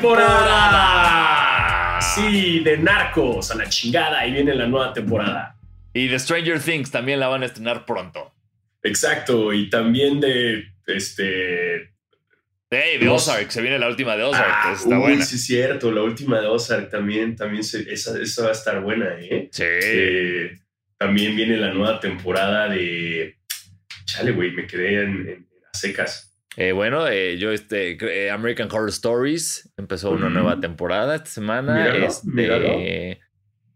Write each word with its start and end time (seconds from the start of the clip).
temporada. 0.00 2.00
Sí, 2.00 2.60
de 2.60 2.78
Narcos 2.78 3.50
a 3.50 3.54
la 3.56 3.68
chingada. 3.68 4.20
Ahí 4.20 4.32
viene 4.32 4.54
la 4.54 4.66
nueva 4.66 4.92
temporada. 4.92 5.56
Y 5.92 6.08
de 6.08 6.18
Stranger 6.18 6.60
Things 6.60 6.90
también 6.90 7.20
la 7.20 7.28
van 7.28 7.42
a 7.42 7.46
estrenar 7.46 7.84
pronto. 7.84 8.32
Exacto. 8.82 9.52
Y 9.52 9.68
también 9.70 10.20
de 10.20 10.64
este. 10.86 11.90
Hey, 12.72 12.98
de 13.00 13.08
Ozark, 13.08 13.50
se 13.50 13.60
viene 13.62 13.80
la 13.80 13.88
última 13.88 14.16
de 14.16 14.22
Ozark. 14.22 14.46
Ah, 14.48 14.72
está 14.74 14.88
uy, 14.90 14.94
buena. 15.00 15.24
Sí, 15.24 15.34
es 15.36 15.44
cierto. 15.44 15.90
La 15.90 16.02
última 16.02 16.40
de 16.40 16.46
Ozark 16.46 16.88
también, 16.88 17.34
también 17.34 17.64
se- 17.64 17.92
esa, 17.92 18.16
esa 18.20 18.44
va 18.44 18.50
a 18.50 18.52
estar 18.52 18.80
buena, 18.80 19.06
¿eh? 19.18 19.48
Sí. 19.50 19.64
Eh, 19.66 20.56
también 20.96 21.34
viene 21.34 21.56
la 21.56 21.72
nueva 21.74 21.98
temporada 21.98 22.68
de. 22.68 23.36
Chale, 24.04 24.30
güey, 24.32 24.52
me 24.52 24.66
quedé 24.68 25.02
en, 25.02 25.28
en 25.28 25.48
las 25.62 25.80
secas. 25.80 26.29
Eh, 26.56 26.72
bueno, 26.72 27.06
eh, 27.08 27.38
yo, 27.38 27.52
este, 27.52 27.96
eh, 28.00 28.30
American 28.30 28.68
Horror 28.70 28.88
Stories 28.88 29.72
empezó 29.76 30.10
una 30.10 30.28
nueva 30.28 30.58
temporada 30.60 31.16
esta 31.16 31.30
semana. 31.30 31.74
Míralo, 31.74 32.06
este, 32.06 32.28
míralo. 32.28 32.78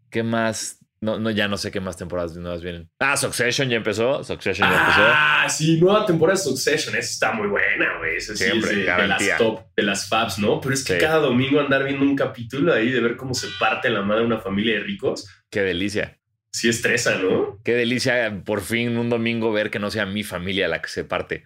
¿Qué 0.09 0.23
más? 0.23 0.79
No, 1.01 1.19
no, 1.19 1.29
ya 1.29 1.47
no 1.47 1.57
sé 1.57 1.71
qué 1.71 1.79
más 1.79 1.97
temporadas 1.97 2.35
nuevas 2.35 2.61
vienen. 2.63 2.89
Ah, 2.99 3.15
Succession 3.15 3.69
ya 3.69 3.77
empezó. 3.77 4.23
Succession 4.23 4.67
ya 4.69 4.79
empezó. 4.79 5.01
Ah, 5.03 5.47
sí, 5.49 5.79
nueva 5.79 6.05
temporada 6.05 6.37
de 6.37 6.43
Succession. 6.43 6.95
Esa 6.95 7.09
está 7.11 7.31
muy 7.33 7.47
buena, 7.47 7.97
güey. 7.99 8.15
Esa 8.17 8.35
sí 8.35 8.45
Siempre, 8.45 8.71
es 8.71 8.77
de, 8.77 8.83
de 8.91 9.07
las 9.07 9.37
top, 9.37 9.61
de 9.75 9.83
las 9.83 10.09
fabs, 10.09 10.39
¿no? 10.39 10.59
Pero 10.61 10.73
es 10.73 10.83
que 10.83 10.93
Sí. 10.93 10.99
cada 10.99 11.17
domingo 11.19 11.59
andar 11.59 11.83
viendo 11.83 12.03
un 12.03 12.15
capítulo 12.15 12.73
ahí 12.73 12.91
de 12.91 13.01
ver 13.01 13.17
cómo 13.17 13.33
se 13.33 13.47
parte 13.59 13.89
la 13.89 14.01
madre 14.01 14.25
una 14.25 14.39
familia 14.39 14.75
de 14.75 14.79
ricos, 14.81 15.27
Qué 15.51 15.61
delicia. 15.61 16.17
sí 16.51 16.69
estresa, 16.69 17.17
¿no? 17.19 17.59
Qué 17.63 17.73
delicia 17.73 18.41
por 18.43 18.61
fin 18.61 18.97
un 18.97 19.09
domingo 19.09 19.51
ver 19.51 19.69
que 19.69 19.79
no 19.79 19.91
sea 19.91 20.05
mi 20.05 20.23
familia 20.23 20.67
la 20.67 20.81
que 20.81 20.87
se 20.89 21.03
parte. 21.03 21.43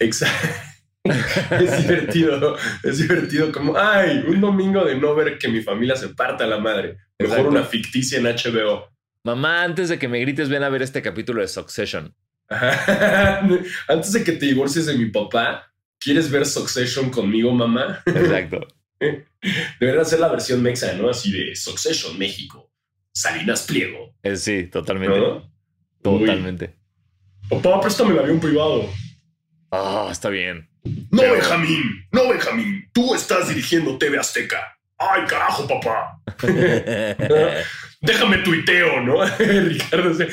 Exacto. 0.00 0.48
es 1.04 1.78
divertido, 1.88 2.56
es 2.82 2.98
divertido 2.98 3.52
como, 3.52 3.76
ay, 3.76 4.24
un 4.26 4.40
domingo 4.40 4.84
de 4.84 4.96
no 4.96 5.14
ver 5.14 5.38
que 5.38 5.48
mi 5.48 5.62
familia 5.62 5.96
se 5.96 6.08
parta 6.10 6.46
la 6.46 6.58
madre. 6.58 6.96
Mejor 7.18 7.38
Exacto. 7.38 7.48
una 7.50 7.62
ficticia 7.64 8.18
en 8.18 8.24
HBO. 8.24 8.88
Mamá, 9.24 9.62
antes 9.64 9.88
de 9.88 9.98
que 9.98 10.08
me 10.08 10.18
grites, 10.20 10.48
ven 10.48 10.62
a 10.62 10.68
ver 10.68 10.82
este 10.82 11.02
capítulo 11.02 11.40
de 11.42 11.48
Succession. 11.48 12.14
Ajá. 12.48 13.40
Antes 13.88 14.12
de 14.12 14.24
que 14.24 14.32
te 14.32 14.46
divorcies 14.46 14.86
de 14.86 14.96
mi 14.98 15.06
papá, 15.06 15.72
¿quieres 16.00 16.30
ver 16.30 16.44
Succession 16.44 17.08
conmigo, 17.10 17.52
mamá? 17.52 18.02
Exacto. 18.06 18.66
Deberían 19.80 20.02
hacer 20.02 20.18
la 20.20 20.28
versión 20.28 20.60
mexa, 20.62 20.92
¿no? 20.94 21.08
Así 21.10 21.30
de 21.30 21.54
Succession 21.54 22.18
México. 22.18 22.70
Salinas 23.12 23.62
Pliego, 23.62 24.14
Eh, 24.22 24.36
sí, 24.36 24.64
totalmente. 24.64 25.18
¿no? 25.18 25.52
Totalmente. 26.02 26.76
Uy, 27.50 27.58
papá, 27.60 27.80
préstame 27.82 28.12
el 28.14 28.18
avión 28.20 28.40
privado. 28.40 28.88
Ah, 29.70 30.08
está 30.10 30.28
bien. 30.28 30.68
No, 31.10 31.20
Pero- 31.22 31.34
Benjamín, 31.34 32.06
no, 32.12 32.28
Benjamín. 32.28 32.88
Tú 32.92 33.14
estás 33.14 33.48
dirigiendo 33.48 33.98
TV 33.98 34.18
Azteca. 34.18 34.76
Ay, 34.98 35.22
carajo, 35.26 35.66
papá. 35.66 36.20
Déjame 38.02 38.38
tuiteo, 38.38 39.00
¿no? 39.02 39.24
Ricardo 39.38 40.14
se- 40.14 40.28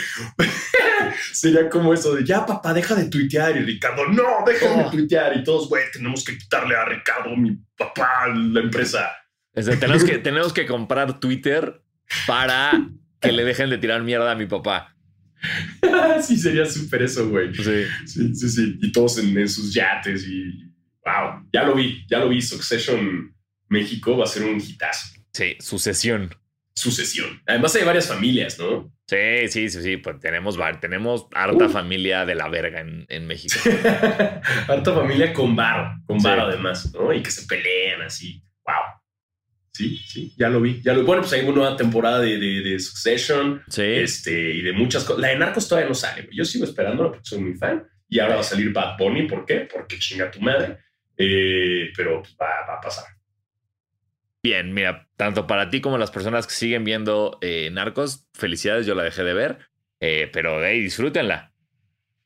sería 1.34 1.70
como 1.70 1.94
eso 1.94 2.16
de 2.16 2.24
ya, 2.26 2.46
papá, 2.46 2.74
deja 2.74 2.96
de 2.96 3.10
tuitear. 3.10 3.56
Y 3.58 3.60
Ricardo, 3.62 4.08
no, 4.08 4.24
déjame 4.46 4.84
Oh. 4.86 4.90
tuitear. 4.92 5.36
Y 5.38 5.44
todos, 5.44 5.68
güey, 5.70 5.84
tenemos 5.92 6.24
que 6.24 6.38
quitarle 6.38 6.76
a 6.76 6.86
Ricardo, 6.86 7.36
mi 7.36 7.58
papá, 7.78 8.28
la 8.34 8.60
empresa. 8.62 9.12
Tenemos, 9.54 10.04
que, 10.04 10.18
tenemos 10.20 10.54
que 10.54 10.66
comprar 10.66 11.20
Twitter 11.20 11.82
para 12.28 12.72
que 13.20 13.32
le 13.32 13.44
dejen 13.44 13.70
de 13.70 13.78
tirar 13.80 14.02
mierda 14.04 14.32
a 14.32 14.36
mi 14.36 14.46
papá. 14.46 14.96
sí, 16.22 16.38
sería 16.38 16.66
súper 16.66 17.04
eso, 17.04 17.30
güey. 17.30 17.54
Sí. 17.54 17.84
Sí, 18.06 18.36
sí, 18.36 18.50
sí. 18.50 18.78
Y 18.82 18.92
todos 18.92 19.18
en, 19.20 19.38
en 19.38 19.48
sus 19.50 19.74
yates 19.74 20.26
y 20.28 20.66
wow, 21.06 21.48
ya 21.54 21.64
lo 21.64 21.76
vi, 21.76 22.06
ya 22.10 22.20
lo 22.20 22.30
vi. 22.30 22.42
Succession 22.42 23.34
México 23.70 24.18
va 24.18 24.24
a 24.26 24.28
ser 24.28 24.44
un 24.44 24.60
hitazo. 24.60 25.16
Sí, 25.34 25.56
sucesión. 25.60 26.34
Sucesión. 26.76 27.42
Además 27.48 27.76
hay 27.76 27.84
varias 27.84 28.08
familias, 28.08 28.58
¿no? 28.60 28.92
Sí, 29.08 29.48
sí, 29.50 29.70
sí, 29.70 29.82
sí. 29.82 29.98
Pues 29.98 30.20
tenemos, 30.20 30.58
tenemos 30.82 31.28
harta 31.34 31.66
Uh. 31.66 31.70
familia 31.70 32.26
de 32.26 32.36
la 32.36 32.50
verga 32.50 32.82
en, 32.82 33.06
en 33.10 33.26
México. 33.26 33.56
Harta 34.68 34.94
familia 34.94 35.34
con 35.34 35.56
varo, 35.56 35.96
con 36.06 36.20
Sí. 36.20 36.26
varo 36.28 36.44
además, 36.44 36.92
¿no? 36.94 37.14
Y 37.14 37.22
que 37.24 37.32
se 37.32 37.46
pelean 37.48 38.02
así. 38.02 38.44
Sí, 39.78 39.98
sí, 40.08 40.34
ya 40.38 40.50
lo 40.50 40.60
vi. 40.60 40.82
Ya 40.82 40.94
lo 40.94 41.04
Bueno, 41.04 41.22
pues 41.22 41.34
hay 41.34 41.42
una 41.46 41.52
nueva 41.58 41.78
temporada 41.78 42.20
de, 42.20 42.38
de, 42.40 42.62
de 42.62 42.80
Succession 42.80 43.62
Sí. 43.70 43.84
este, 43.84 44.32
y 44.56 44.62
de 44.64 44.74
muchas 44.74 45.04
cosas. 45.04 45.22
La 45.22 45.28
de 45.28 45.38
Narcos 45.38 45.68
todavía 45.70 45.88
no 45.90 45.94
sale. 45.94 46.28
Yo 46.32 46.44
sigo 46.46 46.66
esperándola 46.66 47.10
porque 47.12 47.26
soy 47.26 47.40
muy 47.42 47.54
fan. 47.54 47.86
Y 48.10 48.20
ahora 48.20 48.36
va 48.36 48.42
a 48.42 48.44
salir 48.44 48.74
Bad 48.74 48.98
Bunny. 48.98 49.28
¿Por 49.28 49.46
qué? 49.46 49.68
Porque 49.72 50.00
chinga 50.00 50.32
tu 50.32 50.42
madre. 50.42 50.78
Eh, 51.16 51.92
pero 51.96 52.22
pues, 52.22 52.36
va, 52.42 52.48
va 52.68 52.76
a 52.78 52.82
pasar. 52.82 53.06
Bien, 54.42 54.74
mira, 54.74 55.08
tanto 55.18 55.46
para 55.46 55.70
ti 55.70 55.82
como 55.82 55.98
las 55.98 56.10
personas 56.12 56.48
que 56.48 56.54
siguen 56.54 56.84
viendo 56.84 57.38
eh, 57.42 57.70
Narcos, 57.72 58.28
felicidades, 58.34 58.86
yo 58.86 58.96
la 58.96 59.04
dejé 59.04 59.24
de 59.24 59.34
ver. 59.34 59.58
Eh, 60.00 60.30
pero 60.32 60.64
hey, 60.66 60.80
disfrútenla. 60.82 61.52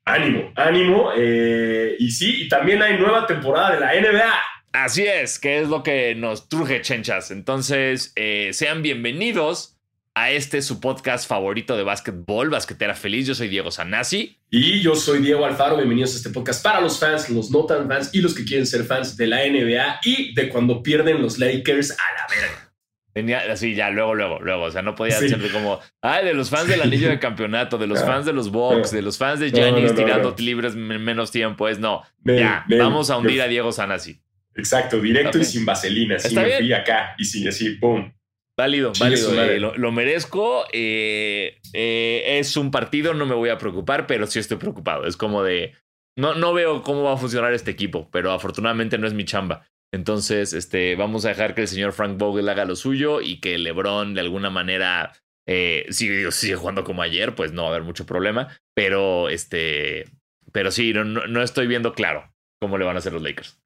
Ánimo, 0.06 0.52
ánimo. 0.56 1.12
eh, 1.18 1.96
y 2.00 2.12
sí, 2.12 2.44
y 2.44 2.48
también 2.50 2.82
hay 2.82 2.98
nueva 2.98 3.26
temporada 3.28 3.74
de 3.74 3.80
la 3.80 3.94
NBA. 3.94 4.34
Así 4.74 5.04
es, 5.04 5.38
que 5.40 5.60
es 5.60 5.68
lo 5.68 5.84
que 5.84 6.16
nos 6.16 6.48
truje, 6.48 6.82
chenchas. 6.82 7.32
Entonces, 7.32 8.14
eh, 8.16 8.52
sean 8.54 8.82
bienvenidos 8.82 9.78
a 10.16 10.32
este 10.32 10.62
su 10.62 10.80
podcast 10.80 11.28
favorito 11.28 11.76
de 11.76 11.84
básquetbol, 11.84 12.50
Basquetera 12.50 12.96
Feliz. 12.96 13.28
Yo 13.28 13.36
soy 13.36 13.50
Diego 13.50 13.70
Sanasi. 13.70 14.38
Y 14.50 14.82
yo 14.82 14.96
soy 14.96 15.20
Diego 15.20 15.46
Alfaro. 15.46 15.76
Bienvenidos 15.76 16.14
a 16.14 16.18
este 16.18 16.30
podcast 16.30 16.64
para 16.64 16.80
los 16.80 17.00
fans, 17.00 17.30
los 17.30 17.52
no 17.52 17.66
tan 17.66 17.88
fans 17.90 18.12
y 18.14 18.22
los 18.22 18.34
que 18.34 18.46
quieren 18.46 18.66
ser 18.66 18.86
fans 18.86 19.18
de 19.18 19.28
la 19.28 19.46
NBA 19.46 20.00
y 20.06 20.34
de 20.36 20.48
cuando 20.48 20.82
pierden 20.82 21.22
los 21.22 21.38
Lakers 21.38 21.92
a 21.92 21.96
la 21.96 22.28
verga. 22.42 22.74
Tenía 23.14 23.40
así 23.52 23.76
ya, 23.76 23.90
luego, 23.90 24.16
luego, 24.16 24.40
luego. 24.40 24.64
O 24.64 24.72
sea, 24.72 24.82
no 24.82 24.96
podía 24.96 25.18
Sí. 25.20 25.28
siempre 25.28 25.50
como, 25.52 25.82
ay, 26.02 26.24
de 26.24 26.34
los 26.34 26.50
fans 26.50 26.70
del 26.70 26.82
anillo 26.82 27.10
de 27.10 27.20
campeonato, 27.20 27.78
de 27.78 27.88
los 27.88 28.00
Ah. 28.00 28.06
fans 28.06 28.26
de 28.26 28.32
los 28.32 28.50
Bucks, 28.52 28.92
de 28.92 29.02
los 29.02 29.18
fans 29.18 29.42
de 29.42 29.52
Giannis 29.52 29.84
no, 29.84 29.90
no, 29.90 29.96
tirando 29.96 30.36
libres 30.38 30.76
en 30.76 31.04
menos 31.04 31.30
tiempo. 31.30 31.68
Es 31.68 31.78
no, 31.78 32.04
Ven, 32.20 32.40
ya, 32.40 32.66
ven, 32.70 32.80
vamos 32.80 33.10
a 33.10 33.18
hundir 33.18 33.42
a 33.42 33.48
Diego 33.48 33.74
Sanasi. 33.74 34.22
Exacto, 34.56 35.00
directo 35.00 35.38
y 35.38 35.46
sin 35.46 35.66
vaselina. 35.66 36.16
Así 36.18 36.36
me 36.36 36.46
bien. 36.46 36.58
fui 36.58 36.74
acá 36.74 37.16
y 37.18 37.26
sí, 37.26 37.48
así, 37.48 37.72
pum. 37.76 38.12
Válido, 38.58 38.92
válido. 39.00 39.42
eh, 39.44 39.60
lo, 39.60 39.76
lo 39.78 39.92
merezco. 39.92 40.66
eh, 40.74 41.58
eh, 41.74 42.38
es 42.40 42.58
un 42.58 42.70
partido, 42.70 43.14
no 43.14 43.26
me 43.26 43.34
voy 43.36 43.50
a 43.50 43.58
preocupar, 43.58 44.08
pero 44.08 44.28
sí 44.28 44.40
estoy 44.40 44.58
preocupado. 44.58 45.06
Es 45.06 45.18
como 45.18 45.42
de. 45.44 45.74
No, 46.18 46.36
no 46.36 46.54
veo 46.54 46.84
cómo 46.84 47.04
va 47.04 47.14
a 47.14 47.18
funcionar 47.18 47.54
este 47.54 47.72
equipo, 47.72 48.10
pero 48.12 48.32
afortunadamente 48.32 48.98
no 48.98 49.08
es 49.08 49.14
mi 49.14 49.24
chamba. 49.26 49.66
Entonces, 49.94 50.54
este, 50.54 50.96
vamos 50.96 51.26
a 51.26 51.30
dejar 51.30 51.56
que 51.56 51.62
el 51.62 51.68
señor 51.68 51.94
Frank 51.94 52.18
Vogel 52.18 52.50
haga 52.50 52.66
lo 52.66 52.76
suyo 52.76 53.22
y 53.22 53.40
que 53.40 53.58
LeBron 53.58 54.14
de 54.14 54.22
alguna 54.22 54.50
manera 54.50 55.14
sigue, 55.90 56.32
sigue 56.32 56.56
jugando 56.56 56.84
como 56.84 57.02
ayer, 57.02 57.36
pues 57.36 57.52
no 57.52 57.64
va 57.64 57.70
a 57.70 57.72
haber 57.72 57.84
mucho 57.84 58.06
problema. 58.06 58.58
Pero 58.76 59.30
este. 59.30 60.06
Pero 60.52 60.72
sí, 60.72 60.94
no, 60.94 61.06
no, 61.06 61.26
no 61.28 61.42
estoy 61.42 61.68
viendo 61.68 61.94
claro 61.94 62.34
cómo 62.62 62.78
le 62.78 62.86
van 62.86 62.98
a 62.98 63.00
hacer 63.00 63.14
los 63.14 63.22
Lakers. 63.22 63.58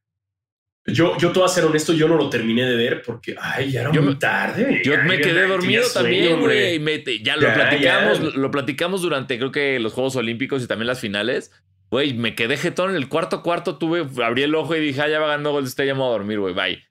Yo, 0.87 1.17
yo 1.17 1.31
te 1.31 1.39
voy 1.39 1.45
a 1.45 1.51
ser 1.51 1.65
honesto, 1.65 1.93
yo 1.93 2.07
no 2.07 2.15
lo 2.15 2.29
terminé 2.29 2.63
de 2.63 2.75
ver 2.75 3.01
porque, 3.01 3.35
ay, 3.41 3.71
ya 3.71 3.81
era 3.81 3.91
Yo 3.91 4.03
muy 4.03 4.13
me- 4.13 4.19
tarde. 4.19 4.81
Yo 4.85 4.93
ya- 4.93 5.01
me 5.03 5.19
quedé 5.19 5.47
dormido 5.47 5.83
también, 5.91 6.39
güey. 6.39 6.79
Ya 7.23 7.35
lo 7.37 7.41
Ya, 7.47 7.53
platicamos, 7.55 8.19
ya. 8.21 8.39
Lo, 8.39 8.51
platicamos 8.51 9.01
durante 9.01 9.37
creo 9.39 9.51
que 9.51 9.79
los 9.79 9.93
Juegos 9.93 10.15
Olímpicos 10.15 10.63
y 10.63 10.67
también 10.67 10.85
las 10.87 10.99
finales. 10.99 11.51
Güey, 11.89 12.13
me 12.13 12.35
quedé 12.35 12.57
jetón 12.57 12.91
en 12.91 12.95
el 12.97 13.09
cuarto 13.09 13.41
cuarto, 13.41 13.77
tuve, 13.77 14.05
abrí 14.23 14.43
el 14.43 14.53
ojo 14.53 14.75
y 14.75 14.79
dije, 14.79 15.01
ah, 15.01 15.07
ya 15.07 15.19
va 15.19 15.27
ganando 15.27 15.51
Golden 15.53 15.67
State, 15.69 15.87
ya 15.87 15.93
me 15.95 16.01
voy 16.01 16.09
a 16.09 16.11
dormir, 16.11 16.39
güey, 16.39 16.53
bye. 16.53 16.83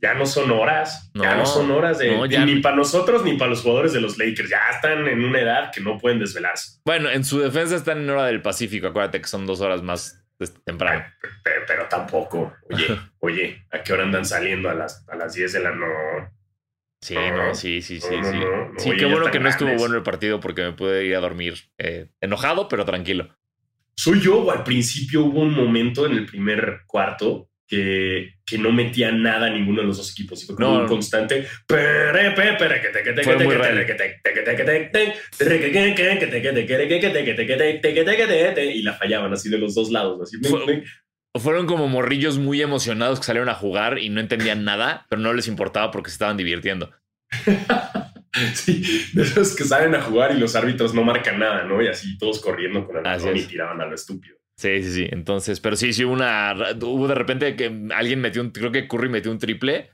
Ya 0.00 0.14
no 0.14 0.26
son 0.26 0.50
horas. 0.50 1.10
ya 1.14 1.30
No, 1.32 1.36
no 1.38 1.46
son 1.46 1.70
horas 1.70 1.98
de 1.98 2.10
no, 2.16 2.26
ya 2.26 2.44
ni 2.44 2.56
no. 2.56 2.62
para 2.62 2.76
nosotros 2.76 3.24
ni 3.24 3.36
para 3.36 3.50
los 3.50 3.62
jugadores 3.62 3.92
de 3.94 4.00
los 4.00 4.16
Lakers. 4.18 4.48
Ya 4.50 4.60
están 4.74 5.08
en 5.08 5.24
una 5.24 5.40
edad 5.40 5.70
que 5.72 5.80
no 5.80 5.96
pueden 5.98 6.18
desvelarse. 6.18 6.80
Bueno, 6.84 7.10
en 7.10 7.24
su 7.24 7.40
defensa 7.40 7.74
están 7.76 7.98
en 7.98 8.10
hora 8.10 8.26
del 8.26 8.40
Pacífico, 8.42 8.86
acuérdate 8.88 9.20
que 9.20 9.26
son 9.26 9.46
dos 9.46 9.60
horas 9.60 9.82
más 9.82 10.22
temprano. 10.46 11.04
Pero, 11.42 11.62
pero 11.66 11.88
tampoco. 11.88 12.54
Oye, 12.70 12.86
oye, 13.20 13.66
¿a 13.70 13.82
qué 13.82 13.92
hora 13.92 14.04
andan 14.04 14.24
saliendo? 14.24 14.70
A 14.70 14.74
las, 14.74 15.06
a 15.08 15.16
las 15.16 15.34
10 15.34 15.52
de 15.52 15.60
la 15.60 15.70
noche. 15.74 16.32
Sí, 17.00 17.14
No, 17.14 17.36
no, 17.36 17.54
sí, 17.54 17.80
sí, 17.80 18.00
sí, 18.00 18.16
no, 18.16 18.24
sí. 18.24 18.38
no, 18.38 18.72
sí, 18.78 18.90
oye, 18.90 18.98
qué 18.98 19.06
bueno 19.06 19.30
que 19.30 19.38
no 19.38 19.48
estuvo 19.48 19.72
bueno 19.76 19.96
el 19.96 20.02
partido 20.02 20.40
porque 20.40 20.62
me 20.62 20.72
pude 20.72 21.04
ir 21.06 21.14
a 21.14 21.20
dormir 21.20 21.54
eh, 21.78 22.10
enojado, 22.20 22.68
pero 22.68 22.84
tranquilo. 22.84 23.36
Soy 23.96 24.20
yo 24.20 24.42
o 24.42 24.50
al 24.50 24.64
principio 24.64 25.24
hubo 25.24 25.40
un 25.40 25.54
momento 25.54 26.06
en 26.06 26.12
el 26.12 26.26
primer 26.26 26.82
cuarto 26.86 27.50
que, 27.68 28.34
que 28.46 28.58
no 28.58 28.72
metía 28.72 29.12
nada 29.12 29.46
a 29.46 29.50
ninguno 29.50 29.82
de 29.82 29.86
los 29.86 29.98
dos 29.98 30.10
equipos. 30.10 30.42
Y 30.42 30.46
fue 30.46 30.56
como 30.56 30.68
no. 30.68 30.80
un 30.80 30.88
constante. 30.88 31.46
Y 38.74 38.82
la 38.82 38.94
fallaban 38.94 39.32
así 39.32 39.50
de 39.50 39.58
los 39.58 39.74
dos 39.74 39.90
lados. 39.90 40.20
Así. 40.22 40.38
Fueron 41.34 41.66
como 41.66 41.88
morrillos 41.88 42.38
muy 42.38 42.62
emocionados 42.62 43.20
que 43.20 43.26
salieron 43.26 43.50
a 43.50 43.54
jugar 43.54 43.98
y 43.98 44.08
no 44.08 44.20
entendían 44.20 44.64
nada, 44.64 45.06
pero 45.10 45.20
no 45.20 45.32
les 45.34 45.46
importaba 45.46 45.90
porque 45.90 46.10
se 46.10 46.14
estaban 46.14 46.36
divirtiendo. 46.36 46.90
Sí, 48.54 49.04
de 49.14 49.22
esos 49.22 49.56
que 49.56 49.64
salen 49.64 49.94
a 49.94 50.02
jugar 50.02 50.32
y 50.32 50.38
los 50.38 50.54
árbitros 50.54 50.94
no 50.94 51.02
marcan 51.02 51.40
nada, 51.40 51.64
¿no? 51.64 51.82
Y 51.82 51.88
así 51.88 52.16
todos 52.18 52.40
corriendo 52.40 52.86
con 52.86 52.98
el 52.98 53.02
balón 53.02 53.36
y 53.36 53.42
tiraban 53.42 53.80
a 53.80 53.86
lo 53.86 53.94
estúpido. 53.94 54.37
Sí, 54.58 54.82
sí, 54.82 54.90
sí. 54.92 55.06
Entonces, 55.12 55.60
pero 55.60 55.76
sí, 55.76 55.92
sí, 55.92 56.04
hubo 56.04 56.12
una. 56.14 56.52
Hubo 56.82 57.06
de 57.06 57.14
repente 57.14 57.54
que 57.54 57.72
alguien 57.94 58.20
metió 58.20 58.42
un. 58.42 58.50
Creo 58.50 58.72
que 58.72 58.88
Curry 58.88 59.08
metió 59.08 59.30
un 59.30 59.38
triple. 59.38 59.90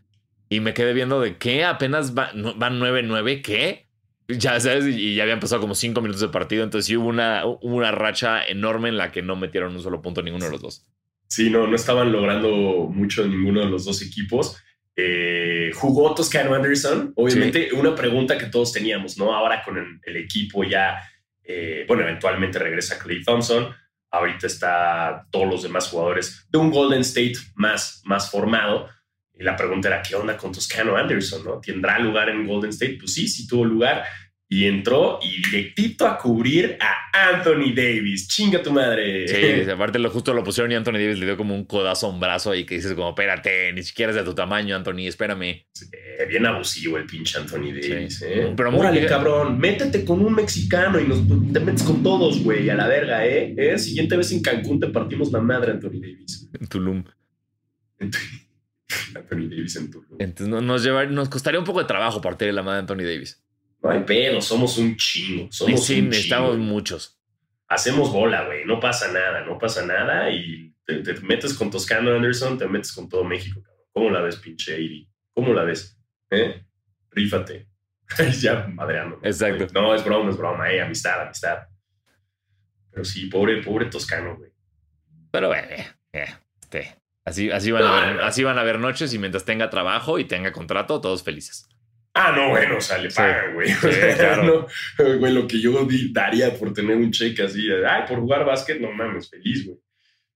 Y 0.48 0.60
me 0.60 0.72
quedé 0.72 0.92
viendo 0.94 1.20
de 1.20 1.36
qué 1.36 1.64
apenas 1.64 2.16
va- 2.16 2.30
no- 2.34 2.54
van 2.54 2.78
9-9, 2.78 3.42
¿qué? 3.42 3.88
Ya 4.28 4.58
sabes, 4.60 4.86
y 4.86 5.14
ya 5.14 5.24
habían 5.24 5.40
pasado 5.40 5.60
como 5.60 5.74
5 5.74 6.00
minutos 6.00 6.20
de 6.22 6.28
partido. 6.28 6.64
Entonces 6.64 6.86
sí 6.86 6.96
hubo 6.96 7.08
una, 7.08 7.44
una 7.60 7.90
racha 7.92 8.42
enorme 8.44 8.88
en 8.88 8.96
la 8.96 9.12
que 9.12 9.20
no 9.22 9.36
metieron 9.36 9.74
un 9.74 9.82
solo 9.82 10.00
punto 10.00 10.22
ninguno 10.22 10.46
de 10.46 10.50
los 10.52 10.60
dos. 10.62 10.86
Sí, 11.28 11.50
no, 11.50 11.66
no 11.66 11.76
estaban 11.76 12.10
logrando 12.12 12.50
mucho 12.90 13.26
ninguno 13.26 13.60
de 13.60 13.66
los 13.70 13.84
dos 13.84 14.00
equipos. 14.02 14.56
Eh, 14.96 15.72
jugó 15.74 16.14
Toscano 16.14 16.54
Anderson. 16.54 17.12
Obviamente, 17.16 17.70
una 17.74 17.94
pregunta 17.94 18.38
que 18.38 18.46
todos 18.46 18.72
teníamos, 18.72 19.18
¿no? 19.18 19.34
Ahora 19.34 19.62
con 19.62 19.76
el, 19.76 20.00
el 20.04 20.16
equipo 20.16 20.64
ya, 20.64 20.96
eh, 21.42 21.84
bueno, 21.88 22.02
eventualmente 22.04 22.58
regresa 22.58 22.98
Clay 22.98 23.22
Thompson. 23.22 23.74
Ahorita 24.14 24.46
está 24.46 25.26
todos 25.30 25.48
los 25.48 25.62
demás 25.62 25.88
jugadores 25.88 26.46
de 26.48 26.58
un 26.58 26.70
Golden 26.70 27.00
State 27.00 27.34
más, 27.54 28.00
más 28.04 28.30
formado. 28.30 28.88
Y 29.32 29.42
la 29.42 29.56
pregunta 29.56 29.88
era, 29.88 30.02
¿qué 30.02 30.14
onda 30.14 30.36
con 30.36 30.52
Toscano 30.52 30.96
Anderson? 30.96 31.44
¿no? 31.44 31.60
¿Tendrá 31.60 31.98
lugar 31.98 32.28
en 32.28 32.46
Golden 32.46 32.70
State? 32.70 32.98
Pues 33.00 33.12
sí, 33.14 33.26
sí 33.26 33.46
tuvo 33.48 33.64
lugar. 33.64 34.04
Y 34.46 34.66
entró 34.66 35.18
y 35.22 35.42
directito 35.50 36.06
a 36.06 36.18
cubrir 36.18 36.76
a 36.78 37.30
Anthony 37.32 37.72
Davis. 37.74 38.28
Chinga 38.28 38.62
tu 38.62 38.70
madre. 38.72 39.26
Sí, 39.26 39.70
aparte 39.70 39.98
lo 39.98 40.10
justo 40.10 40.34
lo 40.34 40.44
pusieron 40.44 40.70
y 40.70 40.74
Anthony 40.74 40.92
Davis 40.92 41.18
le 41.18 41.26
dio 41.26 41.36
como 41.36 41.54
un 41.54 41.64
codazo 41.64 42.06
a 42.06 42.10
un 42.10 42.20
brazo 42.20 42.54
y 42.54 42.64
que 42.64 42.74
dices 42.76 42.92
como, 42.92 43.08
espérate, 43.08 43.72
ni 43.72 43.82
siquiera 43.82 44.10
es 44.10 44.16
de 44.16 44.22
tu 44.22 44.34
tamaño, 44.34 44.76
Anthony, 44.76 45.06
espérame. 45.08 45.42
Eh, 45.42 45.66
bien 46.28 46.44
abusivo 46.46 46.98
el 46.98 47.06
pinche 47.06 47.38
Anthony 47.38 47.72
Davis, 47.72 48.18
Sí. 48.18 48.26
¿eh? 48.28 48.52
Pero 48.56 48.76
Órale, 48.76 49.06
cabrón, 49.06 49.58
métete 49.58 50.04
con 50.04 50.20
un 50.20 50.34
mexicano 50.34 51.00
y 51.00 51.04
nos, 51.08 51.20
te 51.52 51.60
metes 51.60 51.82
con 51.82 52.02
todos, 52.02 52.42
güey, 52.44 52.68
a 52.70 52.74
la 52.74 52.86
verga, 52.86 53.26
¿eh? 53.26 53.54
¿eh? 53.56 53.78
Siguiente 53.78 54.16
vez 54.16 54.30
en 54.30 54.42
Cancún 54.42 54.78
te 54.78 54.88
partimos 54.88 55.32
la 55.32 55.40
madre, 55.40 55.72
Anthony 55.72 56.00
Davis. 56.00 56.48
En 56.60 56.66
Tulum. 56.68 57.02
Anthony 59.14 59.48
Davis 59.48 59.76
en 59.76 59.90
Tulum. 59.90 60.16
Entonces 60.18 60.48
no- 60.48 60.60
nos, 60.60 60.82
llevar, 60.84 61.10
nos 61.10 61.28
costaría 61.28 61.58
un 61.58 61.66
poco 61.66 61.80
de 61.80 61.86
trabajo 61.86 62.20
partir 62.20 62.52
la 62.52 62.62
madre 62.62 62.76
de 62.76 62.80
Anthony 62.80 63.04
Davis. 63.04 63.40
No 63.84 63.90
hay 63.90 64.00
pedo, 64.00 64.40
somos 64.40 64.78
un 64.78 64.96
chingo, 64.96 65.52
somos 65.52 65.84
sí, 65.84 66.00
un 66.00 66.08
necesitamos 66.08 66.52
chingo. 66.52 66.64
muchos. 66.64 67.20
Hacemos 67.68 68.10
bola, 68.10 68.46
güey, 68.46 68.64
no 68.64 68.80
pasa 68.80 69.12
nada, 69.12 69.44
no 69.44 69.58
pasa 69.58 69.84
nada 69.84 70.30
y 70.30 70.74
te, 70.86 71.00
te 71.02 71.20
metes 71.20 71.52
con 71.52 71.70
Toscano 71.70 72.14
Anderson, 72.14 72.56
te 72.56 72.66
metes 72.66 72.92
con 72.92 73.10
todo 73.10 73.24
México, 73.24 73.62
cabrón. 73.62 73.84
¿Cómo 73.92 74.10
la 74.10 74.22
ves, 74.22 74.36
pinche 74.36 74.80
Iri? 74.80 75.06
¿Cómo 75.34 75.52
la 75.52 75.64
ves? 75.64 76.00
¿Eh? 76.30 76.64
Rífate. 77.10 77.68
ya 78.40 78.66
madreando. 78.68 79.20
Exacto. 79.22 79.66
No, 79.74 79.94
es 79.94 80.02
broma, 80.02 80.30
es 80.30 80.38
broma, 80.38 80.72
eh, 80.72 80.80
amistad, 80.80 81.20
amistad. 81.20 81.58
Pero 82.90 83.04
sí, 83.04 83.26
pobre, 83.26 83.62
pobre 83.62 83.86
Toscano, 83.86 84.34
güey. 84.36 84.50
Pero 85.30 85.48
bueno, 85.48 85.68
eh, 85.68 85.86
eh, 86.14 86.34
este, 86.58 86.96
así, 87.22 87.50
así, 87.50 87.70
van 87.70 87.82
a 87.84 88.06
ver, 88.06 88.20
así 88.22 88.44
van 88.44 88.56
a 88.56 88.62
haber 88.62 88.78
noches 88.78 89.12
y 89.12 89.18
mientras 89.18 89.44
tenga 89.44 89.68
trabajo 89.68 90.18
y 90.18 90.24
tenga 90.24 90.52
contrato, 90.52 91.02
todos 91.02 91.22
felices. 91.22 91.68
Ah, 92.16 92.32
no, 92.34 92.50
bueno, 92.50 92.76
o 92.76 92.80
sea, 92.80 92.98
le 92.98 93.10
pagan, 93.10 93.54
güey. 93.54 93.68
Sí, 93.68 93.88
claro. 94.16 94.68
no, 94.98 95.18
güey, 95.18 95.32
lo 95.32 95.48
que 95.48 95.60
yo 95.60 95.86
daría 96.12 96.54
por 96.54 96.72
tener 96.72 96.96
un 96.96 97.10
cheque 97.10 97.42
así, 97.42 97.68
ay, 97.86 98.02
por 98.06 98.20
jugar 98.20 98.44
básquet, 98.44 98.80
no 98.80 98.92
mames, 98.92 99.28
feliz, 99.28 99.66
güey. 99.66 99.78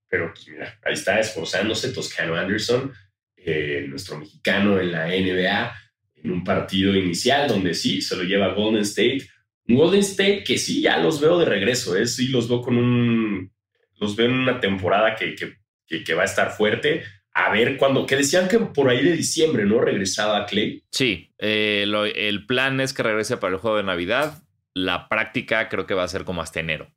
Pero 0.09 0.33
pues 0.33 0.49
mira, 0.49 0.77
ahí 0.83 0.95
está 0.95 1.21
esforzándose 1.21 1.93
Toscano 1.93 2.35
Anderson, 2.35 2.93
eh, 3.37 3.87
nuestro 3.89 4.19
mexicano 4.19 4.81
en 4.81 4.91
la 4.91 5.07
NBA, 5.07 5.75
en 6.17 6.31
un 6.33 6.43
partido 6.43 6.97
inicial 6.97 7.47
donde 7.47 7.75
sí, 7.75 8.03
se 8.03 8.17
lo 8.17 8.25
lleva 8.25 8.55
Golden 8.55 8.83
State. 8.83 9.29
Un 9.69 9.77
Golden 9.77 10.01
State 10.01 10.43
que 10.45 10.59
sí, 10.59 10.83
ya 10.83 10.99
los 10.99 11.21
veo 11.21 11.39
de 11.39 11.45
regreso, 11.45 11.97
¿eh? 11.97 12.07
sí, 12.07 12.29
los 12.29 12.49
veo 12.49 12.61
con 12.61 12.77
un, 12.77 13.53
los 14.01 14.17
veo 14.17 14.27
en 14.27 14.33
una 14.33 14.59
temporada 14.59 15.15
que, 15.15 15.37
que, 15.37 15.59
que, 15.87 16.03
que 16.03 16.15
va 16.15 16.23
a 16.23 16.27
estar 16.27 16.51
fuerte. 16.51 17.05
A 17.47 17.53
ver 17.53 17.77
cuándo, 17.77 18.05
que 18.05 18.17
decían 18.17 18.49
que 18.49 18.59
por 18.59 18.89
ahí 18.91 19.03
de 19.05 19.13
diciembre, 19.13 19.65
¿no? 19.65 19.81
Regresaba 19.81 20.45
Clay. 20.47 20.83
Sí, 20.91 21.31
eh, 21.39 21.85
lo- 21.87 22.05
el 22.05 22.47
plan 22.47 22.81
es 22.81 22.93
que 22.93 23.03
regrese 23.05 23.37
para 23.37 23.55
el 23.55 23.61
juego 23.61 23.77
de 23.77 23.85
Navidad. 23.85 24.43
La 24.75 25.09
práctica 25.09 25.69
creo 25.69 25.87
que 25.87 25.95
va 25.95 26.03
a 26.05 26.09
ser 26.09 26.25
como 26.25 26.43
hasta 26.43 26.61
enero. 26.61 26.91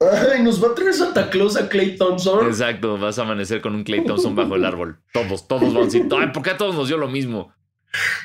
Ay, 0.00 0.42
nos 0.44 0.62
va 0.62 0.68
a 0.68 0.74
traer 0.76 0.94
Santa 0.94 1.28
Claus 1.28 1.56
a 1.56 1.68
Clay 1.68 1.96
Thompson. 1.96 2.46
Exacto, 2.46 2.98
vas 2.98 3.18
a 3.18 3.22
amanecer 3.22 3.60
con 3.60 3.74
un 3.74 3.82
Clay 3.82 4.04
Thompson 4.04 4.36
bajo 4.36 4.54
el 4.54 4.64
árbol. 4.64 5.00
Todos, 5.12 5.48
todos 5.48 5.74
van 5.74 5.82
a 5.82 5.86
decir, 5.86 6.06
ay, 6.16 6.28
¿por 6.28 6.42
qué 6.44 6.50
a 6.50 6.56
todos 6.56 6.76
nos 6.76 6.86
dio 6.86 6.96
lo 6.96 7.08
mismo? 7.08 7.52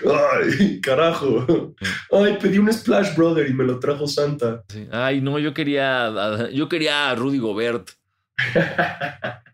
Ay, 0.05 0.79
carajo. 0.81 1.73
Ay, 2.11 2.37
pedí 2.39 2.59
un 2.59 2.71
Splash 2.71 3.15
Brother 3.15 3.49
y 3.49 3.53
me 3.53 3.63
lo 3.63 3.79
trajo 3.79 4.05
Santa. 4.07 4.63
Sí. 4.69 4.87
Ay, 4.91 5.19
no, 5.21 5.39
yo 5.39 5.53
quería, 5.53 6.11
yo 6.51 6.69
quería 6.69 7.09
a 7.09 7.15
Rudy 7.15 7.39
Gobert. 7.39 7.89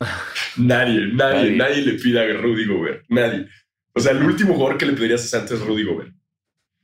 Nadie, 0.56 1.08
nadie, 1.12 1.14
Nadie. 1.14 1.56
nadie, 1.56 1.82
le 1.82 1.92
pide 1.94 2.20
a 2.20 2.32
Rudy 2.40 2.66
Gobert. 2.66 3.04
Nadie. 3.08 3.46
O 3.92 4.00
sea, 4.00 4.12
el 4.12 4.22
último 4.22 4.54
jugador 4.54 4.78
que 4.78 4.86
le 4.86 4.92
pedirías 4.94 5.22
a 5.24 5.28
Santa 5.28 5.54
es 5.54 5.60
Rudy 5.60 5.84
Gobert. 5.84 6.12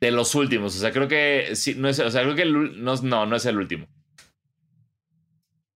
De 0.01 0.11
los 0.11 0.35
últimos, 0.35 0.77
o 0.77 0.79
sea, 0.79 0.93
creo 0.93 1.09
que 1.09 1.51
sí, 1.55 1.75
no 1.75 1.89
es, 1.89 1.99
o 2.01 2.11
sea, 2.11 2.23
creo 2.23 2.35
que 2.35 2.43
el 2.43 2.83
no, 2.85 2.95
no, 2.97 3.25
no 3.27 3.37
es 3.37 3.47
el 3.47 3.57
último. 3.57 3.89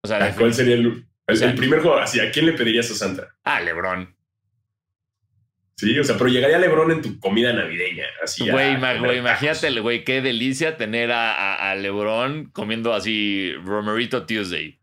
O 0.03 0.07
sea, 0.07 0.23
¿A 0.23 0.35
¿Cuál 0.35 0.53
sería 0.53 0.75
el, 0.75 0.85
el- 0.85 1.05
O 1.27 1.35
sea- 1.35 1.49
el 1.49 1.55
primer 1.55 1.79
jugador? 1.81 2.03
Así, 2.03 2.19
¿a 2.19 2.31
quién 2.31 2.45
le 2.45 2.53
pedirías 2.53 2.89
a 2.91 2.95
Santa? 2.95 3.29
ah, 3.43 3.61
LeBron. 3.61 4.15
Sí, 5.77 5.97
o 5.97 6.03
sea, 6.03 6.15
pero 6.15 6.29
llegaría 6.29 6.59
LeBron 6.59 6.91
en 6.91 7.01
tu 7.01 7.19
comida 7.19 7.51
navideña. 7.53 8.05
Así. 8.23 8.47
Güey, 8.47 8.75
güey, 8.99 9.17
imagínate, 9.17 9.79
güey, 9.79 10.03
qué 10.03 10.21
delicia 10.21 10.77
tener 10.77 11.11
a, 11.11 11.33
a- 11.33 11.71
a 11.71 11.75
LeBron 11.75 12.51
comiendo 12.51 12.93
así 12.93 13.53
Romerito 13.65 14.27
Tuesday. 14.27 14.79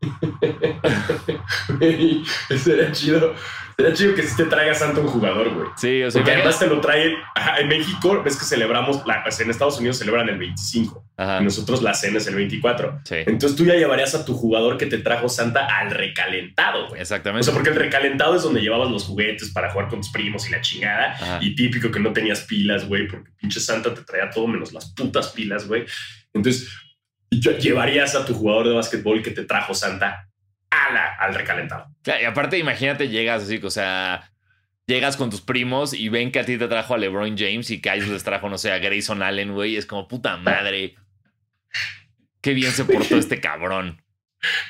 Sería 2.58 2.92
chido. 2.92 3.34
Sería 3.76 3.92
chido 3.92 4.14
que 4.14 4.22
sí 4.22 4.34
te 4.36 4.44
traiga 4.44 4.74
Santa 4.74 5.00
un 5.00 5.08
jugador, 5.08 5.52
güey. 5.52 5.66
Sí, 5.76 6.02
o 6.02 6.10
sea, 6.10 6.22
Porque 6.22 6.34
además 6.34 6.58
te 6.58 6.66
lo 6.66 6.80
traen. 6.80 7.14
ajá, 7.34 7.58
en 7.58 7.68
México, 7.68 8.22
ves 8.24 8.36
que 8.38 8.44
celebramos, 8.46 9.04
la, 9.06 9.22
pues 9.22 9.38
en 9.40 9.50
Estados 9.50 9.78
Unidos 9.78 9.98
celebran 9.98 10.28
el 10.30 10.38
25 10.38 11.04
Ajá, 11.18 11.40
y 11.40 11.44
nosotros 11.44 11.82
la 11.82 11.92
cena 11.92 12.16
es 12.18 12.26
el 12.26 12.36
24. 12.36 13.00
sí, 13.04 13.16
Entonces 13.26 13.54
tú 13.56 13.66
ya 13.66 13.74
llevarías 13.74 14.14
a 14.14 14.24
tu 14.24 14.32
jugador 14.34 14.78
que 14.78 14.86
te 14.86 14.96
trajo 14.98 15.28
Santa 15.28 15.66
al 15.66 15.90
recalentado, 15.90 16.88
güey. 16.88 17.00
O 17.00 17.02
exactamente. 17.02 17.44
sea, 17.44 17.52
porque 17.54 17.68
el 17.70 17.76
recalentado 17.76 18.34
es 18.36 18.42
donde 18.42 18.62
llevabas 18.62 18.90
los 18.90 19.04
juguetes 19.04 19.50
para 19.50 19.70
jugar 19.70 19.88
con 19.88 20.00
tus 20.00 20.10
primos 20.10 20.48
y 20.48 20.52
la 20.52 20.60
chingada. 20.62 21.12
Ajá. 21.12 21.38
Y 21.42 21.54
típico 21.54 21.90
que 21.90 22.00
no 22.00 22.12
tenías 22.14 22.40
pilas, 22.42 22.86
güey, 22.88 23.06
porque 23.08 23.30
pinche 23.38 23.60
Santa 23.60 23.92
te 23.92 24.02
traía 24.02 24.30
todo 24.30 24.46
menos 24.46 24.72
las 24.72 24.86
putas 24.94 25.28
pilas, 25.28 25.66
güey. 25.68 25.84
Entonces, 26.32 26.68
llevarías 27.30 28.14
a 28.14 28.24
tu 28.24 28.34
jugador 28.34 28.68
de 28.68 28.74
básquetbol 28.74 29.22
que 29.22 29.30
te 29.30 29.44
trajo 29.44 29.74
Santa 29.74 30.28
a 30.70 30.92
la- 30.92 31.14
al 31.18 31.34
recalentado. 31.34 31.86
Claro, 32.02 32.22
y 32.22 32.26
aparte, 32.26 32.58
imagínate, 32.58 33.08
llegas 33.08 33.42
así, 33.44 33.60
o 33.62 33.70
sea, 33.70 34.32
llegas 34.86 35.16
con 35.16 35.30
tus 35.30 35.40
primos 35.40 35.92
y 35.94 36.08
ven 36.08 36.30
que 36.30 36.38
a 36.40 36.44
ti 36.44 36.56
te 36.58 36.68
trajo 36.68 36.94
a 36.94 36.98
LeBron 36.98 37.36
James 37.36 37.70
y 37.70 37.80
que 37.80 37.90
a 37.90 37.94
ellos 37.96 38.08
les 38.08 38.22
trajo, 38.24 38.48
no 38.48 38.58
sé, 38.58 38.70
a 38.72 38.78
Grayson 38.78 39.22
Allen, 39.22 39.52
güey. 39.52 39.76
Es 39.76 39.86
como 39.86 40.06
puta 40.06 40.36
madre. 40.36 40.94
Qué 42.40 42.54
bien 42.54 42.70
se 42.70 42.84
portó 42.84 43.16
este 43.16 43.40
cabrón. 43.40 44.02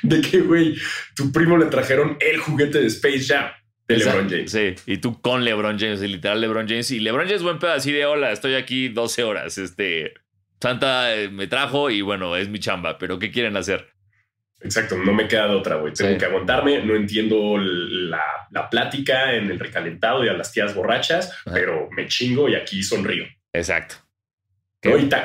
De 0.01 0.21
que, 0.21 0.39
güey, 0.41 0.75
tu 1.15 1.31
primo 1.31 1.57
le 1.57 1.65
trajeron 1.67 2.17
el 2.19 2.37
juguete 2.39 2.79
de 2.81 2.87
Space 2.87 3.25
Jam 3.27 3.51
de 3.87 3.97
LeBron 3.97 4.29
James. 4.29 4.51
Sí, 4.51 4.73
y 4.87 4.97
tú 4.97 5.21
con 5.21 5.43
LeBron 5.45 5.77
James, 5.77 6.01
y 6.01 6.07
literal 6.07 6.41
LeBron 6.41 6.67
James. 6.67 6.89
Y 6.89 6.99
LeBron 6.99 7.27
James, 7.27 7.43
buen 7.43 7.59
pedo 7.59 7.73
así 7.73 7.91
de 7.91 8.05
hola, 8.05 8.31
estoy 8.31 8.55
aquí 8.55 8.89
12 8.89 9.23
horas. 9.23 9.57
Este 9.59 10.13
Santa 10.61 11.15
eh, 11.15 11.29
me 11.29 11.47
trajo 11.47 11.89
y 11.89 12.01
bueno, 12.01 12.35
es 12.35 12.49
mi 12.49 12.59
chamba, 12.59 12.97
pero 12.97 13.19
¿qué 13.19 13.31
quieren 13.31 13.57
hacer? 13.57 13.89
Exacto, 14.61 14.97
no 14.97 15.13
me 15.13 15.27
queda 15.27 15.47
de 15.47 15.55
otra, 15.55 15.75
güey. 15.75 15.93
Tengo 15.93 16.11
Sí. 16.13 16.17
que 16.17 16.25
aguantarme. 16.25 16.83
No 16.83 16.95
entiendo 16.95 17.57
la, 17.59 18.23
la 18.49 18.69
plática 18.69 19.33
en 19.35 19.51
el 19.51 19.59
recalentado 19.59 20.25
y 20.25 20.29
a 20.29 20.33
las 20.33 20.51
tías 20.51 20.73
borrachas, 20.73 21.31
Ajá. 21.45 21.51
pero 21.53 21.89
me 21.95 22.07
chingo 22.07 22.49
y 22.49 22.55
aquí 22.55 22.81
sonrío. 22.81 23.25
Exacto. 23.53 23.95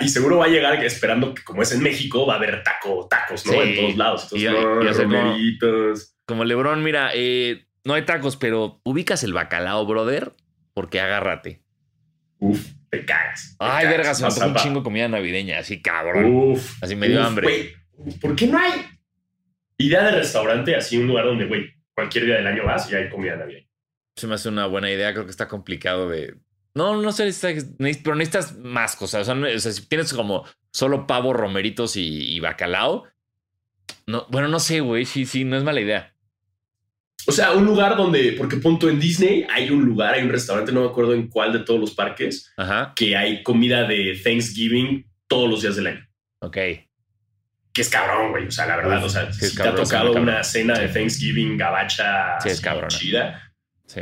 Y, 0.00 0.08
seguro 0.08 0.38
va 0.38 0.46
a 0.46 0.48
llegar 0.48 0.82
esperando 0.84 1.34
que, 1.34 1.42
como 1.44 1.62
es 1.62 1.72
en 1.72 1.82
México, 1.82 2.26
va 2.26 2.34
a 2.34 2.36
haber 2.38 2.62
taco, 2.64 3.06
tacos, 3.08 3.46
¿no? 3.46 3.52
Sí. 3.52 3.58
En 3.60 3.76
todos 3.76 3.96
lados. 3.96 4.22
Entonces, 4.24 4.50
Y- 4.50 4.52
no, 4.52 4.84
y 4.84 4.88
hacer 4.88 5.04
como-. 5.06 5.94
Como 6.26 6.44
LeBron, 6.44 6.82
mira, 6.82 7.10
eh, 7.14 7.66
no 7.84 7.94
hay 7.94 8.02
tacos, 8.04 8.36
pero 8.36 8.80
ubicas 8.84 9.22
el 9.22 9.32
bacalao, 9.32 9.86
brother, 9.86 10.32
porque 10.74 11.00
agárrate. 11.00 11.62
Uf, 12.38 12.72
te 12.92 13.04
cagas. 13.06 13.56
te 13.58 13.64
Ay, 13.64 13.84
cagas. 13.84 13.96
verga, 13.96 14.14
se 14.14 14.22
me 14.22 14.28
antojó 14.28 14.46
un 14.48 14.54
chingo 14.56 14.78
de 14.80 14.84
comida 14.84 15.08
navideña, 15.08 15.58
así 15.58 15.80
cabrón. 15.80 16.26
Uf. 16.26 16.82
Así 16.82 16.94
me 16.94 17.08
dio 17.08 17.20
uf, 17.20 17.26
hambre. 17.26 17.74
güey, 17.96 18.18
¿Por 18.20 18.36
qué 18.36 18.46
no 18.46 18.58
hay 18.58 18.70
idea 19.78 20.04
de 20.04 20.10
restaurante 20.12 20.76
así 20.76 20.98
un 20.98 21.06
lugar 21.06 21.24
donde, 21.24 21.46
güey, 21.46 21.70
cualquier 21.94 22.26
día 22.26 22.34
del 22.36 22.46
año 22.46 22.64
vas 22.64 22.90
y 22.92 22.94
hay 22.94 23.08
comida 23.08 23.36
navideña? 23.36 23.66
Se 24.16 24.26
me 24.26 24.34
hace 24.34 24.50
una 24.50 24.66
buena 24.66 24.90
idea, 24.90 25.12
creo 25.14 25.24
que 25.24 25.30
está 25.30 25.48
complicado 25.48 26.08
de... 26.10 26.36
No, 26.74 27.00
no 27.00 27.12
sé, 27.12 27.30
pero 28.02 28.14
necesitas 28.16 28.56
más 28.58 28.94
cosas. 28.96 29.22
O 29.22 29.24
sea, 29.24 29.34
no- 29.34 29.46
o 29.46 29.58
sea, 29.58 29.72
si 29.72 29.86
tienes 29.88 30.12
como 30.12 30.46
solo 30.70 31.06
pavo, 31.06 31.32
romeritos 31.32 31.96
y, 31.96 32.34
y 32.34 32.40
bacalao, 32.40 33.04
no, 34.06 34.26
bueno, 34.30 34.48
no 34.48 34.58
sé, 34.60 34.80
güey, 34.80 35.04
sí, 35.06 35.24
sí, 35.26 35.44
no 35.44 35.56
es 35.56 35.64
mala 35.64 35.80
idea. 35.80 36.14
O 37.26 37.32
sea, 37.32 37.52
un 37.52 37.64
lugar 37.64 37.96
donde, 37.96 38.32
porque 38.32 38.56
punto 38.56 38.88
en 38.88 38.98
Disney 38.98 39.46
hay 39.48 39.70
un 39.70 39.84
lugar, 39.84 40.14
hay 40.14 40.22
un 40.24 40.30
restaurante, 40.30 40.72
no 40.72 40.80
me 40.82 40.88
acuerdo 40.88 41.14
en 41.14 41.28
cuál 41.28 41.52
de 41.52 41.60
todos 41.60 41.78
los 41.78 41.92
parques, 41.94 42.52
Ajá, 42.56 42.92
que 42.96 43.16
hay 43.16 43.42
comida 43.44 43.84
de 43.84 44.20
Thanksgiving 44.22 45.06
todos 45.28 45.48
los 45.48 45.62
días 45.62 45.76
del 45.76 45.86
año. 45.88 46.06
ok. 46.40 46.56
Que 47.74 47.80
es 47.80 47.88
cabrón, 47.88 48.32
güey. 48.32 48.46
O 48.48 48.50
sea, 48.50 48.66
la 48.66 48.76
verdad, 48.76 48.98
Uf, 48.98 49.04
o 49.04 49.08
sea, 49.08 49.32
sí 49.32 49.38
si 49.40 49.44
es 49.46 49.54
te 49.54 49.62
ha 49.62 49.64
cabrón, 49.64 49.84
tocado 49.84 50.08
sí, 50.08 50.12
cabrón. 50.14 50.22
una 50.28 50.44
cena 50.44 50.78
de 50.78 50.88
Thanksgiving 50.88 51.56
gabacha 51.56 52.38
Sí, 52.42 52.48
es 52.48 52.54
así 52.56 52.62
cabrona. 52.62 52.88
chida, 52.88 53.52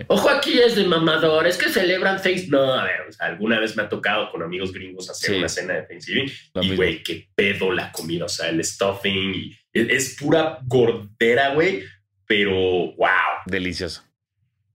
Ojo 0.09 0.29
aquí 0.29 0.59
es 0.59 0.75
de 0.76 0.85
mamador, 0.85 1.47
es 1.47 1.57
que 1.57 1.69
celebran 1.69 2.19
Face. 2.19 2.47
No, 2.49 2.75
a 2.75 2.85
ver, 2.85 3.00
alguna 3.21 3.59
vez 3.61 3.76
me 3.76 3.83
ha 3.85 3.88
tocado 3.88 4.31
con 4.31 4.43
amigos 4.43 4.73
gringos 4.73 5.09
hacer 5.11 5.37
una 5.37 5.49
cena 5.49 5.75
de 5.75 5.83
Thanksgiving 5.83 6.31
y, 6.62 6.75
güey, 6.76 7.02
qué 7.02 7.29
pedo 7.35 7.71
la 7.73 7.90
comida, 7.93 8.25
o 8.25 8.29
sea, 8.29 8.49
el 8.50 8.64
stuffing 8.64 9.35
y 9.35 9.57
es, 9.73 10.17
pura 10.19 10.59
gordera, 10.64 11.55
güey, 11.55 11.83
pero 12.30 12.54
wow. 12.96 13.42
Delicioso. 13.44 14.04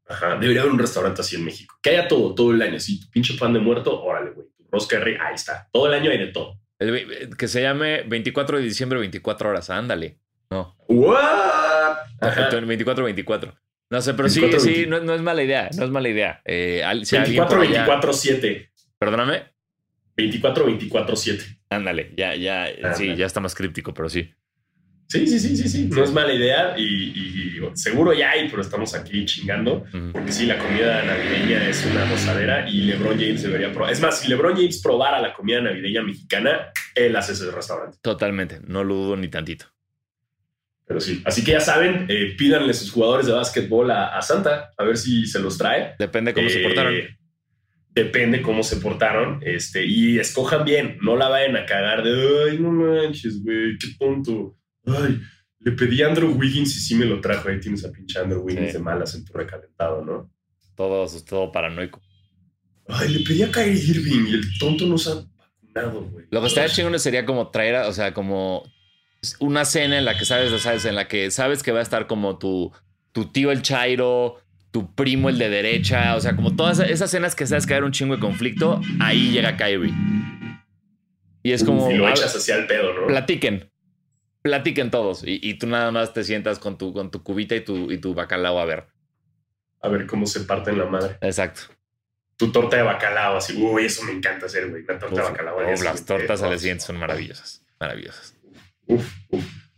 Ajá, 0.10 0.36
debería 0.36 0.64
haber 0.64 0.74
un 0.74 0.80
restaurante 0.80 1.22
así 1.22 1.38
en 1.38 1.46
México. 1.46 1.74
Que 1.82 1.92
haya 1.92 2.06
todo, 2.06 2.36
todo 2.36 2.52
el 2.52 2.62
año. 2.62 2.82
Si 2.82 3.00
tu 3.00 3.10
pinche 3.10 3.36
pan 3.36 3.54
de 3.54 3.60
muerto, 3.60 4.04
órale, 4.04 4.32
güey. 4.32 4.48
Tu 4.58 4.68
rosca 4.70 4.98
ahí 4.98 5.36
está. 5.36 5.70
Todo 5.72 5.88
el 5.88 5.94
año 5.94 6.12
hay 6.12 6.18
de 6.18 6.28
todo. 6.34 6.60
que 7.38 7.48
se 7.48 7.62
llame 7.62 8.04
24 8.04 8.58
de 8.58 8.64
diciembre, 8.64 9.00
24 9.00 9.50
horas. 9.52 9.70
Ándale. 9.70 10.20
No. 10.50 10.76
¿What? 10.90 11.96
24-24. 12.20 13.58
No 13.90 14.02
sé, 14.02 14.14
pero 14.16 14.28
sí, 14.28 14.42
sí, 14.60 14.86
no, 14.86 14.98
es 14.98 15.22
mala 15.22 15.42
idea. 15.42 15.70
No 15.78 15.86
es 15.86 15.92
mala 15.92 16.10
idea. 16.10 16.42
Eh, 16.44 16.82
24-24-7. 16.84 18.70
Perdóname. 19.00 19.46
24-24-7. 20.18 21.60
Ándale, 21.70 22.12
ya, 22.18 22.36
ya, 22.36 22.94
sí, 22.96 23.16
ya 23.16 23.26
está 23.26 23.40
más 23.40 23.56
críptico, 23.56 23.94
pero 23.94 24.10
sí. 24.10 24.30
Sí, 25.08 25.28
sí, 25.28 25.40
sí, 25.40 25.56
sí, 25.56 25.70
sí. 25.70 25.90
No 25.92 26.04
es 26.04 26.12
mala 26.12 26.34
idea 26.34 26.78
y, 26.78 27.60
seguro 27.74 28.14
ya 28.14 28.32
hay, 28.32 28.50
pero 28.50 28.62
estamos 28.62 28.94
aquí 28.96 29.26
chingando. 29.26 29.86
Porque 30.12 30.32
sí, 30.32 30.46
la 30.46 30.58
comida 30.58 31.04
navideña 31.04 31.70
es 31.70 31.86
una 31.86 32.10
rosadera 32.10 32.70
y 32.70 32.82
LeBron 32.82 33.20
James 33.20 33.44
debería 33.44 33.72
probar. 33.72 33.92
Es 33.92 34.02
más, 34.02 34.20
si 34.20 34.28
LeBron 34.28 34.56
James 34.56 34.82
probara 34.82 35.22
la 35.22 35.34
comida 35.34 35.62
navideña 35.62 36.02
mexicana, 36.02 36.72
él 36.96 37.16
hace 37.16 37.34
ese 37.34 37.52
restaurante. 37.52 37.98
Totalmente, 38.02 38.60
no 38.66 38.84
lo 38.84 38.96
dudo 38.96 39.18
ni 39.18 39.28
tantito. 39.28 39.68
Pero 40.88 41.00
sí, 41.00 41.22
así 41.26 41.44
que 41.44 41.52
ya 41.52 41.60
saben, 41.60 42.06
eh, 42.10 42.36
pídanle 42.38 42.74
sus 42.74 42.92
jugadores 42.92 43.26
de 43.26 43.34
básquetbol 43.34 43.90
a, 43.90 44.22
Santa, 44.22 44.72
a 44.78 44.84
ver 44.84 44.98
si 44.98 45.26
se 45.26 45.40
los 45.40 45.58
trae. 45.58 45.96
Depende 45.98 46.34
cómo 46.34 46.48
se 46.48 46.60
portaron. 46.60 46.94
Eh, 46.94 47.18
depende 47.90 48.42
cómo 48.42 48.62
se 48.62 48.76
portaron. 48.78 49.40
Este, 49.44 49.84
y 49.84 50.20
escojan 50.20 50.64
bien, 50.64 50.98
no 51.02 51.16
la 51.16 51.30
vayan 51.30 51.58
a 51.58 51.66
cagar 51.66 52.04
de, 52.04 52.52
ay, 52.52 52.60
no 52.60 52.72
manches, 52.72 53.42
güey, 53.44 53.78
qué 53.80 53.88
tonto. 53.98 54.56
Ay, 54.88 55.22
le 55.60 55.72
pedí 55.72 56.02
a 56.02 56.08
Andrew 56.08 56.32
Wiggins 56.32 56.76
y 56.76 56.80
sí 56.80 56.96
me 56.96 57.06
lo 57.06 57.20
trajo. 57.22 57.50
Ahí 57.50 57.60
tienes 57.60 57.84
a 57.86 57.92
pinche 57.92 58.20
Andrew 58.20 58.42
Wiggins 58.42 58.74
de 58.74 58.80
malas 58.80 59.16
en 59.16 59.26
tu 59.26 59.34
recalentado, 59.34 60.04
¿no? 60.04 60.32
Todo, 60.76 61.08
todo 61.24 61.52
paranoico. 61.52 62.02
Ay, 62.88 63.10
le 63.10 63.20
pedí 63.22 63.44
a 63.44 63.52
Kyrie 63.52 63.84
Irving 63.84 64.28
y 64.28 64.34
el 64.36 64.58
tonto 64.60 64.86
no 64.86 64.98
se 64.98 65.12
ha 65.12 65.16
vacunado, 65.16 66.02
güey. 66.10 66.26
Lo 66.30 66.42
que 66.42 66.48
estaría 66.48 66.70
chingón 66.70 67.00
sería 67.00 67.26
como 67.26 67.50
traer, 67.50 67.76
o 67.88 67.94
sea, 67.94 68.14
como 68.14 68.64
una 69.40 69.66
cena 69.66 69.98
en 69.98 70.06
la 70.06 70.18
que 70.18 70.26
sabes, 70.26 70.62
sabes, 70.62 70.86
en 70.86 70.96
la 70.96 71.08
que 71.08 71.32
sabes 71.32 71.64
que 71.64 71.72
va 71.72 71.80
a 71.80 71.84
estar 71.84 72.06
como 72.06 72.38
tu, 72.38 72.72
tu 73.12 73.32
tío 73.32 73.52
el 73.52 73.64
Chairo, 73.64 74.38
tu 74.72 74.94
primo 74.94 75.30
el 75.30 75.38
de 75.38 75.50
derecha, 75.50 76.16
o 76.16 76.22
sea, 76.22 76.36
como 76.36 76.56
todas 76.56 76.80
esas 76.80 77.10
escenas 77.10 77.34
que 77.34 77.48
sabes 77.48 77.66
que 77.66 77.76
un 77.82 77.92
chingo 77.92 78.16
de 78.16 78.22
conflicto, 78.22 78.82
ahí 79.00 79.32
llega 79.32 79.58
Kyrie. 79.58 79.94
Y 81.42 81.52
es 81.52 81.64
como. 81.64 81.90
Y 81.90 81.96
lo 81.96 82.10
echas 82.10 82.36
hacia 82.36 82.56
el 82.56 82.68
pedo, 82.68 82.94
¿no? 82.94 83.08
Platiquen. 83.08 83.72
Platiquen 84.46 84.92
todos. 84.92 85.24
Y, 85.26 85.56
tú 85.56 85.66
nada 85.66 85.90
más 85.90 86.14
te 86.14 86.24
sientas 86.24 86.60
con 86.60 86.78
tu, 86.78 86.94
con 86.94 87.10
tu 87.10 87.24
cubita 87.24 87.56
y 87.56 87.62
tu, 87.62 87.92
y 87.92 87.98
tu 87.98 88.14
bacalao 88.14 88.60
a 88.60 88.66
ver. 88.66 88.86
A 89.82 89.90
ver 89.90 90.06
cómo 90.06 90.28
se 90.28 90.42
parte 90.42 90.70
en 90.70 90.78
la 90.78 90.86
madre. 90.86 91.18
Exacto. 91.22 91.62
Tu 92.38 92.52
torta 92.52 92.78
de 92.78 92.84
bacalao, 92.84 93.38
así, 93.38 93.60
uy, 93.60 93.86
eso 93.86 94.04
me 94.04 94.12
encanta 94.12 94.46
hacer, 94.46 94.70
güey. 94.70 94.84
Una 94.84 95.00
torta 95.00 95.16
de 95.16 95.30
bacalao. 95.32 95.60
las 95.84 96.06
tortas 96.06 96.44
al 96.44 96.60
siguiente 96.60 96.86
son 96.86 96.98
maravillosas. 96.98 97.66
Maravillosas. 97.80 98.36
Uf, 98.86 99.04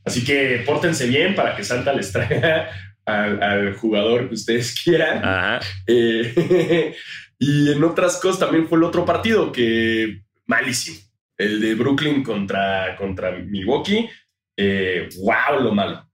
Así 0.04 0.26
que 0.26 0.64
pórtense 0.66 1.08
bien 1.08 1.34
para 1.34 1.56
que 1.56 1.64
Santa 1.64 1.94
les 1.94 2.12
traiga 2.12 2.70
al, 3.06 3.74
jugador 3.74 4.28
que 4.28 4.34
ustedes 4.34 4.84
quieran. 4.84 5.62
Eh, 5.88 6.94
y 7.40 7.72
en 7.72 7.82
otras 7.86 8.18
cosas 8.18 8.42
también 8.42 8.68
fue 8.68 8.80
el 8.80 8.84
otro 8.84 9.06
partido 9.06 9.50
que 9.50 10.24
malísimo. 10.46 11.00
El 11.38 11.62
de 11.62 11.74
Brooklyn 11.74 12.22
contra, 12.22 12.98
contra 12.98 13.32
Milwaukee. 13.32 14.10
Eh, 14.58 15.10
wow, 15.20 15.62
lo 15.62 15.74
malo. 15.74 16.10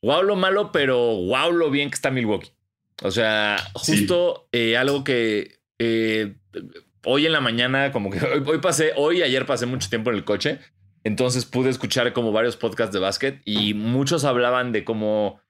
Wow, 0.00 0.22
lo 0.22 0.36
malo, 0.36 0.72
pero 0.72 0.98
wow, 0.98 1.52
lo 1.52 1.70
bien 1.70 1.90
que 1.90 1.96
está 1.96 2.10
Milwaukee. 2.10 2.52
O 3.02 3.10
sea, 3.10 3.56
justo 3.74 4.48
eh, 4.52 4.76
algo 4.76 5.04
que 5.04 5.58
hoy 7.04 7.26
en 7.26 7.32
la 7.32 7.40
mañana, 7.40 7.92
como 7.92 8.10
que 8.10 8.20
hoy, 8.24 8.42
hoy 8.46 8.58
pasé, 8.58 8.92
hoy 8.96 9.22
ayer 9.22 9.44
pasé 9.44 9.66
mucho 9.66 9.88
tiempo 9.88 10.10
en 10.10 10.16
el 10.16 10.24
coche 10.24 10.60
entonces 11.04 11.44
pude 11.44 11.70
escuchar 11.70 12.12
como 12.12 12.32
varios 12.32 12.56
podcasts 12.56 12.92
de 12.92 13.00
básquet 13.00 13.42
y 13.44 13.74
muchos 13.74 14.24
hablaban 14.24 14.72
de 14.72 14.84
cómo 14.84 15.40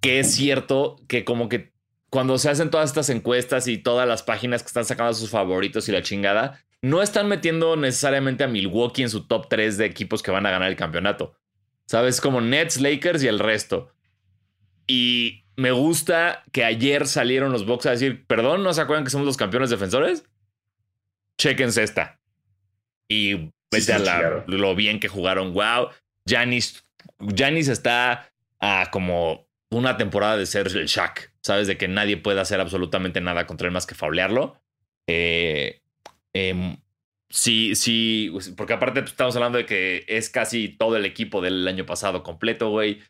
que 0.00 0.20
es 0.20 0.34
cierto 0.34 0.96
que 1.08 1.24
como 1.24 1.48
que 1.48 1.72
cuando 2.10 2.38
se 2.38 2.48
hacen 2.48 2.70
todas 2.70 2.90
estas 2.90 3.10
encuestas 3.10 3.66
y 3.66 3.78
todas 3.78 4.06
las 4.06 4.22
páginas 4.22 4.62
que 4.62 4.68
están 4.68 4.84
sacando 4.84 5.10
a 5.10 5.14
sus 5.14 5.30
favoritos 5.30 5.88
y 5.88 5.92
la 5.92 6.02
chingada, 6.02 6.64
no 6.82 7.02
están 7.02 7.28
metiendo 7.28 7.76
necesariamente 7.76 8.44
a 8.44 8.48
Milwaukee 8.48 9.02
en 9.02 9.10
su 9.10 9.26
top 9.26 9.48
3 9.48 9.78
de 9.78 9.86
equipos 9.86 10.22
que 10.22 10.30
van 10.30 10.46
a 10.46 10.50
ganar 10.50 10.68
el 10.68 10.76
campeonato. 10.76 11.36
¿Sabes? 11.86 12.20
Como 12.20 12.40
Nets, 12.40 12.80
Lakers 12.80 13.22
y 13.22 13.28
el 13.28 13.38
resto. 13.38 13.92
Y 14.86 15.44
me 15.56 15.70
gusta 15.70 16.44
que 16.52 16.64
ayer 16.64 17.06
salieron 17.06 17.52
los 17.52 17.66
Bucks 17.66 17.86
a 17.86 17.90
decir, 17.92 18.26
perdón, 18.26 18.62
¿no 18.62 18.72
se 18.72 18.80
acuerdan 18.80 19.04
que 19.04 19.10
somos 19.10 19.26
los 19.26 19.36
campeones 19.36 19.70
defensores? 19.70 20.24
Chequense 21.38 21.82
esta. 21.82 22.20
Y 23.08 23.50
Vete 23.70 23.92
a 23.92 24.44
lo 24.46 24.74
bien 24.74 25.00
que 25.00 25.08
jugaron. 25.08 25.52
Wow. 25.52 25.88
Janis, 26.26 26.84
Janis 27.36 27.68
está 27.68 28.30
a 28.60 28.88
como 28.90 29.46
una 29.70 29.96
temporada 29.96 30.36
de 30.36 30.46
ser 30.46 30.68
el 30.68 30.86
Shaq. 30.86 31.32
Sabes 31.42 31.66
de 31.66 31.76
que 31.76 31.88
nadie 31.88 32.16
puede 32.16 32.40
hacer 32.40 32.60
absolutamente 32.60 33.20
nada 33.20 33.46
contra 33.46 33.66
él 33.66 33.72
más 33.72 33.86
que 33.86 33.94
faulearlo. 33.94 34.60
Eh, 35.06 35.82
em, 36.36 36.76
sí, 37.28 37.74
sí, 37.74 38.32
porque 38.56 38.74
aparte 38.74 39.00
pues, 39.00 39.12
estamos 39.12 39.34
hablando 39.36 39.58
de 39.58 39.66
que 39.66 40.04
es 40.08 40.30
casi 40.30 40.68
todo 40.68 40.96
el 40.96 41.04
equipo 41.04 41.40
del 41.40 41.66
año 41.66 41.86
pasado 41.86 42.22
completo, 42.22 42.70
güey. 42.70 43.00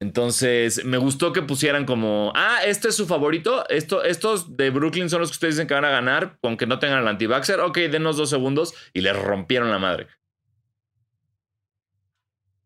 Entonces, 0.00 0.84
me 0.84 0.98
gustó 0.98 1.32
que 1.32 1.42
pusieran 1.42 1.86
como, 1.86 2.32
ah, 2.34 2.58
este 2.66 2.88
es 2.88 2.96
su 2.96 3.06
favorito, 3.06 3.66
Esto, 3.68 4.02
estos 4.04 4.56
de 4.56 4.70
Brooklyn 4.70 5.08
son 5.08 5.20
los 5.20 5.30
que 5.30 5.34
ustedes 5.34 5.54
dicen 5.54 5.66
que 5.66 5.74
van 5.74 5.84
a 5.84 5.90
ganar, 5.90 6.38
aunque 6.42 6.66
no 6.66 6.78
tengan 6.78 7.00
el 7.00 7.08
anti-vaxxer, 7.08 7.60
ok, 7.60 7.78
denos 7.78 8.16
dos 8.16 8.28
segundos 8.28 8.74
y 8.92 9.00
les 9.00 9.16
rompieron 9.16 9.70
la 9.70 9.78
madre. 9.78 10.08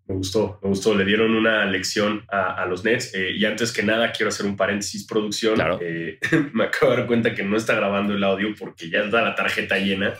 Me 0.08 0.14
gustó, 0.14 0.58
me 0.62 0.70
gustó. 0.70 0.94
Le 0.94 1.04
dieron 1.04 1.34
una 1.34 1.66
lección 1.66 2.24
a, 2.28 2.64
los 2.64 2.82
Nets. 2.82 3.14
Eh, 3.14 3.32
y 3.36 3.44
antes 3.44 3.72
que 3.72 3.82
nada, 3.82 4.10
quiero 4.10 4.30
hacer 4.30 4.46
un 4.46 4.56
paréntesis, 4.56 5.06
producción. 5.06 5.60
Eh, 5.82 6.18
me 6.54 6.64
acabo 6.64 6.92
de 6.92 6.98
dar 6.98 7.06
cuenta 7.06 7.34
que 7.34 7.42
no 7.42 7.58
está 7.58 7.74
grabando 7.74 8.14
el 8.14 8.24
audio 8.24 8.54
porque 8.58 8.88
ya 8.88 9.00
está 9.00 9.20
la 9.20 9.34
tarjeta 9.34 9.76
llena. 9.76 10.14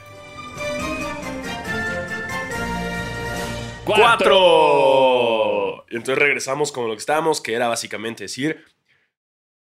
¡Cuatro! 3.87 5.87
Y 5.89 5.97
entonces 5.97 6.19
regresamos 6.19 6.71
con 6.71 6.87
lo 6.87 6.95
que 6.95 7.01
estábamos, 7.01 7.41
que 7.41 7.55
era 7.55 7.69
básicamente 7.69 8.25
decir, 8.25 8.63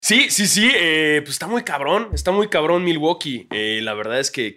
Sí, 0.06 0.30
sí, 0.30 0.46
sí, 0.46 0.70
eh, 0.72 1.20
pues 1.24 1.30
está 1.30 1.48
muy 1.48 1.64
cabrón, 1.64 2.10
está 2.12 2.30
muy 2.30 2.46
cabrón 2.46 2.84
Milwaukee. 2.84 3.48
Eh, 3.50 3.80
la 3.82 3.92
verdad 3.92 4.20
es 4.20 4.30
que, 4.30 4.54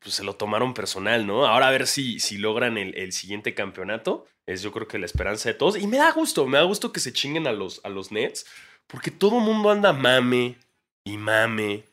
pues 0.00 0.16
se 0.16 0.24
lo 0.24 0.34
tomaron 0.34 0.74
personal, 0.74 1.28
¿no? 1.28 1.46
Ahora 1.46 1.68
a 1.68 1.70
ver 1.70 1.86
si, 1.86 2.18
si 2.18 2.38
logran 2.38 2.76
el, 2.76 3.12
siguiente 3.12 3.54
campeonato. 3.54 4.26
Es 4.44 4.62
yo 4.62 4.72
creo 4.72 4.88
que 4.88 4.98
la 4.98 5.06
esperanza 5.06 5.48
de 5.48 5.54
todos. 5.54 5.78
Y 5.78 5.86
me 5.86 5.98
da 5.98 6.10
gusto, 6.10 6.44
me 6.48 6.58
da 6.58 6.64
gusto 6.64 6.92
que 6.92 6.98
se 6.98 7.12
chinguen 7.12 7.46
a 7.46 7.52
los, 7.52 7.80
a 7.84 7.88
los 7.88 8.10
Nets, 8.10 8.44
porque 8.88 9.12
todo 9.12 9.38
el 9.38 9.44
mundo 9.44 9.70
anda 9.70 9.92
mame 9.92 10.56
y 11.04 11.18
mame 11.18 11.84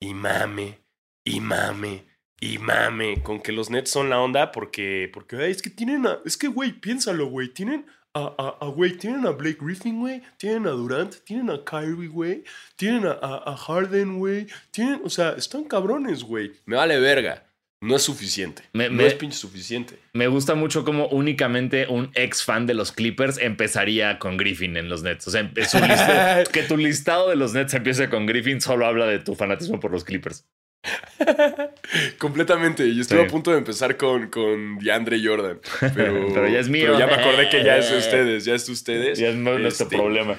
y 0.00 0.14
mame 0.14 0.78
y 1.24 1.40
mame 1.40 2.06
y 2.40 2.56
mame 2.56 3.22
con 3.22 3.38
que 3.38 3.52
los 3.52 3.68
Nets 3.68 3.90
son 3.90 4.08
la 4.08 4.18
onda 4.18 4.50
porque, 4.50 5.10
porque 5.12 5.50
es 5.50 5.60
que 5.60 5.68
tienen, 5.68 6.06
a, 6.06 6.20
es 6.24 6.38
que, 6.38 6.48
güey, 6.48 6.72
piénsalo, 6.72 7.26
güey, 7.26 7.48
tienen 7.48 7.84
a, 8.18 8.66
güey, 8.66 8.96
tienen 8.96 9.26
a 9.26 9.30
Blake 9.30 9.58
Griffin, 9.60 10.00
güey, 10.00 10.22
tienen 10.36 10.66
a 10.66 10.70
Durant, 10.70 11.16
tienen 11.24 11.50
a 11.50 11.64
Kyrie, 11.64 12.08
güey, 12.08 12.44
tienen 12.76 13.06
a, 13.06 13.56
Harden, 13.56 14.18
güey, 14.18 14.46
tienen, 14.70 15.00
o 15.04 15.10
sea, 15.10 15.30
están 15.30 15.64
cabrones, 15.64 16.22
güey. 16.22 16.52
Me 16.66 16.76
vale 16.76 16.98
verga. 16.98 17.44
No 17.80 17.94
es 17.94 18.02
suficiente. 18.02 18.64
no 18.72 19.02
es 19.04 19.14
pinche 19.14 19.36
suficiente. 19.36 20.00
Me 20.12 20.26
gusta 20.26 20.56
mucho 20.56 20.84
como 20.84 21.06
únicamente 21.08 21.86
un 21.88 22.10
ex 22.14 22.42
fan 22.42 22.66
de 22.66 22.74
los 22.74 22.90
Clippers 22.90 23.38
empezaría 23.38 24.18
con 24.18 24.36
Griffin 24.36 24.76
en 24.76 24.88
los 24.88 25.04
Nets. 25.04 25.28
O 25.28 25.30
sea, 25.30 25.48
que 26.52 26.62
tu 26.64 26.76
listado 26.76 27.28
de 27.28 27.36
los 27.36 27.54
Nets 27.54 27.74
empiece 27.74 28.08
con 28.08 28.26
Griffin 28.26 28.60
solo 28.60 28.84
habla 28.84 29.06
de 29.06 29.20
tu 29.20 29.36
fanatismo 29.36 29.78
por 29.78 29.92
los 29.92 30.02
Clippers. 30.02 30.44
Completamente. 32.18 32.94
Yo 32.94 33.02
estuve 33.02 33.22
a 33.22 33.26
punto 33.26 33.50
de 33.50 33.58
empezar 33.58 33.96
con, 33.96 34.28
con 34.28 34.78
DeAndre 34.78 35.20
Jordan. 35.22 35.60
Pero, 35.94 36.48
ya 36.48 36.58
es 36.58 36.68
mío. 36.68 36.98
ya 36.98 37.06
me 37.06 37.14
acordé 37.14 37.48
que 37.48 37.64
ya 37.64 37.76
es 37.78 37.90
de 37.90 37.98
ustedes. 37.98 38.44
Ya 38.44 38.54
es 38.54 38.66
de 38.66 38.72
ustedes. 38.72 39.18
Ya 39.18 39.28
es 39.28 39.36
nuestro 39.36 39.86
este, 39.86 39.96
problema. 39.96 40.36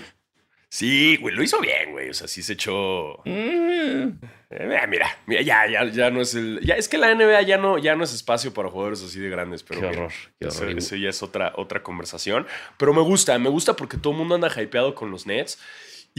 Sí, 0.71 1.17
güey, 1.17 1.33
lo 1.35 1.41
hizo 1.41 1.59
bien, 1.59 1.91
güey. 1.91 2.09
O 2.09 2.13
sea, 2.13 2.27
sí 2.27 2.43
se 2.43 2.53
echó. 2.53 3.21
Mm. 3.25 4.19
Eh, 4.51 4.65
mira, 4.87 4.87
mira, 4.87 5.41
ya, 5.41 5.67
ya, 5.67 5.85
ya 5.85 6.11
no 6.11 6.21
es 6.21 6.35
el. 6.35 6.59
Ya, 6.61 6.75
es 6.75 6.87
que 6.87 6.99
la 6.99 7.13
NBA 7.13 7.41
ya 7.41 7.57
no, 7.57 7.79
ya 7.79 7.95
no 7.95 8.03
es 8.03 8.13
espacio 8.13 8.53
para 8.53 8.69
jugadores 8.69 9.03
así 9.03 9.19
de 9.19 9.29
grandes, 9.29 9.63
pero. 9.63 9.81
Qué 9.81 9.87
horror. 9.87 10.11
Eso, 10.39 10.95
ya 10.95 11.09
es 11.09 11.23
otra, 11.23 11.53
otra 11.55 11.81
conversación. 11.81 12.45
Pero 12.77 12.93
me 12.93 13.01
gusta, 13.01 13.37
me 13.39 13.49
gusta 13.49 13.75
porque 13.75 13.97
todo 13.97 14.13
el 14.13 14.19
mundo 14.19 14.35
anda 14.35 14.49
hypeado 14.49 14.93
con 14.93 15.09
los 15.09 15.25
Nets. 15.25 15.59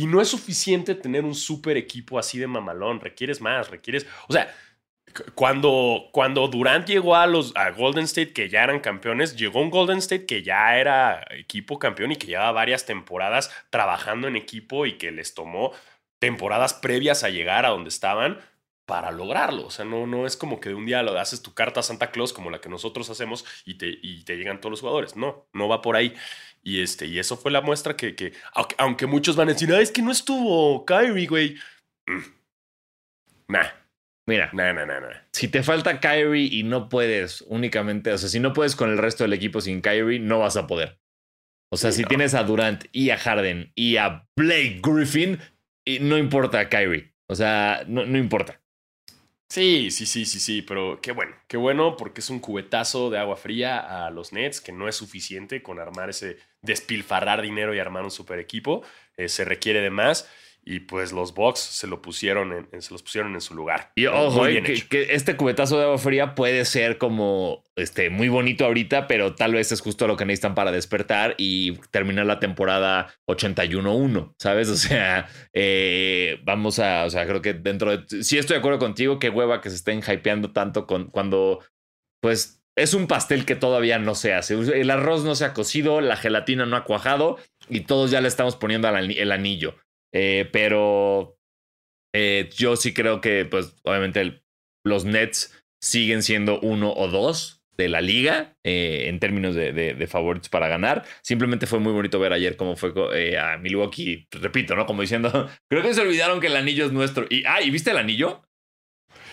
Y 0.00 0.06
no 0.06 0.22
es 0.22 0.28
suficiente 0.28 0.94
tener 0.94 1.26
un 1.26 1.34
super 1.34 1.76
equipo 1.76 2.18
así 2.18 2.38
de 2.38 2.46
mamalón. 2.46 3.00
Requieres 3.00 3.42
más, 3.42 3.68
requieres. 3.68 4.06
O 4.28 4.32
sea, 4.32 4.50
cuando, 5.34 6.08
cuando 6.10 6.48
Durant 6.48 6.86
llegó 6.86 7.16
a 7.16 7.26
los 7.26 7.54
a 7.54 7.68
Golden 7.68 8.04
State, 8.04 8.32
que 8.32 8.48
ya 8.48 8.64
eran 8.64 8.80
campeones, 8.80 9.36
llegó 9.36 9.60
un 9.60 9.68
Golden 9.68 9.98
State 9.98 10.24
que 10.24 10.42
ya 10.42 10.78
era 10.78 11.22
equipo 11.32 11.78
campeón 11.78 12.12
y 12.12 12.16
que 12.16 12.28
llevaba 12.28 12.50
varias 12.52 12.86
temporadas 12.86 13.54
trabajando 13.68 14.26
en 14.26 14.36
equipo 14.36 14.86
y 14.86 14.94
que 14.94 15.10
les 15.10 15.34
tomó 15.34 15.72
temporadas 16.18 16.72
previas 16.72 17.22
a 17.22 17.28
llegar 17.28 17.66
a 17.66 17.68
donde 17.68 17.90
estaban 17.90 18.38
para 18.86 19.10
lograrlo. 19.10 19.66
O 19.66 19.70
sea, 19.70 19.84
no, 19.84 20.06
no 20.06 20.26
es 20.26 20.34
como 20.34 20.60
que 20.60 20.70
de 20.70 20.76
un 20.76 20.86
día 20.86 21.02
lo 21.02 21.18
haces 21.18 21.42
tu 21.42 21.52
carta 21.52 21.80
a 21.80 21.82
Santa 21.82 22.10
Claus 22.10 22.32
como 22.32 22.48
la 22.50 22.62
que 22.62 22.70
nosotros 22.70 23.10
hacemos 23.10 23.44
y 23.66 23.74
te, 23.74 23.98
y 24.02 24.24
te 24.24 24.36
llegan 24.38 24.62
todos 24.62 24.70
los 24.70 24.80
jugadores. 24.80 25.14
No, 25.14 25.46
no 25.52 25.68
va 25.68 25.82
por 25.82 25.94
ahí. 25.94 26.14
Y, 26.62 26.82
este, 26.82 27.06
y 27.06 27.18
eso 27.18 27.36
fue 27.36 27.50
la 27.50 27.62
muestra 27.62 27.96
que, 27.96 28.14
que 28.14 28.32
aunque, 28.76 29.06
muchos 29.06 29.36
van 29.36 29.48
a 29.48 29.52
decir, 29.52 29.70
es 29.72 29.90
que 29.90 30.02
no 30.02 30.12
estuvo 30.12 30.84
Kyrie, 30.84 31.26
güey. 31.26 31.56
Mm. 32.06 32.20
Nah. 33.48 33.66
Mira, 34.26 34.48
nah, 34.52 34.72
nah, 34.72 34.84
nah, 34.84 35.00
si 35.32 35.48
te 35.48 35.64
falta 35.64 35.98
Kyrie 35.98 36.48
y 36.52 36.62
no 36.62 36.88
puedes 36.88 37.40
únicamente, 37.48 38.12
o 38.12 38.18
sea, 38.18 38.28
si 38.28 38.38
no 38.38 38.52
puedes 38.52 38.76
con 38.76 38.88
el 38.88 38.98
resto 38.98 39.24
del 39.24 39.32
equipo 39.32 39.60
sin 39.60 39.80
Kyrie, 39.80 40.20
no 40.20 40.38
vas 40.38 40.56
a 40.56 40.68
poder. 40.68 41.00
O 41.72 41.76
sea, 41.76 41.90
si 41.90 42.04
tienes 42.04 42.34
a 42.34 42.44
Durant 42.44 42.84
y 42.92 43.10
a 43.10 43.16
Harden 43.16 43.72
y 43.74 43.96
a 43.96 44.28
Blake 44.36 44.80
Griffin, 44.82 45.40
no 46.00 46.16
importa 46.16 46.68
Kyrie. 46.68 47.12
O 47.26 47.34
sea, 47.34 47.82
no, 47.88 48.04
no 48.06 48.18
importa. 48.18 48.60
Sí, 49.48 49.90
sí, 49.90 50.06
sí, 50.06 50.26
sí, 50.26 50.38
sí, 50.38 50.62
pero 50.62 51.00
qué 51.00 51.10
bueno, 51.10 51.34
qué 51.48 51.56
bueno 51.56 51.96
porque 51.96 52.20
es 52.20 52.30
un 52.30 52.38
cubetazo 52.38 53.10
de 53.10 53.18
agua 53.18 53.36
fría 53.36 54.06
a 54.06 54.10
los 54.10 54.32
Nets 54.32 54.60
que 54.60 54.70
no 54.70 54.86
es 54.86 54.94
suficiente 54.94 55.60
con 55.60 55.80
armar 55.80 56.10
ese 56.10 56.38
despilfarrar 56.62 57.42
dinero 57.42 57.74
y 57.74 57.78
armar 57.78 58.04
un 58.04 58.10
super 58.10 58.38
equipo, 58.38 58.82
eh, 59.16 59.28
se 59.28 59.44
requiere 59.44 59.80
de 59.80 59.90
más 59.90 60.28
y 60.62 60.80
pues 60.80 61.12
los 61.12 61.34
Bucks 61.34 61.60
se 61.60 61.86
lo 61.86 62.02
pusieron 62.02 62.52
en, 62.52 62.82
se 62.82 62.92
los 62.92 63.02
pusieron 63.02 63.34
en 63.34 63.40
su 63.40 63.54
lugar. 63.54 63.92
Y 63.94 64.06
ojo, 64.06 64.46
eh, 64.46 64.62
que, 64.62 65.08
este 65.10 65.36
cubetazo 65.36 65.78
de 65.78 65.84
agua 65.84 65.98
fría 65.98 66.34
puede 66.34 66.64
ser 66.64 66.98
como 66.98 67.64
este 67.76 68.10
muy 68.10 68.28
bonito 68.28 68.66
ahorita, 68.66 69.06
pero 69.06 69.34
tal 69.34 69.54
vez 69.54 69.72
es 69.72 69.80
justo 69.80 70.06
lo 70.06 70.16
que 70.16 70.26
necesitan 70.26 70.54
para 70.54 70.70
despertar 70.70 71.34
y 71.38 71.78
terminar 71.90 72.26
la 72.26 72.40
temporada 72.40 73.14
81-1, 73.26 74.34
¿sabes? 74.38 74.68
O 74.68 74.76
sea, 74.76 75.28
eh, 75.52 76.38
vamos 76.44 76.78
a, 76.78 77.04
o 77.04 77.10
sea, 77.10 77.26
creo 77.26 77.40
que 77.40 77.54
dentro 77.54 77.96
de 77.96 78.22
sí 78.22 78.38
estoy 78.38 78.54
de 78.54 78.58
acuerdo 78.58 78.78
contigo, 78.78 79.18
qué 79.18 79.30
hueva 79.30 79.60
que 79.60 79.70
se 79.70 79.76
estén 79.76 80.02
hypeando 80.06 80.52
tanto 80.52 80.86
con 80.86 81.10
cuando 81.10 81.60
pues 82.20 82.59
es 82.82 82.94
un 82.94 83.06
pastel 83.06 83.44
que 83.44 83.56
todavía 83.56 83.98
no 83.98 84.14
se 84.14 84.32
hace. 84.32 84.54
El 84.54 84.90
arroz 84.90 85.24
no 85.24 85.34
se 85.34 85.44
ha 85.44 85.52
cocido, 85.52 86.00
la 86.00 86.16
gelatina 86.16 86.66
no 86.66 86.76
ha 86.76 86.84
cuajado 86.84 87.38
y 87.68 87.80
todos 87.80 88.10
ya 88.10 88.20
le 88.20 88.28
estamos 88.28 88.56
poniendo 88.56 88.88
el 88.88 89.32
anillo. 89.32 89.76
Eh, 90.12 90.48
pero 90.52 91.38
eh, 92.14 92.48
yo 92.56 92.76
sí 92.76 92.92
creo 92.92 93.20
que, 93.20 93.44
pues, 93.44 93.76
obviamente 93.84 94.42
los 94.84 95.04
Nets 95.04 95.62
siguen 95.82 96.22
siendo 96.22 96.58
uno 96.60 96.92
o 96.92 97.08
dos 97.08 97.62
de 97.76 97.88
la 97.88 98.02
liga 98.02 98.56
eh, 98.64 99.04
en 99.08 99.20
términos 99.20 99.54
de, 99.54 100.06
favoritos 100.08 100.48
para 100.48 100.68
ganar. 100.68 101.04
Simplemente 101.22 101.66
fue 101.66 101.78
muy 101.78 101.92
bonito 101.92 102.18
ver 102.18 102.32
ayer 102.32 102.56
cómo 102.56 102.76
fue 102.76 102.92
a 103.38 103.56
Milwaukee, 103.58 104.26
repito, 104.32 104.74
¿no? 104.74 104.86
Como 104.86 105.02
diciendo, 105.02 105.48
creo 105.70 105.82
que 105.82 105.94
se 105.94 106.00
olvidaron 106.00 106.40
que 106.40 106.48
el 106.48 106.56
anillo 106.56 106.86
es 106.86 106.92
nuestro. 106.92 107.26
Y, 107.30 107.44
ah, 107.46 107.62
¿y 107.62 107.70
viste 107.70 107.90
el 107.90 107.98
anillo? 107.98 108.42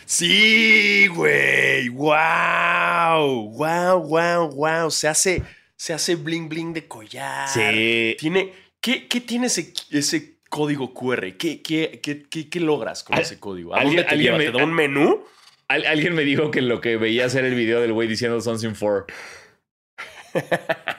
Sí, 0.07 1.07
güey. 1.07 1.89
Wow. 1.89 3.51
Wow, 3.51 3.99
wow, 4.07 4.49
wow. 4.49 4.89
Se 4.89 5.09
hace, 5.09 5.43
se 5.75 5.93
hace 5.93 6.15
bling 6.15 6.47
bling 6.47 6.73
de 6.73 6.87
collar. 6.87 7.49
Sí. 7.49 8.15
Tiene, 8.17 8.53
¿qué, 8.79 9.09
qué 9.09 9.19
tiene 9.19 9.47
ese, 9.47 9.73
ese 9.91 10.37
código 10.49 10.93
QR? 10.93 11.35
¿Qué, 11.37 11.61
qué, 11.61 11.99
qué, 12.01 12.49
qué 12.49 12.59
logras 12.61 13.03
con 13.03 13.17
ese 13.17 13.37
código? 13.37 13.75
¿A 13.75 13.83
dónde 13.83 14.05
te 14.05 14.15
lleva? 14.17 14.37
¿Te 14.37 14.51
da 14.51 14.63
un 14.63 14.73
menú? 14.73 15.25
alguien 15.67 16.15
me 16.15 16.23
dijo 16.23 16.51
que 16.51 16.61
lo 16.61 16.79
que 16.79 16.95
veía 16.95 17.25
hacer 17.25 17.43
el 17.43 17.53
video 17.53 17.81
del 17.81 17.91
güey 17.91 18.07
diciendo 18.07 18.39
Something 18.39 18.75
4. 18.79 19.07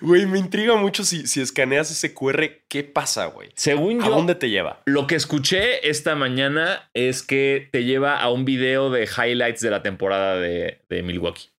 Güey, 0.00 0.26
me 0.26 0.38
intriga 0.38 0.76
mucho 0.76 1.04
si, 1.04 1.26
si 1.26 1.40
escaneas 1.40 1.90
ese 1.90 2.14
QR, 2.14 2.50
¿qué 2.68 2.84
pasa, 2.84 3.26
güey? 3.26 3.50
Según 3.54 4.02
¿A 4.02 4.08
dónde 4.08 4.34
te 4.34 4.50
lleva? 4.50 4.82
Lo 4.86 5.06
que 5.06 5.14
escuché 5.14 5.88
esta 5.88 6.14
mañana 6.14 6.90
es 6.94 7.22
que 7.22 7.68
te 7.70 7.84
lleva 7.84 8.18
a 8.20 8.30
un 8.30 8.44
video 8.44 8.90
de 8.90 9.04
highlights 9.04 9.60
de 9.60 9.70
la 9.70 9.82
temporada 9.82 10.38
de, 10.38 10.80
de 10.88 11.02
Milwaukee. 11.02 11.50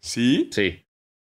¿Sí? 0.00 0.48
Sí. 0.52 0.84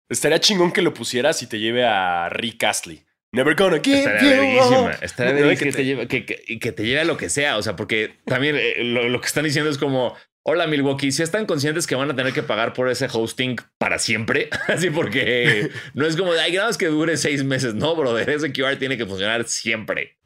Estaría 0.09 0.41
chingón 0.41 0.73
que 0.73 0.83
lo 0.83 0.95
pusieras 0.95 1.43
y 1.43 1.47
te 1.47 1.59
lleve 1.59 1.85
a 1.85 2.29
Rick 2.29 2.65
Astley. 2.65 3.05
Never 3.35 3.57
gonna 3.57 3.81
give 3.83 3.99
Estaría 3.99 4.55
you 4.55 4.91
Estaría 5.03 5.57
que, 5.57 5.73
te 5.73 5.85
lleve, 5.85 6.07
que, 6.07 6.25
que, 6.25 6.73
te 6.73 6.87
lleve 6.87 7.01
a 7.01 7.05
lo 7.05 7.17
que 7.17 7.29
sea. 7.29 7.59
O 7.59 7.63
sea, 7.63 7.75
porque 7.75 8.15
también 8.25 8.55
eh, 8.57 8.85
lo, 8.85 9.21
que 9.21 9.27
están 9.27 9.45
diciendo 9.45 9.71
es 9.71 9.77
como, 9.77 10.15
hola 10.47 10.67
Milwaukee, 10.67 11.11
si 11.11 11.23
están 11.23 11.47
conscientes 11.47 11.87
que 11.87 11.95
van 11.95 12.11
a 12.11 12.17
tener 12.17 12.33
que 12.33 12.43
pagar 12.43 12.75
por 12.75 12.89
ese 12.89 13.09
hosting 13.13 13.57
para 13.79 13.99
siempre. 13.99 14.51
Así 14.69 14.91
porque 14.91 15.71
no 15.95 16.07
es 16.07 16.17
como, 16.17 16.33
hay 16.33 16.53
grados 16.53 16.79
que 16.79 16.87
dure 16.87 17.17
seis 17.17 17.43
meses. 17.43 17.75
No, 17.75 17.97
brother, 17.97 18.29
ese 18.31 18.53
QR 18.53 18.77
tiene 18.77 18.97
que 18.97 19.07
funcionar 19.07 19.45
siempre. 19.49 20.19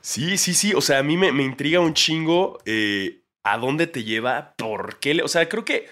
Sí, 0.00 0.38
sí, 0.38 0.54
sí. 0.54 0.74
O 0.74 0.80
sea, 0.80 0.98
a 0.98 1.02
mí 1.02 1.16
me, 1.16 1.32
me 1.32 1.42
intriga 1.42 1.80
un 1.80 1.94
chingo 1.94 2.58
eh, 2.64 3.22
a 3.42 3.58
dónde 3.58 3.86
te 3.86 4.04
lleva, 4.04 4.54
por 4.56 4.98
qué. 5.00 5.20
O 5.22 5.28
sea, 5.28 5.48
creo 5.48 5.64
que 5.64 5.88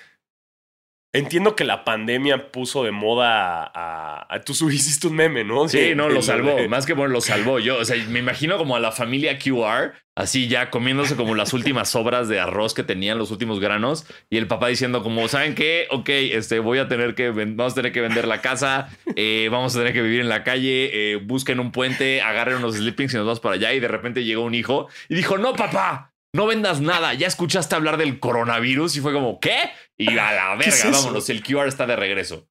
Entiendo 1.17 1.57
que 1.57 1.65
la 1.65 1.85
pandemia 1.85 2.53
puso 2.53 2.85
de 2.85 2.91
moda 2.91 3.71
a, 3.75 4.41
tú 4.45 4.53
hiciste 4.71 5.07
un 5.07 5.15
meme, 5.15 5.45
¿no? 5.45 5.69
Sí, 5.69 5.95
no, 5.95 6.09
lo 6.09 6.23
salvó. 6.23 6.57
Más 6.69 6.85
que 6.85 6.93
bueno, 6.93 7.13
lo 7.13 7.21
salvó. 7.21 7.59
Yo, 7.59 7.79
o 7.79 7.85
sea, 7.85 7.97
me 8.09 8.19
imagino 8.19 8.59
como 8.59 8.77
a 8.77 8.81
la 8.81 8.93
familia 8.93 9.39
QR, 9.39 9.95
así 10.15 10.49
ya 10.49 10.71
comiéndose 10.71 11.17
como 11.17 11.35
las 11.35 11.53
últimas 11.53 11.89
sobras 11.89 12.29
de 12.29 12.39
arroz 12.39 12.75
que 12.75 12.83
tenían, 12.83 13.19
los 13.19 13.31
últimos 13.31 13.61
granos, 13.61 14.07
y 14.29 14.37
el 14.37 14.47
papá 14.47 14.69
diciendo 14.69 15.03
como, 15.03 15.27
¿saben 15.29 15.55
qué? 15.55 15.87
Ok, 15.91 16.09
este, 16.11 16.59
voy 16.59 16.79
a 16.79 16.89
tener 16.89 17.15
que, 17.15 17.31
vamos 17.31 17.73
a 17.73 17.77
tener 17.77 17.93
que 17.93 18.01
vender 18.03 18.29
la 18.29 18.43
casa, 18.43 18.89
eh, 19.15 19.49
vamos 19.51 19.75
a 19.75 19.79
tener 19.79 19.95
que 19.95 20.03
vivir 20.03 20.21
en 20.21 20.29
la 20.29 20.45
calle, 20.45 20.91
eh, 20.93 21.17
busquen 21.17 21.61
un 21.61 21.73
puente, 21.73 22.21
agarren 22.21 22.57
unos 22.57 22.77
sleepings 22.77 23.15
y 23.15 23.17
nos 23.17 23.27
vamos 23.27 23.41
para 23.41 23.55
allá. 23.55 23.73
Y 23.73 23.81
de 23.81 23.89
repente 23.89 24.25
llegó 24.25 24.43
un 24.45 24.55
hijo 24.55 24.89
y 25.09 25.15
dijo, 25.15 25.39
no, 25.39 25.55
papá, 25.55 26.13
no 26.37 26.47
vendas 26.47 26.81
nada, 26.81 27.15
ya 27.15 27.27
escuchaste 27.27 27.75
hablar 27.75 27.97
del 27.97 28.21
coronavirus 28.21 28.97
y 28.97 29.01
fue 29.01 29.13
como, 29.13 29.41
¿qué? 29.41 29.71
Y 29.97 30.17
a 30.19 30.33
la 30.33 30.57
verga, 30.57 30.91
vámonos, 30.91 31.29
el 31.31 31.43
QR 31.43 31.67
está 31.67 31.87
de 31.87 31.97
regreso. 31.97 32.49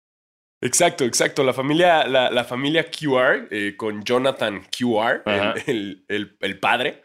Exacto, 0.62 1.04
exacto. 1.04 1.44
La 1.44 1.54
familia, 1.54 2.08
la, 2.08 2.44
familia 2.44 2.86
QR 2.86 3.48
eh, 3.50 3.74
con 3.76 4.04
Jonathan 4.04 4.62
QR, 4.65 5.24
el, 5.65 6.06
el, 6.08 6.60
padre. 6.60 7.02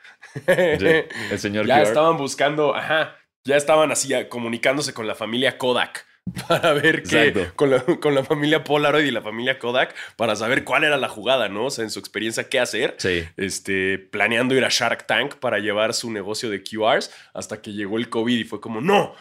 el 0.47 1.39
señor 1.39 1.67
ya 1.67 1.81
estaban 1.81 2.19
buscando, 2.19 2.75
ajá, 2.75 3.17
ya 3.45 3.57
estaban 3.57 3.91
así 3.91 4.12
comunicándose 4.29 4.93
con 4.93 5.07
la 5.07 5.15
familia 5.15 5.57
Kodak 5.57 6.05
para 6.49 6.73
ver 6.73 7.03
qué, 7.03 7.51
con 7.55 7.71
la, 7.71 7.83
con 7.83 8.15
la, 8.15 8.25
familia 8.25 8.65
Polaroid 8.65 9.05
y 9.05 9.11
la 9.11 9.23
familia 9.23 9.59
Kodak, 9.59 9.95
para 10.17 10.37
saber 10.37 10.65
cuál 10.65 10.85
era 10.85 10.97
la 10.97 11.09
jugada, 11.09 11.49
¿no? 11.49 11.67
O 11.67 11.71
sea, 11.71 11.85
en 11.85 11.91
su 11.91 11.99
experiencia, 11.99 12.49
qué 12.49 12.59
hacer. 12.59 12.95
Sí. 12.99 13.25
Este, 13.37 13.99
planeando 13.99 14.55
ir 14.55 14.65
a 14.65 14.69
Shark 14.69 15.07
Tank 15.07 15.37
para 15.37 15.59
llevar 15.59 15.95
su 15.95 16.11
negocio 16.11 16.51
de 16.51 16.62
QRs 16.62 17.12
hasta 17.33 17.62
que 17.62 17.73
llegó 17.73 17.99
el 17.99 18.09
COVID 18.09 18.39
y 18.39 18.45
fue 18.45 18.61
como, 18.61 18.81
no, 18.81 19.15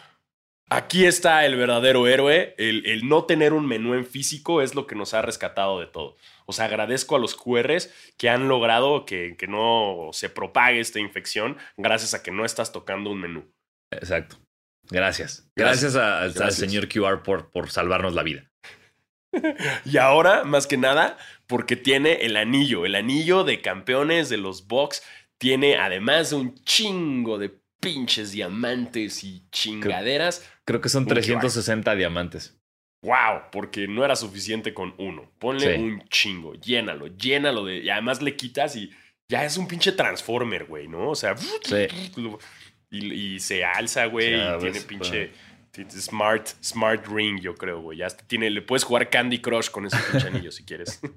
Aquí 0.68 1.04
está 1.04 1.46
el 1.46 1.54
verdadero 1.54 2.08
héroe. 2.08 2.54
El, 2.58 3.08
no 3.08 3.24
tener 3.24 3.52
un 3.52 3.66
menú 3.66 3.94
en 3.94 4.04
físico 4.04 4.62
es 4.62 4.74
lo 4.74 4.88
que 4.88 4.96
nos 4.96 5.14
ha 5.14 5.22
rescatado 5.22 5.78
de 5.78 5.86
todo. 5.86 6.16
O 6.44 6.52
sea, 6.52 6.64
agradezco 6.64 7.14
a 7.14 7.20
los 7.20 7.36
QRs 7.36 7.88
que 8.16 8.28
han 8.28 8.48
logrado 8.48 9.04
que, 9.04 9.36
que 9.36 9.46
no 9.46 10.08
se 10.12 10.28
propague 10.28 10.80
esta 10.80 10.98
infección 10.98 11.56
gracias 11.76 12.14
a 12.14 12.22
que 12.22 12.32
no 12.32 12.44
estás 12.44 12.72
tocando 12.72 13.10
un 13.10 13.20
menú. 13.20 13.44
Exacto. 13.92 14.38
Gracias. 14.90 15.48
Gracias, 15.56 15.96
al 15.96 16.52
señor 16.52 16.88
QR 16.88 17.22
por, 17.22 17.50
por 17.50 17.70
salvarnos 17.70 18.14
la 18.14 18.22
vida. 18.22 18.50
y 19.84 19.96
ahora, 19.98 20.44
más 20.44 20.66
que 20.66 20.76
nada, 20.76 21.18
porque 21.46 21.76
tiene 21.76 22.24
el 22.26 22.36
anillo, 22.36 22.86
el 22.86 22.94
anillo 22.94 23.44
de 23.44 23.60
campeones 23.60 24.28
de 24.28 24.36
los 24.36 24.66
Bucks. 24.66 25.02
Tiene 25.38 25.76
además 25.76 26.32
un 26.32 26.54
chingo 26.64 27.38
de 27.38 27.58
pinches 27.80 28.32
diamantes 28.32 29.22
y 29.22 29.44
chingaderas. 29.50 30.48
Creo 30.64 30.80
que 30.80 30.88
son 30.88 31.06
360 31.06 31.94
diamantes. 31.94 32.58
Wow, 33.02 33.50
porque 33.52 33.86
no 33.86 34.04
era 34.04 34.16
suficiente 34.16 34.72
con 34.72 34.94
uno. 34.98 35.30
Ponle 35.38 35.78
un 35.78 36.02
chingo, 36.08 36.54
llénalo, 36.54 37.06
llénalo 37.08 37.64
de. 37.66 37.78
Y 37.78 37.90
además 37.90 38.22
le 38.22 38.34
quitas 38.34 38.74
y 38.76 38.90
ya 39.28 39.44
es 39.44 39.56
un 39.56 39.68
pinche 39.68 39.92
transformer, 39.92 40.64
güey, 40.64 40.88
¿no? 40.88 41.10
O 41.10 41.14
sea, 41.14 41.34
y, 43.02 43.40
se 43.40 43.64
alza, 43.64 44.06
güey, 44.06 44.34
y 44.34 44.58
tiene 44.58 44.80
pinche. 44.80 45.30
Smart, 45.90 46.46
smart 46.62 47.06
ring, 47.06 47.38
yo 47.40 47.54
creo, 47.54 47.82
güey. 47.82 47.98
Ya 47.98 48.08
tiene, 48.08 48.48
le 48.48 48.62
puedes 48.62 48.84
jugar 48.84 49.10
Candy 49.10 49.40
Crush 49.40 49.68
con 49.68 49.84
ese 49.84 49.98
pinche 50.10 50.28
anillo 50.28 50.50
si 50.50 50.64
quieres. 50.64 51.00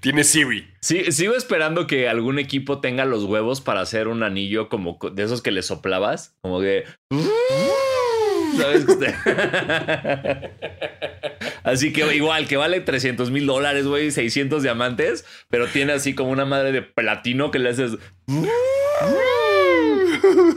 Tiene 0.00 0.24
Siri. 0.24 0.68
Sí, 0.80 1.12
sigo 1.12 1.34
esperando 1.34 1.86
que 1.86 2.08
algún 2.08 2.38
equipo 2.38 2.80
tenga 2.80 3.04
los 3.04 3.24
huevos 3.24 3.60
para 3.60 3.80
hacer 3.80 4.08
un 4.08 4.22
anillo 4.22 4.68
como 4.68 4.98
de 5.12 5.22
esos 5.22 5.42
que 5.42 5.50
le 5.50 5.62
soplabas. 5.62 6.36
Como 6.40 6.60
que. 6.60 6.84
¿Sabes? 8.56 8.86
Así 11.62 11.92
que 11.92 12.14
igual, 12.14 12.48
que 12.48 12.56
vale 12.56 12.80
300 12.80 13.30
mil 13.30 13.46
dólares, 13.46 13.86
güey, 13.86 14.10
600 14.10 14.62
diamantes, 14.62 15.24
pero 15.48 15.66
tiene 15.68 15.92
así 15.92 16.14
como 16.14 16.30
una 16.30 16.46
madre 16.46 16.72
de 16.72 16.82
platino 16.82 17.50
que 17.50 17.58
le 17.58 17.68
haces... 17.68 17.92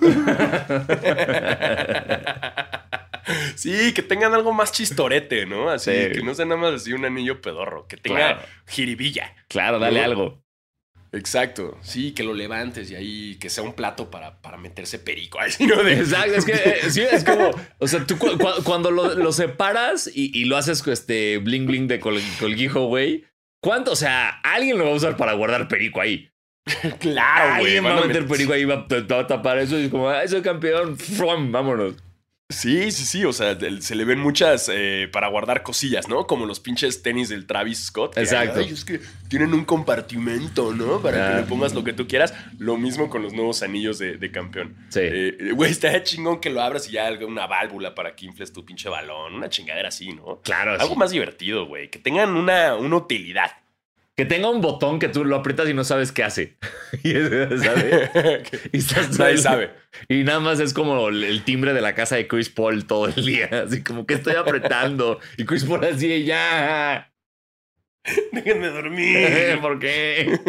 Sí, 3.56 3.94
que 3.94 4.02
tengan 4.02 4.34
algo 4.34 4.52
más 4.52 4.72
chistorete, 4.72 5.46
¿no? 5.46 5.70
Así, 5.70 5.92
que 5.92 6.22
no 6.24 6.36
sea 6.36 6.46
nada 6.46 6.60
más 6.60 6.74
así 6.74 6.94
un 6.94 7.06
anillo 7.06 7.42
pedorro, 7.42 7.88
que 7.88 7.98
tenga 7.98 8.44
jiribilla. 8.68 9.34
Claro, 9.48 9.80
dale 9.80 10.04
algo. 10.04 10.44
Exacto, 11.13 11.78
sí, 11.82 12.13
que 12.13 12.24
lo 12.24 12.34
levantes 12.34 12.89
y 12.89 12.96
ahí 12.96 13.36
que 13.36 13.52
sea 13.52 13.63
un 13.63 13.74
plato 13.74 14.10
para, 14.10 14.42
para 14.42 14.58
meterse 14.58 14.98
perico. 14.98 15.38
¿no? 15.60 15.88
Exacto, 15.88 16.34
es 16.34 16.46
que 16.46 16.54
eh, 16.54 16.89
sí, 16.89 17.02
es 17.02 17.24
como, 17.24 17.52
o 17.78 17.88
sea, 17.88 18.06
tú 18.06 18.18
cuando 18.63 18.89
lo, 18.89 19.32
separas 19.32 20.10
y, 20.12 20.46
lo 20.46 20.58
haces 20.58 20.86
este 20.88 21.38
bling 21.38 21.68
bling 21.68 21.88
de 21.88 22.00
colguijo, 22.00 22.88
güey, 22.88 23.26
¿cuánto? 23.62 23.92
O 23.92 23.96
sea, 23.96 24.30
alguien 24.42 24.80
lo 24.80 24.86
va 24.86 24.92
a 24.92 24.96
usar 24.96 25.16
para 25.16 25.34
guardar 25.34 25.68
perico 25.68 26.02
ahí. 26.02 26.33
claro, 26.99 27.62
güey. 27.62 27.78
Alguien 27.78 27.86
va 27.86 28.04
a 28.04 28.08
meter 28.08 28.28
perico 28.28 28.54
ahí, 28.54 28.65
va, 28.65 28.86
a 28.88 29.28
tapar 29.28 29.58
eso 29.58 29.78
y 29.80 29.86
es 29.86 29.91
como, 29.91 30.10
ah, 30.10 30.26
soy 30.28 30.41
campeón, 30.41 30.97
vámonos. 31.52 31.95
Sí, 32.49 32.91
sí, 32.91 33.06
sí. 33.06 33.26
O 33.26 33.34
sea, 33.34 33.58
se 33.80 33.95
le 33.95 34.06
ven 34.06 34.19
muchas 34.19 34.69
eh, 34.71 35.10
para 35.12 35.28
guardar 35.28 35.63
cosillas, 35.63 36.08
¿no? 36.08 36.28
Como 36.28 36.45
los 36.45 36.60
pinches 36.60 37.02
tenis 37.02 37.30
del 37.30 37.45
Travis 37.47 37.86
Scott. 37.86 38.17
Exacto. 38.17 38.60
es 38.60 38.86
que 38.86 38.99
tienen 39.28 39.54
un 39.54 39.65
compartimento, 39.65 40.73
¿no? 40.73 41.02
Para 41.02 41.30
que 41.30 41.41
le 41.41 41.43
pongas 41.43 41.73
lo 41.73 41.84
que 41.84 41.93
tú 41.93 42.08
quieras. 42.08 42.34
Lo 42.60 42.78
mismo 42.78 43.10
con 43.10 43.23
los 43.23 43.34
nuevos 43.34 43.63
anillos 43.63 43.97
de, 43.97 44.32
campeón. 44.32 44.76
Sí. 44.89 45.02
Eh, 45.02 45.52
güey, 45.54 45.71
está 45.71 46.02
chingón 46.04 46.39
que 46.39 46.49
lo 46.49 46.62
abras 46.62 46.88
y 46.89 46.93
ya 46.93 47.12
una 47.26 47.47
válvula 47.47 47.95
para 47.95 48.15
que 48.15 48.26
infles 48.26 48.54
tu 48.54 48.63
pinche 48.65 48.89
balón. 48.89 49.34
Una 49.34 49.49
chingadera 49.49 49.89
así, 49.89 50.13
¿no? 50.13 50.41
Claro. 50.43 50.80
Algo 50.80 50.95
más 50.95 51.12
divertido, 51.12 51.65
güey. 51.65 51.89
Que 51.89 51.99
tengan 51.99 52.36
una, 52.36 52.76
una 52.76 52.97
utilidad. 52.97 53.52
Que 54.15 54.26
tenga 54.26 54.49
un 54.49 54.62
botón 54.62 54.99
que 54.99 55.10
tú 55.10 55.26
lo 55.26 55.36
aprietas 55.36 55.67
y 55.67 55.73
no 55.73 55.84
sabes 55.84 56.12
qué 56.12 56.23
hace. 56.23 56.58
y, 57.04 57.13
Nadie 59.17 59.38
sabe. 59.39 59.71
Y 60.08 60.23
nada 60.23 60.39
más 60.39 60.60
es 60.60 60.73
como 60.73 61.10
el 61.10 61.43
timbre 61.43 61.73
de 61.73 61.82
la 61.82 61.95
casa 61.95 62.15
de 62.15 62.28
Chris 62.28 62.49
Paul 62.49 62.86
todo 62.86 63.08
el 63.08 63.26
día. 63.26 63.49
Así 63.65 63.84
como 63.84 64.06
que 64.06 64.15
estoy 64.15 64.36
apretando. 64.36 65.19
y 65.38 65.45
Chris 65.45 65.65
Paul 65.65 65.84
así, 65.86 66.26
ya. 66.26 67.12
Déjenme 68.32 68.68
dormir. 68.68 69.58
¿Por 69.62 69.80
qué? 69.80 70.39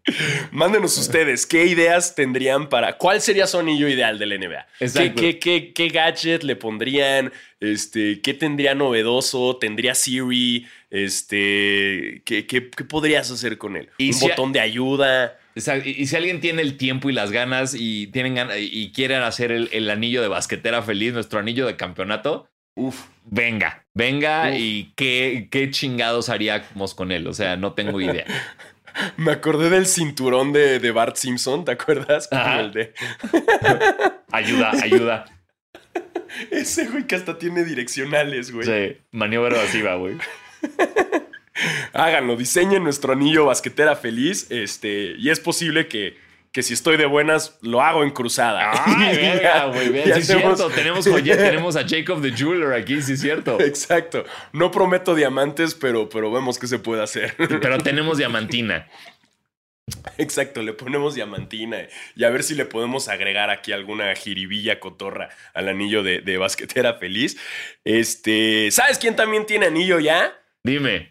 Mándenos 0.52 0.98
ustedes 0.98 1.46
qué 1.46 1.66
ideas 1.66 2.14
tendrían 2.14 2.68
para. 2.68 2.98
¿Cuál 2.98 3.20
sería 3.20 3.46
su 3.46 3.58
anillo 3.58 3.88
ideal 3.88 4.18
del 4.18 4.38
NBA? 4.38 4.66
¿Qué, 5.14 5.38
qué, 5.38 5.72
qué, 5.72 5.88
gadget 5.88 6.42
le 6.42 6.56
pondrían? 6.56 7.32
Este, 7.60 8.20
¿Qué 8.20 8.34
tendría 8.34 8.74
novedoso? 8.74 9.56
¿Tendría 9.56 9.94
Siri? 9.94 10.66
Este, 10.90 12.22
¿qué, 12.26 12.46
qué, 12.46 12.60
podrías 12.62 13.30
hacer 13.30 13.56
con 13.56 13.76
él? 13.76 13.88
¿Un 13.98 14.20
botón 14.20 14.52
de 14.52 14.60
ayuda? 14.60 15.38
Y 15.84 16.06
si 16.06 16.16
alguien 16.16 16.40
tiene 16.40 16.62
el 16.62 16.76
tiempo 16.76 17.08
y 17.08 17.12
las 17.12 17.30
ganas 17.30 17.74
y 17.78 18.08
tienen 18.08 18.34
ganas 18.34 18.56
y 18.58 18.92
quieren 18.92 19.22
hacer 19.22 19.52
el, 19.52 19.70
el 19.72 19.88
anillo 19.88 20.20
de 20.20 20.28
basquetera 20.28 20.82
feliz, 20.82 21.14
nuestro 21.14 21.38
anillo 21.38 21.66
de 21.66 21.76
campeonato, 21.76 22.48
Uf. 22.76 23.06
Venga, 23.24 23.83
venga 23.94 24.56
y 24.56 24.92
qué, 24.96 25.48
qué 25.50 25.70
chingados 25.70 26.28
haríamos 26.28 26.94
con 26.94 27.12
él. 27.12 27.26
O 27.26 27.32
sea, 27.32 27.56
no 27.56 27.72
tengo 27.72 28.00
idea. 28.00 28.26
Me 29.16 29.32
acordé 29.32 29.70
del 29.70 29.86
cinturón 29.86 30.52
de, 30.52 30.78
de 30.78 30.90
Bart 30.92 31.16
Simpson, 31.16 31.64
¿te 31.64 31.72
acuerdas? 31.72 32.28
El 32.30 32.72
de... 32.72 32.94
ayuda, 34.32 34.70
ayuda. 34.82 35.24
Ese 36.50 36.88
güey 36.88 37.06
que 37.06 37.16
hasta 37.16 37.38
tiene 37.38 37.64
direccionales, 37.64 38.52
güey. 38.52 38.66
Sí, 38.66 38.96
maniobra 39.10 39.56
evasiva, 39.56 39.96
güey. 39.96 40.16
Háganlo, 41.92 42.36
diseñen 42.36 42.82
nuestro 42.82 43.12
anillo 43.12 43.46
basquetera 43.46 43.96
feliz. 43.96 44.46
Este, 44.50 45.14
y 45.18 45.30
es 45.30 45.40
posible 45.40 45.88
que 45.88 46.16
que 46.54 46.62
si 46.62 46.72
estoy 46.72 46.96
de 46.96 47.06
buenas, 47.06 47.58
lo 47.62 47.82
hago 47.82 48.04
en 48.04 48.10
cruzada. 48.10 48.70
Ah, 48.72 49.66
güey, 49.74 50.04
sí 50.04 50.10
es 50.10 50.26
cierto. 50.28 50.70
Tenemos, 50.70 51.04
tenemos 51.04 51.74
a 51.74 51.84
Jacob 51.84 52.22
the 52.22 52.30
Jeweler 52.30 52.74
aquí, 52.74 53.02
sí 53.02 53.14
es 53.14 53.20
cierto. 53.20 53.60
Exacto. 53.60 54.24
No 54.52 54.70
prometo 54.70 55.16
diamantes, 55.16 55.74
pero, 55.74 56.08
pero 56.08 56.30
vemos 56.30 56.60
qué 56.60 56.68
se 56.68 56.78
puede 56.78 57.02
hacer. 57.02 57.34
Pero 57.36 57.78
tenemos 57.82 58.18
diamantina. 58.18 58.88
Exacto, 60.16 60.62
le 60.62 60.74
ponemos 60.74 61.16
diamantina 61.16 61.88
y 62.14 62.22
a 62.22 62.30
ver 62.30 62.44
si 62.44 62.54
le 62.54 62.64
podemos 62.66 63.08
agregar 63.08 63.50
aquí 63.50 63.72
alguna 63.72 64.14
jiribilla 64.14 64.78
cotorra 64.78 65.30
al 65.54 65.68
anillo 65.68 66.04
de, 66.04 66.20
de 66.20 66.38
basquetera 66.38 66.94
feliz. 66.94 67.36
Este, 67.82 68.70
¿sabes 68.70 68.98
quién 68.98 69.16
también 69.16 69.44
tiene 69.44 69.66
anillo 69.66 69.98
ya? 69.98 70.32
Dime. 70.62 71.08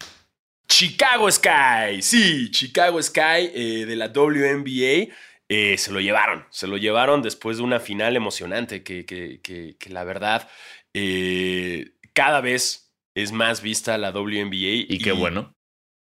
Chicago 0.67 1.29
Sky. 1.29 2.01
Sí, 2.01 2.49
Chicago 2.49 3.01
Sky 3.01 3.51
eh, 3.53 3.85
de 3.85 3.95
la 3.95 4.07
WNBA. 4.07 5.13
Eh, 5.49 5.77
se 5.77 5.91
lo 5.91 5.99
llevaron, 5.99 6.45
se 6.49 6.67
lo 6.67 6.77
llevaron 6.77 7.21
después 7.21 7.57
de 7.57 7.63
una 7.63 7.79
final 7.79 8.15
emocionante 8.15 8.83
que, 8.83 9.05
que, 9.05 9.89
la 9.89 10.03
verdad 10.03 10.49
eh, 10.93 11.91
cada 12.13 12.41
vez 12.41 12.93
es 13.15 13.31
más 13.31 13.61
vista 13.61 13.97
la 13.97 14.11
WNBA. 14.11 14.87
Y 14.87 14.99
qué 14.99 15.11
bueno. 15.11 15.53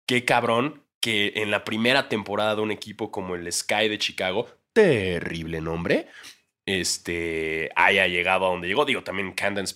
Qué 0.06 0.24
cabrón 0.24 0.84
que 1.00 1.32
en 1.36 1.50
la 1.50 1.64
primera 1.64 2.08
temporada 2.08 2.54
de 2.54 2.62
un 2.62 2.70
equipo 2.70 3.10
como 3.10 3.34
el 3.34 3.50
Sky 3.52 3.88
de 3.88 3.98
Chicago, 3.98 4.46
terrible 4.72 5.60
nombre, 5.60 6.06
este, 6.64 7.70
haya 7.74 8.06
llegado 8.06 8.46
a 8.46 8.50
donde 8.50 8.68
llegó. 8.68 8.84
Digo, 8.84 9.02
también 9.02 9.32
Candace, 9.32 9.74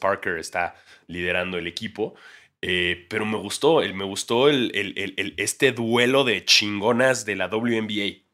Parker 0.00 0.38
está 0.38 0.74
liderando 1.06 1.58
el 1.58 1.66
equipo. 1.66 2.14
Eh, 2.60 3.06
pero 3.08 3.24
me 3.24 3.36
gustó, 3.36 3.80
me 3.80 4.04
gustó 4.04 4.48
el, 4.48 4.72
este 5.36 5.72
duelo 5.72 6.24
de 6.24 6.44
chingonas 6.44 7.24
de 7.24 7.36
la 7.36 7.48
WNBA. 7.48 8.27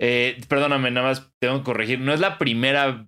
Eh, 0.00 0.38
perdóname, 0.48 0.90
nada 0.90 1.08
más 1.08 1.30
tengo 1.40 1.58
que 1.58 1.64
corregir. 1.64 2.00
No 2.00 2.12
es 2.12 2.20
la 2.20 2.38
primera 2.38 3.06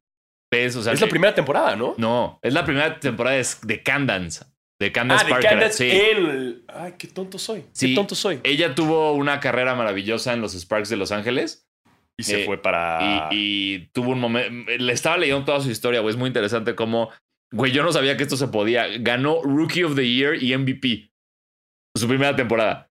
vez, 0.51 0.77
o 0.77 0.83
sea. 0.83 0.93
Es 0.93 1.01
la 1.01 1.09
primera 1.09 1.35
temporada, 1.35 1.77
¿no? 1.77 1.95
No, 1.99 2.39
es 2.43 2.55
la 2.55 2.65
primera 2.65 2.99
temporada 2.99 3.37
de, 3.37 3.83
Candance. 3.83 4.45
De 4.81 4.93
Candance 4.93 5.25
ah, 5.27 5.29
Parker. 5.29 5.59
De 5.59 5.73
sí. 5.73 6.65
Ay, 6.69 6.95
qué 6.99 7.09
tonto 7.09 7.39
soy. 7.39 7.65
Qué 7.79 7.95
tonto 7.95 8.15
soy. 8.15 8.41
Ella 8.45 8.75
tuvo 8.75 9.13
una 9.13 9.41
carrera 9.41 9.75
maravillosa 9.75 10.33
en 10.33 10.41
los 10.41 10.55
Sparks 10.55 10.89
de 10.89 10.97
Los 10.97 11.13
Ángeles. 11.13 11.67
Y 12.21 12.25
se 12.25 12.43
eh, 12.43 12.47
fue 12.47 12.61
para. 12.61 13.29
Y, 13.31 13.91
tuvo 13.93 14.11
un 14.11 14.21
momento. 14.21 14.73
Le 14.77 14.93
estaba 14.93 15.19
leyendo 15.19 15.45
toda 15.45 15.61
su 15.61 15.71
historia, 15.71 16.01
güey. 16.01 16.13
Es 16.13 16.19
muy 16.19 16.29
interesante 16.29 16.75
cómo. 16.75 17.11
Güey, 17.53 17.73
yo 17.73 17.83
no 17.83 17.93
sabía 17.93 18.17
que 18.17 18.25
esto 18.25 18.37
se 18.37 18.49
podía. 18.49 18.87
Ganó 18.99 19.41
Rookie 19.43 19.85
of 19.85 19.95
the 19.95 20.07
Year 20.07 20.43
y 20.43 20.57
MVP. 20.57 21.11
Su 21.97 22.09
primera 22.09 22.35
temporada. 22.35 22.88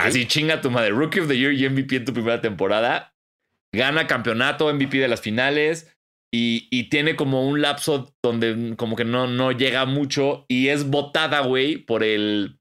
Así 0.00 0.26
chinga 0.26 0.60
tu 0.60 0.70
madre. 0.70 0.90
Rookie 0.90 1.20
of 1.20 1.28
the 1.28 1.36
Year 1.36 1.52
y 1.52 1.68
MVP 1.68 1.96
en 1.96 2.04
tu 2.04 2.12
primera 2.12 2.40
temporada. 2.40 3.14
Gana 3.72 4.06
campeonato, 4.06 4.72
MVP 4.72 4.98
de 4.98 5.08
las 5.08 5.20
finales. 5.20 5.94
Y, 6.34 6.84
tiene 6.88 7.14
como 7.14 7.46
un 7.46 7.60
lapso 7.60 8.14
donde 8.22 8.74
como 8.76 8.96
que 8.96 9.04
no, 9.04 9.26
no 9.26 9.52
llega 9.52 9.84
mucho. 9.84 10.46
Y 10.48 10.68
es 10.68 10.88
votada, 10.88 11.40
güey, 11.40 11.76
por 11.76 12.02
el. 12.02 12.58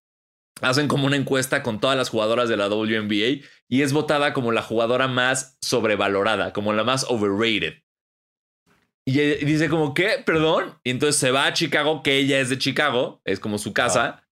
Hacen 0.61 0.87
como 0.87 1.07
una 1.07 1.15
encuesta 1.15 1.63
con 1.63 1.79
todas 1.79 1.97
las 1.97 2.09
jugadoras 2.09 2.49
de 2.49 2.57
la 2.57 2.67
WNBA. 2.67 3.45
Y 3.69 3.81
es 3.81 3.93
votada 3.93 4.33
como 4.33 4.51
la 4.51 4.61
jugadora 4.61 5.07
más 5.07 5.57
sobrevalorada, 5.61 6.53
como 6.53 6.73
la 6.73 6.83
más 6.83 7.05
overrated. 7.09 7.81
Y 9.05 9.13
dice 9.45 9.69
como, 9.69 9.93
¿qué? 9.93 10.21
Perdón. 10.25 10.77
Y 10.83 10.91
entonces 10.91 11.19
se 11.19 11.31
va 11.31 11.47
a 11.47 11.53
Chicago, 11.53 12.03
que 12.03 12.17
ella 12.17 12.39
es 12.39 12.49
de 12.49 12.57
Chicago, 12.57 13.21
es 13.25 13.39
como 13.39 13.57
su 13.57 13.73
casa. 13.73 14.27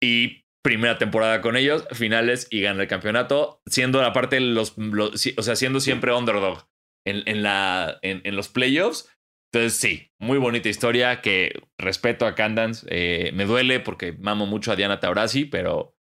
Y 0.00 0.44
primera 0.68 0.98
temporada 0.98 1.40
con 1.40 1.56
ellos, 1.56 1.88
finales 1.92 2.46
y 2.50 2.60
gana 2.60 2.82
el 2.82 2.88
campeonato, 2.88 3.62
siendo 3.64 4.02
la 4.02 4.12
parte 4.12 4.38
los, 4.38 4.74
o 4.76 5.42
sea, 5.42 5.56
siendo 5.56 5.80
siempre 5.80 6.12
underdog 6.12 6.68
en, 7.06 7.22
en 7.24 7.42
la, 7.42 7.98
en, 8.02 8.36
los 8.36 8.50
playoffs. 8.50 9.08
Entonces, 9.50 9.80
sí, 9.80 10.12
muy 10.18 10.36
bonita 10.36 10.68
historia 10.68 11.22
que 11.22 11.58
respeto 11.78 12.26
a 12.26 12.34
Candance. 12.34 12.86
Eh, 12.90 13.30
me 13.32 13.46
duele 13.46 13.80
porque 13.80 14.12
mamo 14.12 14.44
mucho 14.44 14.70
a 14.70 14.76
Diana 14.76 15.00
Taurasi, 15.00 15.46
pero 15.46 15.96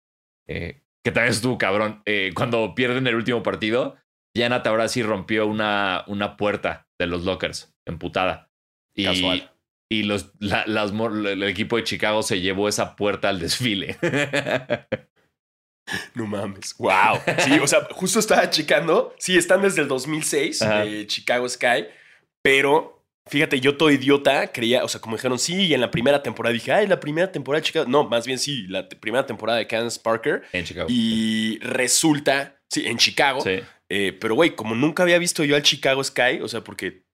eh, 0.49 0.83
que 1.01 1.13
también 1.13 1.31
estuvo 1.31 1.57
cabrón. 1.57 2.01
Eh, 2.05 2.31
cuando 2.35 2.75
pierden 2.75 3.07
el 3.07 3.15
último 3.15 3.43
partido, 3.43 3.95
Diana 4.35 4.63
Taurasi 4.63 5.01
rompió 5.01 5.47
una, 5.47 6.03
una 6.07 6.35
puerta 6.35 6.89
de 6.99 7.07
los 7.07 7.23
lockers, 7.23 7.73
emputada. 7.85 8.51
Casual 9.01 9.49
y 9.89 10.03
los, 10.03 10.31
el 10.41 11.43
equipo 11.43 11.77
de 11.77 11.83
Chicago 11.83 12.21
se 12.23 12.41
llevó 12.41 12.67
esa 12.67 12.95
puerta 12.95 13.29
al 13.29 13.39
desfile. 13.39 13.97
No 16.15 16.27
mames. 16.27 16.75
Wow. 16.77 17.19
Sí, 17.39 17.59
o 17.59 17.67
sea, 17.67 17.87
justo 17.91 18.19
estaba 18.19 18.49
checando. 18.49 19.15
Sí, 19.19 19.37
están 19.37 19.61
desde 19.61 19.81
el 19.81 19.87
2006, 19.87 20.59
de 20.59 21.07
Chicago 21.07 21.47
Sky. 21.47 21.85
Pero 22.41 23.05
fíjate, 23.27 23.59
yo 23.59 23.77
todo 23.77 23.91
idiota 23.91 24.51
creía, 24.51 24.83
o 24.83 24.87
sea, 24.87 25.01
como 25.01 25.15
dijeron, 25.15 25.39
sí, 25.39 25.67
y 25.67 25.73
en 25.73 25.81
la 25.81 25.91
primera 25.91 26.21
temporada 26.23 26.53
dije, 26.53 26.71
ay, 26.71 26.87
la 26.87 26.99
primera 26.99 27.31
temporada 27.31 27.61
de 27.61 27.67
Chicago. 27.67 27.85
No, 27.87 28.07
más 28.07 28.25
bien 28.25 28.39
sí, 28.39 28.67
la 28.67 28.87
primera 28.87 29.25
temporada 29.25 29.59
de 29.59 29.67
Kansas 29.67 29.99
Parker. 29.99 30.43
En 30.51 30.65
Chicago. 30.65 30.87
Y 30.89 31.59
resulta, 31.59 32.59
sí, 32.69 32.85
en 32.85 32.97
Chicago. 32.97 33.41
Sí. 33.41 33.59
Eh, 33.89 34.17
pero 34.19 34.35
güey, 34.35 34.55
como 34.55 34.75
nunca 34.75 35.03
había 35.03 35.17
visto 35.17 35.43
yo 35.45 35.55
al 35.55 35.63
Chicago 35.63 36.03
Sky, 36.03 36.39
o 36.41 36.47
sea, 36.49 36.61
porque 36.63 37.06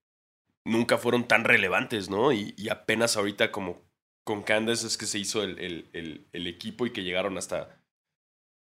nunca 0.65 0.97
fueron 0.97 1.27
tan 1.27 1.43
relevantes, 1.43 2.09
¿no? 2.09 2.31
Y, 2.31 2.53
apenas 2.69 3.17
ahorita 3.17 3.51
como 3.51 3.81
con 4.23 4.41
Candace 4.41 4.87
es 4.87 4.97
que 4.97 5.05
se 5.05 5.19
hizo 5.19 5.43
el, 5.43 5.87
el, 5.91 6.47
equipo 6.47 6.85
y 6.85 6.91
que 6.91 7.03
llegaron 7.03 7.37
hasta 7.37 7.77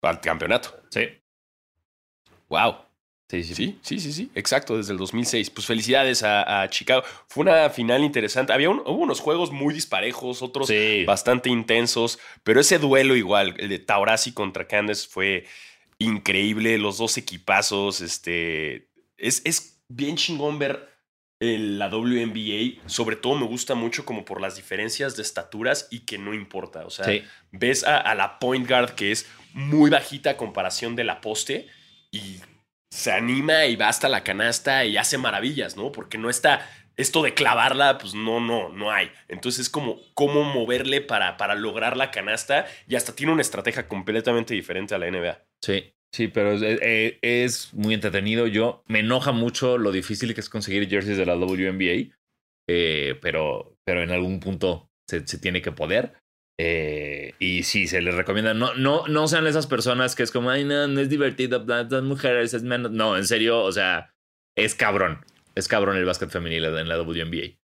al 0.02 0.20
campeonato. 0.20 0.80
Sí. 0.90 1.08
Wow. 2.48 2.76
Sí 3.28 3.44
sí. 3.44 3.54
sí, 3.54 3.78
sí, 3.82 4.00
sí, 4.00 4.12
sí, 4.12 4.30
exacto, 4.34 4.76
desde 4.76 4.90
el 4.90 4.98
2006. 4.98 5.50
Pues 5.50 5.64
felicidades 5.64 6.24
a, 6.24 6.66
Chicago. 6.68 7.04
Fue 7.28 7.42
una 7.42 7.70
final 7.70 8.02
interesante. 8.02 8.52
Había 8.52 8.70
hubo 8.70 8.90
unos 8.90 9.20
juegos 9.20 9.52
muy 9.52 9.72
disparejos, 9.72 10.42
otros 10.42 10.68
bastante 11.06 11.48
intensos, 11.48 12.18
pero 12.42 12.60
ese 12.60 12.78
duelo 12.78 13.14
igual, 13.14 13.54
el 13.58 13.68
de 13.68 13.78
Taurasi 13.78 14.32
contra 14.32 14.66
Candace 14.66 15.06
fue 15.08 15.46
increíble. 15.98 16.76
Los 16.78 16.98
dos 16.98 17.18
equipazos, 17.18 18.00
este, 18.00 18.88
es, 19.16 19.42
es 19.44 19.80
bien 19.86 20.16
chingón 20.16 20.58
ver 20.58 20.89
la 21.40 21.88
WNBA, 21.88 22.86
sobre 22.86 23.16
todo 23.16 23.34
me 23.34 23.46
gusta 23.46 23.74
mucho 23.74 24.04
como 24.04 24.26
por 24.26 24.42
las 24.42 24.56
diferencias 24.56 25.16
de 25.16 25.22
estaturas 25.22 25.88
y 25.90 26.00
que 26.00 26.18
no 26.18 26.34
importa. 26.34 26.84
O 26.84 26.90
sea, 26.90 27.06
ves 27.50 27.82
a, 27.82 28.14
la 28.14 28.38
point 28.38 28.68
guard 28.68 28.90
que 28.90 29.10
es 29.10 29.26
muy 29.54 29.88
bajita 29.88 30.30
a 30.30 30.36
comparación 30.36 30.96
de 30.96 31.04
la 31.04 31.22
poste 31.22 31.66
y 32.10 32.40
se 32.90 33.12
anima 33.12 33.64
y 33.64 33.76
va 33.76 33.88
hasta 33.88 34.10
la 34.10 34.22
canasta 34.22 34.84
y 34.84 34.98
hace 34.98 35.16
maravillas, 35.16 35.76
¿no? 35.76 35.92
Porque 35.92 36.18
no 36.18 36.28
está 36.28 36.68
esto 36.96 37.22
de 37.22 37.32
clavarla, 37.32 37.96
pues 37.96 38.12
no, 38.12 38.40
no, 38.40 38.68
no 38.68 38.90
hay. 38.90 39.10
Entonces 39.28 39.62
es 39.62 39.70
como 39.70 39.98
cómo 40.12 40.44
moverle 40.44 41.00
para, 41.00 41.38
para 41.38 41.54
lograr 41.54 41.96
la 41.96 42.10
canasta 42.10 42.66
y 42.86 42.96
hasta 42.96 43.14
tiene 43.14 43.32
una 43.32 43.42
estrategia 43.42 43.88
completamente 43.88 44.52
diferente 44.52 44.94
a 44.94 44.98
la 44.98 45.10
NBA. 45.10 45.42
Sí. 45.62 45.94
Sí, 46.12 46.26
pero 46.26 46.54
eh, 46.60 47.18
es, 47.22 47.72
muy 47.72 47.94
entretenido. 47.94 48.46
Yo 48.46 48.82
me 48.86 49.00
enoja 49.00 49.32
mucho 49.32 49.78
lo 49.78 49.92
difícil 49.92 50.34
que 50.34 50.40
es 50.40 50.48
conseguir 50.48 50.88
jerseys 50.88 51.16
de 51.16 51.26
la 51.26 51.36
WNBA, 51.36 52.12
eh, 52.68 53.18
pero, 53.20 53.76
pero 53.84 54.02
en 54.02 54.10
algún 54.10 54.40
punto 54.40 54.90
se, 55.08 55.20
tiene 55.38 55.62
que 55.62 55.72
poder. 55.72 56.14
Eh, 56.58 57.34
y 57.38 57.62
sí, 57.62 57.86
se 57.86 58.02
les 58.02 58.14
recomienda. 58.14 58.54
No, 58.54 58.74
no, 58.74 59.06
no 59.06 59.28
sean 59.28 59.46
esas 59.46 59.68
personas 59.68 60.16
que 60.16 60.24
es 60.24 60.32
como, 60.32 60.50
ay, 60.50 60.64
no, 60.64 60.88
no 60.88 61.00
es 61.00 61.08
divertido, 61.08 61.64
las 61.64 62.02
mujeres 62.02 62.54
es 62.54 62.64
menos. 62.64 62.90
No, 62.90 63.16
en 63.16 63.26
serio, 63.26 63.62
o 63.62 63.72
sea, 63.72 64.12
es 64.56 64.74
cabrón. 64.74 65.24
Es 65.54 65.68
cabrón 65.68 65.96
el 65.96 66.04
básquet 66.04 66.30
femenil 66.30 66.64
en 66.64 66.88
la 66.88 67.00
WNBA. 67.00 67.56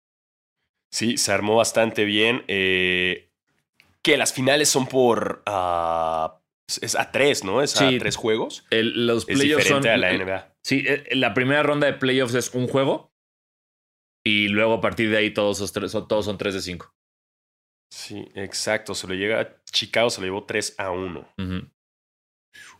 Sí, 0.92 1.18
se 1.18 1.32
armó 1.32 1.56
bastante 1.56 2.06
bien. 2.06 2.44
que 2.48 3.28
las 4.18 4.34
finales 4.34 4.70
son 4.70 4.86
por. 4.88 5.42
Ah, 5.48 6.40
es 6.68 6.96
a 6.96 7.12
tres, 7.12 7.44
¿no? 7.44 7.62
Es 7.62 7.80
a 7.80 7.90
tres 7.98 8.16
juegos. 8.16 8.66
los 8.72 9.26
playoffs 9.26 9.68
son. 9.68 9.88
a 9.88 9.98
la 9.98 10.14
NBA. 10.14 10.56
Sí, 10.64 10.84
eh, 10.88 11.04
la 11.12 11.34
primera 11.34 11.64
ronda 11.64 11.88
de 11.88 11.94
playoffs 11.94 12.34
es 12.34 12.54
un 12.54 12.68
juego. 12.68 13.14
Y 14.28 14.48
luego 14.48 14.74
a 14.74 14.82
partir 14.82 15.12
de 15.12 15.18
ahí 15.18 15.32
todos, 15.32 15.60
son, 15.60 15.70
tres, 15.72 15.92
todos 15.92 16.26
son 16.26 16.38
3 16.38 16.56
de 16.56 16.62
5. 16.62 16.96
Sí, 17.92 18.28
exacto. 18.34 18.96
Se 18.96 19.08
lo 19.08 19.14
llega. 19.14 19.62
Chicago 19.72 20.10
se 20.10 20.22
lo 20.22 20.28
llevó 20.28 20.46
3 20.46 20.76
a 20.80 20.90
1. 20.90 21.34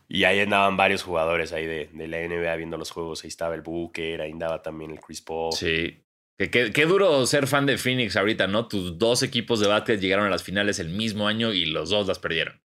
Y 0.08 0.24
ahí 0.24 0.40
andaban 0.40 0.76
varios 0.76 1.04
jugadores 1.04 1.52
ahí 1.52 1.66
de, 1.66 1.88
de, 1.92 2.08
la 2.08 2.18
NBA 2.18 2.56
viendo 2.56 2.76
los 2.76 2.90
juegos. 2.90 3.22
Ahí 3.22 3.28
estaba 3.28 3.54
el 3.54 3.62
Booker, 3.62 4.20
ahí 4.20 4.32
andaba 4.32 4.60
también 4.60 4.90
el 4.90 5.00
Chris 5.00 5.22
Paul. 5.22 5.52
Sí. 5.52 6.02
Qué, 6.36 6.72
qué, 6.72 6.86
duro 6.86 7.24
ser 7.26 7.46
fan 7.46 7.64
de 7.64 7.78
Phoenix 7.78 8.16
ahorita, 8.16 8.46
¿no? 8.46 8.66
Tus 8.68 8.98
dos 8.98 9.22
equipos 9.22 9.60
de 9.60 9.68
básquet 9.68 10.00
llegaron 10.00 10.26
a 10.26 10.30
las 10.30 10.42
finales 10.42 10.80
el 10.80 10.90
mismo 10.90 11.28
año 11.28 11.52
y 11.52 11.66
los 11.66 11.90
dos 11.90 12.06
las 12.08 12.18
perdieron. 12.18 12.60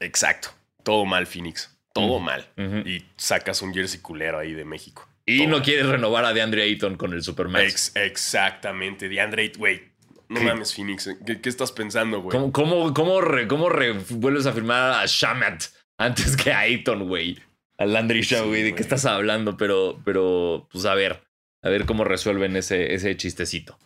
Exacto. 0.00 0.50
Todo 0.82 1.04
mal, 1.04 1.26
Phoenix. 1.26 1.76
Todo 1.92 2.20
mal. 2.20 2.46
Y 2.86 3.04
sacas 3.16 3.60
un 3.62 3.74
jersey 3.74 4.00
culero 4.00 4.38
ahí 4.38 4.54
de 4.54 4.64
México. 4.64 5.08
Y 5.26 5.46
no 5.46 5.62
quieres 5.62 5.86
renovar 5.86 6.24
a 6.24 6.32
DeAndre 6.32 6.62
Ayton 6.62 6.96
con 6.96 7.12
el 7.12 7.22
Supermax. 7.22 7.94
exactamente. 7.96 9.08
DeAndre 9.08 9.42
Ayton, 9.42 9.58
güey. 9.58 9.82
No 10.28 10.40
mames, 10.40 10.74
Phoenix. 10.74 11.08
¿Qué, 11.24 11.48
estás 11.48 11.72
pensando, 11.72 12.20
güey? 12.20 12.36
¿Cómo, 12.36 12.52
cómo, 12.52 12.92
cómo, 12.94 13.68
vuelves 14.10 14.46
a 14.46 14.52
firmar 14.52 15.02
a 15.02 15.04
Shamat 15.06 15.64
antes 15.96 16.36
que 16.36 16.52
a 16.52 16.60
Ayton, 16.60 17.08
güey? 17.08 17.38
A 17.78 17.86
Landry 17.86 18.22
Shaw, 18.22 18.46
güey. 18.46 18.62
¿De 18.62 18.74
qué 18.74 18.82
estás 18.82 19.06
hablando? 19.06 19.56
Pero, 19.56 20.00
pero, 20.04 20.68
pues 20.70 20.84
a 20.84 20.94
ver. 20.94 21.22
A 21.62 21.70
ver 21.70 21.86
cómo 21.86 22.04
resuelven 22.04 22.56
ese, 22.56 22.94
ese 22.94 23.16
chistecito. 23.16 23.78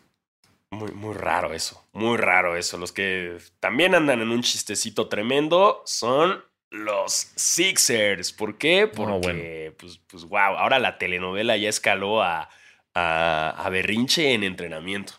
Muy, 0.73 0.91
muy 0.93 1.15
raro 1.15 1.53
eso, 1.53 1.87
muy 1.93 2.17
raro 2.17 2.57
eso. 2.57 2.79
Los 2.79 2.93
que 2.93 3.37
también 3.61 3.95
andan 3.95 4.23
en 4.23 4.31
un 4.31 4.41
chistecito 4.41 5.07
tremendo 5.09 5.83
son 5.85 6.43
los 6.71 7.13
Sixers. 7.37 8.33
¿Por 8.33 8.57
qué? 8.57 8.87
Porque, 8.87 9.75
pues, 9.79 10.01
pues, 10.07 10.25
wow, 10.25 10.57
ahora 10.57 10.79
la 10.79 10.97
telenovela 10.97 11.59
ya 11.59 11.69
escaló 11.69 12.23
a, 12.23 12.49
a, 12.95 13.69
berrinche 13.71 14.33
en 14.33 14.45
entrenamiento. 14.45 15.13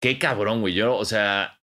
Qué 0.00 0.18
cabrón, 0.18 0.62
güey. 0.62 0.72
Yo, 0.72 0.96
o 0.96 1.04
sea, 1.04 1.60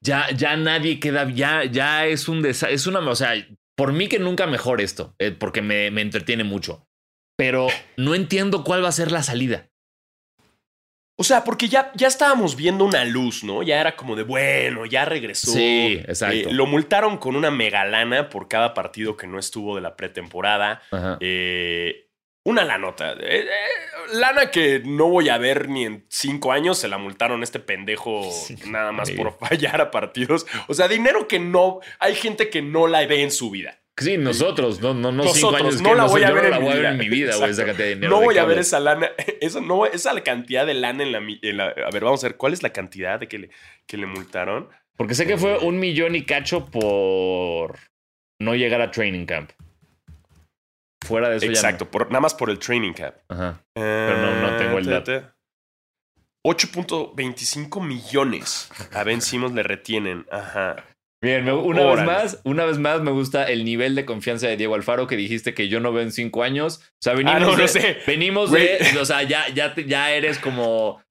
ya, 0.00 0.30
ya 0.30 0.56
nadie 0.56 0.98
queda, 0.98 1.30
ya, 1.30 1.64
ya 1.64 2.06
es 2.06 2.28
un 2.30 2.40
desastre. 2.40 2.74
Es 2.74 2.86
una, 2.86 3.00
o 3.00 3.14
sea, 3.14 3.34
por 3.76 3.92
mí 3.92 4.08
que 4.08 4.18
nunca 4.18 4.46
mejor 4.46 4.80
esto, 4.80 5.14
eh, 5.18 5.32
porque 5.32 5.60
me, 5.60 5.90
me 5.90 6.00
entretiene 6.00 6.44
mucho. 6.44 6.88
Pero 7.36 7.66
no 7.98 8.14
entiendo 8.14 8.64
cuál 8.64 8.82
va 8.82 8.88
a 8.88 8.92
ser 8.92 9.12
la 9.12 9.22
salida. 9.22 9.68
O 11.16 11.22
sea, 11.22 11.44
porque 11.44 11.68
ya, 11.68 11.92
ya 11.94 12.08
estábamos 12.08 12.56
viendo 12.56 12.84
una 12.84 13.04
luz, 13.04 13.44
¿no? 13.44 13.62
Ya 13.62 13.80
era 13.80 13.94
como 13.94 14.16
de, 14.16 14.24
bueno, 14.24 14.84
ya 14.84 15.04
regresó. 15.04 15.52
Sí, 15.52 16.00
exacto. 16.06 16.48
Eh, 16.50 16.52
lo 16.52 16.66
multaron 16.66 17.18
con 17.18 17.36
una 17.36 17.52
megalana 17.52 18.28
por 18.28 18.48
cada 18.48 18.74
partido 18.74 19.16
que 19.16 19.28
no 19.28 19.38
estuvo 19.38 19.76
de 19.76 19.80
la 19.80 19.94
pretemporada. 19.94 20.82
Eh, 21.20 22.08
una 22.42 22.64
lanota. 22.64 23.14
Eh, 23.20 23.46
lana 24.12 24.50
que 24.50 24.82
no 24.84 25.08
voy 25.08 25.28
a 25.28 25.38
ver 25.38 25.68
ni 25.68 25.84
en 25.84 26.04
cinco 26.08 26.50
años. 26.50 26.78
Se 26.78 26.88
la 26.88 26.98
multaron 26.98 27.44
este 27.44 27.60
pendejo 27.60 28.28
nada 28.66 28.90
más 28.90 29.12
por 29.12 29.38
fallar 29.38 29.80
a 29.80 29.90
partidos. 29.92 30.46
O 30.66 30.74
sea, 30.74 30.88
dinero 30.88 31.28
que 31.28 31.38
no... 31.38 31.78
Hay 32.00 32.16
gente 32.16 32.50
que 32.50 32.60
no 32.60 32.88
la 32.88 33.06
ve 33.06 33.22
en 33.22 33.30
su 33.30 33.50
vida. 33.50 33.83
Sí, 33.96 34.18
nosotros, 34.18 34.80
no, 34.80 34.92
no, 34.92 35.12
no 35.12 35.28
cinco 35.28 35.54
años. 35.54 35.80
No 35.80 35.94
la 35.94 36.06
voy 36.06 36.24
a 36.24 36.32
ver 36.32 36.52
en 36.84 36.98
mi 36.98 37.08
vida, 37.08 37.36
güey, 37.36 37.50
esa 37.50 37.64
cantidad 37.64 37.86
de 37.86 37.94
dinero. 37.94 38.10
No 38.10 38.22
voy 38.22 38.38
a 38.38 38.44
ver 38.44 38.58
esa 38.58 38.80
lana, 38.80 39.10
eso 39.40 39.60
no, 39.60 39.86
esa 39.86 40.20
cantidad 40.22 40.66
de 40.66 40.74
lana 40.74 41.04
en 41.04 41.56
la, 41.56 41.66
A 41.68 41.90
ver, 41.90 42.04
vamos 42.04 42.24
a 42.24 42.28
ver, 42.28 42.36
¿cuál 42.36 42.52
es 42.52 42.62
la 42.62 42.70
cantidad 42.70 43.20
de 43.20 43.28
que 43.28 43.38
le, 43.38 43.50
que 43.86 43.96
le 43.96 44.06
multaron? 44.06 44.68
Porque 44.96 45.14
sé 45.14 45.26
que 45.26 45.38
fue 45.38 45.58
un 45.58 45.78
millón 45.78 46.16
y 46.16 46.24
cacho 46.24 46.66
por 46.66 47.78
no 48.40 48.54
llegar 48.54 48.80
a 48.80 48.90
training 48.90 49.26
camp. 49.26 49.50
Fuera 51.04 51.28
de 51.28 51.36
eso 51.36 51.46
Exacto, 51.46 51.90
por, 51.90 52.08
nada 52.08 52.20
más 52.20 52.34
por 52.34 52.50
el 52.50 52.58
training 52.58 52.94
camp. 52.94 53.14
Ajá. 53.28 53.60
Pero 53.74 54.16
no, 54.16 54.40
no 54.40 54.56
tengo 54.56 54.78
el 54.78 54.86
dato. 54.86 55.34
8.25 56.46 57.82
millones 57.82 58.70
a 58.92 59.02
Ben 59.04 59.22
Simmons 59.22 59.54
le 59.54 59.62
retienen. 59.62 60.26
Ajá. 60.30 60.84
Bien, 61.24 61.48
una 61.48 61.84
vez 61.86 62.04
más, 62.04 62.40
una 62.44 62.66
vez 62.66 62.76
más 62.76 63.00
me 63.00 63.10
gusta 63.10 63.44
el 63.44 63.64
nivel 63.64 63.94
de 63.94 64.04
confianza 64.04 64.46
de 64.46 64.58
Diego 64.58 64.74
Alfaro 64.74 65.06
que 65.06 65.16
dijiste 65.16 65.54
que 65.54 65.68
yo 65.68 65.80
no 65.80 65.90
veo 65.90 66.02
en 66.02 66.12
cinco 66.12 66.42
años. 66.42 66.82
O 66.84 67.00
sea, 67.00 67.14
venimos 67.14 67.42
ah, 67.42 67.56
no, 67.56 67.66
sé. 67.66 67.96
venimos 68.06 68.50
de, 68.50 68.78
o 69.00 69.04
sea, 69.06 69.22
ya, 69.22 69.48
ya, 69.48 69.74
ya 69.74 70.12
eres 70.12 70.38
como, 70.38 71.02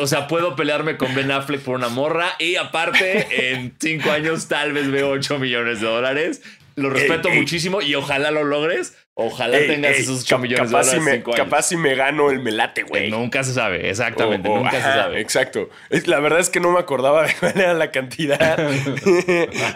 o 0.00 0.06
sea, 0.06 0.28
puedo 0.28 0.54
pelearme 0.54 0.96
con 0.96 1.12
Ben 1.16 1.32
Affleck 1.32 1.60
por 1.60 1.74
una 1.74 1.88
morra 1.88 2.36
y 2.38 2.54
aparte 2.54 3.52
en 3.52 3.74
cinco 3.80 4.12
años 4.12 4.46
tal 4.46 4.72
vez 4.72 4.88
veo 4.92 5.10
8 5.10 5.40
millones 5.40 5.80
de 5.80 5.88
dólares. 5.88 6.42
Lo 6.76 6.88
respeto 6.90 7.28
muchísimo 7.30 7.82
y 7.82 7.96
ojalá 7.96 8.30
lo 8.30 8.44
logres. 8.44 8.96
Ojalá 9.14 9.58
tengas 9.58 9.98
esos 9.98 10.22
8 10.22 10.38
millones 10.38 10.70
de 10.70 10.76
dólares. 10.78 11.02
me, 11.02 11.22
capaz 11.22 11.64
si 11.64 11.76
me 11.76 11.94
gano 11.94 12.30
el 12.30 12.40
melate, 12.40 12.82
güey. 12.82 13.10
Nunca 13.10 13.44
se 13.44 13.52
sabe, 13.52 13.90
exactamente. 13.90 14.48
nunca 14.48 14.70
se 14.70 14.80
sabe. 14.80 15.20
Exacto. 15.20 15.68
La 16.06 16.18
verdad 16.18 16.40
es 16.40 16.48
que 16.48 16.60
no 16.60 16.72
me 16.72 16.78
acordaba 16.78 17.26
de 17.26 17.34
cuál 17.40 17.52
era 17.60 17.74
la 17.74 17.90
cantidad. 17.90 18.70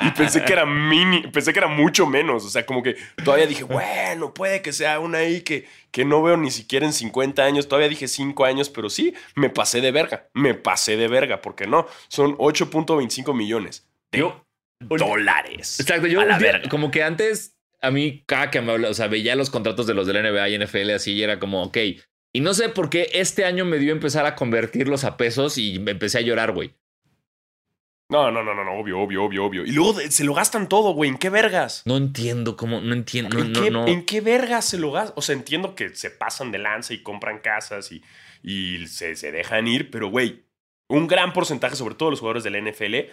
y 0.03 0.11
pensé 0.13 0.43
que 0.43 0.53
era 0.55 0.65
mini, 0.65 1.27
pensé 1.27 1.53
que 1.53 1.59
era 1.59 1.69
mucho 1.69 2.07
menos. 2.07 2.47
O 2.47 2.49
sea, 2.49 2.65
como 2.65 2.83
que 2.83 2.97
todavía 3.23 3.47
dije, 3.47 3.65
bueno, 3.65 4.33
puede 4.33 4.63
que 4.63 4.73
sea 4.73 5.01
una 5.01 5.19
ahí 5.19 5.43
que, 5.43 5.67
que 5.91 6.07
no 6.07 6.23
veo 6.23 6.39
ni 6.39 6.51
siquiera 6.51 6.87
en 6.87 6.95
50 6.95 7.45
años. 7.45 7.69
Todavía 7.69 7.91
dije 7.91 8.09
5 8.09 8.43
años, 8.47 8.71
pero 8.71 8.89
sí, 8.89 9.15
me 9.35 9.51
pasé 9.51 9.83
de 9.83 9.91
verga. 9.91 10.29
Me 10.33 10.55
pasé 10.55 10.97
de 10.97 11.09
verga, 11.09 11.43
porque 11.43 11.67
no. 11.67 11.87
Son 12.09 12.39
8.25 12.39 13.35
millones. 13.35 13.87
De 14.11 14.25
dólares. 14.81 15.79
Exacto. 15.79 16.07
Yo, 16.07 16.23
como 16.71 16.91
que 16.91 17.03
antes 17.03 17.56
a 17.81 17.91
mí 17.91 18.25
cada 18.27 18.51
que 18.51 18.61
me 18.61 18.73
habla, 18.73 18.91
o 18.91 18.95
sea, 18.95 19.09
veía 19.09 19.37
los 19.37 19.51
contratos 19.51 19.87
de 19.87 19.95
los 19.95 20.07
del 20.07 20.23
NBA 20.23 20.49
y 20.49 20.59
NFL 20.59 20.91
así 20.91 21.13
y 21.13 21.23
era 21.23 21.39
como, 21.39 21.63
ok. 21.63 21.79
Y 22.33 22.41
no 22.41 22.55
sé 22.55 22.69
por 22.69 22.91
qué 22.91 23.09
este 23.13 23.45
año 23.45 23.65
me 23.65 23.79
dio 23.79 23.93
empezar 23.93 24.27
a 24.27 24.35
convertirlos 24.35 25.05
a 25.05 25.17
pesos 25.17 25.59
y 25.59 25.79
me 25.79 25.93
empecé 25.93 26.19
a 26.19 26.23
llorar, 26.23 26.53
güey. 26.53 26.75
No, 28.09 28.31
no, 28.31 28.45
no, 28.45 28.55
no, 28.55 28.73
obvio, 28.79 29.01
obvio, 29.01 29.25
obvio, 29.25 29.45
obvio. 29.47 29.65
Y 29.65 29.73
luego 29.73 29.95
se 29.99 30.23
lo 30.23 30.33
gastan 30.33 30.69
todo, 30.69 30.93
güey. 30.93 31.11
¿En 31.11 31.19
qué 31.19 31.29
vergas? 31.29 31.83
No 31.87 31.97
entiendo 31.97 32.57
cómo, 32.57 32.81
no 32.81 32.95
entiendo. 32.95 33.37
¿En, 33.39 33.53
qué, 33.53 33.67
¿En 33.67 34.05
qué 34.05 34.21
vergas 34.21 34.65
se 34.65 34.79
lo 34.79 34.93
gastan? 34.93 35.15
O 35.17 35.23
sea, 35.23 35.35
entiendo 35.35 35.75
que 35.75 35.95
se 35.95 36.11
pasan 36.11 36.53
de 36.53 36.59
lanza 36.59 36.95
y 36.95 37.03
compran 37.03 37.41
casas 37.41 37.91
y, 37.91 38.05
y 38.45 38.87
se, 38.87 39.17
se 39.17 39.33
dejan 39.33 39.67
ir, 39.67 39.91
pero, 39.91 40.09
güey, 40.09 40.45
un 40.89 41.09
gran 41.09 41.33
porcentaje, 41.33 41.75
sobre 41.75 41.97
todo 41.97 42.11
los 42.11 42.21
jugadores 42.21 42.45
de 42.45 42.51
la 42.51 42.61
NFL, 42.61 43.11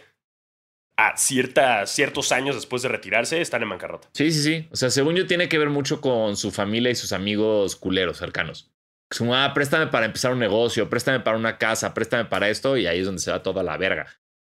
a 1.08 1.18
cierta, 1.18 1.86
ciertos 1.88 2.32
años 2.32 2.56
después 2.56 2.82
de 2.82 2.90
retirarse 2.90 3.42
están 3.42 3.64
en 3.64 3.70
bancarrota. 3.70 4.10
Sí, 4.14 4.32
sí, 4.32 4.42
sí. 4.42 4.68
O 4.72 4.76
sea, 4.76 4.90
según 4.90 5.16
yo 5.16 5.28
tiene 5.28 5.50
que 5.50 5.58
ver 5.58 5.70
mucho 5.70 6.02
con 6.02 6.38
su 6.38 6.52
familia 6.52 6.92
y 6.92 6.96
sus 6.96 7.14
amigos 7.14 7.76
culeros 7.76 8.18
cercanos. 8.18 8.72
Como, 9.18 9.36
ah, 9.36 9.52
préstame 9.54 9.88
para 9.88 10.06
empezar 10.06 10.34
un 10.34 10.40
negocio, 10.40 10.90
préstame 10.90 11.20
para 11.20 11.38
una 11.38 11.58
casa, 11.58 11.94
préstame 11.94 12.26
para 12.26 12.50
esto, 12.50 12.78
y 12.78 12.88
ahí 12.88 13.00
es 13.00 13.06
donde 13.06 13.22
se 13.22 13.32
va 13.32 13.44
toda 13.44 13.64
la 13.64 13.78
verga. 13.78 14.08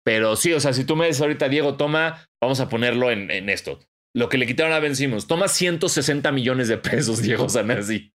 Pero 0.05 0.37
sí, 0.37 0.53
o 0.53 0.61
sea, 0.61 0.73
si 0.73 0.85
tú 0.85 0.97
me 0.97 1.07
dices 1.07 1.21
ahorita, 1.21 1.49
Diego, 1.49 1.77
toma, 1.77 2.29
vamos 2.41 2.61
a 2.61 2.69
ponerlo 2.69 3.11
en, 3.11 3.31
en 3.31 3.49
esto. 3.51 3.79
Lo 4.15 4.29
que 4.29 4.39
le 4.39 4.47
quitaron 4.47 4.73
a 4.73 4.81
Ben 4.81 4.97
Simmons, 4.97 5.27
toma 5.27 5.49
160 5.49 6.33
millones 6.33 6.69
de 6.69 6.79
pesos, 6.79 7.23
Diego 7.23 7.49
Sanasi. 7.49 8.13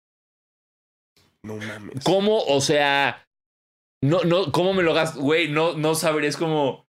No 1.44 1.56
mames. 1.56 2.02
¿Cómo? 2.04 2.42
O 2.44 2.60
sea, 2.60 3.28
no, 4.02 4.24
no, 4.24 4.50
¿cómo 4.52 4.72
me 4.74 4.82
lo 4.82 4.94
gasto? 4.94 5.20
Güey, 5.20 5.48
no, 5.48 5.74
no 5.74 5.94
saber, 5.94 6.24
es 6.24 6.36
como, 6.36 6.88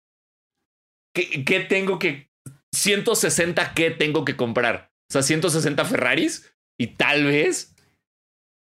¿qué, 1.13 1.43
¿qué 1.45 1.59
tengo 1.61 1.99
que, 1.99 2.29
160 2.73 3.73
qué 3.73 3.91
tengo 3.91 4.25
que 4.25 4.35
comprar? 4.35 4.91
O 5.09 5.13
sea, 5.13 5.23
160 5.23 5.83
Ferraris 5.85 6.53
y 6.79 6.87
tal 6.87 7.25
vez 7.25 7.75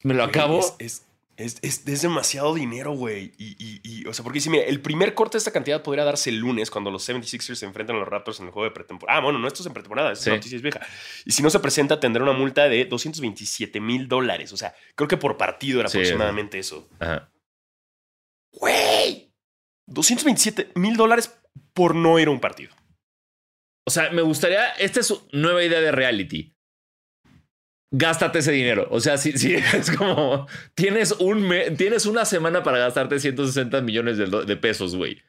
me 0.04 0.14
lo 0.14 0.24
acabo. 0.24 0.60
Es, 0.80 1.06
es, 1.38 1.58
es, 1.64 1.86
es 1.88 2.02
demasiado 2.04 2.54
dinero, 2.54 2.94
güey. 2.94 3.34
Y, 3.38 3.56
y, 3.60 3.82
y, 3.84 4.06
o 4.08 4.14
sea, 4.14 4.24
porque 4.24 4.40
si 4.40 4.50
mira, 4.50 4.64
el 4.66 4.80
primer 4.82 5.16
corte 5.16 5.34
de 5.34 5.40
esta 5.40 5.52
cantidad 5.52 5.82
podría 5.84 6.06
darse 6.06 6.30
el 6.30 6.38
lunes 6.38 6.70
cuando 6.72 6.92
los 6.92 7.10
76ers 7.10 7.56
se 7.56 7.66
enfrentan 7.66 7.96
a 7.96 8.00
los 8.00 8.08
Raptors 8.08 8.40
en 8.40 8.46
el 8.46 8.52
juego 8.52 8.66
de 8.70 8.72
pretemporada. 8.76 9.18
Ah, 9.20 9.22
bueno, 9.22 9.40
no, 9.40 9.48
esto 9.48 9.64
es 9.64 9.66
en 9.68 9.74
pretemporada, 9.74 10.12
esta 10.14 10.26
Sí. 10.26 10.30
noticia 10.30 10.56
es 10.56 10.62
vieja. 10.62 10.80
Y 11.26 11.32
si 11.32 11.42
no 11.44 11.50
se 11.50 11.60
presenta, 11.60 12.00
tendrá 12.00 12.24
una 12.24 12.32
multa 12.34 12.70
de 12.70 12.86
227 12.86 13.82
mil 13.82 14.08
dólares. 14.08 14.54
O 14.54 14.58
sea, 14.58 14.76
creo 14.96 15.08
que 15.08 15.18
por 15.18 15.36
partido 15.38 15.80
era 15.82 15.90
Sí, 15.90 15.98
aproximadamente 15.98 16.60
eso. 16.60 16.88
Ajá. 17.00 17.32
¡Güey! 18.54 19.34
227 19.88 20.72
mil 20.76 20.96
dólares 20.96 21.38
por 21.74 21.96
no 21.96 22.20
ir 22.20 22.28
a 22.28 22.32
un 22.32 22.40
partido. 22.40 22.72
O 23.88 23.92
sea, 23.92 24.10
me 24.12 24.22
gustaría. 24.22 24.70
Esta 24.72 25.00
es 25.02 25.08
su 25.08 25.28
nueva 25.32 25.64
idea 25.64 25.80
de 25.82 25.92
reality. 25.92 26.54
Gástate 27.92 28.40
ese 28.40 28.52
dinero. 28.52 28.88
O 28.92 29.00
sea, 29.00 29.18
si, 29.18 29.34
si 29.38 29.54
es 29.74 29.92
como. 29.92 30.48
Tienes, 30.74 31.12
un 31.14 31.48
me- 31.48 31.72
tienes 31.72 32.06
una 32.06 32.26
semana 32.26 32.64
para 32.64 32.78
gastarte 32.80 33.20
160 33.20 33.82
millones 33.82 34.18
de, 34.18 34.58
pesos, 34.58 34.96
güey. 34.96 35.22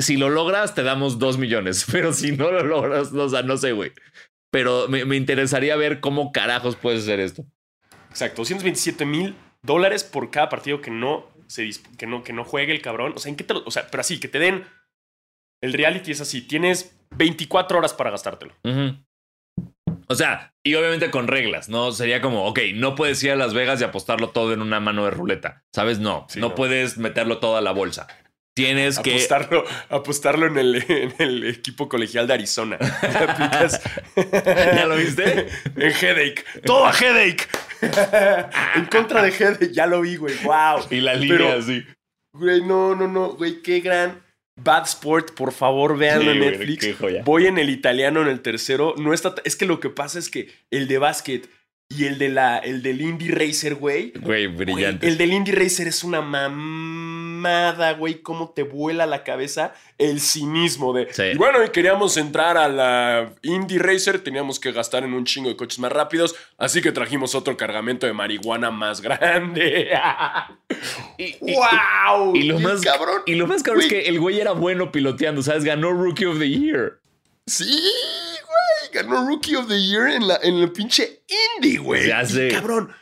Si 0.00 0.16
lo 0.16 0.30
logras, 0.30 0.74
te 0.74 0.82
damos 0.82 1.18
2 1.18 1.38
millones. 1.38 1.86
Pero 1.92 2.12
si 2.12 2.32
no 2.32 2.50
lo 2.50 2.64
logras, 2.64 3.12
no, 3.12 3.24
o 3.24 3.28
sea, 3.28 3.42
no 3.42 3.56
sé, 3.56 3.72
güey. 3.72 3.92
Pero 4.50 4.88
me, 4.88 5.04
me 5.04 5.16
interesaría 5.16 5.76
ver 5.76 6.00
cómo 6.00 6.32
carajos 6.32 6.76
puedes 6.76 7.02
hacer 7.04 7.20
esto. 7.20 7.44
Exacto, 8.10 8.42
227 8.42 9.06
mil 9.06 9.34
dólares 9.62 10.04
por 10.04 10.30
cada 10.30 10.50
partido 10.50 10.82
que 10.82 10.90
no, 10.90 11.30
se 11.46 11.70
que, 11.96 12.06
no, 12.06 12.22
que 12.22 12.34
no 12.34 12.44
juegue 12.44 12.72
el 12.72 12.82
cabrón. 12.82 13.12
O 13.16 13.18
sea, 13.18 13.30
¿en 13.30 13.36
qué 13.36 13.44
te 13.44 13.54
lo- 13.54 13.64
O 13.64 13.70
sea, 13.70 13.86
pero 13.90 14.00
así, 14.02 14.18
que 14.20 14.28
te 14.28 14.38
den. 14.38 14.64
El 15.62 15.72
reality 15.72 16.10
es 16.12 16.20
así: 16.20 16.42
tienes 16.42 16.94
24 17.16 17.78
horas 17.78 17.94
para 17.94 18.10
gastártelo. 18.10 18.54
O 20.08 20.14
sea, 20.14 20.52
y 20.62 20.74
obviamente 20.74 21.10
con 21.10 21.26
reglas, 21.28 21.68
¿no? 21.70 21.92
Sería 21.92 22.20
como, 22.20 22.44
ok, 22.46 22.58
no 22.74 22.94
puedes 22.94 23.22
ir 23.22 23.30
a 23.30 23.36
Las 23.36 23.54
Vegas 23.54 23.80
y 23.80 23.84
apostarlo 23.84 24.28
todo 24.30 24.52
en 24.52 24.60
una 24.60 24.78
mano 24.80 25.04
de 25.06 25.10
ruleta. 25.10 25.62
¿Sabes? 25.74 26.00
No, 26.00 26.26
Sí, 26.28 26.38
no, 26.40 26.50
no. 26.50 26.54
puedes 26.54 26.98
meterlo 26.98 27.38
todo 27.38 27.56
a 27.56 27.60
la 27.62 27.72
bolsa. 27.72 28.06
Tienes 28.54 28.98
que... 28.98 29.12
Apostarlo, 29.14 29.64
apostarlo 29.88 30.46
en, 30.46 30.58
el, 30.58 30.84
en 30.86 31.14
el 31.18 31.44
equipo 31.48 31.88
colegial 31.88 32.26
de 32.26 32.34
Arizona. 32.34 32.76
¿Ya 34.74 34.84
lo 34.86 34.96
viste? 34.96 35.48
En 35.76 35.92
Headache. 35.92 36.44
Todo 36.64 36.86
a 36.86 36.92
Headache. 36.92 37.46
en 38.76 38.84
contra 38.86 39.22
de 39.22 39.30
Headache. 39.30 39.72
Ya 39.72 39.86
lo 39.86 40.02
vi, 40.02 40.16
güey. 40.16 40.34
Wow. 40.44 40.86
Y 40.90 41.00
la 41.00 41.14
línea 41.14 41.54
así. 41.54 41.82
Güey, 42.34 42.62
no, 42.62 42.94
no, 42.94 43.08
no. 43.08 43.30
Güey, 43.34 43.62
qué 43.62 43.80
gran. 43.80 44.22
Bad 44.56 44.84
Sport, 44.84 45.32
por 45.34 45.52
favor, 45.52 45.96
véanlo 45.96 46.32
Sí, 46.32 46.38
en 46.38 46.40
Netflix. 46.40 46.86
Voy 47.24 47.46
en 47.46 47.58
el 47.58 47.70
italiano 47.70 48.22
en 48.22 48.28
el 48.28 48.40
tercero. 48.40 48.94
No 48.98 49.14
está. 49.14 49.34
Es 49.44 49.56
que 49.56 49.66
lo 49.66 49.80
que 49.80 49.90
pasa 49.90 50.18
es 50.18 50.28
que 50.30 50.50
el 50.70 50.88
de 50.88 50.98
básquet 50.98 51.48
y 51.96 52.04
el 52.06 52.18
de 52.18 52.28
la. 52.28 52.58
El 52.58 52.82
del 52.82 53.00
Indie 53.00 53.30
Racer, 53.32 53.74
güey. 53.74 54.12
Güey, 54.12 54.46
Güey, 54.46 54.46
brillante. 54.48 55.06
el 55.08 55.16
del 55.18 55.32
Indie 55.32 55.54
Racer 55.54 55.86
es 55.88 56.02
una 56.04 56.20
mamada, 56.20 57.92
güey. 57.94 58.20
Cómo 58.22 58.50
te 58.50 58.62
vuela 58.62 59.06
la 59.06 59.24
cabeza 59.24 59.74
el 59.98 60.20
cinismo 60.20 60.92
de. 60.92 61.08
Sí. 61.12 61.22
Y 61.34 61.36
bueno, 61.38 61.64
y 61.64 61.68
queríamos 61.70 62.16
entrar 62.16 62.56
a 62.56 62.68
la 62.68 63.32
Indie 63.42 63.78
Racer, 63.78 64.18
teníamos 64.22 64.58
que 64.60 64.72
gastar 64.72 65.04
en 65.04 65.14
un 65.14 65.24
chingo 65.24 65.48
de 65.48 65.56
coches 65.56 65.78
más 65.78 65.92
rápidos, 65.92 66.34
así 66.58 66.80
que 66.82 66.92
trajimos 66.92 67.34
otro 67.34 67.56
cargamento 67.56 68.06
de 68.06 68.12
marihuana 68.12 68.70
más 68.70 69.00
grande. 69.00 69.90
Y, 71.18 71.24
y- 71.24 71.54
¡Wow! 71.54 72.34
y 72.34 72.42
lo 72.44 72.58
más 72.58 72.80
cabrón. 72.80 73.22
Y 73.26 73.34
lo 73.34 73.46
más 73.46 73.62
cabrón 73.62 73.82
es 73.84 73.88
que 73.88 74.08
el 74.08 74.18
güey 74.18 74.40
era 74.40 74.52
bueno 74.52 74.90
piloteando, 74.90 75.42
¿sabes? 75.42 75.64
Ganó 75.64 75.92
Rookie 75.92 76.24
of 76.24 76.38
the 76.38 76.48
Year. 76.48 76.98
Sí, 77.46 77.78
güey. 78.52 79.04
Ganó 79.04 79.26
Rookie 79.26 79.56
of 79.56 79.68
the 79.68 79.80
Year 79.80 80.08
en, 80.08 80.28
la, 80.28 80.38
en 80.42 80.56
el 80.56 80.70
pinche 80.72 81.22
Indie, 81.56 81.78
güey. 81.78 82.08
Ya 82.08 82.22
Y, 82.22 82.26
sé. 82.26 82.48
cabrón, 82.48 82.92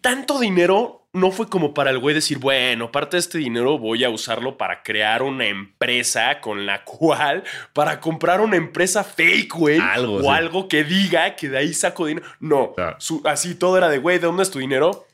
tanto 0.00 0.38
dinero 0.38 0.98
no 1.14 1.30
fue 1.30 1.46
como 1.48 1.74
para 1.74 1.90
el 1.90 1.98
güey 1.98 2.14
decir, 2.14 2.38
bueno, 2.38 2.90
parte 2.90 3.16
de 3.16 3.20
este 3.20 3.36
dinero 3.38 3.78
voy 3.78 4.02
a 4.02 4.08
usarlo 4.08 4.56
para 4.56 4.82
crear 4.82 5.22
una 5.22 5.46
empresa 5.46 6.40
con 6.40 6.64
la 6.64 6.84
cual, 6.84 7.44
para 7.74 8.00
comprar 8.00 8.40
una 8.40 8.56
empresa 8.56 9.04
fake, 9.04 9.52
güey. 9.52 9.78
Algo, 9.78 10.14
O 10.16 10.22
sí. 10.22 10.28
algo 10.28 10.68
que 10.68 10.84
diga 10.84 11.36
que 11.36 11.50
de 11.50 11.58
ahí 11.58 11.74
saco 11.74 12.06
dinero. 12.06 12.26
No, 12.40 12.72
Ah. 12.78 12.96
su- 12.98 13.20
así 13.26 13.54
todo 13.56 13.76
era 13.76 13.90
de, 13.90 13.98
güey, 13.98 14.18
¿de 14.18 14.26
dónde 14.26 14.42
es 14.44 14.50
tu 14.50 14.58
dinero? 14.58 15.06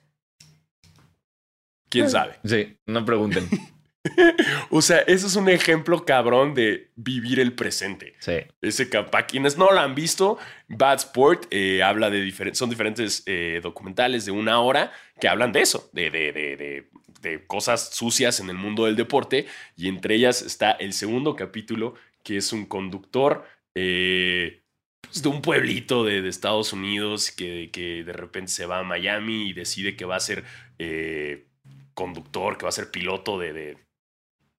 ¿Quién 1.90 2.10
sabe? 2.10 2.38
Sí, 2.44 2.76
no 2.86 3.04
pregunten. 3.04 3.48
O 4.70 4.82
sea, 4.82 4.98
eso 5.00 5.26
es 5.26 5.36
un 5.36 5.48
ejemplo 5.48 6.04
cabrón 6.04 6.54
de 6.54 6.90
vivir 6.96 7.40
el 7.40 7.52
presente. 7.54 8.14
Sí. 8.18 8.34
Ese 8.60 8.86
para 8.86 9.26
quienes 9.26 9.56
no 9.56 9.70
lo 9.70 9.78
han 9.80 9.94
visto, 9.94 10.38
Bad 10.68 10.98
Sport 10.98 11.46
eh, 11.50 11.82
habla 11.82 12.10
de 12.10 12.20
diferentes, 12.20 12.58
son 12.58 12.70
diferentes 12.70 13.22
eh, 13.26 13.60
documentales 13.62 14.24
de 14.24 14.32
una 14.32 14.60
hora 14.60 14.92
que 15.20 15.28
hablan 15.28 15.52
de 15.52 15.60
eso, 15.62 15.88
de, 15.92 16.10
de, 16.10 16.32
de, 16.32 16.56
de- 16.56 17.46
cosas 17.46 17.90
sucias 17.94 18.40
en 18.40 18.48
el 18.50 18.56
mundo 18.56 18.84
del 18.86 18.96
deporte. 18.96 19.46
Y 19.76 19.88
entre 19.88 20.14
ellas 20.14 20.42
está 20.42 20.72
el 20.72 20.92
segundo 20.92 21.34
capítulo, 21.36 21.94
que 22.22 22.36
es 22.36 22.52
un 22.52 22.64
conductor 22.66 23.44
eh, 23.74 24.62
pues, 25.00 25.22
de 25.22 25.28
un 25.28 25.42
pueblito 25.42 26.04
de, 26.04 26.22
de 26.22 26.28
Estados 26.28 26.72
Unidos 26.72 27.30
que, 27.30 27.70
que 27.72 28.04
de 28.04 28.12
repente 28.12 28.52
se 28.52 28.66
va 28.66 28.78
a 28.80 28.82
Miami 28.84 29.48
y 29.48 29.52
decide 29.52 29.96
que 29.96 30.04
va 30.04 30.16
a 30.16 30.20
ser 30.20 30.44
eh, 30.78 31.46
conductor, 31.94 32.56
que 32.58 32.64
va 32.64 32.68
a 32.68 32.72
ser 32.72 32.90
piloto 32.90 33.38
de... 33.38 33.52
de- 33.52 33.87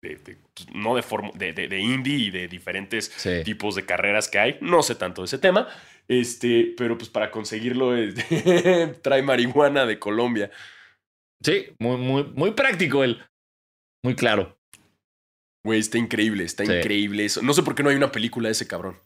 de- 0.01 0.15
de- 0.15 0.37
no 0.73 0.95
de, 0.95 1.01
forma- 1.01 1.31
de, 1.35 1.51
de, 1.53 1.79
indie 1.79 2.15
y 2.17 2.31
de 2.31 2.47
diferentes 2.47 3.11
Sí. 3.17 3.43
tipos 3.43 3.75
de 3.75 3.85
carreras 3.85 4.27
que 4.27 4.39
hay. 4.39 4.57
No 4.61 4.81
sé 4.83 4.95
tanto 4.95 5.21
de 5.21 5.25
ese 5.25 5.37
tema. 5.37 5.67
Este, 6.07 6.73
pero 6.77 6.97
pues 6.97 7.09
para 7.09 7.29
conseguirlo 7.31 7.95
este, 7.95 8.87
trae 9.03 9.21
marihuana 9.21 9.85
de 9.85 9.99
Colombia. 9.99 10.49
Sí, 11.43 11.67
muy, 11.79 11.97
muy, 11.97 12.23
muy 12.35 12.51
práctico 12.51 13.03
él. 13.03 13.21
Muy 14.03 14.15
claro. 14.15 14.57
Güey, 15.65 15.79
está 15.79 15.97
increíble, 15.97 16.43
está 16.45 16.65
Sí. 16.65 16.71
increíble 16.73 17.25
eso. 17.25 17.41
No 17.41 17.53
sé 17.53 17.63
por 17.63 17.75
qué 17.75 17.83
no 17.83 17.89
hay 17.89 17.95
una 17.97 18.11
película 18.11 18.47
de 18.47 18.53
ese 18.53 18.67
cabrón. 18.67 18.97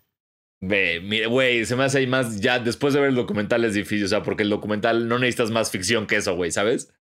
Ve, 0.61 1.01
mire, 1.01 1.25
güey, 1.27 1.65
se 1.65 1.75
me 1.75 1.83
hace 1.83 1.97
ahí 1.97 2.07
más. 2.07 2.39
Ya 2.39 2.57
después 2.59 2.93
de 2.93 3.01
ver 3.01 3.09
el 3.09 3.15
documental 3.15 3.65
es 3.65 3.73
difícil, 3.73 4.05
o 4.05 4.07
sea, 4.07 4.23
porque 4.23 4.43
el 4.43 4.49
documental 4.49 5.07
no 5.09 5.19
necesitas 5.19 5.51
más 5.51 5.71
ficción 5.71 6.07
que 6.07 6.15
eso, 6.17 6.35
güey, 6.35 6.51
¿sabes? 6.51 6.93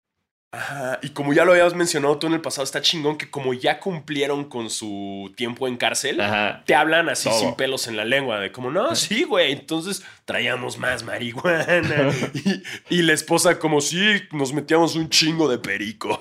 Ajá, 0.54 0.98
y 1.02 1.08
como 1.10 1.32
ya 1.32 1.46
lo 1.46 1.52
habías 1.52 1.74
mencionado 1.74 2.18
tú 2.18 2.26
en 2.26 2.34
el 2.34 2.42
pasado, 2.42 2.64
está 2.64 2.82
chingón 2.82 3.16
que 3.16 3.30
como 3.30 3.54
ya 3.54 3.80
cumplieron 3.80 4.44
con 4.44 4.68
su 4.68 5.32
tiempo 5.34 5.66
en 5.66 5.78
cárcel, 5.78 6.20
Ajá. 6.20 6.62
te 6.66 6.74
hablan 6.74 7.08
así 7.08 7.30
Todo. 7.30 7.38
sin 7.40 7.54
pelos 7.54 7.88
en 7.88 7.96
la 7.96 8.04
lengua, 8.04 8.38
de 8.38 8.52
como, 8.52 8.70
no, 8.70 8.94
sí, 8.94 9.22
güey, 9.22 9.52
entonces 9.52 10.04
traíamos 10.26 10.76
más 10.76 11.04
marihuana. 11.04 12.10
y, 12.34 12.96
y 12.98 13.02
la 13.02 13.14
esposa 13.14 13.58
como, 13.58 13.80
sí, 13.80 14.22
nos 14.32 14.52
metíamos 14.52 14.94
un 14.94 15.08
chingo 15.08 15.48
de 15.48 15.56
perico. 15.56 16.20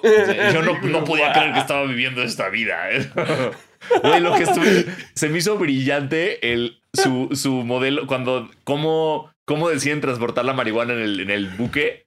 Yo 0.54 0.62
no, 0.62 0.80
no 0.80 1.04
podía 1.04 1.34
creer 1.34 1.52
que 1.52 1.60
estaba 1.60 1.84
viviendo 1.84 2.24
esta 2.24 2.48
vida. 2.48 2.90
¿eh? 2.90 3.12
Güey, 4.04 4.20
lo 4.22 4.36
que 4.36 4.44
estuve. 4.44 4.86
Se 5.16 5.28
me 5.28 5.40
hizo 5.40 5.58
brillante 5.58 6.54
el, 6.54 6.82
su, 6.94 7.30
su 7.34 7.52
modelo. 7.52 8.06
Cuando. 8.06 8.50
Cómo, 8.64 9.32
cómo 9.46 9.70
deciden 9.70 10.02
transportar 10.02 10.46
la 10.46 10.54
marihuana 10.54 10.94
en 10.94 11.00
el, 11.00 11.20
en 11.20 11.32
el 11.32 11.48
buque. 11.50 12.01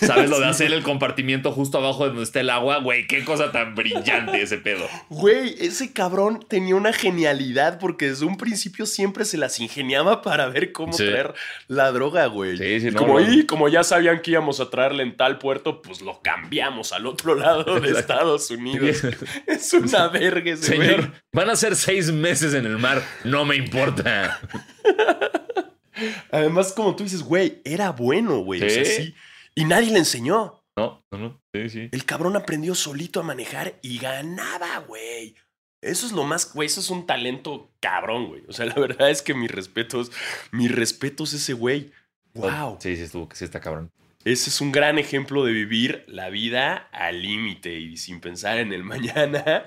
¿Sabes? 0.00 0.30
Lo 0.30 0.40
de 0.40 0.46
hacer 0.46 0.72
el 0.72 0.82
compartimiento 0.82 1.52
justo 1.52 1.76
abajo 1.78 2.04
de 2.04 2.08
donde 2.10 2.22
está 2.24 2.40
el 2.40 2.48
agua. 2.50 2.78
Güey, 2.80 3.06
qué 3.06 3.22
cosa 3.24 3.52
tan 3.52 3.74
brillante 3.74 4.40
ese 4.40 4.56
pedo. 4.58 4.86
Güey, 5.10 5.56
ese 5.60 5.92
cabrón 5.92 6.40
tenía 6.48 6.74
una 6.74 6.92
genialidad 6.92 7.78
porque 7.78 8.08
desde 8.08 8.24
un 8.24 8.36
principio 8.38 8.86
siempre 8.86 9.24
se 9.26 9.36
las 9.36 9.60
ingeniaba 9.60 10.22
para 10.22 10.46
ver 10.48 10.72
cómo 10.72 10.92
Sí. 10.94 11.04
traer 11.06 11.34
la 11.68 11.92
droga, 11.92 12.26
güey. 12.26 12.56
Sí, 12.56 12.80
sí, 12.80 12.88
Y 12.88 12.90
no, 12.92 12.98
como, 12.98 13.20
no. 13.20 13.32
y 13.32 13.44
como 13.46 13.68
ya 13.68 13.84
sabían 13.84 14.20
que 14.22 14.30
íbamos 14.32 14.58
a 14.60 14.70
traerle 14.70 15.02
en 15.02 15.16
tal 15.16 15.38
puerto, 15.38 15.80
pues 15.82 16.00
lo 16.00 16.20
cambiamos 16.22 16.92
al 16.92 17.06
otro 17.06 17.34
lado 17.34 17.78
de. 17.80 17.90
Estados 17.98 18.50
Unidos. 18.50 19.02
es 19.46 19.72
una 19.74 20.08
verga 20.08 20.50
ese 20.52 20.76
güey. 20.76 20.88
Señor, 20.88 21.12
van 21.32 21.50
a 21.50 21.56
ser 21.56 21.76
seis 21.76 22.10
meses 22.10 22.54
en 22.54 22.64
el 22.66 22.78
mar. 22.78 23.02
No 23.24 23.44
me 23.44 23.56
importa. 23.56 24.40
Además, 26.30 26.72
como 26.72 26.96
tú 26.96 27.04
dices, 27.04 27.22
güey, 27.22 27.60
era 27.64 27.90
bueno, 27.92 28.38
güey. 28.38 28.62
O 28.64 28.68
sea, 28.70 28.84
Sí. 28.84 29.14
Y 29.54 29.64
nadie 29.64 29.90
le 29.90 29.98
enseñó. 29.98 30.64
No, 30.76 31.04
no, 31.12 31.18
no. 31.18 31.42
Sí, 31.52 31.68
sí. 31.68 31.88
El 31.92 32.04
cabrón 32.04 32.36
aprendió 32.36 32.74
solito 32.74 33.20
a 33.20 33.22
manejar 33.22 33.78
y 33.82 33.98
ganaba, 33.98 34.78
güey. 34.78 35.36
Eso 35.80 36.06
es 36.06 36.12
lo 36.12 36.24
más, 36.24 36.52
güey, 36.52 36.66
eso 36.66 36.80
es 36.80 36.90
un 36.90 37.06
talento 37.06 37.70
cabrón, 37.78 38.28
güey. 38.28 38.44
O 38.48 38.52
sea, 38.52 38.64
la 38.66 38.74
verdad 38.74 39.10
es 39.10 39.22
que 39.22 39.34
mis 39.34 39.50
respetos, 39.50 40.10
mis 40.50 40.74
respetos 40.74 41.32
ese 41.34 41.52
güey. 41.52 41.92
Wow. 42.32 42.78
Sí, 42.80 42.96
sí, 42.96 43.02
estuvo, 43.02 43.28
sí 43.32 43.44
está 43.44 43.60
cabrón. 43.60 43.92
Ese 44.24 44.48
es 44.48 44.60
un 44.60 44.72
gran 44.72 44.98
ejemplo 44.98 45.44
de 45.44 45.52
vivir 45.52 46.04
la 46.08 46.30
vida 46.30 46.88
al 46.92 47.20
límite 47.20 47.74
y 47.78 47.96
sin 47.98 48.20
pensar 48.20 48.58
en 48.58 48.72
el 48.72 48.82
mañana. 48.84 49.64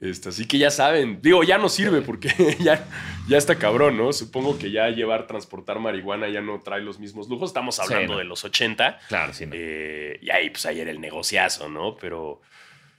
Este, 0.00 0.28
así 0.28 0.46
que 0.46 0.58
ya 0.58 0.70
saben, 0.70 1.20
digo, 1.22 1.42
ya 1.42 1.56
no 1.56 1.68
sirve 1.68 2.02
porque 2.02 2.28
ya, 2.60 2.86
ya 3.28 3.38
está 3.38 3.56
cabrón, 3.56 3.96
¿no? 3.96 4.12
Supongo 4.12 4.58
que 4.58 4.70
ya 4.70 4.88
llevar, 4.90 5.26
transportar 5.26 5.80
marihuana 5.80 6.28
ya 6.28 6.42
no 6.42 6.60
trae 6.60 6.82
los 6.82 6.98
mismos 6.98 7.28
lujos. 7.28 7.50
Estamos 7.50 7.80
hablando 7.80 8.18
de 8.18 8.24
los 8.24 8.44
80. 8.44 8.98
Claro, 9.08 9.32
sí. 9.32 9.46
Eh, 9.50 10.18
y 10.20 10.30
ahí, 10.30 10.50
pues 10.50 10.66
ayer 10.66 10.88
el 10.88 11.00
negociazo, 11.00 11.68
¿no? 11.68 11.96
Pero. 11.96 12.42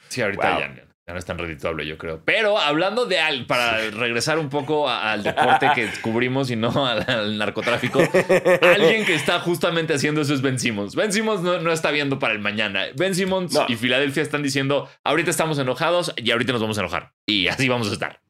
Sí, 0.08 0.22
ahorita 0.22 0.60
ya, 0.60 0.86
ya 1.08 1.14
no 1.14 1.20
es 1.20 1.26
tan 1.26 1.38
redituable, 1.38 1.86
yo 1.86 2.00
creo. 2.00 2.22
Pero 2.26 2.58
hablando 2.58 3.06
de 3.06 3.20
al, 3.20 3.46
para 3.46 3.78
regresar 3.92 4.40
un 4.40 4.50
poco 4.50 4.90
al 4.90 5.22
deporte 5.22 5.70
que 5.76 5.88
cubrimos 6.02 6.50
y 6.50 6.56
no 6.56 6.86
al, 6.88 7.38
narcotráfico, 7.38 8.00
alguien 8.62 9.06
que 9.06 9.14
está 9.14 9.40
justamente 9.40 9.94
haciendo 9.94 10.22
eso 10.22 10.34
es 10.34 10.42
Ben 10.42 10.58
Simmons. 10.58 10.96
Ben 10.96 11.14
Simmons 11.14 11.42
no, 11.42 11.72
está 11.72 11.92
viendo 11.92 12.18
para 12.18 12.34
el 12.34 12.40
mañana. 12.40 12.86
Ben 12.96 13.14
Simmons 13.14 13.56
y 13.68 13.76
Filadelfia 13.76 14.24
están 14.24 14.42
diciendo, 14.42 14.90
ahorita 15.04 15.30
estamos 15.30 15.60
enojados 15.60 16.12
y 16.18 16.32
ahorita 16.32 16.54
nos 16.54 16.62
vamos 16.62 16.78
a 16.80 16.82
enojar. 16.82 17.14
Y 17.28 17.48
así 17.50 17.70
vamos 17.70 17.90
a 17.90 17.94
estar. 17.94 18.22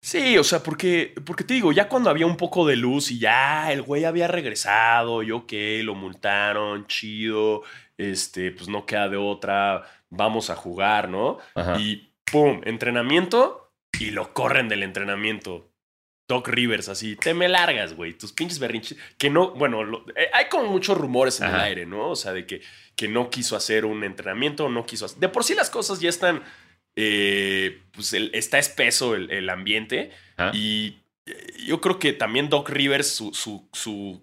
Sí, 0.00 0.36
o 0.36 0.44
sea, 0.44 0.62
porque, 0.62 1.14
porque 1.24 1.44
te 1.44 1.54
digo, 1.54 1.72
ya 1.72 1.88
cuando 1.88 2.10
había 2.10 2.26
un 2.26 2.36
poco 2.36 2.66
de 2.66 2.76
luz 2.76 3.10
y 3.10 3.18
ya 3.18 3.72
el 3.72 3.80
güey 3.80 4.04
había 4.04 4.28
regresado, 4.28 5.22
y 5.22 5.30
ok, 5.30 5.52
lo 5.82 5.94
multaron, 5.94 6.86
chido, 6.88 7.62
este, 7.96 8.50
pues 8.50 8.68
no 8.68 8.84
queda 8.84 9.08
de 9.08 9.16
otra 9.16 9.82
vamos 10.16 10.50
a 10.50 10.56
jugar, 10.56 11.08
¿no? 11.08 11.38
Y 11.78 12.10
¡pum! 12.24 12.60
Entrenamiento 12.64 13.72
y 13.98 14.10
lo 14.10 14.32
corren 14.32 14.68
del 14.68 14.82
entrenamiento. 14.82 15.70
Doc 16.26 16.48
Rivers, 16.48 16.88
así, 16.88 17.16
te 17.16 17.34
me 17.34 17.48
largas, 17.48 17.94
güey, 17.94 18.14
tus 18.14 18.32
pinches 18.32 18.58
berrinches. 18.58 18.96
Que 19.18 19.28
no, 19.28 19.50
bueno, 19.50 19.82
eh, 20.16 20.30
hay 20.32 20.46
como 20.46 20.70
muchos 20.70 20.96
rumores 20.96 21.38
en 21.40 21.48
el 21.48 21.60
aire, 21.60 21.86
¿no? 21.86 22.08
O 22.08 22.16
sea, 22.16 22.32
de 22.32 22.46
que, 22.46 22.62
que 22.96 23.08
no 23.08 23.28
quiso 23.28 23.56
hacer 23.56 23.84
un 23.84 24.04
entrenamiento, 24.04 24.68
no 24.70 24.86
quiso 24.86 25.04
hacer. 25.04 25.18
De 25.18 25.28
por 25.28 25.44
sí 25.44 25.54
las 25.54 25.68
cosas 25.68 26.00
ya 26.00 26.08
están. 26.08 26.42
Eh, 26.96 27.82
pues 27.90 28.14
está 28.14 28.58
espeso 28.58 29.14
el, 29.14 29.50
ambiente. 29.50 30.12
Y 30.54 30.96
eh, 31.26 31.54
yo 31.66 31.80
creo 31.82 31.98
que 31.98 32.14
también 32.14 32.48
Doc 32.48 32.70
Rivers, 32.70 33.08
su, 33.08 33.34
su, 33.34 33.68
su 33.72 34.22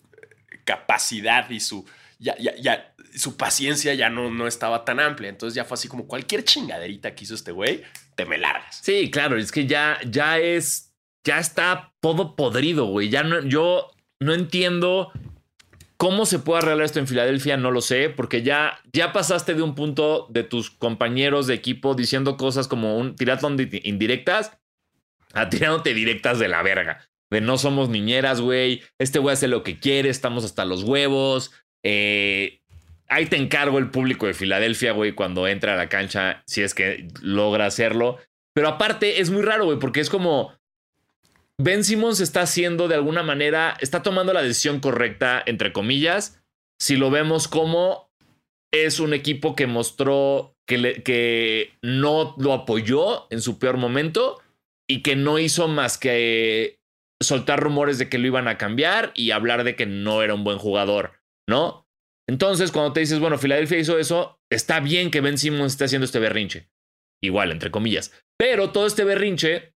capacidad 0.66 1.50
y 1.52 1.60
su 1.60 1.86
ya, 2.22 2.38
ya, 2.38 2.56
ya, 2.56 2.91
su 3.16 3.38
paciencia 3.38 3.94
ya 3.94 4.10
no, 4.10 4.30
no 4.30 4.48
estaba 4.48 4.86
tan 4.86 5.00
amplia. 5.00 5.30
Entonces 5.30 5.56
ya 5.56 5.66
fue 5.66 5.76
así 5.76 5.88
como 5.88 6.08
cualquier 6.08 6.44
chingaderita 6.44 7.14
que 7.16 7.24
hizo 7.24 7.36
este 7.36 7.52
güey, 7.52 7.84
te 8.16 8.26
me 8.26 8.38
largas. 8.38 8.80
Sí, 8.82 9.10
claro, 9.12 9.38
es 9.38 9.52
que 9.52 9.66
ya, 9.66 10.00
ya 10.10 10.40
es, 10.40 10.94
ya 11.24 11.40
está 11.40 11.94
todo 12.00 12.36
podrido, 12.36 12.86
güey. 12.86 13.10
Ya 13.10 13.24
no, 13.24 13.42
yo 13.42 13.92
no 14.20 14.34
entiendo 14.34 15.12
cómo 15.98 16.26
se 16.26 16.40
puede 16.40 16.64
arreglar 16.64 16.86
esto 16.86 17.00
en 17.00 17.08
Filadelfia, 17.08 17.58
no 17.58 17.70
lo 17.70 17.82
sé, 17.82 18.10
porque 18.10 18.42
ya, 18.42 18.80
ya 18.92 19.14
pasaste 19.14 19.54
de 19.54 19.62
un 19.62 19.76
punto 19.76 20.28
de 20.32 20.44
tus 20.44 20.72
compañeros 20.72 21.46
de 21.46 21.54
equipo 21.54 21.94
diciendo 21.94 22.38
cosas 22.38 22.68
como 22.68 22.98
un 22.98 23.16
tiratón 23.16 23.58
indirectas 23.84 24.58
a 25.34 25.50
tirándote 25.50 25.94
directas 25.94 26.40
de 26.40 26.48
la 26.48 26.64
verga. 26.64 27.08
De 27.30 27.40
no 27.40 27.58
somos 27.58 27.90
niñeras, 27.90 28.42
güey. 28.42 28.82
Este 28.98 29.20
güey 29.20 29.34
hace 29.34 29.48
lo 29.48 29.64
que 29.64 29.80
quiere, 29.80 30.10
estamos 30.10 30.44
hasta 30.44 30.66
los 30.66 30.84
huevos. 30.84 31.52
Eh, 31.84 32.61
ahí 33.12 33.26
te 33.26 33.36
encargo 33.36 33.78
el 33.78 33.92
público 33.92 34.26
de 34.26 34.34
Filadelfia, 34.34 34.94
güey, 34.94 35.12
cuando 35.12 35.48
entra 35.48 35.74
a 35.74 35.78
la 35.78 35.90
cancha, 35.90 36.42
si 36.48 36.62
es 36.62 36.74
que 36.74 37.08
logra 37.22 37.66
hacerlo. 37.66 38.18
Pero 38.56 38.70
aparte 38.70 39.20
es 39.20 39.30
muy 39.30 39.42
raro, 39.42 39.66
güey, 39.66 39.80
porque 39.80 40.00
es 40.00 40.10
como 40.10 40.54
Ben 41.60 41.84
Simmons 41.84 42.22
está 42.22 42.42
haciendo 42.42 42.88
de 42.88 42.96
alguna 42.96 43.22
manera, 43.22 43.78
está 43.82 44.02
tomando 44.02 44.34
la 44.34 44.42
decisión 44.42 44.80
correcta, 44.80 45.44
entre 45.46 45.74
comillas, 45.74 46.42
si 46.80 46.96
lo 46.96 47.12
vemos 47.12 47.48
como 47.48 48.10
es 48.74 49.02
un 49.02 49.14
equipo 49.14 49.56
que 49.56 49.68
mostró 49.68 50.56
que, 50.66 51.74
no 51.82 52.34
lo 52.38 52.54
apoyó 52.54 53.28
en 53.30 53.42
su 53.42 53.60
peor 53.60 53.76
momento 53.76 54.40
y 54.90 55.04
que 55.04 55.18
no 55.18 55.38
hizo 55.38 55.68
más 55.68 55.98
que 55.98 56.80
soltar 57.22 57.60
rumores 57.60 57.98
de 57.98 58.08
que 58.08 58.18
lo 58.18 58.28
iban 58.28 58.48
a 58.48 58.58
cambiar 58.58 59.12
y 59.16 59.32
hablar 59.32 59.66
de 59.66 59.76
que 59.76 59.86
no 59.86 60.24
era 60.24 60.34
un 60.34 60.46
buen 60.46 60.58
jugador. 60.58 61.22
¿no? 61.48 61.86
Entonces, 62.28 62.72
cuando 62.72 62.94
te 62.94 63.02
dices, 63.02 63.20
bueno, 63.20 63.38
Filadelfia 63.38 63.80
hizo 63.80 63.98
eso, 63.98 64.40
está 64.50 64.80
bien 64.80 65.12
que 65.12 65.22
Ben 65.22 65.38
Simmons 65.38 65.74
esté 65.74 65.86
haciendo 65.86 66.06
este 66.06 66.20
berrinche. 66.20 66.70
Igual, 67.24 67.52
entre 67.52 67.72
comillas. 67.72 68.12
Pero 68.38 68.72
todo 68.72 68.88
este 68.88 69.04
berrinche 69.04 69.74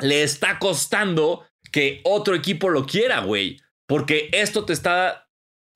le 0.00 0.22
está 0.22 0.58
costando 0.58 1.46
que 1.70 2.00
otro 2.04 2.34
equipo 2.34 2.68
lo 2.68 2.86
quiera, 2.86 3.20
güey. 3.20 3.60
Porque 3.88 4.30
esto 4.32 4.64
te 4.64 4.72
está. 4.72 5.28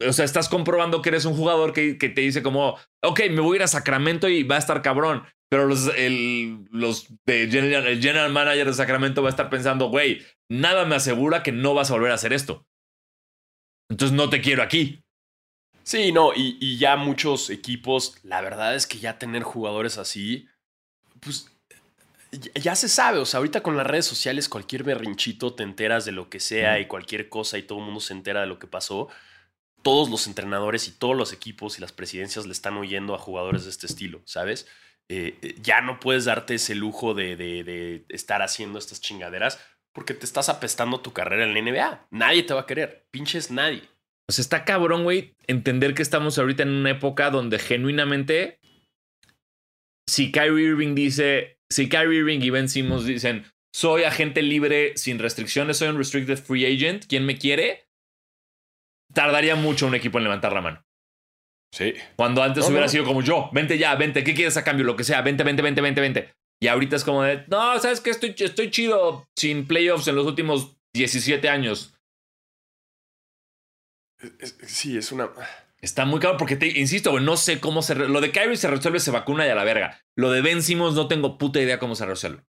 O 0.07 0.13
sea, 0.13 0.25
estás 0.25 0.49
comprobando 0.49 1.01
que 1.01 1.09
eres 1.09 1.25
un 1.25 1.35
jugador 1.35 1.73
que, 1.73 1.95
te 1.95 2.21
dice 2.21 2.43
como, 2.43 2.79
ok, 3.03 3.21
me 3.31 3.41
voy 3.41 3.55
a 3.55 3.57
ir 3.57 3.63
a 3.63 3.69
Sacramento 3.69 4.29
y 4.29 4.43
va 4.43 4.57
a 4.57 4.59
estar 4.59 4.83
cabrón. 4.83 5.25
Pero 5.49 5.67
los, 5.67 5.91
el, 5.97 6.67
los 6.71 7.09
general, 7.25 7.87
el 7.87 8.03
general 8.03 8.33
manager 8.33 8.67
de 8.67 8.75
Sacramento 8.75 9.23
va 9.23 9.29
a 9.29 9.31
estar 9.31 9.49
pensando, 9.49 9.89
güey, 9.89 10.23
nada 10.51 10.85
me 10.85 10.97
asegura 10.97 11.43
que 11.43 11.53
no 11.53 11.73
vas 11.73 11.91
a 11.91 11.95
volver 11.95 12.11
a 12.11 12.17
hacer 12.17 12.33
esto. 12.33 12.67
Entonces 13.89 14.15
no 14.15 14.29
te 14.29 14.41
quiero 14.41 14.63
aquí. 14.63 15.03
Sí, 15.87 16.11
no, 16.11 16.32
y, 16.34 16.78
ya 16.78 16.97
muchos 16.97 17.49
equipos, 17.49 18.18
la 18.24 18.41
verdad 18.41 18.74
es 18.74 18.89
que 18.89 18.99
ya 18.99 19.20
tener 19.20 19.45
jugadores 19.45 19.99
así, 19.99 20.49
pues 21.20 21.49
ya 22.55 22.74
se 22.74 22.89
sabe, 22.89 23.18
o 23.20 23.24
sea, 23.24 23.39
ahorita 23.39 23.62
con 23.62 23.76
las 23.76 23.87
redes 23.87 24.05
sociales 24.05 24.49
cualquier 24.49 24.82
berrinchito 24.82 25.55
te 25.55 25.62
enteras 25.62 26.05
de 26.05 26.11
lo 26.11 26.28
que 26.28 26.41
sea 26.41 26.80
y 26.80 26.89
cualquier 26.89 27.28
cosa 27.28 27.57
y 27.57 27.62
todo 27.62 27.78
el 27.78 27.84
mundo 27.84 28.01
se 28.01 28.14
entera 28.14 28.41
de 28.41 28.49
lo 28.49 28.59
que 28.59 28.66
pasó. 28.66 29.09
Todos 29.82 30.11
los 30.11 30.26
entrenadores 30.26 30.89
y 30.89 30.91
todos 30.91 31.16
los 31.16 31.32
equipos 31.32 31.78
y 31.78 31.80
las 31.82 31.93
presidencias 31.93 32.47
le 32.47 32.53
están 32.53 32.76
oyendo 32.76 33.14
a 33.14 33.18
jugadores 33.18 33.62
de 33.62 33.70
este 33.70 33.87
estilo, 33.87 34.22
¿sabes? 34.24 34.66
Eh, 35.09 35.39
eh, 35.41 35.55
ya 35.62 35.82
no 35.82 36.01
puedes 36.01 36.24
darte 36.24 36.57
ese 36.57 36.74
lujo 36.74 37.14
de, 37.14 37.37
de, 37.37 38.05
estar 38.09 38.43
haciendo 38.43 38.80
estas 38.80 39.01
chingaderas 39.01 39.61
porque 39.93 40.14
te 40.14 40.26
estás 40.26 40.49
apestando 40.49 41.01
tu 41.01 41.12
carrera 41.12 41.45
en 41.45 41.55
la 41.55 41.62
NBA. 41.62 42.09
Nadie 42.11 42.43
te 42.43 42.55
va 42.55 42.62
a 42.62 42.66
querer, 42.66 43.07
pinches 43.12 43.53
nadie. 43.53 43.89
O 44.29 44.33
sea, 44.33 44.43
está 44.43 44.64
cabrón, 44.64 45.05
güey, 45.05 45.35
entender 45.47 45.95
que 45.95 46.03
estamos 46.03 46.39
ahorita 46.39 46.64
en 46.64 46.70
una 46.70 46.91
época 46.91 47.31
donde 47.31 47.59
genuinamente, 47.59 48.59
si 50.09 50.33
Kyrie 50.33 50.68
Irving 50.70 50.95
dice, 50.95 51.59
si 51.70 51.89
Kyrie 51.89 52.18
Irving 52.18 52.41
y 52.41 52.51
Ben 52.51 52.68
Simmons 52.68 53.05
dicen, 53.05 53.47
soy 53.74 54.03
agente 54.03 54.43
libre 54.43 54.97
sin 54.97 55.18
restricciones, 55.18 55.77
soy 55.77 55.89
un 55.89 55.99
restricted 55.99 56.39
free 56.39 56.66
agent, 56.66 57.05
¿quién 57.07 57.24
me 57.24 57.39
quiere? 57.39 57.89
Tardaría 59.12 59.55
mucho 59.55 59.87
un 59.87 59.95
equipo 59.95 60.18
en 60.18 60.24
levantar 60.24 60.53
la 60.53 60.61
mano. 60.61 60.83
Sí. 61.72 61.95
Cuando 62.16 62.43
antes 62.43 62.68
hubiera 62.68 62.89
sido 62.89 63.05
como 63.05 63.22
yo, 63.22 63.51
vente 63.53 63.79
ya, 63.79 63.95
vente, 63.95 64.24
¿qué 64.24 64.35
quieres 64.35 64.57
a 64.57 64.64
cambio? 64.64 64.85
Lo 64.85 64.97
que 64.97 65.05
sea, 65.05 65.22
vente, 65.22 65.45
vente, 65.45 65.62
vente, 65.62 65.81
vente, 65.81 66.01
vente. 66.01 66.35
Y 66.61 66.68
ahorita 66.68 66.97
es 66.97 67.05
como 67.05 67.22
de, 67.22 67.45
no, 67.49 67.79
¿sabes 67.79 68.01
qué? 68.01 68.11
Estoy, 68.11 68.35
estoy 68.39 68.70
chido 68.70 69.27
sin 69.37 69.66
playoffs 69.66 70.09
en 70.09 70.16
los 70.16 70.27
últimos 70.27 70.77
17 70.95 71.49
años. 71.49 71.95
Sí, 74.67 74.97
es 74.97 75.12
una. 75.12 75.31
Está 75.81 76.05
muy 76.05 76.21
caro 76.21 76.37
porque 76.37 76.57
te 76.57 76.67
insisto, 76.79 77.11
güey, 77.11 77.25
no 77.25 77.37
sé 77.37 77.61
cómo 77.61 77.83
se. 77.83 77.95
Lo 77.95 78.21
de 78.21 78.33
Kyrie 78.33 78.57
se 78.57 78.69
resuelve, 78.69 79.01
se 79.01 79.11
vacuna 79.11 79.47
y 79.47 79.51
a 79.51 79.55
la 79.55 79.64
verga. 79.64 80.01
Lo 80.17 80.31
de 80.31 80.41
Ben 80.41 80.62
Simmons 80.62 80.95
no 80.95 81.09
tengo 81.09 81.39
puta 81.39 81.61
idea 81.61 81.79
cómo 81.79 81.95
se 81.95 82.07
resuelve. 82.07 82.43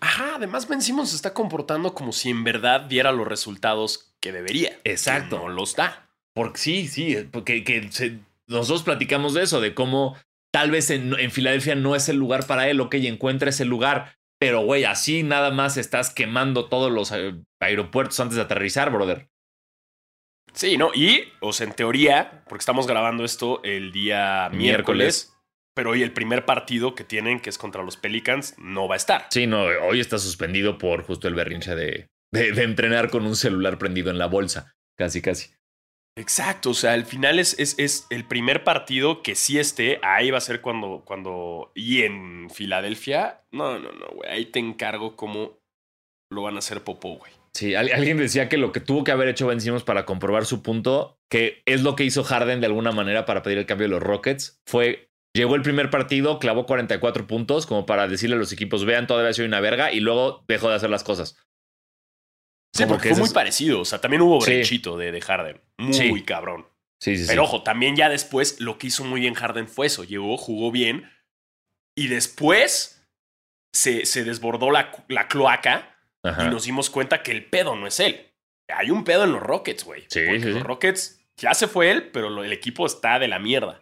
Ajá, 0.00 0.34
además 0.36 0.68
Ben 0.68 0.82
Simmons 0.82 1.10
se 1.10 1.16
está 1.16 1.32
comportando 1.34 1.94
como 1.94 2.12
si 2.12 2.30
en 2.30 2.44
verdad 2.44 2.82
diera 2.82 3.12
los 3.12 3.26
resultados 3.26 4.14
que 4.20 4.32
debería. 4.32 4.78
Exacto. 4.84 5.38
no 5.38 5.48
los 5.48 5.74
da. 5.74 6.10
Porque 6.34 6.58
sí, 6.58 6.88
sí, 6.88 7.16
porque 7.30 7.64
que 7.64 7.88
nosotros 8.46 8.82
platicamos 8.82 9.34
de 9.34 9.42
eso, 9.42 9.60
de 9.60 9.74
cómo 9.74 10.16
tal 10.52 10.70
vez 10.70 10.90
en, 10.90 11.18
en 11.18 11.30
Filadelfia 11.30 11.74
no 11.74 11.96
es 11.96 12.08
el 12.08 12.16
lugar 12.16 12.46
para 12.46 12.68
él, 12.68 12.80
ok, 12.80 12.94
encuentra 12.94 13.50
ese 13.50 13.64
lugar, 13.64 14.16
pero 14.38 14.60
güey, 14.60 14.84
así 14.84 15.22
nada 15.22 15.50
más 15.50 15.76
estás 15.76 16.10
quemando 16.10 16.66
todos 16.66 16.92
los 16.92 17.10
eh, 17.12 17.34
aeropuertos 17.60 18.20
antes 18.20 18.36
de 18.36 18.42
aterrizar, 18.42 18.90
brother. 18.90 19.28
Sí, 20.56 20.78
¿no? 20.78 20.90
Y, 20.94 21.32
o 21.40 21.52
sea, 21.52 21.66
en 21.66 21.74
teoría, 21.74 22.42
porque 22.48 22.62
estamos 22.62 22.86
grabando 22.86 23.24
esto 23.24 23.60
el 23.62 23.92
día 23.92 24.48
miércoles, 24.52 25.36
pero 25.74 25.90
hoy 25.90 26.02
el 26.02 26.12
primer 26.12 26.46
partido 26.46 26.94
que 26.94 27.04
tienen, 27.04 27.40
que 27.40 27.50
es 27.50 27.58
contra 27.58 27.82
los 27.82 27.98
Pelicans, 27.98 28.54
no 28.56 28.88
va 28.88 28.94
a 28.94 28.96
estar. 28.96 29.26
Sí, 29.30 29.46
no, 29.46 29.64
hoy 29.64 30.00
está 30.00 30.16
suspendido 30.16 30.78
por 30.78 31.02
justo 31.02 31.28
el 31.28 31.34
berrinche 31.34 31.74
de, 31.76 32.08
de, 32.32 32.62
entrenar 32.62 33.10
con 33.10 33.26
un 33.26 33.36
celular 33.36 33.76
prendido 33.76 34.10
en 34.10 34.16
la 34.16 34.26
bolsa, 34.26 34.74
casi, 34.96 35.20
casi. 35.20 35.50
Exacto, 36.18 36.70
o 36.70 36.74
sea, 36.74 36.94
al 36.94 37.04
final 37.04 37.38
es, 37.38 37.58
es, 37.58 37.78
es, 37.78 38.06
el 38.08 38.24
primer 38.24 38.64
partido 38.64 39.22
que 39.22 39.34
sí 39.34 39.58
esté, 39.58 40.00
ahí 40.02 40.30
va 40.30 40.38
a 40.38 40.40
ser 40.40 40.62
cuando, 40.62 41.02
cuando, 41.04 41.70
y 41.74 42.04
en 42.04 42.48
Filadelfia, 42.48 43.44
no, 43.50 43.78
no, 43.78 43.92
no, 43.92 44.06
güey, 44.14 44.30
ahí 44.30 44.46
te 44.46 44.58
encargo 44.58 45.16
cómo 45.16 45.58
lo 46.32 46.40
van 46.40 46.56
a 46.56 46.60
hacer 46.60 46.82
popó, 46.82 47.18
güey. 47.18 47.35
Sí, 47.56 47.74
alguien 47.74 48.18
decía 48.18 48.50
que 48.50 48.58
lo 48.58 48.70
que 48.70 48.80
tuvo 48.80 49.02
que 49.02 49.12
haber 49.12 49.28
hecho 49.28 49.46
Ben 49.46 49.62
Simmons 49.62 49.82
para 49.82 50.04
comprobar 50.04 50.44
su 50.44 50.62
punto, 50.62 51.18
que 51.30 51.62
es 51.64 51.80
lo 51.80 51.96
que 51.96 52.04
hizo 52.04 52.22
Harden 52.22 52.60
de 52.60 52.66
alguna 52.66 52.92
manera 52.92 53.24
para 53.24 53.42
pedir 53.42 53.56
el 53.56 53.64
cambio 53.64 53.86
de 53.86 53.92
los 53.92 54.02
Rockets, 54.02 54.60
fue 54.66 55.10
llegó 55.34 55.54
el 55.54 55.62
primer 55.62 55.88
partido, 55.88 56.38
clavó 56.38 56.66
44 56.66 57.26
puntos 57.26 57.64
como 57.64 57.86
para 57.86 58.08
decirle 58.08 58.36
a 58.36 58.38
los 58.38 58.52
equipos, 58.52 58.84
vean, 58.84 59.06
todavía 59.06 59.32
soy 59.32 59.46
una 59.46 59.60
verga, 59.60 59.90
y 59.90 60.00
luego 60.00 60.44
dejó 60.46 60.68
de 60.68 60.74
hacer 60.74 60.90
las 60.90 61.02
cosas. 61.02 61.38
Sí, 62.74 62.84
porque 62.84 63.08
fue 63.08 63.20
muy 63.20 63.30
parecido. 63.30 63.80
O 63.80 63.84
sea, 63.86 64.02
también 64.02 64.20
hubo 64.20 64.38
brechito 64.38 64.98
de, 64.98 65.10
de, 65.10 65.20
Harden. 65.22 65.62
Muy 65.78 66.24
cabrón. 66.24 66.66
Sí, 67.00 67.16
sí, 67.16 67.22
sí. 67.22 67.28
Pero 67.28 67.44
ojo, 67.44 67.62
también 67.62 67.96
ya 67.96 68.10
después 68.10 68.60
lo 68.60 68.76
que 68.76 68.88
hizo 68.88 69.02
muy 69.02 69.20
bien 69.20 69.32
Harden 69.32 69.66
fue 69.66 69.86
eso. 69.86 70.04
Llegó, 70.04 70.36
jugó 70.36 70.70
bien. 70.70 71.10
Y 71.96 72.08
después 72.08 73.08
se, 73.74 74.04
se 74.04 74.24
desbordó 74.24 74.70
la, 74.70 74.92
la 75.08 75.26
cloaca 75.26 75.95
Ajá. 76.22 76.46
y 76.46 76.50
nos 76.50 76.64
dimos 76.64 76.90
cuenta 76.90 77.22
que 77.22 77.30
el 77.32 77.44
pedo 77.46 77.76
no 77.76 77.86
es 77.86 78.00
él. 78.00 78.32
Hay 78.68 78.90
un 78.90 79.04
pedo 79.04 79.24
en 79.24 79.32
los 79.32 79.42
Rockets, 79.42 79.84
güey. 79.84 80.04
Sí, 80.08 80.20
Porque 80.26 80.40
sí, 80.42 80.48
los 80.50 80.62
Rockets 80.64 81.24
ya 81.36 81.54
se 81.54 81.68
fue 81.68 81.90
él, 81.90 82.10
pero 82.10 82.42
el 82.42 82.52
equipo 82.52 82.84
está 82.86 83.18
de 83.18 83.28
la 83.28 83.38
mierda. 83.38 83.80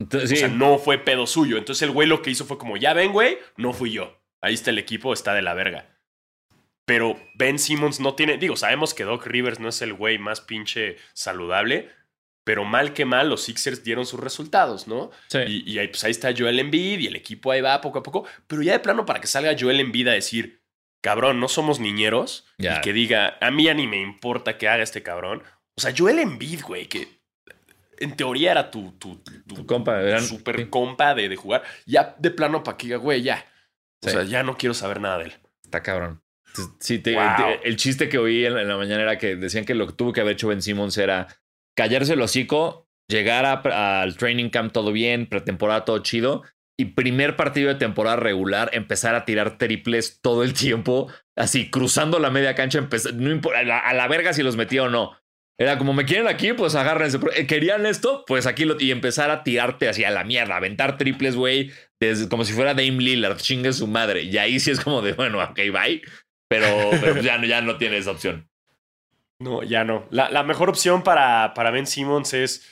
Entonces, 0.00 0.30
O 0.30 0.34
sí. 0.34 0.40
sea, 0.40 0.48
no 0.48 0.78
fue 0.78 0.98
pedo 0.98 1.26
suyo. 1.26 1.56
Entonces 1.58 1.82
el 1.82 1.90
güey 1.92 2.08
lo 2.08 2.22
que 2.22 2.30
hizo 2.30 2.44
fue 2.44 2.58
como, 2.58 2.76
ya 2.76 2.92
ven, 2.92 3.12
güey, 3.12 3.38
no 3.56 3.72
fui 3.72 3.92
yo. 3.92 4.20
Ahí 4.42 4.54
está 4.54 4.70
el 4.70 4.78
equipo, 4.78 5.12
está 5.12 5.32
de 5.34 5.42
la 5.42 5.54
verga. 5.54 5.88
Pero 6.84 7.18
Ben 7.34 7.58
Simmons 7.58 7.98
no 8.00 8.14
tiene, 8.14 8.36
digo, 8.38 8.56
sabemos 8.56 8.94
que 8.94 9.04
Doc 9.04 9.26
Rivers 9.26 9.58
no 9.58 9.68
es 9.68 9.82
el 9.82 9.92
güey 9.94 10.18
más 10.18 10.40
pinche 10.40 10.96
saludable, 11.14 11.90
pero 12.44 12.64
mal 12.64 12.92
que 12.92 13.04
mal 13.04 13.28
los 13.28 13.42
Sixers 13.42 13.82
dieron 13.82 14.06
sus 14.06 14.20
resultados, 14.20 14.86
¿no? 14.86 15.10
Sí. 15.28 15.38
Y, 15.48 15.72
y 15.72 15.78
ahí, 15.80 15.88
pues 15.88 16.04
ahí 16.04 16.12
está 16.12 16.32
Joel 16.36 16.60
Embiid 16.60 17.00
y 17.00 17.06
el 17.08 17.16
equipo 17.16 17.50
ahí 17.50 17.60
va 17.60 17.80
poco 17.80 17.98
a 17.98 18.02
poco. 18.04 18.24
Pero 18.46 18.62
ya 18.62 18.72
de 18.72 18.78
plano 18.80 19.04
para 19.04 19.20
que 19.20 19.26
salga 19.26 19.56
Joel 19.58 19.80
Embiid 19.80 20.06
a 20.08 20.12
decir, 20.12 20.55
cabrón, 21.06 21.40
no 21.40 21.48
somos 21.48 21.78
niñeros. 21.80 22.46
Y 22.58 22.68
que 22.82 22.92
diga, 22.92 23.38
a 23.40 23.50
mí 23.50 23.64
ya 23.64 23.74
ni 23.74 23.86
me 23.86 24.00
importa 24.00 24.58
que 24.58 24.68
haga 24.68 24.82
este 24.82 25.02
cabrón. 25.02 25.42
O 25.76 25.80
sea, 25.80 25.92
Joel 25.96 26.18
Embiid, 26.18 26.62
güey, 26.62 26.86
que 26.86 27.08
en 27.98 28.16
teoría 28.16 28.50
era 28.52 28.70
tu, 28.70 28.92
tu, 28.98 29.16
tu, 29.18 29.54
Tu 29.54 29.66
compa, 29.66 30.00
eran- 30.02 30.22
super 30.24 30.56
sí. 30.56 30.66
compa 30.66 31.14
de, 31.14 31.28
de 31.28 31.36
jugar. 31.36 31.62
Ya 31.86 32.14
de 32.18 32.30
plano 32.30 32.62
para 32.62 32.76
que 32.76 32.86
diga, 32.88 32.96
güey, 32.98 33.22
ya. 33.22 33.44
O 34.02 34.08
Sí. 34.08 34.12
sea, 34.14 34.24
ya 34.24 34.42
no 34.42 34.56
quiero 34.56 34.74
saber 34.74 35.00
nada 35.00 35.18
de 35.18 35.24
él. 35.26 35.32
Está 35.64 35.82
cabrón. 35.82 36.22
Sí, 36.80 36.98
te- 36.98 37.14
Wow. 37.14 37.24
te- 37.36 37.68
el 37.68 37.76
chiste 37.76 38.08
que 38.08 38.18
oí 38.18 38.44
en 38.46 38.54
la, 38.54 38.62
en 38.62 38.68
la 38.68 38.76
mañana 38.76 39.02
era 39.02 39.18
que 39.18 39.36
decían 39.36 39.64
que 39.64 39.74
lo 39.74 39.86
que 39.86 39.92
tuvo 39.92 40.12
que 40.12 40.20
haber 40.22 40.34
hecho 40.34 40.48
Ben 40.48 40.62
Simmons 40.62 40.96
era 40.98 41.26
callarse 41.76 42.14
el 42.14 42.20
hocico, 42.22 42.88
llegar 43.08 43.44
a- 43.44 44.00
al 44.02 44.16
training 44.16 44.48
camp 44.50 44.72
todo 44.72 44.90
bien, 44.92 45.26
pretemporada 45.26 45.84
todo 45.84 45.98
chido, 45.98 46.42
y 46.78 46.86
primer 46.86 47.36
partido 47.36 47.68
de 47.68 47.76
temporada 47.76 48.16
regular 48.16 48.70
empezar 48.72 49.14
a 49.14 49.24
tirar 49.24 49.56
triples 49.58 50.20
todo 50.20 50.42
el 50.44 50.52
tiempo, 50.52 51.10
así 51.36 51.70
cruzando 51.70 52.18
la 52.18 52.30
media 52.30 52.54
cancha, 52.54 52.86
no 53.14 53.30
importa, 53.30 53.60
a 53.60 53.94
la, 53.94 54.08
verga 54.08 54.32
si 54.32 54.42
los 54.42 54.56
metía 54.56 54.82
o 54.82 54.88
no. 54.88 55.16
Era 55.58 55.78
como, 55.78 55.94
me 55.94 56.04
quieren 56.04 56.28
aquí, 56.28 56.52
pues 56.52 56.74
agárrense. 56.74 57.18
Eh, 57.34 57.46
¿Querían 57.46 57.86
esto? 57.86 58.24
Pues 58.26 58.46
aquí 58.46 58.66
lo. 58.66 58.78
Y 58.78 58.90
empezar 58.90 59.30
a 59.30 59.42
tirarte 59.42 59.88
hacia 59.88 60.10
la 60.10 60.22
mierda, 60.22 60.56
aventar 60.56 60.98
triples, 60.98 61.34
güey, 61.34 61.70
como 62.28 62.44
si 62.44 62.52
fuera 62.52 62.74
Dame 62.74 62.90
Lillard, 62.98 63.38
chingue 63.38 63.72
su 63.72 63.86
madre. 63.86 64.24
Y 64.24 64.36
ahí 64.36 64.60
sí 64.60 64.70
es 64.70 64.80
como 64.80 65.00
de, 65.00 65.14
bueno, 65.14 65.42
ok, 65.42 65.56
bye. 65.72 66.02
Pero, 66.48 66.90
pero 67.00 67.22
ya, 67.22 67.38
no- 67.38 67.46
ya 67.46 67.62
no 67.62 67.78
tiene 67.78 67.96
esa 67.96 68.10
opción. 68.10 68.50
No, 69.38 69.62
ya 69.62 69.82
no. 69.84 70.06
La, 70.10 70.28
la 70.28 70.42
mejor 70.42 70.68
opción 70.68 71.02
para, 71.02 71.54
para 71.54 71.70
Ben 71.70 71.86
Simmons 71.86 72.34
es 72.34 72.70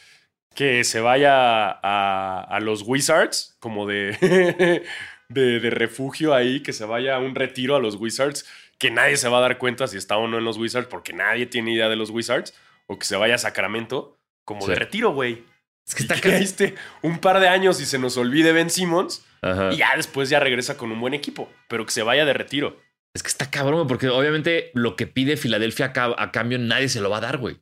que 0.55 0.85
se 0.85 1.01
vaya 1.01 1.71
a, 1.71 2.41
a 2.49 2.61
los 2.61 2.83
Wizards, 2.83 3.57
como 3.61 3.87
de, 3.87 4.83
de, 5.29 5.61
de 5.61 5.71
refugio 5.71 6.35
ahí, 6.35 6.61
que 6.61 6.73
se 6.73 6.85
vaya 6.85 7.17
a 7.17 7.19
un 7.19 7.35
retiro 7.35 7.77
a 7.77 7.81
los 7.81 7.97
Wizards, 7.97 8.47
que 8.79 8.91
nadie 8.91 9.17
se 9.17 9.29
va 9.29 9.39
a 9.39 9.43
dar 9.43 9.59
cuenta 9.59 9.87
si 9.87 9.97
está 9.97 10.17
o 10.17 10.29
no 10.29 10.39
en 10.39 10.45
los 10.45 10.57
Wizards, 10.59 10.89
porque 10.89 11.13
nadie 11.13 11.47
tiene 11.47 11.73
idea 11.73 11.89
de 11.89 11.97
los 11.97 12.11
Wizards, 12.11 12.55
o 12.87 12.99
que 12.99 13.07
se 13.07 13.17
vaya 13.17 13.37
a 13.37 13.39
Sacramento, 13.39 14.19
como 14.45 14.67
de 14.67 14.75
retiro, 14.75 15.13
güey. 15.13 15.45
Es 15.87 15.95
que 15.95 16.03
está 16.03 16.15
esté 16.15 16.75
un 17.03 17.19
par 17.19 17.41
de 17.41 17.49
años 17.49 17.81
y 17.81 17.87
se 17.87 17.99
nos 17.99 18.17
olvide 18.17 18.53
Ben 18.53 18.71
Simmons, 18.71 19.25
Ajá. 19.43 19.73
y 19.73 19.77
ya 19.77 19.93
después 19.97 20.31
ya 20.31 20.41
regresa 20.41 20.77
con 20.77 20.91
un 20.91 21.01
buen 21.01 21.15
equipo, 21.15 21.51
pero 21.69 21.85
que 21.85 21.93
se 21.93 22.03
vaya 22.03 22.25
de 22.25 22.33
retiro. 22.33 22.81
Es 23.15 23.23
que 23.23 23.29
está 23.29 23.51
cabrón, 23.51 23.87
porque 23.87 24.09
obviamente 24.09 24.71
lo 24.75 24.97
que 24.97 25.07
pide 25.07 25.37
Filadelfia 25.37 25.93
a 25.95 26.33
cambio 26.33 26.59
nadie 26.59 26.89
se 26.89 27.01
lo 27.01 27.11
va 27.11 27.19
a 27.19 27.21
dar, 27.21 27.39
güey. 27.39 27.61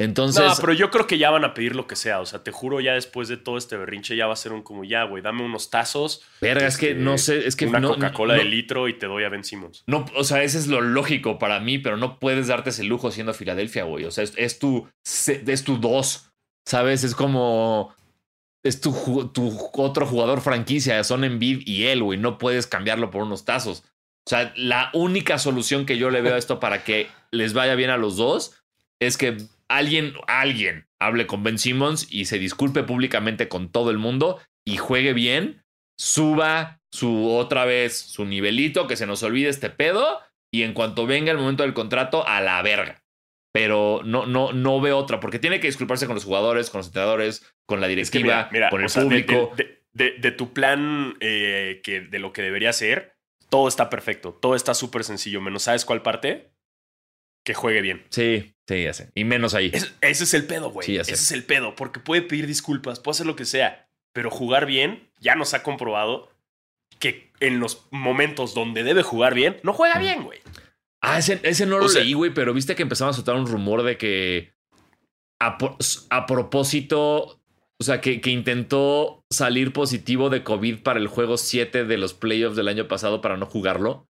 Entonces, 0.00 0.44
no, 0.44 0.54
pero 0.60 0.72
yo 0.74 0.90
creo 0.92 1.08
que 1.08 1.18
ya 1.18 1.30
van 1.30 1.44
a 1.44 1.54
pedir 1.54 1.74
lo 1.74 1.88
que 1.88 1.96
sea. 1.96 2.20
O 2.20 2.26
sea, 2.26 2.44
te 2.44 2.52
juro, 2.52 2.80
ya 2.80 2.92
después 2.94 3.26
de 3.26 3.36
todo 3.36 3.58
este 3.58 3.76
berrinche, 3.76 4.14
ya 4.14 4.28
va 4.28 4.34
a 4.34 4.36
ser 4.36 4.52
un 4.52 4.62
como 4.62 4.84
ya, 4.84 5.02
güey, 5.02 5.22
dame 5.24 5.42
unos 5.42 5.70
tazos. 5.70 6.22
verga, 6.40 6.68
es 6.68 6.76
que 6.78 6.90
este, 6.90 7.02
no 7.02 7.18
sé, 7.18 7.48
es 7.48 7.56
que 7.56 7.66
una 7.66 7.80
no, 7.80 7.88
Coca-Cola 7.94 8.36
no- 8.36 8.42
de 8.42 8.48
litro 8.48 8.86
y 8.86 8.96
te 8.96 9.06
doy 9.06 9.24
a 9.24 9.28
Ben 9.28 9.42
Simmons. 9.42 9.82
No, 9.88 10.06
o 10.14 10.22
sea, 10.22 10.44
ese 10.44 10.58
es 10.58 10.68
lo 10.68 10.80
lógico 10.80 11.40
para 11.40 11.58
mí, 11.58 11.78
pero 11.78 11.96
no 11.96 12.20
puedes 12.20 12.46
darte 12.46 12.70
ese 12.70 12.84
lujo 12.84 13.10
siendo 13.10 13.34
Filadelfia, 13.34 13.82
güey. 13.84 14.04
O 14.04 14.12
sea, 14.12 14.22
es, 14.22 14.34
es 14.36 14.60
tu 14.60 14.88
es 15.04 15.64
tu 15.64 15.78
dos, 15.78 16.30
¿sabes? 16.64 17.02
Es 17.02 17.16
como 17.16 17.92
es 18.62 18.80
tu, 18.80 18.92
tu 19.32 19.56
otro 19.72 20.06
jugador 20.06 20.40
franquicia, 20.42 21.02
son 21.02 21.24
Embiid 21.24 21.62
y 21.66 21.86
él, 21.86 22.04
güey. 22.04 22.18
No 22.20 22.38
puedes 22.38 22.68
cambiarlo 22.68 23.10
por 23.10 23.22
unos 23.22 23.44
tazos. 23.44 23.82
O 24.26 24.30
sea, 24.30 24.52
la 24.56 24.90
única 24.92 25.38
solución 25.38 25.86
que 25.86 25.98
yo 25.98 26.10
le 26.10 26.20
veo 26.20 26.34
a 26.34 26.38
esto 26.38 26.60
para 26.60 26.84
que 26.84 27.08
les 27.32 27.52
vaya 27.52 27.74
bien 27.74 27.90
a 27.90 27.96
los 27.96 28.16
dos 28.16 28.54
es 29.00 29.16
que 29.16 29.38
alguien, 29.70 30.14
alguien 30.26 30.88
hable 31.00 31.26
con 31.26 31.42
Ben 31.42 31.58
Simmons 31.58 32.06
y 32.10 32.24
se 32.24 32.38
disculpe 32.38 32.82
públicamente 32.82 33.48
con 33.48 33.70
todo 33.70 33.90
el 33.90 33.98
mundo 33.98 34.40
y 34.66 34.76
juegue 34.76 35.12
bien, 35.12 35.62
suba 35.98 36.80
su 36.92 37.30
otra 37.30 37.64
vez 37.64 37.98
su 37.98 38.24
nivelito, 38.24 38.86
que 38.86 38.96
se 38.96 39.06
nos 39.06 39.22
olvide 39.22 39.48
este 39.48 39.70
pedo 39.70 40.20
y 40.52 40.62
en 40.62 40.72
cuanto 40.72 41.06
venga 41.06 41.30
el 41.32 41.38
momento 41.38 41.62
del 41.62 41.74
contrato, 41.74 42.26
a 42.26 42.40
la 42.40 42.60
verga. 42.62 43.02
Pero 43.52 44.02
no, 44.04 44.26
no, 44.26 44.52
no 44.52 44.80
veo 44.80 44.96
otra, 44.98 45.20
porque 45.20 45.38
tiene 45.38 45.60
que 45.60 45.66
disculparse 45.66 46.06
con 46.06 46.14
los 46.14 46.24
jugadores, 46.24 46.70
con 46.70 46.78
los 46.80 46.86
entrenadores, 46.88 47.44
con 47.66 47.80
la 47.80 47.86
Es 47.88 48.10
que 48.10 48.18
directiva, 48.18 48.36
mira, 48.36 48.48
mira, 48.52 48.70
con 48.70 48.82
el 48.82 48.88
sea, 48.88 49.02
público. 49.02 49.52
De, 49.56 49.64
de- 49.64 49.78
de- 49.92 50.18
de 50.20 50.30
tu 50.30 50.52
plan 50.52 51.16
eh, 51.20 51.80
que 51.82 52.02
de 52.02 52.18
lo 52.20 52.32
que 52.32 52.42
debería 52.42 52.72
ser, 52.72 53.16
todo 53.48 53.66
está 53.66 53.90
perfecto. 53.90 54.32
Todo 54.40 54.54
está 54.54 54.74
súper 54.74 55.02
sencillo. 55.02 55.40
Menos, 55.40 55.62
¿sabes 55.64 55.84
cuál 55.84 56.02
parte? 56.02 56.52
Que 57.48 57.54
juegue 57.54 57.80
bien. 57.80 58.04
Sí, 58.10 58.52
sí, 58.68 58.82
ya 58.82 58.92
sé. 58.92 59.10
Y 59.14 59.24
menos 59.24 59.54
ahí. 59.54 59.70
Es- 59.72 59.94
ese 60.02 60.24
es 60.24 60.34
el 60.34 60.44
pedo, 60.46 60.70
güey. 60.70 60.84
Sí, 60.86 60.96
ya 60.96 61.04
sé. 61.04 61.12
ese 61.14 61.22
es 61.22 61.32
el 61.32 61.44
pedo. 61.44 61.74
Porque 61.74 61.98
puede 61.98 62.20
pedir 62.20 62.46
disculpas, 62.46 63.00
puede 63.00 63.12
hacer 63.14 63.26
lo 63.26 63.36
que 63.36 63.46
sea. 63.46 63.88
Pero 64.12 64.30
jugar 64.30 64.66
bien, 64.66 65.08
ya 65.18 65.34
nos 65.34 65.54
ha 65.54 65.62
comprobado 65.62 66.28
que 66.98 67.32
en 67.40 67.58
los 67.58 67.86
momentos 67.90 68.52
donde 68.52 68.82
debe 68.82 69.02
jugar 69.02 69.32
bien, 69.32 69.60
no 69.62 69.72
juega 69.72 69.98
bien, 69.98 70.24
güey. 70.24 70.40
Ah, 71.02 71.16
ese, 71.18 71.40
ese 71.42 71.64
no 71.64 71.78
lo 71.78 71.88
sea- 71.88 72.02
leí, 72.02 72.12
güey, 72.12 72.34
pero 72.34 72.52
viste 72.52 72.74
que 72.74 72.82
empezaba 72.82 73.12
a 73.12 73.14
soltar 73.14 73.34
un 73.36 73.46
rumor 73.46 73.82
de 73.82 73.96
que 73.96 74.52
a, 75.40 75.56
a 76.10 76.26
propósito, 76.26 77.40
o 77.80 77.84
sea, 77.84 78.02
que, 78.02 78.20
que 78.20 78.28
intentó 78.30 79.22
salir 79.30 79.72
positivo 79.72 80.28
de 80.28 80.42
COVID 80.44 80.82
para 80.82 80.98
el 80.98 81.06
juego 81.06 81.38
7 81.38 81.84
de 81.86 81.96
los 81.96 82.12
playoffs 82.12 82.56
del 82.56 82.68
año 82.68 82.88
pasado 82.88 83.22
para 83.22 83.36
no 83.38 83.46
jugarlo. 83.46 84.07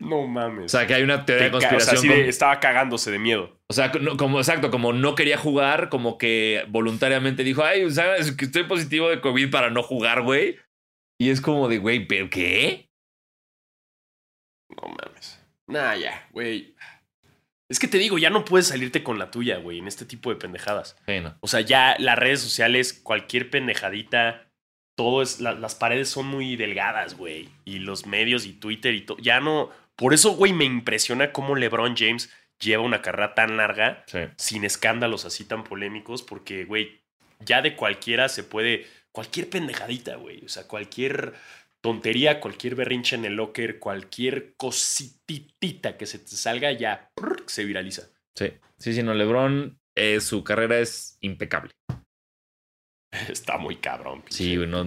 No 0.00 0.26
mames. 0.28 0.66
O 0.66 0.68
sea, 0.68 0.86
que 0.86 0.94
hay 0.94 1.02
una 1.02 1.24
teoría 1.26 1.46
de 1.46 1.50
ca- 1.50 1.56
o 1.56 1.60
sea, 1.60 1.70
conspiración. 1.70 2.14
de- 2.14 2.28
estaba 2.28 2.60
cagándose 2.60 3.10
de 3.10 3.18
miedo. 3.18 3.58
O 3.68 3.72
sea, 3.74 3.90
no- 4.00 4.16
como 4.16 4.38
exacto, 4.38 4.70
como 4.70 4.92
no 4.92 5.14
quería 5.14 5.36
jugar, 5.38 5.88
como 5.88 6.18
que 6.18 6.64
voluntariamente 6.68 7.42
dijo, 7.42 7.64
ay, 7.64 7.90
sabes 7.90 8.32
que 8.32 8.44
estoy 8.44 8.64
positivo 8.64 9.08
de 9.10 9.20
COVID 9.20 9.50
para 9.50 9.70
no 9.70 9.82
jugar, 9.82 10.22
güey. 10.22 10.56
Y 11.20 11.30
es 11.30 11.40
como 11.40 11.68
de, 11.68 11.78
güey, 11.78 12.06
¿pero 12.06 12.30
qué? 12.30 12.88
No 14.70 14.88
mames. 14.88 15.40
Nah, 15.66 15.94
ya, 15.96 16.28
güey. 16.32 16.74
Es 17.70 17.78
que 17.78 17.88
te 17.88 17.98
digo, 17.98 18.16
ya 18.18 18.30
no 18.30 18.44
puedes 18.44 18.68
salirte 18.68 19.02
con 19.02 19.18
la 19.18 19.30
tuya, 19.30 19.58
güey, 19.58 19.78
en 19.78 19.88
este 19.88 20.06
tipo 20.06 20.30
de 20.30 20.36
pendejadas. 20.36 20.96
Bueno, 21.06 21.36
O 21.40 21.48
sea, 21.48 21.60
ya 21.60 21.96
las 21.98 22.18
redes 22.18 22.40
sociales, 22.40 22.94
cualquier 22.94 23.50
pendejadita, 23.50 24.48
todo 24.96 25.22
es. 25.22 25.40
la- 25.40 25.52
las 25.52 25.74
paredes 25.74 26.08
son 26.08 26.26
muy 26.28 26.56
delgadas, 26.56 27.16
güey. 27.16 27.48
Y 27.64 27.80
los 27.80 28.06
medios 28.06 28.46
y 28.46 28.52
Twitter 28.54 28.94
y 28.94 29.02
todo. 29.02 29.18
Ya 29.18 29.40
no. 29.40 29.70
Por 29.98 30.14
eso, 30.14 30.30
güey, 30.36 30.52
me 30.52 30.64
impresiona 30.64 31.32
cómo 31.32 31.56
LeBron 31.56 31.96
James 31.96 32.30
lleva 32.60 32.84
una 32.84 33.02
carrera 33.02 33.34
tan 33.34 33.56
larga 33.56 34.04
sí. 34.06 34.20
sin 34.36 34.64
escándalos 34.64 35.24
así 35.24 35.44
tan 35.44 35.64
polémicos, 35.64 36.22
porque, 36.22 36.64
güey, 36.64 37.00
ya 37.40 37.62
de 37.62 37.74
cualquiera 37.74 38.28
se 38.28 38.44
puede. 38.44 38.86
Cualquier 39.10 39.50
pendejadita, 39.50 40.14
güey. 40.14 40.44
O 40.44 40.48
sea, 40.48 40.68
cualquier 40.68 41.34
tontería, 41.80 42.38
cualquier 42.38 42.76
berrinche 42.76 43.16
en 43.16 43.24
el 43.24 43.34
locker, 43.34 43.80
cualquier 43.80 44.54
cosititita 44.54 45.96
que 45.96 46.06
se 46.06 46.20
te 46.20 46.36
salga, 46.36 46.70
ya 46.70 47.10
prr, 47.16 47.42
se 47.46 47.64
viraliza. 47.64 48.08
Sí, 48.36 48.52
sí, 48.78 48.94
sí, 48.94 49.02
no, 49.02 49.14
LeBron, 49.14 49.80
eh, 49.96 50.20
su 50.20 50.44
carrera 50.44 50.78
es 50.78 51.18
impecable. 51.22 51.72
Está 53.28 53.56
muy 53.58 53.76
cabrón. 53.76 54.22
pinche- 54.22 54.36
Sí, 54.36 54.56
güey, 54.56 54.68
no-. 54.68 54.84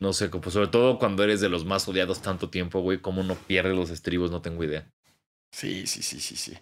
No 0.00 0.12
sé, 0.12 0.30
como- 0.30 0.50
sobre 0.50 0.68
todo 0.68 0.98
cuando 0.98 1.24
eres 1.24 1.40
de 1.40 1.48
los 1.48 1.64
más 1.64 1.86
odiados 1.88 2.20
tanto 2.22 2.50
tiempo, 2.50 2.80
güey, 2.80 2.98
cómo 2.98 3.22
no 3.22 3.34
pierdes 3.34 3.74
los 3.76 3.90
estribos, 3.90 4.30
no 4.30 4.42
tengo 4.42 4.62
idea. 4.64 4.86
Sí, 5.50 5.86
sí, 5.86 6.02
sí, 6.02 6.20
sí, 6.20 6.36
sí. 6.36 6.56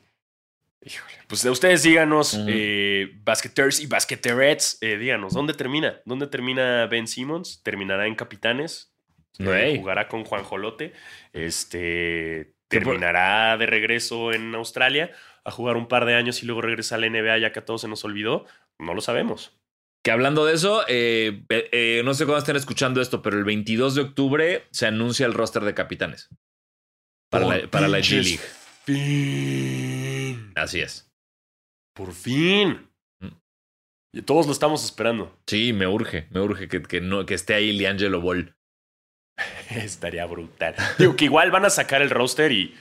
Híjole. 0.83 1.13
Pues 1.29 1.43
de 1.43 1.51
ustedes 1.51 1.83
díganos, 1.83 2.39
eh, 2.49 3.11
basqueters 3.23 3.81
y 3.81 3.87
basqueterets, 3.87 4.79
eh, 4.81 4.97
díganos, 4.97 5.35
¿dónde 5.35 5.53
termina? 5.53 6.01
¿Dónde 6.07 6.27
termina 6.27 6.87
Ben 6.87 7.07
Simmons? 7.07 7.63
¿Terminará 7.63 8.07
en 8.07 8.15
Capitanes? 8.15 8.93
Eh, 9.39 9.45
Güey. 9.45 9.79
¿Jugará 9.79 10.09
con 10.09 10.25
Juan 10.25 10.43
Jolote? 10.43 10.93
Este, 11.35 12.55
¿Terminará 12.69 13.57
de 13.59 13.67
regreso 13.67 14.33
en 14.33 14.55
Australia 14.55 15.11
a 15.45 15.51
jugar 15.51 15.77
un 15.77 15.87
par 15.89 16.05
de 16.07 16.15
años 16.15 16.43
y 16.43 16.47
luego 16.47 16.63
regresa 16.63 16.95
a 16.95 16.99
la 16.99 17.07
NBA 17.09 17.39
ya 17.39 17.53
que 17.53 17.59
a 17.59 17.65
todos 17.65 17.83
se 17.83 17.89
nos 17.89 18.05
olvidó? 18.05 18.47
No 18.79 18.95
lo 18.95 19.01
sabemos. 19.03 19.60
Que 20.03 20.11
hablando 20.11 20.47
de 20.47 20.55
eso, 20.55 20.83
eh, 20.89 21.45
eh, 21.51 22.03
no 22.05 22.15
sé 22.15 22.25
cuándo 22.25 22.39
estén 22.39 22.57
escuchando 22.57 23.03
esto, 23.03 23.21
pero 23.21 23.37
el 23.37 23.45
22 23.45 23.95
de 23.95 24.01
octubre 24.01 24.67
se 24.71 24.87
anuncia 24.87 25.27
el 25.27 25.35
roster 25.35 25.63
de 25.63 25.75
capitanes. 25.75 26.31
Para, 27.31 27.47
la, 27.47 27.71
para 27.71 27.87
la 27.87 27.99
G 27.99 28.03
Pinches 28.03 28.27
League. 28.27 28.43
Fin. 28.85 30.53
Así 30.57 30.81
es. 30.81 31.13
Por 31.95 32.13
fin. 32.13 32.89
Mm. 33.21 33.29
Y 34.15 34.23
todos 34.23 34.47
lo 34.47 34.53
estamos 34.53 34.85
esperando. 34.85 35.39
Sí, 35.47 35.73
me 35.73 35.87
urge, 35.87 36.29
me 36.31 36.41
urge 36.41 36.69
que, 36.69 36.83
que 36.83 37.01
no, 37.01 37.27
que 37.27 37.35
esté 37.35 37.55
ahí 37.55 37.73
Liangelo 37.73 38.21
Ball. 38.21 38.57
Estaría 39.71 40.25
brutal. 40.27 40.75
Digo 40.99 41.15
que 41.15 41.27
igual 41.27 41.51
van 41.51 41.67
a 41.67 41.71
sacar 41.71 42.01
el 42.01 42.11
roster 42.11 42.53
y 42.53 42.75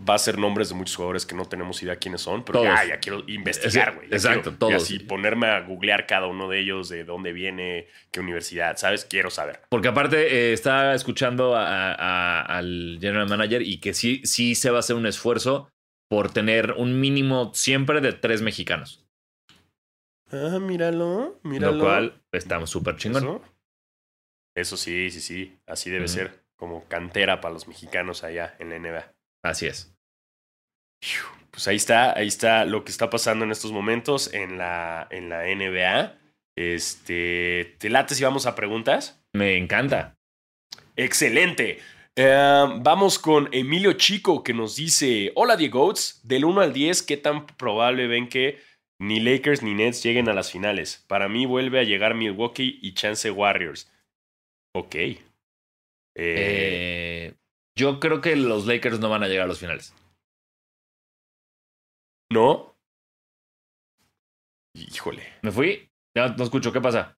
va 0.00 0.14
a 0.14 0.18
ser 0.18 0.38
nombres 0.38 0.68
de 0.68 0.74
muchos 0.76 0.94
jugadores 0.94 1.26
que 1.26 1.34
no 1.34 1.44
tenemos 1.46 1.82
idea 1.82 1.96
quiénes 1.96 2.20
son, 2.20 2.44
pero 2.44 2.60
Todos. 2.60 2.72
ya, 2.74 2.84
ya 2.84 3.00
quiero 3.00 3.24
investigar, 3.26 3.96
güey. 3.96 4.06
Exacto, 4.06 4.42
quiero- 4.50 4.58
todos. 4.58 4.72
Y 4.72 4.76
así 4.76 4.98
ponerme 5.00 5.48
a 5.48 5.60
googlear 5.60 6.06
cada 6.06 6.26
uno 6.28 6.48
de 6.48 6.60
ellos, 6.60 6.88
de 6.88 7.02
dónde 7.04 7.32
viene, 7.32 7.88
qué 8.12 8.20
universidad, 8.20 8.76
¿sabes? 8.76 9.04
Quiero 9.04 9.28
saber. 9.30 9.60
Porque 9.68 9.88
aparte 9.88 10.16
eh, 10.50 10.52
está 10.52 10.94
escuchando 10.94 11.56
a- 11.56 11.92
a- 11.94 12.42
al 12.42 12.98
general 13.00 13.28
manager 13.28 13.62
y 13.62 13.78
que 13.80 13.92
sí, 13.92 14.22
sí 14.24 14.54
se 14.54 14.70
va 14.70 14.76
a 14.76 14.80
hacer 14.80 14.94
un 14.94 15.06
esfuerzo 15.06 15.68
por 16.08 16.30
tener 16.32 16.72
un 16.76 17.00
mínimo 17.00 17.52
siempre 17.54 18.00
de 18.00 18.12
tres 18.12 18.40
mexicanos. 18.40 19.04
Ah, 20.30 20.58
míralo, 20.60 21.40
míralo. 21.42 21.76
Lo 21.76 21.84
cual 21.84 22.22
está 22.32 22.64
súper 22.66 22.96
chingón. 22.96 23.22
Eso. 23.24 23.42
Eso 24.54 24.76
sí, 24.76 25.10
sí, 25.10 25.20
sí. 25.20 25.58
Así 25.66 25.90
debe 25.90 26.06
ser. 26.08 26.44
Como 26.56 26.84
cantera 26.88 27.40
para 27.40 27.54
los 27.54 27.66
mexicanos 27.68 28.24
allá 28.24 28.54
en 28.58 28.70
la 28.70 28.76
NBA. 28.78 29.12
Así 29.48 29.66
es. 29.66 29.94
Pues 31.50 31.66
ahí 31.68 31.76
está, 31.76 32.16
ahí 32.16 32.28
está 32.28 32.64
lo 32.64 32.84
que 32.84 32.90
está 32.90 33.10
pasando 33.10 33.44
en 33.44 33.50
estos 33.50 33.72
momentos 33.72 34.32
en 34.32 34.58
la, 34.58 35.08
en 35.10 35.28
la 35.28 35.44
NBA. 35.44 36.18
Este, 36.56 37.76
¿te 37.78 37.88
late 37.88 38.14
si 38.14 38.24
vamos 38.24 38.46
a 38.46 38.54
preguntas? 38.54 39.24
Me 39.32 39.56
encanta. 39.56 40.16
Excelente. 40.96 41.78
Eh, 42.16 42.64
vamos 42.80 43.18
con 43.18 43.48
Emilio 43.52 43.92
Chico 43.92 44.42
que 44.42 44.52
nos 44.52 44.76
dice, 44.76 45.32
hola 45.36 45.56
Diegoats, 45.56 46.20
del 46.24 46.44
1 46.44 46.60
al 46.60 46.72
10, 46.72 47.02
¿qué 47.02 47.16
tan 47.16 47.46
probable 47.46 48.08
ven 48.08 48.28
que 48.28 48.58
ni 49.00 49.20
Lakers 49.20 49.62
ni 49.62 49.74
Nets 49.74 50.02
lleguen 50.02 50.28
a 50.28 50.34
las 50.34 50.50
finales? 50.50 51.04
Para 51.06 51.28
mí 51.28 51.46
vuelve 51.46 51.78
a 51.78 51.84
llegar 51.84 52.14
Milwaukee 52.14 52.80
y 52.82 52.94
Chance 52.94 53.30
Warriors. 53.30 53.90
Ok. 54.74 54.94
Eh, 54.96 55.18
Eh, 56.16 57.34
yo 57.78 58.00
creo 58.00 58.20
que 58.20 58.34
los 58.34 58.66
Lakers 58.66 58.98
no 58.98 59.08
van 59.08 59.22
a 59.22 59.28
llegar 59.28 59.44
a 59.44 59.48
los 59.48 59.60
finales. 59.60 59.94
¿No? 62.30 62.76
Híjole. 64.74 65.22
¿Me 65.42 65.52
fui? 65.52 65.88
Ya 66.14 66.28
no 66.28 66.44
escucho. 66.44 66.72
¿Qué 66.72 66.80
pasa? 66.80 67.16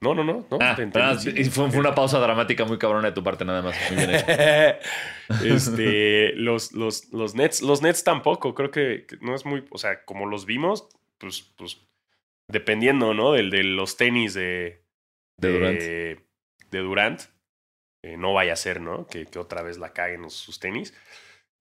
No, 0.00 0.14
no, 0.14 0.22
no. 0.22 0.46
no 0.50 0.58
Ah, 0.60 0.76
te 0.76 1.50
fue, 1.50 1.66
una 1.78 1.94
pausa 1.94 2.18
dramática 2.18 2.64
muy 2.64 2.78
cabrona 2.78 3.08
de 3.08 3.14
tu 3.14 3.22
parte, 3.22 3.44
nada 3.44 3.62
más. 3.62 3.76
Muy 3.90 4.06
bien 4.06 4.10
este, 5.44 6.32
los, 6.34 6.72
los, 6.72 7.12
los 7.12 7.34
Nets, 7.34 7.62
los 7.62 7.82
Nets 7.82 8.04
tampoco, 8.04 8.54
creo 8.54 8.70
que, 8.70 9.06
que 9.06 9.16
no 9.20 9.34
es 9.34 9.44
muy, 9.44 9.64
o 9.70 9.78
sea, 9.78 10.04
como 10.04 10.26
los 10.26 10.46
vimos, 10.46 10.88
pues, 11.18 11.52
pues, 11.56 11.80
dependiendo, 12.46 13.12
¿no? 13.12 13.32
Del, 13.32 13.50
de 13.50 13.64
los 13.64 13.96
tenis 13.96 14.34
de, 14.34 14.84
De 15.36 15.52
Durant. 15.52 15.80
de 15.80 16.78
Durant, 16.78 17.22
eh, 18.02 18.16
no 18.16 18.32
vaya 18.32 18.52
a 18.52 18.56
ser, 18.56 18.80
¿no? 18.80 19.06
Que, 19.06 19.26
que 19.26 19.38
otra 19.38 19.62
vez 19.62 19.78
la 19.78 19.92
caguen 19.92 20.28
sus 20.30 20.58
tenis. 20.58 20.94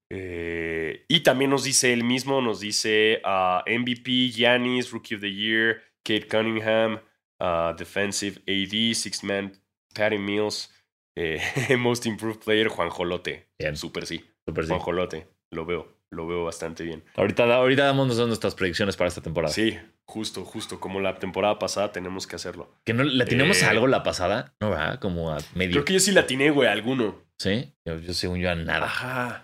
Eh, 0.10 1.06
y 1.10 1.20
también 1.22 1.52
nos 1.52 1.64
dice 1.64 1.92
él 1.92 2.04
mismo, 2.04 2.42
nos 2.42 2.60
dice 2.60 3.22
ah, 3.26 3.64
MVP, 3.68 4.30
Giannis, 4.30 4.92
Rookie 4.92 5.16
of 5.16 5.22
the 5.22 5.32
Year, 5.32 5.82
Kate 6.04 6.28
Cunningham, 6.28 7.02
ah, 7.40 7.76
Defensive 7.78 8.42
AD, 8.48 8.96
Six 8.96 9.24
Man, 9.24 9.52
Patty 9.94 10.18
Mills, 10.18 10.74
eh, 11.16 11.42
Most 11.78 12.06
Improved 12.06 12.44
Player, 12.44 12.70
Juan 12.70 12.90
Jolote. 12.90 13.50
Bien. 13.60 13.76
Súper 13.76 14.06
sí. 14.06 14.24
Súper 14.46 14.66
sí. 14.66 14.70
Juan 14.70 14.80
Jolote. 14.80 15.28
Lo 15.52 15.66
veo, 15.66 15.97
lo 16.12 16.28
veo 16.28 16.44
bastante 16.46 16.84
bien. 16.84 17.04
Ahorita, 17.16 17.44
ahorita 17.56 17.86
damos 17.86 18.16
nuestras 18.18 18.56
predicciones 18.56 18.96
para 18.96 19.08
esta 19.10 19.22
temporada. 19.22 19.54
Sí, 19.54 19.78
justo, 20.06 20.46
justo. 20.46 20.80
Como 20.80 21.00
la 21.02 21.20
temporada 21.20 21.60
pasada 21.60 21.92
tenemos 21.92 22.28
que 22.28 22.36
hacerlo. 22.36 22.72
¿Que 22.86 22.94
no 22.94 23.04
le 23.04 23.26
tenemos 23.26 23.62
Eh, 23.62 23.66
algo 23.66 23.88
la 23.88 24.04
pasada? 24.04 24.54
No, 24.62 24.70
¿verdad? 24.70 25.00
Como 25.00 25.32
a 25.32 25.38
medio. 25.56 25.74
Creo 25.74 25.86
que 25.86 25.94
yo 25.94 26.00
sí 26.00 26.12
la 26.12 26.22
atiné, 26.22 26.50
güey, 26.52 26.68
a 26.70 26.72
alguno. 26.72 27.22
Sí. 27.38 27.74
Yo, 27.86 28.00
yo 28.00 28.14
según 28.14 28.40
yo 28.40 28.50
a 28.52 28.56
nada. 28.56 28.86
Ajá. 28.86 29.44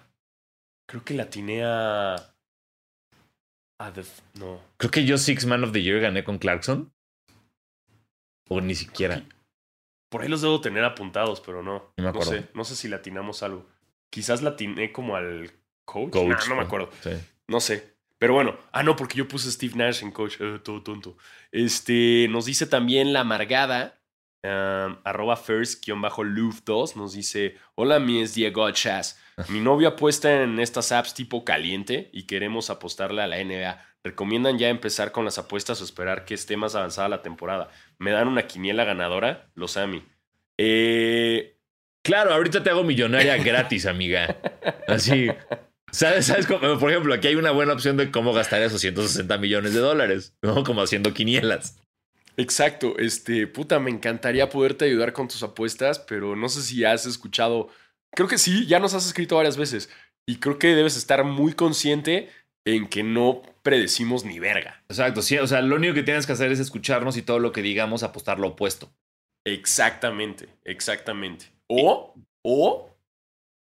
Creo 0.88 1.03
que 1.03 1.14
la 1.14 1.24
atiné 1.24 1.64
a. 1.66 2.16
A 3.80 3.91
The. 3.93 4.03
No. 4.36 4.59
Creo 4.78 4.91
que 4.91 5.05
yo 5.05 5.18
Six 5.18 5.45
Man 5.45 5.64
of 5.64 5.72
the 5.74 5.82
Year 5.82 5.99
gané 5.99 6.24
con 6.24 6.38
Clarkson. 6.38 6.93
O 8.49 8.61
ni 8.61 8.76
siquiera. 8.76 9.24
Por 10.09 10.22
ahí 10.22 10.28
los 10.30 10.41
debo 10.41 10.61
tener 10.61 10.84
apuntados, 10.86 11.41
pero 11.41 11.64
no. 11.64 11.91
No 11.97 12.03
me 12.03 12.09
acuerdo. 12.09 12.32
sé. 12.32 12.47
No 12.53 12.64
sé 12.64 12.76
si 12.76 12.88
la 12.88 12.97
atinamos 12.97 13.41
algo. 13.43 13.66
Quizás 14.11 14.41
la 14.43 14.51
atiné 14.51 14.91
como 14.91 15.16
al 15.16 15.51
coach. 15.86 16.11
Coach, 16.11 16.27
Nah, 16.43 16.49
no 16.49 16.55
me 16.55 16.61
acuerdo. 16.63 16.89
Sí. 17.01 17.11
No 17.47 17.59
sé. 17.59 17.93
Pero 18.17 18.34
bueno. 18.34 18.57
Ah, 18.71 18.84
no, 18.84 18.95
porque 18.95 19.17
yo 19.17 19.27
puse 19.27 19.51
Steve 19.51 19.73
Nash 19.75 20.01
en 20.03 20.11
coach. 20.11 20.36
Eh, 20.39 20.59
todo 20.63 20.81
tonto. 20.81 21.17
Este. 21.51 22.27
Nos 22.29 22.45
dice 22.45 22.65
también 22.67 23.11
la 23.13 23.21
amargada. 23.21 23.99
um, 24.43 24.97
arroba 25.03 25.36
first-luf2 25.38 26.95
nos 26.95 27.13
dice: 27.13 27.57
Hola, 27.75 27.99
mi 27.99 28.21
es 28.21 28.34
Diego 28.34 28.69
Chas. 28.71 29.19
Mi 29.49 29.59
novio 29.59 29.88
apuesta 29.89 30.43
en 30.43 30.59
estas 30.59 30.91
apps 30.91 31.13
tipo 31.13 31.43
caliente 31.43 32.09
y 32.13 32.23
queremos 32.27 32.69
apostarle 32.69 33.21
a 33.23 33.27
la 33.27 33.43
NBA. 33.43 33.84
¿Recomiendan 34.03 34.57
ya 34.59 34.69
empezar 34.69 35.11
con 35.11 35.25
las 35.25 35.38
apuestas 35.38 35.81
o 35.81 35.84
esperar 35.86 36.23
que 36.25 36.34
esté 36.36 36.55
más 36.57 36.75
avanzada 36.75 37.09
la 37.09 37.21
temporada? 37.23 37.69
¿Me 37.97 38.11
dan 38.11 38.27
una 38.27 38.45
quiniela 38.47 38.84
ganadora? 38.84 39.49
Los 39.55 39.75
Ami. 39.77 40.03
Eh, 40.57 41.49
Claro, 42.05 42.34
ahorita 42.34 42.61
te 42.61 42.69
hago 42.69 42.84
millonaria 42.84 43.38
gratis, 43.43 43.86
amiga. 43.86 44.38
Así. 44.89 45.29
¿Sabes? 45.93 46.25
¿Sabes 46.25 46.47
cómo? 46.47 46.79
Por 46.79 46.89
ejemplo, 46.89 47.13
aquí 47.13 47.27
hay 47.27 47.35
una 47.35 47.51
buena 47.51 47.73
opción 47.73 47.97
de 47.97 48.09
cómo 48.09 48.33
gastar 48.33 48.61
esos 48.63 48.81
160 48.81 49.37
millones 49.37 49.75
de 49.75 49.79
dólares, 49.79 50.35
¿no? 50.41 50.63
Como 50.63 50.81
haciendo 50.81 51.13
quinielas. 51.13 51.77
Exacto, 52.35 52.97
este, 52.97 53.45
puta, 53.45 53.79
me 53.79 53.91
encantaría 53.91 54.49
poderte 54.49 54.85
ayudar 54.85 55.13
con 55.13 55.27
tus 55.27 55.43
apuestas, 55.43 55.99
pero 55.99 56.35
no 56.35 56.49
sé 56.49 56.63
si 56.63 56.83
has 56.83 57.05
escuchado, 57.05 57.69
creo 58.11 58.27
que 58.27 58.39
sí, 58.39 58.65
ya 58.65 58.79
nos 58.79 58.95
has 58.95 59.05
escrito 59.05 59.35
varias 59.35 59.55
veces 59.55 59.91
y 60.25 60.37
creo 60.37 60.57
que 60.57 60.73
debes 60.73 60.97
estar 60.97 61.23
muy 61.23 61.53
consciente 61.53 62.29
en 62.65 62.87
que 62.87 63.03
no 63.03 63.43
predecimos 63.61 64.25
ni 64.25 64.39
verga. 64.39 64.83
Exacto, 64.89 65.21
sí. 65.21 65.37
O 65.37 65.45
sea, 65.45 65.61
lo 65.61 65.75
único 65.75 65.93
que 65.93 66.01
tienes 66.01 66.25
que 66.25 66.33
hacer 66.33 66.51
es 66.51 66.59
escucharnos 66.59 67.17
y 67.17 67.21
todo 67.21 67.37
lo 67.37 67.51
que 67.51 67.61
digamos 67.61 68.01
apostar 68.01 68.39
lo 68.39 68.47
opuesto. 68.49 68.91
Exactamente, 69.45 70.49
exactamente. 70.63 71.51
O, 71.67 72.15
o 72.41 72.92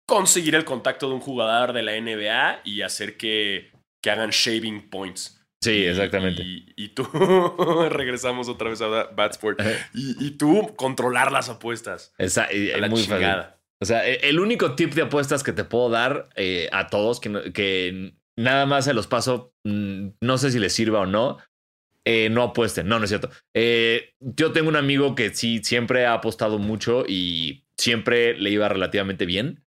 conseguir 0.07 0.55
el 0.55 0.65
contacto 0.65 1.09
de 1.09 1.15
un 1.15 1.21
jugador 1.21 1.73
de 1.73 1.83
la 1.83 1.93
NBA 2.01 2.61
y 2.65 2.83
hacer 2.83 3.17
que, 3.17 3.71
que 4.03 4.11
hagan 4.11 4.31
shaving 4.31 4.89
points. 4.89 5.33
Sí, 5.63 5.85
exactamente. 5.85 6.43
Y, 6.43 6.73
y 6.77 6.89
tú, 6.91 7.05
regresamos 7.91 8.49
otra 8.49 8.71
vez 8.71 8.81
a 8.83 8.87
Bad 8.87 9.31
Sport. 9.33 9.61
Y, 9.95 10.25
y 10.25 10.31
tú 10.33 10.75
controlar 10.77 11.33
las 11.33 11.49
apuestas. 11.49 12.15
Esa- 12.19 12.53
y- 12.53 12.71
A 12.71 12.79
la 12.79 12.89
muy 12.89 13.01
fácil. 13.01 13.15
chingada. 13.17 13.61
O 13.83 13.85
sea, 13.85 14.07
e- 14.09 14.29
el 14.29 14.39
único 14.39 14.75
tip 14.75 14.95
de 14.95 15.03
apuestas 15.03 15.43
que 15.43 15.53
te 15.53 15.65
puedo 15.65 15.91
dar 15.91 16.29
eh, 16.37 16.69
a 16.73 16.87
todos, 16.87 17.21
que, 17.21 17.53
que 17.53 18.15
nada 18.37 18.65
más 18.67 18.85
se 18.85 18.95
los 18.95 19.07
paso, 19.07 19.55
mm, 19.65 20.09
no 20.21 20.39
sé 20.39 20.51
si 20.51 20.59
les 20.59 20.73
sirva 20.73 21.01
o 21.01 21.07
no, 21.07 21.39
eh, 22.05 22.29
no 22.31 22.43
apuesten. 22.45 22.87
No, 22.87 22.99
no 22.99 23.05
es 23.05 23.11
cierto. 23.11 23.31
Eh, 23.55 24.15
yo 24.21 24.53
tengo 24.53 24.69
un 24.69 24.77
amigo 24.77 25.15
que 25.17 25.35
sí 25.35 25.61
siempre 25.65 26.07
ha 26.07 26.15
apostado 26.15 26.59
mucho 26.59 27.05
y 27.09 27.65
siempre 27.77 28.39
le 28.39 28.51
iba 28.51 28.69
relativamente 28.69 29.27
bien. 29.27 29.65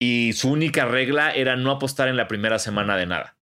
Y 0.00 0.32
su 0.34 0.50
única 0.50 0.84
regla 0.84 1.30
era 1.34 1.56
no 1.56 1.70
apostar 1.70 2.08
en 2.08 2.16
la 2.16 2.28
primera 2.28 2.58
semana 2.58 2.96
de 2.96 3.06
nada. 3.06 3.38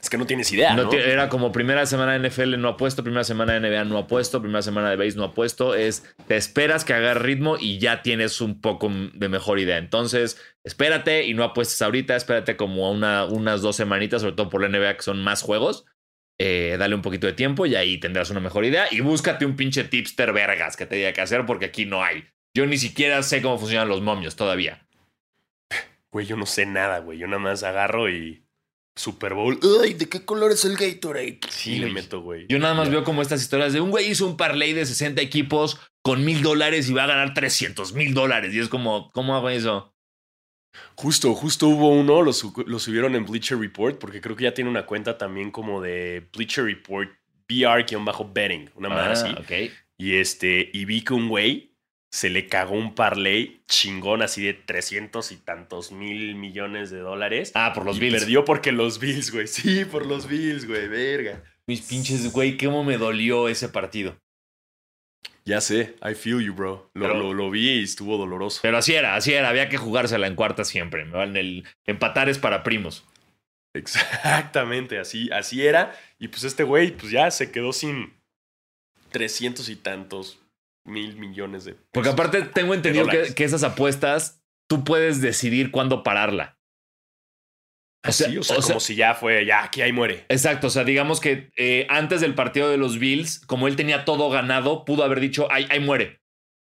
Es 0.00 0.08
que 0.08 0.16
no 0.16 0.24
tienes 0.26 0.50
idea, 0.52 0.74
No 0.74 0.84
¿no? 0.84 0.88
ti- 0.88 0.96
Era 0.96 1.28
como 1.28 1.52
primera 1.52 1.84
semana 1.84 2.12
de 2.12 2.30
NFL 2.30 2.56
no 2.56 2.68
apuesto, 2.68 3.02
primera 3.02 3.22
semana 3.24 3.52
de 3.52 3.60
NBA 3.60 3.84
no 3.84 3.98
apuesto, 3.98 4.40
primera 4.40 4.62
semana 4.62 4.88
de 4.88 4.96
base 4.96 5.16
no 5.18 5.24
apuesto. 5.24 5.74
Es 5.74 6.14
te 6.26 6.36
esperas 6.36 6.84
que 6.86 6.94
haga 6.94 7.12
ritmo 7.14 7.58
y 7.60 7.78
ya 7.78 8.00
tienes 8.00 8.40
un 8.40 8.62
poco 8.62 8.90
de 9.12 9.28
mejor 9.28 9.58
idea. 9.58 9.76
Entonces, 9.76 10.40
espérate 10.64 11.26
y 11.26 11.34
no 11.34 11.44
apuestes 11.44 11.82
ahorita, 11.82 12.16
espérate 12.16 12.56
como 12.56 12.86
a 12.86 12.90
una, 12.92 13.24
unas 13.26 13.60
dos 13.60 13.76
semanitas, 13.76 14.22
sobre 14.22 14.36
todo 14.36 14.48
por 14.48 14.62
la 14.62 14.68
NBA 14.68 14.96
que 14.96 15.02
son 15.02 15.22
más 15.22 15.42
juegos. 15.42 15.84
Eh, 16.40 16.76
dale 16.78 16.94
un 16.94 17.02
poquito 17.02 17.26
de 17.26 17.34
tiempo 17.34 17.66
y 17.66 17.74
ahí 17.74 17.98
tendrás 17.98 18.30
una 18.30 18.40
mejor 18.40 18.64
idea. 18.64 18.86
Y 18.90 19.00
búscate 19.00 19.44
un 19.44 19.54
pinche 19.56 19.84
tipster 19.84 20.32
vergas 20.32 20.76
que 20.78 20.86
te 20.86 20.96
diga 20.96 21.12
qué 21.12 21.20
hacer 21.20 21.44
porque 21.44 21.66
aquí 21.66 21.84
no 21.84 22.02
hay. 22.02 22.24
Yo 22.56 22.64
ni 22.66 22.78
siquiera 22.78 23.22
sé 23.22 23.42
cómo 23.42 23.58
funcionan 23.58 23.88
los 23.90 24.00
momios 24.00 24.34
todavía. 24.34 24.86
Güey, 26.12 26.26
yo 26.26 26.36
no 26.36 26.46
sé 26.46 26.66
nada, 26.66 26.98
güey. 26.98 27.18
Yo 27.18 27.26
nada 27.26 27.38
más 27.38 27.62
agarro 27.62 28.10
y. 28.10 28.44
Super 28.96 29.32
Bowl. 29.34 29.58
Ay, 29.82 29.94
¿de 29.94 30.08
qué 30.08 30.24
color 30.24 30.50
es 30.52 30.64
el 30.64 30.76
Gatorade? 30.76 31.38
Sí, 31.48 31.78
le 31.78 31.90
meto, 31.90 32.20
güey. 32.20 32.46
Yo 32.48 32.58
nada 32.58 32.74
más 32.74 32.90
veo 32.90 33.04
como 33.04 33.22
estas 33.22 33.40
historias 33.40 33.72
de 33.72 33.80
un 33.80 33.90
güey 33.90 34.10
hizo 34.10 34.26
un 34.26 34.36
parlay 34.36 34.72
de 34.74 34.84
60 34.84 35.22
equipos 35.22 35.80
con 36.02 36.22
mil 36.24 36.42
dólares 36.42 36.90
y 36.90 36.92
va 36.92 37.04
a 37.04 37.06
ganar 37.06 37.32
300 37.32 37.94
mil 37.94 38.12
dólares. 38.12 38.52
Y 38.52 38.58
es 38.58 38.68
como, 38.68 39.10
¿cómo 39.12 39.34
hago 39.36 39.48
eso? 39.48 39.94
Justo, 40.96 41.34
justo 41.34 41.68
hubo 41.68 41.88
uno, 41.90 42.20
lo, 42.20 42.32
lo 42.66 42.78
subieron 42.78 43.14
en 43.14 43.24
Bleacher 43.24 43.58
Report, 43.58 43.98
porque 43.98 44.20
creo 44.20 44.36
que 44.36 44.44
ya 44.44 44.54
tiene 44.54 44.68
una 44.68 44.84
cuenta 44.84 45.16
también 45.16 45.50
como 45.50 45.80
de 45.80 46.28
Bleacher 46.34 46.64
Report 46.64 47.08
BR-betting, 47.48 48.70
una 48.74 48.88
madre 48.88 49.08
Ah, 49.08 49.12
así. 49.12 49.30
ok. 49.30 49.72
Y 49.98 50.16
este, 50.16 50.68
y 50.72 50.84
vi 50.84 51.02
que 51.02 51.14
un 51.14 51.28
güey 51.28 51.69
se 52.12 52.28
le 52.30 52.46
cagó 52.48 52.74
un 52.74 52.94
parlay 52.94 53.62
chingón 53.68 54.22
así 54.22 54.42
de 54.42 54.54
300 54.54 55.30
y 55.32 55.36
tantos 55.36 55.92
mil 55.92 56.34
millones 56.34 56.90
de 56.90 56.98
dólares. 56.98 57.52
Ah, 57.54 57.72
por 57.72 57.84
los 57.86 57.96
y 57.96 58.00
Bills. 58.00 58.18
perdió 58.20 58.44
porque 58.44 58.72
los 58.72 58.98
Bills, 58.98 59.30
güey. 59.30 59.46
Sí, 59.46 59.84
por 59.84 60.06
los 60.06 60.26
Bills, 60.26 60.66
güey, 60.66 60.88
verga. 60.88 61.42
Mis 61.66 61.82
pinches, 61.82 62.32
güey, 62.32 62.58
cómo 62.58 62.82
me 62.82 62.96
dolió 62.98 63.48
ese 63.48 63.68
partido. 63.68 64.18
Ya 65.44 65.60
sé, 65.60 65.96
I 66.02 66.14
feel 66.14 66.40
you, 66.40 66.52
bro. 66.54 66.90
Lo, 66.94 67.06
Pero- 67.06 67.18
lo, 67.18 67.34
lo 67.34 67.50
vi 67.50 67.70
y 67.80 67.82
estuvo 67.84 68.16
doloroso. 68.18 68.58
Pero 68.62 68.76
así 68.78 68.92
era, 68.94 69.14
así 69.16 69.32
era. 69.32 69.48
Había 69.48 69.68
que 69.68 69.78
jugársela 69.78 70.26
en 70.26 70.34
cuarta 70.34 70.64
siempre. 70.64 71.04
¿no? 71.06 71.22
En 71.22 71.36
el 71.36 71.64
empatar 71.86 72.28
es 72.28 72.38
para 72.38 72.62
primos. 72.62 73.04
Exactamente, 73.74 74.98
así, 74.98 75.30
así 75.32 75.64
era. 75.66 75.96
Y 76.18 76.28
pues 76.28 76.42
este 76.44 76.64
güey, 76.64 76.90
pues 76.90 77.12
ya 77.12 77.30
se 77.30 77.50
quedó 77.52 77.72
sin 77.72 78.12
300 79.10 79.68
y 79.68 79.76
tantos 79.76 80.38
mil 80.84 81.16
millones 81.16 81.64
de 81.64 81.72
pesos. 81.74 81.88
Porque 81.92 82.08
aparte 82.10 82.42
tengo 82.42 82.74
entendido 82.74 83.06
que, 83.06 83.34
que 83.34 83.44
esas 83.44 83.62
apuestas 83.62 84.42
tú 84.68 84.84
puedes 84.84 85.20
decidir 85.20 85.70
cuándo 85.70 86.02
pararla. 86.02 86.58
Así, 88.02 88.38
o 88.38 88.42
sea, 88.42 88.56
o 88.56 88.62
sea- 88.62 88.68
como 88.74 88.80
si 88.80 88.94
ya 88.94 89.14
fue, 89.14 89.44
ya 89.44 89.62
aquí 89.64 89.82
ahí 89.82 89.92
muere. 89.92 90.24
Exacto, 90.30 90.68
o 90.68 90.70
sea, 90.70 90.84
digamos 90.84 91.20
que 91.20 91.50
eh, 91.56 91.86
antes 91.90 92.22
del 92.22 92.34
partido 92.34 92.70
de 92.70 92.78
los 92.78 92.98
Bills, 92.98 93.40
como 93.46 93.68
él 93.68 93.76
tenía 93.76 94.04
todo 94.06 94.30
ganado, 94.30 94.84
pudo 94.86 95.04
haber 95.04 95.20
dicho, 95.20 95.48
ahí, 95.52 95.66
ahí 95.70 95.80
muere. 95.80 96.20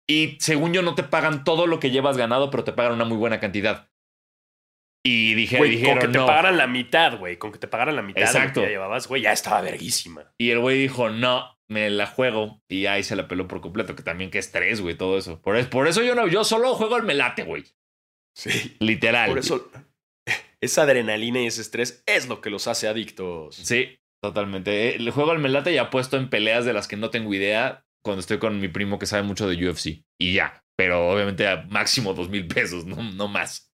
Y 0.09 0.37
según 0.39 0.73
yo, 0.73 0.81
no 0.81 0.95
te 0.95 1.03
pagan 1.03 1.43
todo 1.43 1.67
lo 1.67 1.79
que 1.79 1.91
llevas 1.91 2.17
ganado, 2.17 2.49
pero 2.49 2.63
te 2.63 2.71
pagan 2.73 2.93
una 2.93 3.05
muy 3.05 3.17
buena 3.17 3.39
cantidad. 3.39 3.89
Y 5.05 5.35
dije, 5.35 5.57
Güey, 5.57 5.71
dijeron, 5.71 5.99
con 5.99 6.07
que 6.07 6.11
te 6.13 6.17
no. 6.17 6.25
pagaran 6.25 6.57
la 6.57 6.65
mitad, 6.67 7.17
güey. 7.19 7.37
Con 7.37 7.51
que 7.51 7.59
te 7.59 7.67
pagaran 7.67 7.95
la 7.95 8.01
mitad 8.01 8.21
de 8.21 8.25
lo 8.25 8.31
Exacto. 8.31 8.61
que 8.61 8.67
ya 8.67 8.71
llevabas, 8.71 9.07
güey, 9.07 9.21
ya 9.21 9.31
estaba 9.31 9.61
verguísima. 9.61 10.33
Y 10.39 10.49
el 10.49 10.59
güey 10.59 10.79
dijo, 10.79 11.09
no, 11.09 11.56
me 11.69 11.89
la 11.89 12.07
juego. 12.07 12.61
Y 12.69 12.85
ahí 12.85 13.03
se 13.03 13.15
la 13.15 13.27
peló 13.27 13.47
por 13.47 13.61
completo, 13.61 13.95
que 13.95 14.03
también 14.03 14.31
que 14.31 14.39
estrés, 14.39 14.81
güey, 14.81 14.95
todo 14.95 15.17
eso. 15.17 15.41
Por, 15.41 15.57
es- 15.57 15.67
por 15.67 15.87
eso 15.87 16.01
yo 16.03 16.15
no, 16.15 16.27
yo 16.27 16.43
solo 16.43 16.73
juego 16.75 16.95
al 16.95 17.03
melate, 17.03 17.43
güey. 17.43 17.63
Sí. 18.35 18.75
Literal. 18.79 19.29
Por 19.29 19.39
eso, 19.39 19.69
esa 20.61 20.83
adrenalina 20.83 21.41
y 21.41 21.47
ese 21.47 21.61
estrés 21.61 22.03
es 22.05 22.27
lo 22.27 22.41
que 22.41 22.49
los 22.49 22.67
hace 22.67 22.87
adictos. 22.87 23.55
Sí, 23.55 23.97
totalmente. 24.23 24.95
Eh, 24.95 24.99
Le 24.99 25.11
juego 25.11 25.31
al 25.31 25.39
melate 25.39 25.71
y 25.71 25.77
apuesto 25.77 26.17
en 26.17 26.29
peleas 26.29 26.65
de 26.65 26.73
las 26.73 26.87
que 26.87 26.97
no 26.97 27.09
tengo 27.09 27.33
idea 27.33 27.83
cuando 28.03 28.19
estoy 28.21 28.37
con 28.39 28.59
mi 28.59 28.67
primo 28.67 28.99
que 28.99 29.05
sabe 29.05 29.23
mucho 29.23 29.47
de 29.49 29.55
UFC. 29.69 30.03
Y 30.19 30.33
ya. 30.33 30.63
Pero 30.77 31.09
obviamente 31.09 31.47
a 31.47 31.65
máximo 31.69 32.13
dos 32.13 32.29
mil 32.29 32.47
pesos, 32.47 32.85
no, 32.85 33.01
no 33.11 33.27
más. 33.27 33.71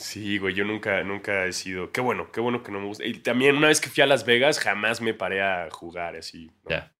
Sí, 0.00 0.38
güey, 0.38 0.54
yo 0.54 0.64
nunca, 0.64 1.02
nunca 1.04 1.46
he 1.46 1.52
sido. 1.52 1.92
Qué 1.92 2.00
bueno, 2.00 2.30
qué 2.32 2.40
bueno 2.40 2.62
que 2.62 2.72
no 2.72 2.80
me 2.80 2.86
gusta. 2.86 3.04
Y 3.04 3.14
también 3.20 3.56
una 3.56 3.68
vez 3.68 3.80
que 3.80 3.88
fui 3.90 4.02
a 4.02 4.06
Las 4.06 4.24
Vegas, 4.24 4.58
jamás 4.58 5.00
me 5.02 5.12
paré 5.14 5.42
a 5.42 5.68
jugar 5.70 6.16
así. 6.16 6.50
No, 6.64 6.70
Ya. 6.70 6.95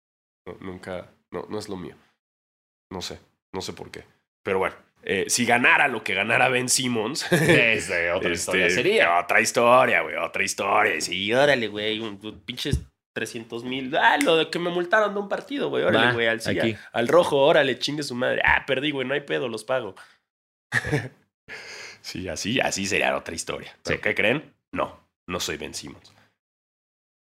No, 0.47 0.57
nunca, 0.61 1.11
no, 1.31 1.47
no 1.49 1.59
es 1.59 1.69
lo 1.69 1.77
mío. 1.77 1.95
No 2.91 3.03
sé, 3.03 3.19
no 3.53 3.61
sé 3.61 3.73
por 3.73 3.91
qué. 3.91 4.05
Pero 4.45 4.59
bueno, 4.59 4.77
eh, 5.03 5.27
si 5.29 5.45
ganara 5.45 5.89
lo 5.89 6.03
que 6.05 6.15
ganara 6.15 6.49
Ben 6.49 6.69
Simmons. 6.69 7.27
Es 7.33 7.91
otra 8.15 8.15
este, 8.15 8.33
historia 8.33 8.71
sería. 8.71 9.19
Otra 9.19 9.41
historia, 9.41 10.03
güey, 10.03 10.17
otra 10.17 10.43
historia. 10.45 11.01
Sí, 11.01 11.33
órale, 11.33 11.69
güey, 11.69 11.99
un, 12.01 12.19
un 12.23 12.41
pinches 12.41 12.81
300 13.15 13.65
mil. 13.65 13.97
Ah, 13.97 14.19
lo 14.23 14.37
de 14.37 14.51
que 14.51 14.59
me 14.59 14.71
multaron 14.71 15.15
de 15.15 15.21
un 15.21 15.29
partido, 15.29 15.69
güey. 15.69 15.85
Órale, 15.85 16.13
güey, 16.13 16.27
al, 16.27 16.41
sí, 16.41 16.59
al, 16.59 16.79
al 16.93 17.09
rojo, 17.09 17.39
órale, 17.39 17.79
chingue 17.79 18.03
su 18.03 18.15
madre. 18.15 18.43
Ah, 18.45 18.65
perdí, 18.67 18.91
güey, 18.91 19.07
no 19.07 19.15
hay 19.15 19.23
pedo, 19.23 19.49
los 19.49 19.65
pago. 19.65 19.95
sí, 22.01 22.29
así, 22.29 22.61
así 22.61 22.87
sería 22.87 23.17
otra 23.17 23.35
historia. 23.35 23.77
¿Pero 23.83 23.97
Sí. 23.97 24.03
qué 24.03 24.15
creen? 24.15 24.55
No, 24.73 25.01
no 25.29 25.41
soy 25.41 25.57
Ben 25.57 25.75
Simmons. 25.75 26.13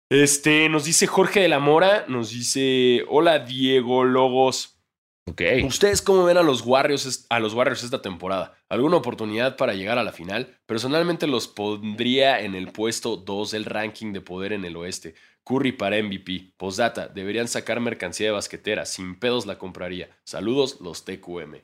Este, 0.09 0.69
nos 0.69 0.85
dice 0.85 1.05
Jorge 1.05 1.39
de 1.41 1.47
la 1.49 1.59
Mora, 1.59 2.05
nos 2.07 2.31
dice, 2.31 3.05
hola 3.09 3.39
Diego 3.39 4.03
Logos. 4.03 4.81
Ok. 5.29 5.43
¿Ustedes 5.63 6.01
cómo 6.01 6.23
ven 6.25 6.37
a 6.37 6.41
los 6.41 6.65
Warriors 6.65 7.27
a 7.29 7.39
los 7.39 7.53
Warriors 7.53 7.83
esta 7.83 8.01
temporada? 8.01 8.57
¿Alguna 8.69 8.97
oportunidad 8.97 9.55
para 9.55 9.75
llegar 9.75 9.99
a 9.99 10.03
la 10.03 10.11
final? 10.11 10.57
Personalmente 10.65 11.27
los 11.27 11.47
pondría 11.47 12.41
en 12.41 12.55
el 12.55 12.71
puesto 12.71 13.17
2 13.17 13.51
del 13.51 13.65
ranking 13.65 14.11
de 14.11 14.21
poder 14.21 14.53
en 14.53 14.65
el 14.65 14.75
oeste. 14.77 15.13
Curry 15.43 15.73
para 15.73 16.01
MVP. 16.01 16.53
Postdata, 16.57 17.07
deberían 17.07 17.47
sacar 17.47 17.79
mercancía 17.79 18.27
de 18.27 18.33
basquetera. 18.33 18.87
Sin 18.87 19.19
pedos 19.19 19.45
la 19.45 19.59
compraría. 19.59 20.09
Saludos, 20.23 20.81
los 20.81 21.05
TQM. 21.05 21.61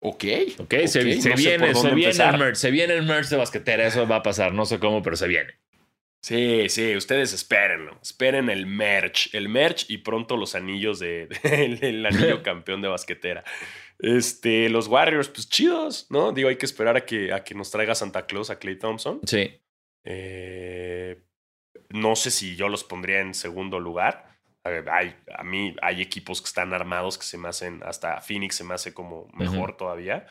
Ok. 0.00 0.24
Ok, 0.58 0.74
se, 0.86 1.04
no 1.04 1.36
viene, 1.36 1.74
se 1.74 1.94
viene 1.94 2.10
el 2.10 2.38
merch, 2.38 2.56
se 2.56 2.70
viene 2.72 2.94
el 2.94 3.04
merch 3.04 3.28
de 3.28 3.36
basquetera, 3.36 3.86
eso 3.86 4.06
va 4.08 4.16
a 4.16 4.22
pasar, 4.22 4.52
no 4.54 4.64
sé 4.64 4.78
cómo, 4.78 5.02
pero 5.02 5.16
se 5.16 5.26
viene. 5.26 5.54
Sí, 6.20 6.68
sí, 6.68 6.96
ustedes 6.96 7.32
espérenlo. 7.32 7.98
Esperen 8.02 8.50
el 8.50 8.66
merch. 8.66 9.34
El 9.34 9.48
merch 9.48 9.88
y 9.88 9.98
pronto 9.98 10.36
los 10.36 10.54
anillos 10.54 10.98
de, 10.98 11.26
de- 11.28 11.38
el, 11.64 11.84
el 11.84 12.06
anillo 12.06 12.42
campeón 12.42 12.82
de 12.82 12.88
basquetera. 12.88 13.44
Este, 14.00 14.68
los 14.68 14.86
Warriors, 14.88 15.28
pues 15.28 15.48
chidos, 15.48 16.06
¿no? 16.10 16.32
Digo, 16.32 16.48
hay 16.48 16.56
que 16.56 16.66
esperar 16.66 16.96
a 16.96 17.04
que, 17.04 17.32
a 17.32 17.42
que 17.44 17.54
nos 17.54 17.70
traiga 17.70 17.94
Santa 17.94 18.26
Claus 18.26 18.50
a 18.50 18.58
Clay 18.58 18.76
Thompson. 18.78 19.20
Sí. 19.26 19.60
Eh, 20.04 21.22
no 21.90 22.16
sé 22.16 22.30
si 22.30 22.56
yo 22.56 22.68
los 22.68 22.84
pondría 22.84 23.20
en 23.20 23.34
segundo 23.34 23.80
lugar. 23.80 24.26
Hay, 24.64 25.14
a 25.34 25.42
mí 25.44 25.74
hay 25.80 26.02
equipos 26.02 26.42
que 26.42 26.46
están 26.46 26.74
armados 26.74 27.16
que 27.16 27.24
se 27.24 27.38
me 27.38 27.48
hacen, 27.48 27.80
hasta 27.84 28.20
Phoenix 28.20 28.56
se 28.56 28.64
me 28.64 28.74
hace 28.74 28.92
como 28.92 29.28
mejor 29.32 29.76
todavía. 29.76 30.26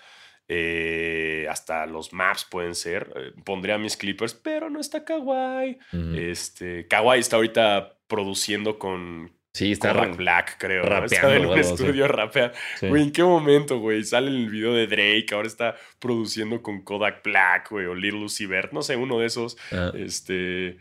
Eh, 0.50 1.46
hasta 1.50 1.86
los 1.86 2.14
maps 2.14 2.46
pueden 2.50 2.76
ser. 2.76 3.12
Eh, 3.16 3.34
pondría 3.44 3.78
mis 3.78 3.98
Clippers, 3.98 4.34
pero 4.34 4.70
no 4.70 4.80
está 4.80 5.04
Kawhi. 5.04 5.78
Este, 6.16 6.88
Kawhi 6.88 7.20
está 7.20 7.36
ahorita 7.36 7.98
produciendo 8.08 8.80
con 8.80 9.32
Sí, 9.54 9.72
está 9.72 9.92
Kodak 9.92 10.18
Black, 10.18 10.58
creo. 10.60 10.84
¿no? 10.84 10.90
rapeando, 10.90 11.06
Está 11.16 11.36
en 11.36 11.46
un 11.48 11.58
estudio 11.58 12.08
rapea. 12.08 12.54
sí. 12.80 12.88
Güey, 12.88 13.04
¿en 13.04 13.12
qué 13.12 13.24
momento, 13.24 13.80
güey? 13.80 14.04
Sale 14.04 14.28
el 14.28 14.50
video 14.50 14.74
de 14.74 14.86
Drake, 14.86 15.26
ahora 15.32 15.48
está 15.48 15.76
produciendo 16.00 16.62
con 16.62 16.84
Kodak 16.84 17.24
Black, 17.24 17.72
güey, 17.72 17.88
o 17.88 17.96
Little 17.96 18.24
Uzi 18.26 18.46
Vert, 18.46 18.72
no 18.72 18.84
sé, 18.84 18.96
uno 18.96 19.20
de 19.20 19.26
esos. 19.26 19.58
Ah, 19.72 19.92
Este. 19.96 20.78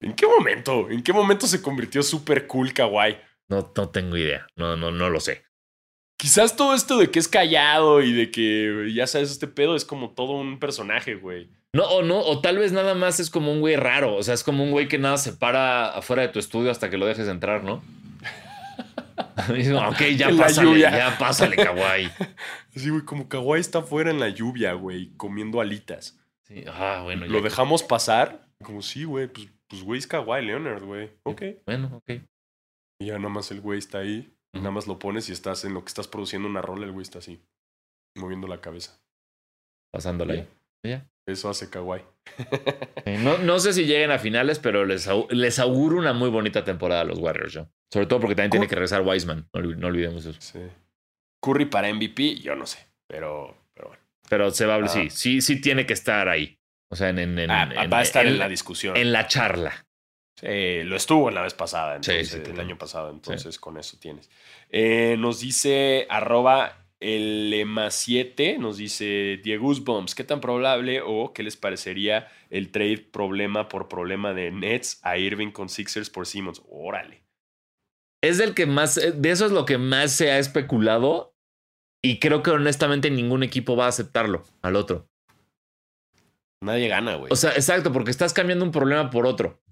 ¿En 0.00 0.12
qué 0.14 0.26
momento? 0.26 0.90
¿En 0.90 1.02
qué 1.02 1.14
momento 1.14 1.46
se 1.46 1.62
convirtió 1.62 2.02
súper 2.02 2.46
cool 2.46 2.74
Kawhi? 2.74 3.16
no, 3.48 3.72
no 3.74 3.88
tengo 3.88 4.16
idea, 4.18 4.46
no, 4.56 4.76
no, 4.76 4.90
no 4.90 5.08
lo 5.08 5.18
sé. 5.20 5.44
Quizás 6.16 6.56
todo 6.56 6.74
esto 6.74 6.96
de 6.98 7.10
que 7.10 7.18
es 7.18 7.28
callado 7.28 8.02
y 8.02 8.12
de 8.12 8.30
que, 8.30 8.90
ya 8.94 9.06
sabes, 9.06 9.30
este 9.30 9.46
pedo 9.46 9.76
es 9.76 9.84
como 9.84 10.10
todo 10.10 10.32
un 10.32 10.58
personaje, 10.58 11.16
güey. 11.16 11.50
No, 11.72 11.84
o 11.84 12.02
no, 12.02 12.18
o 12.20 12.40
tal 12.40 12.58
vez 12.58 12.72
nada 12.72 12.94
más 12.94 13.18
es 13.20 13.30
como 13.30 13.52
un 13.52 13.60
güey 13.60 13.76
raro, 13.76 14.14
o 14.14 14.22
sea, 14.22 14.32
es 14.34 14.44
como 14.44 14.62
un 14.62 14.70
güey 14.70 14.86
que 14.88 14.96
nada 14.98 15.16
se 15.18 15.32
para 15.32 15.88
afuera 15.88 16.22
de 16.22 16.28
tu 16.28 16.38
estudio 16.38 16.70
hasta 16.70 16.88
que 16.88 16.96
lo 16.98 17.04
dejes 17.06 17.26
entrar, 17.28 17.64
¿no? 17.64 17.82
Y 19.50 19.52
digo, 19.64 19.78
ok, 19.86 20.00
ya 20.16 20.28
En 20.30 20.38
pásale, 20.38 20.78
ya 20.78 21.16
pásale, 21.18 21.56
kawaii. 21.56 22.08
Así, 22.76 22.90
güey, 22.90 23.02
como 23.04 23.28
Kawhi 23.28 23.60
está 23.60 23.80
afuera 23.80 24.10
en 24.10 24.20
la 24.20 24.28
lluvia, 24.28 24.72
güey, 24.74 25.10
comiendo 25.16 25.60
alitas. 25.60 26.16
Sí, 26.44 26.64
ah, 26.68 27.00
bueno, 27.04 27.26
Lo 27.26 27.38
ya- 27.38 27.44
dejamos 27.44 27.82
pasar. 27.82 28.46
Como, 28.62 28.80
sí, 28.82 29.04
güey, 29.04 29.26
pues, 29.28 29.48
pues, 29.68 29.82
güey, 29.82 29.98
es 29.98 30.06
Kawhi 30.06 30.44
Leonard, 30.44 30.84
güey. 30.84 31.10
Ok. 31.24 31.42
Bueno, 31.66 31.90
ok. 31.96 32.20
Y 33.00 33.06
ya 33.06 33.18
nada 33.18 33.28
más 33.30 33.50
el 33.50 33.60
güey 33.60 33.78
está 33.78 33.98
ahí. 33.98 34.32
Nada 34.54 34.70
más 34.70 34.86
lo 34.86 34.98
pones 34.98 35.28
y 35.28 35.32
estás 35.32 35.64
en 35.64 35.74
lo 35.74 35.82
que 35.84 35.88
estás 35.88 36.08
produciendo 36.08 36.48
una 36.48 36.62
rola, 36.62 36.86
el 36.86 36.92
güey 36.92 37.02
está 37.02 37.18
así, 37.18 37.40
moviendo 38.16 38.46
la 38.46 38.60
cabeza. 38.60 38.98
Pasándola 39.92 40.34
ahí. 40.34 40.48
Eso 41.26 41.48
hace 41.48 41.70
Kawhi. 41.70 42.02
Eh, 43.06 43.18
No, 43.18 43.38
no 43.38 43.58
sé 43.58 43.72
si 43.72 43.84
lleguen 43.86 44.10
a 44.10 44.18
finales, 44.18 44.58
pero 44.58 44.84
les, 44.84 45.08
les 45.30 45.58
auguro 45.58 45.96
una 45.96 46.12
muy 46.12 46.28
bonita 46.28 46.64
temporada 46.64 47.00
a 47.00 47.04
los 47.04 47.18
Warriors, 47.18 47.52
yo. 47.54 47.68
Sobre 47.92 48.06
todo 48.06 48.20
porque 48.20 48.34
también 48.34 48.50
tiene 48.50 48.68
que 48.68 48.74
regresar 48.74 49.00
Wiseman. 49.02 49.48
No, 49.54 49.60
no 49.62 49.86
olvidemos 49.86 50.26
eso. 50.26 50.38
Sí. 50.40 50.60
Curry 51.42 51.66
para 51.66 51.92
MVP, 51.92 52.36
yo 52.36 52.54
no 52.56 52.66
sé. 52.66 52.86
Pero, 53.08 53.56
pero 53.74 53.88
bueno. 53.88 54.02
Pero 54.28 54.50
se 54.50 54.66
va 54.66 54.74
a 54.76 54.84
Ah. 54.84 54.88
sí, 54.88 55.08
sí, 55.10 55.40
sí 55.40 55.60
tiene 55.60 55.86
que 55.86 55.92
estar 55.94 56.28
ahí. 56.28 56.58
O 56.90 56.96
sea, 56.96 57.08
en, 57.08 57.18
en, 57.18 57.38
en- 57.38 57.50
Ah, 57.50 57.70
en- 57.84 57.90
va 57.92 57.98
a 57.98 58.02
estar 58.02 58.26
en 58.26 58.38
la 58.38 58.48
discusión. 58.48 58.96
en 58.96 59.12
la 59.12 59.26
charla. 59.26 59.86
Sí, 60.36 60.82
lo 60.82 60.96
estuvo 60.96 61.28
en 61.28 61.36
la 61.36 61.42
vez 61.42 61.54
pasada, 61.54 61.96
entonces, 61.96 62.28
sí, 62.30 62.50
el 62.50 62.58
año 62.58 62.76
pasado, 62.76 63.10
entonces 63.10 63.58
con 63.58 63.78
eso 63.78 63.96
tienes. 64.00 64.28
Eh, 64.68 65.16
nos 65.18 65.40
dice 65.40 66.06
arroba 66.10 66.84
el 66.98 67.52
EMA 67.52 67.90
7, 67.90 68.58
nos 68.58 68.78
dice 68.78 69.40
Diego 69.44 69.72
Bumps, 69.82 70.14
¿qué 70.14 70.24
tan 70.24 70.40
probable 70.40 71.02
o 71.04 71.32
qué 71.32 71.42
les 71.42 71.56
parecería 71.56 72.28
el 72.50 72.70
trade 72.70 72.98
problema 72.98 73.68
por 73.68 73.88
problema 73.88 74.32
de 74.32 74.50
Nets 74.50 75.00
a 75.02 75.18
Irving 75.18 75.50
con 75.50 75.68
Sixers 75.68 76.10
por 76.10 76.26
Simmons? 76.26 76.62
Órale. 76.68 77.22
Es 78.22 78.38
del 78.38 78.54
que 78.54 78.64
más, 78.64 78.96
eh, 78.96 79.12
de 79.12 79.30
eso 79.30 79.44
es 79.44 79.52
lo 79.52 79.66
que 79.66 79.76
más 79.76 80.12
se 80.12 80.30
ha 80.30 80.38
especulado. 80.38 81.36
Y 82.02 82.18
creo 82.20 82.42
que 82.42 82.50
honestamente 82.50 83.10
ningún 83.10 83.42
equipo 83.42 83.76
va 83.76 83.86
a 83.86 83.88
aceptarlo 83.88 84.44
al 84.62 84.76
otro. 84.76 85.08
Nadie 86.62 86.88
gana, 86.88 87.16
güey. 87.16 87.32
O 87.32 87.36
sea, 87.36 87.52
exacto, 87.52 87.92
porque 87.92 88.10
estás 88.10 88.32
cambiando 88.32 88.64
un 88.64 88.72
problema 88.72 89.10
por 89.10 89.26
otro. 89.26 89.62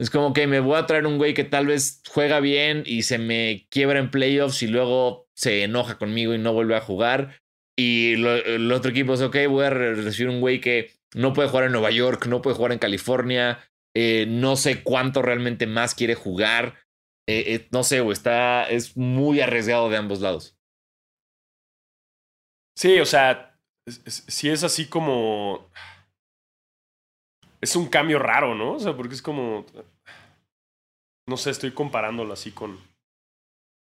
Es 0.00 0.10
como 0.10 0.32
que 0.32 0.46
me 0.46 0.60
voy 0.60 0.76
a 0.76 0.86
traer 0.86 1.06
un 1.06 1.18
güey 1.18 1.34
que 1.34 1.44
tal 1.44 1.66
vez 1.66 2.02
juega 2.08 2.40
bien 2.40 2.84
y 2.86 3.02
se 3.02 3.18
me 3.18 3.66
quiebra 3.70 3.98
en 3.98 4.10
playoffs 4.10 4.62
y 4.62 4.68
luego 4.68 5.28
se 5.34 5.64
enoja 5.64 5.98
conmigo 5.98 6.34
y 6.34 6.38
no 6.38 6.52
vuelve 6.52 6.76
a 6.76 6.80
jugar. 6.80 7.40
Y 7.76 8.14
el 8.14 8.72
otro 8.72 8.90
equipo 8.90 9.14
es, 9.14 9.20
ok, 9.20 9.36
voy 9.48 9.64
a 9.64 9.70
re- 9.70 9.94
recibir 9.94 10.30
un 10.30 10.40
güey 10.40 10.60
que 10.60 10.92
no 11.14 11.32
puede 11.32 11.48
jugar 11.48 11.64
en 11.66 11.72
Nueva 11.72 11.90
York, 11.90 12.26
no 12.26 12.42
puede 12.42 12.56
jugar 12.56 12.72
en 12.72 12.78
California, 12.78 13.60
eh, 13.94 14.26
no 14.28 14.56
sé 14.56 14.82
cuánto 14.82 15.22
realmente 15.22 15.66
más 15.66 15.94
quiere 15.94 16.14
jugar. 16.14 16.76
Eh, 17.28 17.54
eh, 17.54 17.68
no 17.72 17.84
sé, 17.84 18.00
güey, 18.00 18.12
está, 18.14 18.68
es 18.68 18.96
muy 18.96 19.40
arriesgado 19.40 19.90
de 19.90 19.96
ambos 19.96 20.20
lados. 20.20 20.56
Sí, 22.76 22.98
o 23.00 23.06
sea, 23.06 23.58
sí 24.06 24.48
es 24.50 24.62
así 24.64 24.88
como. 24.88 25.70
Es 27.60 27.76
un 27.76 27.88
cambio 27.88 28.18
raro, 28.18 28.54
¿no? 28.54 28.74
O 28.74 28.78
sea, 28.78 28.96
porque 28.96 29.14
es 29.14 29.22
como. 29.22 29.66
no 31.28 31.36
sé, 31.36 31.50
estoy 31.50 31.72
comparándolo 31.72 32.32
así 32.32 32.52
con, 32.52 32.78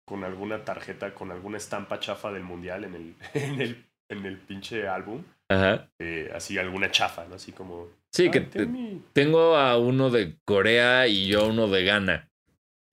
con 0.08 0.24
alguna 0.24 0.64
tarjeta, 0.64 1.14
con 1.14 1.32
alguna 1.32 1.58
estampa 1.58 2.00
chafa 2.00 2.32
del 2.32 2.44
mundial 2.44 2.84
en 2.84 2.96
el, 2.96 3.16
en 3.34 3.62
el, 3.62 3.86
en 4.10 4.26
el 4.26 4.38
pinche 4.38 4.88
álbum. 4.88 5.24
Ajá. 5.50 5.90
Eh, 6.00 6.32
así 6.34 6.58
alguna 6.58 6.92
chafa, 6.92 7.26
¿no? 7.26 7.36
Así 7.36 7.52
como. 7.52 7.88
Sí, 8.14 8.32
que 8.32 8.42
tengo 9.14 9.58
a 9.58 9.78
uno 9.78 10.10
de 10.10 10.38
Corea 10.46 11.08
y 11.08 11.28
yo 11.28 11.42
a 11.42 11.48
uno 11.48 11.68
de 11.68 11.84
Ghana. 11.84 12.30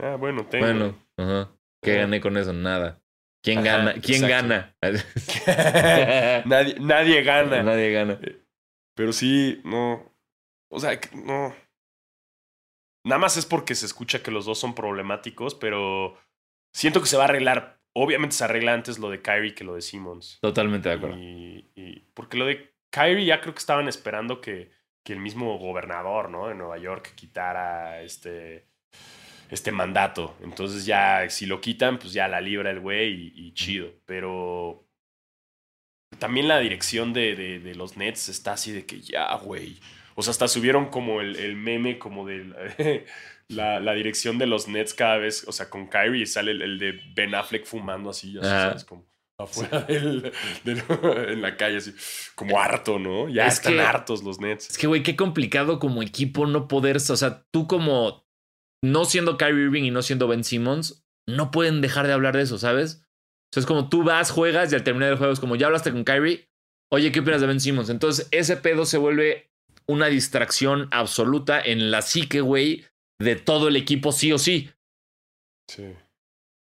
Ah, 0.03 0.17
bueno, 0.17 0.47
tengo. 0.47 0.67
Bueno, 0.67 0.99
ajá. 1.17 1.49
¿Qué 1.83 1.97
gané 1.97 2.21
con 2.21 2.37
eso? 2.37 2.53
Nada. 2.53 3.01
¿Quién 3.43 3.59
Ajá, 3.59 3.79
gana? 3.79 3.95
¿Quién 3.95 4.25
exacto. 4.25 4.49
gana? 4.49 4.75
nadie, 6.47 6.77
nadie 6.81 7.23
gana. 7.23 7.63
Nadie 7.63 7.93
gana. 7.93 8.19
Pero 8.95 9.13
sí, 9.13 9.61
no. 9.65 10.12
O 10.73 10.81
sea, 10.81 10.99
no. 11.15 11.55
Nada 13.05 13.19
más 13.19 13.37
es 13.37 13.47
porque 13.47 13.75
se 13.75 13.87
escucha 13.87 14.23
que 14.23 14.31
los 14.31 14.47
dos 14.47 14.59
son 14.59 14.75
problemáticos, 14.75 15.55
pero 15.55 16.17
siento 16.75 17.01
que 17.01 17.07
se 17.09 17.17
va 17.17 17.25
a 17.25 17.27
arreglar. 17.29 17.81
Obviamente 17.95 18.35
se 18.37 18.45
arregla 18.45 18.73
antes 18.73 18.99
lo 18.99 19.11
de 19.11 19.21
Kyrie 19.21 19.55
que 19.55 19.65
lo 19.65 19.75
de 19.75 19.83
Simmons. 19.83 20.39
Totalmente 20.41 20.89
de 20.89 20.95
acuerdo. 20.95 21.19
Y, 21.19 21.71
y- 21.75 22.01
porque 22.15 22.37
lo 22.39 22.47
de 22.47 22.75
Kyrie 22.91 23.27
ya 23.27 23.41
creo 23.41 23.55
que 23.55 23.59
estaban 23.59 23.89
esperando 23.89 24.41
que, 24.41 24.73
que 25.05 25.13
el 25.13 25.19
mismo 25.19 25.59
gobernador 25.59 26.31
¿no? 26.31 26.49
de 26.49 26.55
Nueva 26.55 26.79
York 26.79 27.13
quitara 27.17 28.01
este, 28.03 28.69
este 29.51 29.73
mandato. 29.73 30.37
Entonces 30.41 30.87
ya 30.87 31.29
si 31.29 31.45
lo 31.47 31.61
quitan, 31.61 31.99
pues 31.99 32.13
ya 32.13 32.29
la 32.29 32.41
libra 32.41 32.71
el 32.71 32.81
güey 32.81 33.13
y, 33.35 33.49
y 33.49 33.53
chido. 33.55 33.91
Pero 34.07 34.87
también 36.19 36.49
la 36.49 36.61
dirección 36.61 37.13
de, 37.13 37.35
de- 37.35 37.59
de 37.61 37.75
los 37.75 37.97
Nets 37.97 38.29
está 38.29 38.53
así 38.53 38.73
de 38.73 38.87
que 38.87 39.01
ya, 39.01 39.35
güey. 39.37 39.79
O 40.15 40.23
sea, 40.23 40.31
hasta 40.33 40.49
subieron 40.49 40.87
como 40.91 41.21
el, 41.21 41.37
el 41.37 41.57
meme 41.57 41.99
como 41.99 42.27
de 42.27 43.05
la, 43.49 43.81
la 43.81 43.93
dirección 43.95 44.39
de 44.39 44.47
los 44.47 44.69
Nets 44.69 44.95
cada 44.95 45.17
vez, 45.19 45.45
o 45.49 45.53
sea, 45.53 45.69
con 45.71 45.87
Kyrie 45.89 46.27
sale 46.27 46.51
el, 46.53 46.63
el 46.63 46.79
de 46.79 47.01
Ben 47.15 47.35
Affleck 47.35 47.65
fumando 47.67 48.11
así, 48.11 48.37
Ajá. 48.39 48.49
¿sabes? 48.69 48.85
Como 48.85 49.07
afuera 49.39 49.81
del, 49.83 50.33
del- 50.65 50.83
en 51.29 51.43
la 51.43 51.57
calle, 51.57 51.79
así, 51.79 51.93
como 52.35 52.61
harto, 52.61 52.99
¿no? 52.99 53.29
Ya 53.29 53.47
Es 53.47 53.55
están 53.55 53.75
que- 53.75 53.81
hartos 53.81 54.23
los 54.23 54.41
Nets. 54.41 54.71
Es 54.71 54.79
que, 54.79 54.87
güey, 54.87 55.03
qué 55.03 55.17
complicado 55.17 55.79
como 55.79 56.03
equipo 56.03 56.47
no 56.47 56.69
poder. 56.69 56.97
O 56.97 57.01
sea, 57.01 57.45
tú 57.51 57.67
como 57.67 58.27
no 58.85 59.05
siendo 59.05 59.37
Kyrie 59.39 59.65
Irving 59.65 59.85
y 59.85 59.91
no 59.91 60.03
siendo 60.03 60.29
Ben 60.29 60.45
Simmons, 60.45 61.05
no 61.29 61.51
pueden 61.51 61.81
dejar 61.81 62.07
de 62.07 62.13
hablar 62.13 62.37
de 62.37 62.43
eso, 62.43 62.59
¿sabes? 62.59 63.05
O 63.05 63.55
sea, 63.55 63.61
es 63.61 63.67
como 63.67 63.89
tú 63.89 64.03
vas, 64.03 64.31
juegas 64.31 64.73
y 64.73 64.75
al 64.75 64.83
terminar 64.85 65.11
el 65.11 65.19
juego 65.19 65.33
es 65.33 65.41
como 65.41 65.57
ya 65.57 65.67
hablaste 65.67 65.93
con 65.93 66.05
Kyrie. 66.05 66.49
Oye, 66.91 67.11
¿qué 67.13 67.21
opinas 67.21 67.41
de 67.41 67.47
Ben 67.47 67.61
Simmons? 67.61 67.91
Entonces, 67.91 68.29
ese 68.33 68.57
pedo 68.57 68.85
se 68.85 68.99
vuelve 68.99 69.52
una 69.87 70.07
distracción 70.07 70.89
absoluta 70.91 71.61
en 71.61 71.91
la 71.91 72.03
psique, 72.03 72.41
güey, 72.41 72.85
de 73.19 73.37
todo 73.37 73.69
el 73.69 73.77
equipo, 73.77 74.13
sí 74.13 74.33
o 74.33 74.39
sí. 74.39 74.71
Sí. 75.69 75.95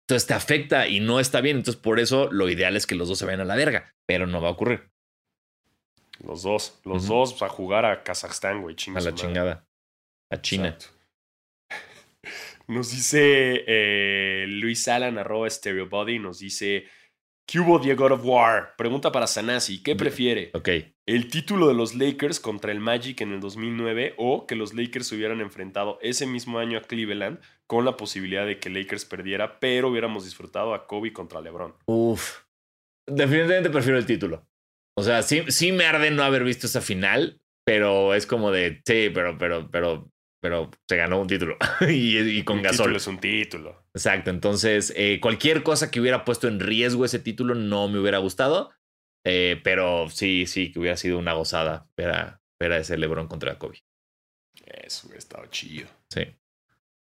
Entonces 0.04 0.28
te 0.28 0.34
afecta 0.34 0.88
y 0.88 1.00
no 1.00 1.20
está 1.20 1.42
bien. 1.42 1.58
Entonces, 1.58 1.82
por 1.82 2.00
eso 2.00 2.32
lo 2.32 2.50
ideal 2.50 2.76
es 2.76 2.86
que 2.86 2.96
los 2.96 3.08
dos 3.08 3.18
se 3.18 3.26
vayan 3.26 3.42
a 3.42 3.46
la 3.46 3.56
verga, 3.56 3.96
pero 4.06 4.28
no 4.28 4.42
va 4.42 4.50
a 4.50 4.52
ocurrir. 4.52 4.92
Los 6.20 6.44
dos, 6.44 6.80
los 6.84 7.08
dos 7.08 7.42
a 7.42 7.50
jugar 7.50 7.86
a 7.86 8.04
Kazajstán, 8.04 8.62
güey. 8.62 8.76
A 8.96 9.02
la 9.02 9.16
chingada. 9.16 9.68
A 10.30 10.42
China. 10.42 10.70
Exacto. 10.70 10.98
Nos 12.68 12.92
dice 12.92 13.64
eh, 13.68 14.46
Luis 14.48 14.88
Alan, 14.88 15.18
arroba 15.18 15.50
Stereo 15.50 15.90
Body, 15.90 16.18
nos 16.18 16.40
dice, 16.40 16.86
¿qué 17.46 17.60
hubo 17.60 17.80
Diego 17.80 18.04
God 18.04 18.14
of 18.14 18.26
War? 18.26 18.76
Pregunta 18.78 19.12
para 19.12 19.28
Sanasi, 19.28 19.82
¿qué 19.84 19.96
prefiere? 19.96 20.52
Ok. 20.54 20.70
¿El 21.06 21.30
título 21.30 21.68
de 21.68 21.74
los 21.74 21.96
Lakers 21.96 22.40
contra 22.40 22.72
el 22.72 22.80
Magic 22.80 23.22
en 23.22 23.34
el 23.34 23.40
2009 23.40 24.16
o 24.18 24.48
que 24.48 24.56
los 24.56 24.74
Lakers 24.74 25.08
se 25.08 25.16
hubieran 25.16 25.42
enfrentado 25.42 26.00
ese 26.02 26.26
mismo 26.26 26.60
año 26.60 26.78
a 26.78 26.82
Cleveland 26.82 27.40
con 27.68 27.86
la 27.86 27.98
posibilidad 27.98 28.46
de 28.46 28.60
que 28.60 28.70
Lakers 28.70 29.06
perdiera, 29.06 29.60
pero 29.60 29.90
hubiéramos 29.90 30.26
disfrutado 30.26 30.74
a 30.74 30.88
Kobe 30.88 31.12
contra 31.12 31.42
LeBron? 31.42 31.76
Uf. 31.86 32.44
Definitivamente 33.06 33.70
prefiero 33.70 33.98
el 33.98 34.06
título. 34.06 34.48
O 34.96 35.04
sea, 35.04 35.24
sí, 35.24 35.44
sí 35.50 35.72
me 35.72 35.86
arde 35.86 36.12
no 36.12 36.24
haber 36.24 36.44
visto 36.44 36.68
esa 36.68 36.82
final, 36.82 37.42
pero 37.66 38.14
es 38.14 38.26
como 38.26 38.52
de, 38.52 38.82
sí, 38.86 39.10
pero, 39.14 39.38
pero, 39.38 39.70
pero, 39.72 40.12
pero 40.44 40.70
se 40.90 40.98
ganó 40.98 41.22
un 41.22 41.28
título. 41.28 41.56
y, 41.90 42.18
y 42.20 42.44
con 42.44 42.58
Un 42.58 42.64
gasol. 42.64 42.80
título 42.88 42.98
es 42.98 43.08
un 43.08 43.18
título. 43.18 43.86
Exacto. 43.94 44.30
Entonces, 44.30 44.92
eh, 44.98 45.20
cualquier 45.22 45.64
cosa 45.64 45.90
que 45.90 46.02
hubiera 46.02 46.26
puesto 46.26 46.50
en 46.50 46.60
riesgo 46.60 47.06
ese 47.06 47.20
título 47.20 47.56
no 47.56 47.88
me 47.88 47.98
hubiera 47.98 48.18
gustado. 48.18 48.74
Eh, 49.26 49.62
pero 49.64 50.10
sí, 50.10 50.46
sí, 50.46 50.74
que 50.74 50.80
hubiera 50.80 50.98
sido 50.98 51.18
una 51.18 51.32
gozada 51.32 51.88
ver 51.96 52.10
a, 52.10 52.42
ver 52.60 52.74
a 52.74 52.78
ese 52.80 52.98
LeBron 52.98 53.30
contra 53.30 53.58
Kobe. 53.58 53.86
Eso 54.66 55.08
hubiera 55.08 55.20
estado 55.20 55.46
chido. 55.46 55.88
Sí. 56.10 56.24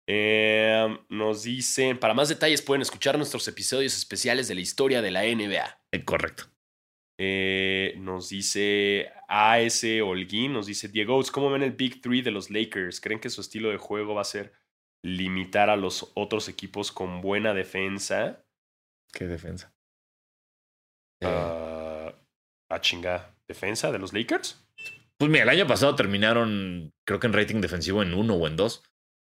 Eh, 0.09 0.99
nos 1.09 1.43
dicen, 1.43 1.99
para 1.99 2.15
más 2.15 2.29
detalles 2.29 2.63
pueden 2.63 2.83
escuchar 2.83 3.17
nuestros 3.17 3.49
episodios 3.49 3.97
especiales 3.97 4.47
de 4.47 4.55
la 4.55 4.61
historia 4.61 5.03
de 5.03 5.11
la 5.11 5.23
NBA. 5.25 5.81
Eh, 5.91 6.05
correcto. 6.05 6.45
Eh, 7.25 7.95
nos 7.99 8.31
dice 8.31 9.13
AS 9.29 9.85
Holguín, 10.03 10.53
nos 10.53 10.67
dice 10.67 10.89
Diego, 10.89 11.23
¿cómo 11.31 11.53
ven 11.53 11.63
el 11.63 11.71
Big 11.71 12.01
Three 12.01 12.21
de 12.21 12.33
los 12.33 12.51
Lakers? 12.51 13.01
¿Creen 13.01 13.21
que 13.21 13.31
su 13.31 13.41
estilo 13.41 13.71
de 13.71 13.77
juego 13.77 14.15
va 14.15 14.23
a 14.23 14.25
ser 14.25 14.53
limitar 15.05 15.71
a 15.71 15.77
los 15.77 16.11
otros 16.17 16.49
equipos 16.49 16.91
con 16.91 17.21
buena 17.21 17.55
defensa? 17.55 18.45
Qué 19.13 19.27
defensa. 19.29 19.73
Eh, 21.21 21.27
Ah, 21.29 22.13
a 22.69 22.81
chingar. 22.81 23.37
¿Defensa 23.47 23.93
de 23.93 24.01
los 24.01 24.13
Lakers? 24.13 24.59
pues 25.17 25.31
mira, 25.31 25.45
el 25.45 25.51
año 25.51 25.69
pasado 25.69 25.95
terminaron, 25.95 26.93
creo 27.07 27.21
que 27.21 27.29
en 27.29 27.35
rating 27.35 27.61
defensivo 27.61 28.03
en 28.03 28.15
uno 28.15 28.35
o 28.35 28.49
en 28.49 28.57
dos. 28.57 28.83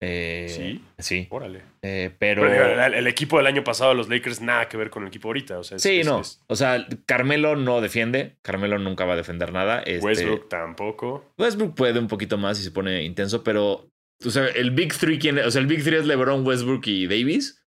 Eh, 0.02 0.48
Sí. 0.50 0.84
Sí. 1.00 1.28
Órale. 1.30 1.62
Eh, 1.82 2.14
pero. 2.20 2.46
El, 2.46 2.94
el 2.94 3.08
equipo 3.08 3.38
del 3.38 3.48
año 3.48 3.64
pasado 3.64 3.92
de 3.92 3.96
los 3.98 4.10
Lakers 4.10 4.42
nada 4.42 4.68
que 4.68 4.78
ver 4.78 4.90
con 4.90 5.04
el 5.04 5.08
equipo 5.10 5.30
ahorita. 5.30 5.58
O 5.60 5.64
sea, 5.64 5.78
es- 5.78 5.84
sí, 5.84 6.00
es- 6.02 6.06
no. 6.06 6.20
es- 6.22 6.42
O 6.48 6.56
sea, 6.56 6.86
Carmelo 7.06 7.56
no 7.56 7.80
defiende. 7.82 8.36
Carmelo 8.42 8.78
nunca 8.78 9.06
va 9.06 9.14
a 9.14 9.18
defender 9.18 9.52
nada. 9.54 9.80
Este, 9.80 10.06
Westbrook 10.06 10.50
tampoco. 10.50 11.34
Westbrook 11.38 11.76
puede 11.76 12.00
un 12.00 12.08
poquito 12.08 12.38
más 12.38 12.60
y 12.60 12.64
se 12.64 12.72
pone 12.72 13.04
intenso, 13.04 13.44
pero. 13.44 13.88
O 14.26 14.30
sea, 14.30 14.48
el 14.48 14.72
Big 14.72 14.94
Three, 14.98 15.18
¿quién? 15.20 15.40
O 15.40 15.50
sea, 15.52 15.62
el 15.62 15.68
Big 15.68 15.84
Three 15.84 15.98
es 15.98 16.06
LeBron, 16.06 16.46
Westbrook 16.46 16.86
y 16.88 17.08
Davis. 17.08 17.62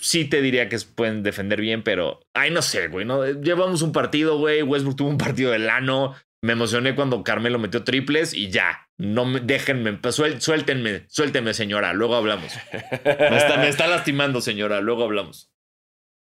Sí 0.00 0.26
te 0.26 0.40
diría 0.40 0.68
que 0.68 0.78
pueden 0.94 1.22
defender 1.24 1.60
bien, 1.60 1.82
pero. 1.82 2.20
Ay, 2.34 2.50
no 2.52 2.62
sé, 2.62 2.86
güey. 2.88 3.04
¿no? 3.04 3.24
Llevamos 3.26 3.82
un 3.82 3.92
partido, 3.92 4.38
güey. 4.38 4.62
Westbrook 4.62 4.96
tuvo 4.96 5.08
un 5.08 5.18
partido 5.18 5.50
del 5.50 5.68
ano. 5.68 6.14
Me 6.42 6.52
emocioné 6.52 6.94
cuando 6.94 7.24
Carmelo 7.24 7.58
metió 7.58 7.82
triples 7.84 8.32
y 8.32 8.50
ya. 8.50 8.88
No 8.96 9.24
me 9.24 9.40
déjenme. 9.40 9.90
en 9.90 10.00
paz. 10.00 10.18
Suel- 10.18 10.40
suéltenme, 10.40 11.04
suéltenme, 11.08 11.52
señora. 11.54 11.92
Luego 11.92 12.14
hablamos. 12.14 12.52
Me 13.04 13.36
está, 13.36 13.56
me 13.56 13.68
está 13.68 13.86
lastimando, 13.88 14.40
señora. 14.40 14.80
Luego 14.80 15.04
hablamos. 15.04 15.52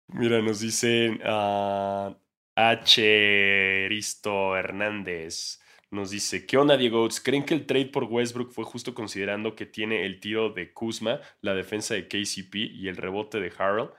Mira, 0.09 0.43
nos 0.43 0.61
dicen 0.61 1.21
ah, 1.25 2.17
H. 2.57 3.87
Risto 3.89 4.57
Hernández. 4.57 5.61
Nos 5.91 6.11
dice, 6.11 6.47
¿qué 6.47 6.57
onda, 6.57 6.77
Diego? 6.77 7.07
¿Creen 7.23 7.45
que 7.45 7.55
el 7.55 7.67
trade 7.67 7.87
por 7.87 8.05
Westbrook 8.05 8.51
fue 8.51 8.65
justo 8.65 8.95
considerando 8.95 9.55
que 9.55 9.67
tiene 9.67 10.07
el 10.07 10.21
tiro 10.21 10.51
de 10.51 10.73
Kuzma, 10.73 11.21
la 11.43 11.55
defensa 11.55 11.95
de 11.95 12.09
KCP 12.09 12.55
y 12.57 12.89
el 12.89 12.97
rebote 12.97 13.41
de 13.41 13.53
Harold? 13.57 13.91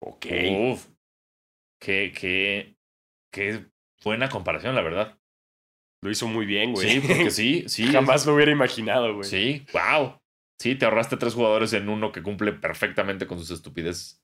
Ok. 0.00 0.26
Uf. 0.72 0.86
Qué, 1.80 2.12
qué, 2.18 2.76
qué 3.30 3.66
buena 4.06 4.28
comparación, 4.28 4.74
la 4.74 4.82
verdad. 4.82 5.18
Lo 6.00 6.10
hizo 6.10 6.28
muy 6.28 6.46
bien, 6.46 6.72
güey. 6.72 6.88
Sí, 6.88 7.00
porque 7.00 7.30
sí, 7.30 7.64
sí. 7.68 7.88
Jamás 7.88 8.24
lo 8.24 8.34
hubiera 8.34 8.52
imaginado, 8.52 9.12
güey. 9.14 9.28
Sí, 9.28 9.66
wow. 9.72 10.20
Sí, 10.58 10.76
te 10.76 10.84
ahorraste 10.86 11.16
tres 11.16 11.34
jugadores 11.34 11.72
en 11.72 11.88
uno 11.88 12.12
que 12.12 12.22
cumple 12.22 12.52
perfectamente 12.52 13.26
con 13.26 13.38
sus 13.38 13.50
estupideces. 13.50 14.22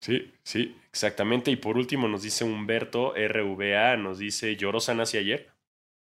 Sí, 0.00 0.32
sí, 0.44 0.76
exactamente. 0.88 1.50
Y 1.50 1.56
por 1.56 1.76
último 1.76 2.06
nos 2.06 2.22
dice 2.22 2.44
Humberto 2.44 3.14
RVA, 3.16 3.96
nos 3.96 4.18
dice, 4.18 4.54
¿lloró 4.56 4.78
Sanasi 4.78 5.18
ayer? 5.18 5.50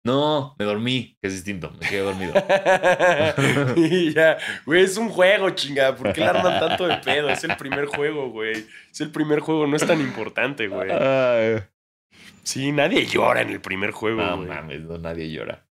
No, 0.04 0.56
me 0.60 0.66
dormí, 0.66 1.18
que 1.22 1.28
es 1.28 1.34
distinto, 1.34 1.72
me 1.80 1.88
quedé 1.88 2.02
dormido. 2.02 2.34
y 3.76 4.14
ya, 4.14 4.38
güey, 4.66 4.84
es 4.84 4.98
un 4.98 5.10
juego, 5.10 5.52
chinga. 5.52 5.96
¿Por 5.96 6.14
qué 6.14 6.22
le 6.22 6.28
arman 6.28 6.60
tanto 6.60 6.88
de 6.88 6.98
pedo? 6.98 7.30
Es 7.30 7.44
el 7.44 7.56
primer 7.58 7.86
juego, 7.86 8.30
güey. 8.30 8.66
Es 8.92 9.02
el 9.02 9.12
primer 9.12 9.40
juego, 9.40 9.68
no 9.68 9.76
es 9.76 9.86
tan 9.86 10.02
importante, 10.02 10.68
güey. 10.68 10.90
Sí, 12.44 12.72
nadie 12.72 13.06
llora 13.06 13.42
en 13.42 13.50
el 13.50 13.60
primer 13.62 13.92
juego, 13.92 14.22
no 14.22 14.38
mames, 14.38 14.82
no, 14.82 14.98
nadie 14.98 15.32
llora. 15.32 15.66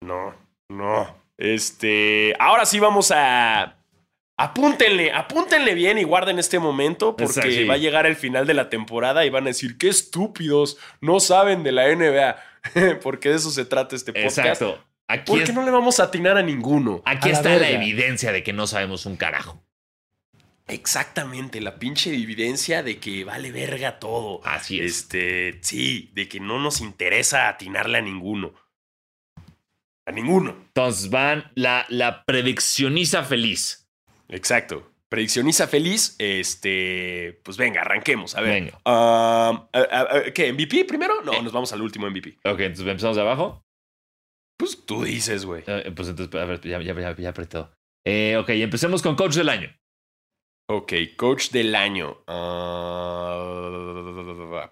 No, 0.00 0.34
no. 0.68 1.16
Este, 1.38 2.34
ahora 2.38 2.64
sí 2.66 2.78
vamos 2.78 3.10
a... 3.14 3.76
Apúntenle, 4.36 5.12
apúntenle 5.12 5.74
bien 5.74 5.96
y 5.96 6.02
guarden 6.02 6.40
este 6.40 6.58
momento 6.58 7.16
porque 7.16 7.66
va 7.66 7.74
a 7.74 7.78
llegar 7.78 8.04
el 8.04 8.16
final 8.16 8.48
de 8.48 8.54
la 8.54 8.68
temporada 8.68 9.24
y 9.24 9.30
van 9.30 9.44
a 9.44 9.48
decir, 9.48 9.78
qué 9.78 9.88
estúpidos, 9.88 10.76
no 11.00 11.20
saben 11.20 11.62
de 11.62 11.70
la 11.70 11.86
NBA, 11.94 12.36
porque 13.02 13.28
de 13.28 13.36
eso 13.36 13.50
se 13.50 13.64
trata 13.64 13.94
este 13.94 14.12
podcast. 14.12 14.38
Exacto. 14.38 14.84
Aquí, 15.06 15.30
¿Por 15.30 15.38
es- 15.40 15.46
qué 15.48 15.52
no 15.52 15.64
le 15.64 15.70
vamos 15.70 16.00
a 16.00 16.04
atinar 16.04 16.36
a 16.36 16.42
ninguno? 16.42 17.00
aquí 17.04 17.28
A 17.28 17.32
está 17.32 17.56
la 17.56 17.70
evidencia 17.70 18.32
de 18.32 18.42
que 18.42 18.52
no 18.52 18.66
sabemos 18.66 19.06
un 19.06 19.16
carajo. 19.16 19.62
Exactamente, 20.66 21.60
la 21.60 21.78
pinche 21.78 22.14
evidencia 22.14 22.82
de 22.82 22.98
que 22.98 23.24
vale 23.24 23.52
verga 23.52 23.98
todo. 23.98 24.40
Así 24.44 24.80
es. 24.80 24.98
Este, 24.98 25.58
sí, 25.62 26.10
de 26.14 26.26
que 26.26 26.40
no 26.40 26.58
nos 26.58 26.80
interesa 26.80 27.48
atinarle 27.48 27.98
a 27.98 28.02
ninguno. 28.02 28.54
A 30.06 30.12
ninguno. 30.12 30.50
Entonces 30.50 31.10
van 31.10 31.50
la, 31.54 31.84
la 31.90 32.24
prediccioniza 32.24 33.24
feliz. 33.24 33.90
Exacto. 34.28 34.90
Prediccioniza 35.10 35.68
feliz. 35.68 36.16
Este. 36.18 37.40
Pues 37.44 37.58
venga, 37.58 37.82
arranquemos. 37.82 38.34
A 38.34 38.40
ver. 38.40 38.54
Venga. 38.54 38.78
Um, 38.84 39.66
¿Qué? 40.34 40.52
¿MVP 40.52 40.86
primero? 40.86 41.22
No, 41.22 41.42
nos 41.42 41.52
vamos 41.52 41.72
al 41.72 41.82
último 41.82 42.08
MVP. 42.08 42.38
Ok, 42.44 42.60
entonces 42.60 42.86
empezamos 42.86 43.16
de 43.16 43.22
abajo. 43.22 43.64
Pues 44.56 44.84
tú 44.86 45.04
dices, 45.04 45.44
güey. 45.44 45.62
Eh, 45.66 45.92
pues 45.94 46.08
entonces, 46.08 46.34
a 46.40 46.44
ver, 46.46 46.60
ya, 46.62 46.80
ya, 46.80 46.94
ya, 46.94 47.16
ya 47.16 47.28
apretó. 47.28 47.70
Eh, 48.04 48.36
ok, 48.38 48.48
empecemos 48.50 49.02
con 49.02 49.14
coach 49.14 49.34
del 49.34 49.48
año. 49.48 49.68
Ok, 50.66 50.92
coach 51.16 51.50
del 51.50 51.74
año. 51.74 52.24
Ah, 52.26 53.42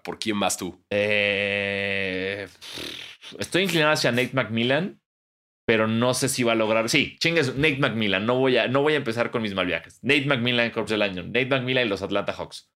¿Por 0.03 0.17
quién 0.17 0.39
vas 0.39 0.57
tú? 0.57 0.83
Eh, 0.89 2.47
estoy 3.37 3.63
inclinado 3.63 3.93
hacia 3.93 4.11
Nate 4.11 4.31
McMillan, 4.33 4.99
pero 5.67 5.87
no 5.87 6.15
sé 6.15 6.29
si 6.29 6.41
va 6.41 6.53
a 6.53 6.55
lograr. 6.55 6.89
Sí, 6.89 7.15
chingues, 7.19 7.55
Nate 7.55 7.77
McMillan. 7.77 8.25
No 8.25 8.39
voy 8.39 8.57
a, 8.57 8.67
no 8.67 8.81
voy 8.81 8.93
a 8.93 8.97
empezar 8.97 9.29
con 9.29 9.43
mis 9.43 9.53
mal 9.53 9.67
viajes. 9.67 9.99
Nate 10.01 10.25
McMillan, 10.25 10.71
coach 10.71 10.89
del 10.89 11.03
año. 11.03 11.21
Nate 11.23 11.45
McMillan 11.45 11.85
y 11.85 11.89
los 11.89 12.01
Atlanta 12.01 12.33
Hawks. 12.33 12.71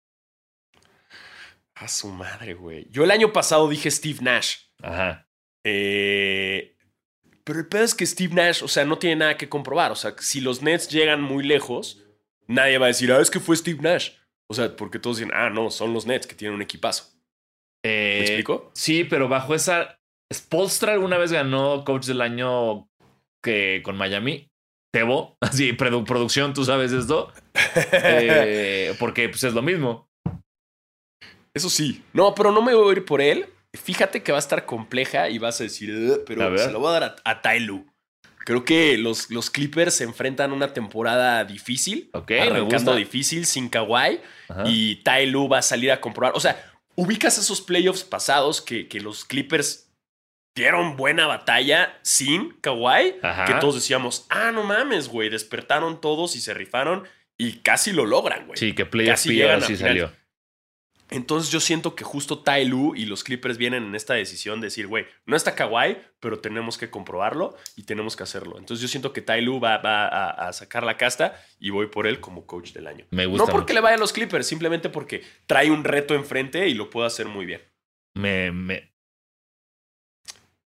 A 1.77 1.87
su 1.87 2.09
madre, 2.09 2.55
güey. 2.55 2.89
Yo 2.91 3.05
el 3.05 3.12
año 3.12 3.33
pasado 3.33 3.69
dije 3.69 3.93
Steve 3.93 4.19
Nash. 4.23 4.57
Ajá. 4.83 5.29
Eh, 5.65 6.77
pero 7.45 7.61
el 7.61 7.69
pedo 7.69 7.85
es 7.85 7.95
que 7.95 8.07
Steve 8.07 8.35
Nash, 8.35 8.65
o 8.65 8.69
sea, 8.69 8.85
no 8.85 8.99
tiene 8.99 9.17
nada 9.17 9.37
que 9.37 9.49
comprobar. 9.49 9.93
O 9.93 9.97
sea, 9.97 10.17
si 10.19 10.41
los 10.41 10.62
Nets 10.62 10.89
llegan 10.89 11.23
muy 11.23 11.45
lejos, 11.45 12.04
nadie 12.47 12.79
va 12.79 12.87
a 12.87 12.89
decir, 12.89 13.13
ah, 13.13 13.21
es 13.21 13.31
que 13.31 13.41
fue 13.41 13.57
Steve 13.57 13.81
Nash. 13.83 14.11
O 14.51 14.55
sea, 14.55 14.75
porque 14.77 14.99
todos 14.99 15.17
dicen, 15.19 15.33
ah, 15.35 15.51
no, 15.51 15.71
son 15.71 15.95
los 15.95 16.07
Nets 16.07 16.27
que 16.27 16.35
tienen 16.35 16.55
un 16.55 16.63
equipazo. 16.63 17.13
Eh, 17.85 18.17
¿Me 18.19 18.25
explico? 18.25 18.71
Sí, 18.75 19.05
pero 19.05 19.29
bajo 19.29 19.55
esa. 19.55 19.99
Spolstra 20.33 20.93
alguna 20.95 21.19
vez 21.19 21.33
ganó 21.33 21.85
coach 21.85 22.07
del 22.07 22.21
año 22.21 22.89
que 23.43 23.83
con 23.85 23.97
Miami. 23.97 24.49
Tebo, 24.93 25.37
así, 25.41 25.73
produ- 25.73 26.05
producción, 26.05 26.55
tú 26.55 26.65
sabes 26.65 26.93
esto. 26.93 27.33
Eh, 27.93 28.95
porque 29.01 29.29
pues 29.29 29.43
es 29.45 29.55
lo 29.55 29.63
mismo. 29.63 30.09
Eso 31.55 31.71
sí. 31.71 32.03
No, 32.13 32.35
pero 32.35 32.53
no 32.53 32.63
me 32.63 32.75
voy 32.75 32.91
a 32.95 32.97
ir 32.99 33.05
por 33.05 33.21
él. 33.21 33.47
Fíjate 33.77 34.23
que 34.23 34.33
va 34.33 34.39
a 34.39 34.41
estar 34.41 34.67
compleja 34.67 35.29
y 35.31 35.39
vas 35.39 35.61
a 35.61 35.65
decir, 35.65 35.91
A 36.21 36.25
pero 36.25 36.51
ver. 36.51 36.61
se 36.61 36.71
lo 36.71 36.79
voy 36.81 36.89
a 36.95 37.01
dar 37.01 37.17
a, 37.25 37.31
a 37.33 37.55
Lue. 37.57 37.85
Creo 38.45 38.65
que 38.65 38.99
los, 38.99 39.31
los 39.31 39.51
Clippers 39.51 39.95
se 39.95 40.05
enfrentan 40.05 40.51
a 40.51 40.55
una 40.55 40.73
temporada 40.73 41.45
difícil. 41.45 42.11
Ok, 42.13 42.31
arrancando 42.33 42.95
difícil, 42.95 43.47
sin 43.47 43.69
Kawhi. 43.69 44.21
Ajá. 44.49 44.65
Y 44.67 44.97
Ty 44.97 45.27
Lue 45.27 45.49
va 45.49 45.59
a 45.59 45.63
salir 45.63 45.91
a 45.91 46.01
comprobar. 46.01 46.35
O 46.37 46.41
sea, 46.41 46.63
ubicas 46.95 47.39
esos 47.39 47.63
playoffs 47.63 48.05
pasados 48.05 48.61
que, 48.61 48.87
que 48.87 49.01
los 49.01 49.25
Clippers 49.25 49.91
dieron 50.55 50.97
buena 50.97 51.27
batalla 51.27 51.99
sin 52.03 52.51
Kawhi. 52.61 53.17
Ajá. 53.23 53.47
Que 53.47 53.55
todos 53.55 53.77
decíamos, 53.77 54.27
ah, 54.29 54.53
no 54.53 54.63
mames, 54.63 55.09
güey. 55.09 55.31
Despertaron 55.31 56.01
todos 56.01 56.37
y 56.37 56.41
se 56.41 56.53
rifaron 56.53 57.09
y 57.39 57.61
casi 57.61 57.93
lo 57.93 58.07
logran, 58.07 58.47
güey. 58.47 58.59
Sí, 58.59 58.75
que 58.75 58.87
playoff 58.87 59.15
Casi 59.15 59.31
P 59.31 59.35
llegan 59.37 59.55
ahora 59.55 59.65
a 59.65 59.69
sí 59.69 59.77
salió. 59.77 60.13
Entonces 61.11 61.51
yo 61.53 61.61
siento 61.61 61.95
que 61.95 62.03
justo 62.03 62.43
Ty 62.43 62.65
Lue 62.65 62.99
y 62.99 63.05
los 63.07 63.23
Clippers 63.25 63.59
vienen 63.59 63.85
en 63.85 63.95
esta 63.95 64.15
decisión 64.15 64.61
de 64.61 64.67
decir, 64.69 64.87
güey, 64.87 65.07
no 65.27 65.37
está 65.37 65.55
Kawhi, 65.55 65.99
pero 66.19 66.41
tenemos 66.41 66.79
que 66.79 66.91
comprobarlo 66.91 67.57
y 67.77 67.83
tenemos 67.85 68.17
que 68.17 68.23
hacerlo. 68.23 68.59
Entonces 68.59 68.81
yo 68.83 68.89
siento 68.89 69.13
que 69.13 69.21
Ty 69.21 69.43
Lue 69.43 69.61
va, 69.61 69.79
va 69.79 70.07
a, 70.09 70.49
a 70.49 70.53
sacar 70.53 70.83
la 70.83 70.97
casta 70.97 71.39
y 71.61 71.71
voy 71.71 71.87
por 71.89 72.07
él 72.07 72.21
como 72.21 72.47
coach 72.47 72.73
del 72.73 72.87
año. 72.87 73.05
Me 73.11 73.27
gusta. 73.27 73.45
No 73.45 73.53
porque 73.53 73.73
mucho. 73.73 73.75
le 73.75 73.81
vaya 73.83 73.97
a 73.97 74.01
los 74.01 74.13
Clippers, 74.13 74.47
simplemente 74.47 74.89
porque 74.89 75.23
trae 75.47 75.71
un 75.71 75.85
reto 75.85 76.15
enfrente 76.15 76.69
y 76.69 76.75
lo 76.75 76.89
puede 76.91 77.07
hacer 77.07 77.27
muy 77.27 77.45
bien. 77.47 77.61
Me, 78.17 78.51
me- 78.51 78.95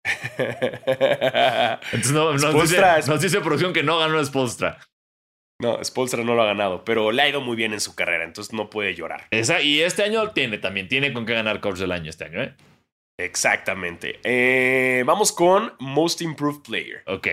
Entonces 0.37 2.11
no, 2.11 2.33
nos, 2.33 2.53
dice, 2.69 2.81
nos 3.07 3.21
dice 3.21 3.39
producción 3.39 3.71
que 3.73 3.83
no 3.83 3.99
ganó 3.99 4.23
Spolstra. 4.25 4.79
No, 5.63 5.83
Spolstra 5.83 6.23
no 6.23 6.35
lo 6.35 6.43
ha 6.43 6.47
ganado, 6.47 6.83
pero 6.85 7.11
le 7.11 7.21
ha 7.21 7.29
ido 7.29 7.41
muy 7.41 7.55
bien 7.55 7.73
en 7.73 7.79
su 7.79 7.95
carrera, 7.95 8.23
entonces 8.23 8.53
no 8.53 8.69
puede 8.69 8.93
llorar. 8.93 9.27
Esa, 9.31 9.61
y 9.61 9.81
este 9.81 10.03
año 10.03 10.31
tiene 10.31 10.57
también, 10.57 10.87
tiene 10.87 11.13
con 11.13 11.25
qué 11.25 11.33
ganar 11.33 11.61
coach 11.61 11.79
del 11.79 11.91
año 11.91 12.09
este 12.09 12.25
año, 12.25 12.43
¿eh? 12.43 12.55
Exactamente. 13.19 14.19
Eh, 14.23 15.03
vamos 15.05 15.31
con 15.31 15.73
Most 15.79 16.21
Improved 16.21 16.61
Player. 16.63 17.03
Ok. 17.07 17.27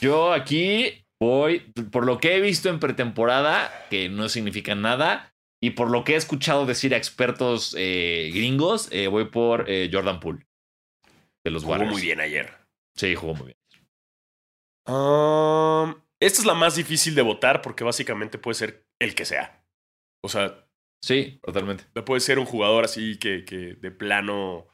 Yo 0.00 0.32
aquí 0.32 1.04
voy, 1.20 1.60
por 1.90 2.04
lo 2.04 2.18
que 2.18 2.36
he 2.36 2.40
visto 2.40 2.68
en 2.68 2.80
pretemporada, 2.80 3.86
que 3.90 4.08
no 4.08 4.28
significa 4.28 4.74
nada, 4.74 5.34
y 5.62 5.70
por 5.70 5.90
lo 5.90 6.04
que 6.04 6.14
he 6.14 6.16
escuchado 6.16 6.66
decir 6.66 6.94
a 6.94 6.98
expertos 6.98 7.74
eh, 7.78 8.30
gringos, 8.34 8.88
eh, 8.90 9.06
voy 9.06 9.26
por 9.26 9.66
Jordan 9.90 10.20
Poole. 10.20 10.46
De 11.44 11.50
los 11.50 11.62
Jugó 11.62 11.72
Warriors. 11.72 11.92
muy 11.92 12.02
bien 12.02 12.20
ayer. 12.20 12.52
Sí, 12.96 13.14
jugó 13.14 13.34
muy 13.34 13.46
bien. 13.46 13.56
Um, 14.86 15.94
esta 16.26 16.40
es 16.40 16.46
la 16.46 16.54
más 16.54 16.74
difícil 16.76 17.14
de 17.14 17.22
votar 17.22 17.62
porque 17.62 17.84
básicamente 17.84 18.38
puede 18.38 18.54
ser 18.54 18.86
el 19.00 19.14
que 19.14 19.24
sea. 19.24 19.64
O 20.24 20.28
sea, 20.28 20.66
Sí, 21.04 21.40
totalmente. 21.42 21.84
puede 22.02 22.20
ser 22.20 22.38
un 22.38 22.44
jugador 22.46 22.84
así 22.84 23.18
que, 23.18 23.44
que 23.44 23.74
de 23.74 23.90
plano 23.90 24.68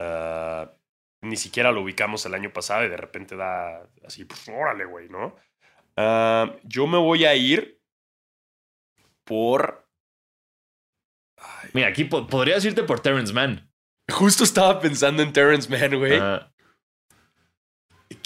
ah, 0.00 0.72
ni 1.22 1.36
siquiera 1.36 1.70
lo 1.72 1.82
ubicamos 1.82 2.26
el 2.26 2.34
año 2.34 2.52
pasado 2.52 2.84
y 2.84 2.88
de 2.88 2.96
repente 2.96 3.36
da 3.36 3.88
así, 4.04 4.24
pues, 4.24 4.48
órale, 4.48 4.84
güey, 4.86 5.08
¿no? 5.08 5.36
Ah, 5.96 6.56
yo 6.64 6.86
me 6.86 6.98
voy 6.98 7.24
a 7.26 7.34
ir 7.36 7.80
por... 9.24 9.88
Ay, 11.38 11.70
Mira, 11.74 11.88
aquí 11.88 12.04
po- 12.04 12.26
podrías 12.26 12.64
irte 12.64 12.82
por 12.82 13.00
Terrence 13.00 13.32
Mann. 13.32 13.70
justo 14.10 14.42
estaba 14.44 14.80
pensando 14.80 15.22
en 15.22 15.32
Terrence 15.32 15.68
Mann, 15.70 15.96
güey. 15.98 16.16
Ajá. 16.16 16.52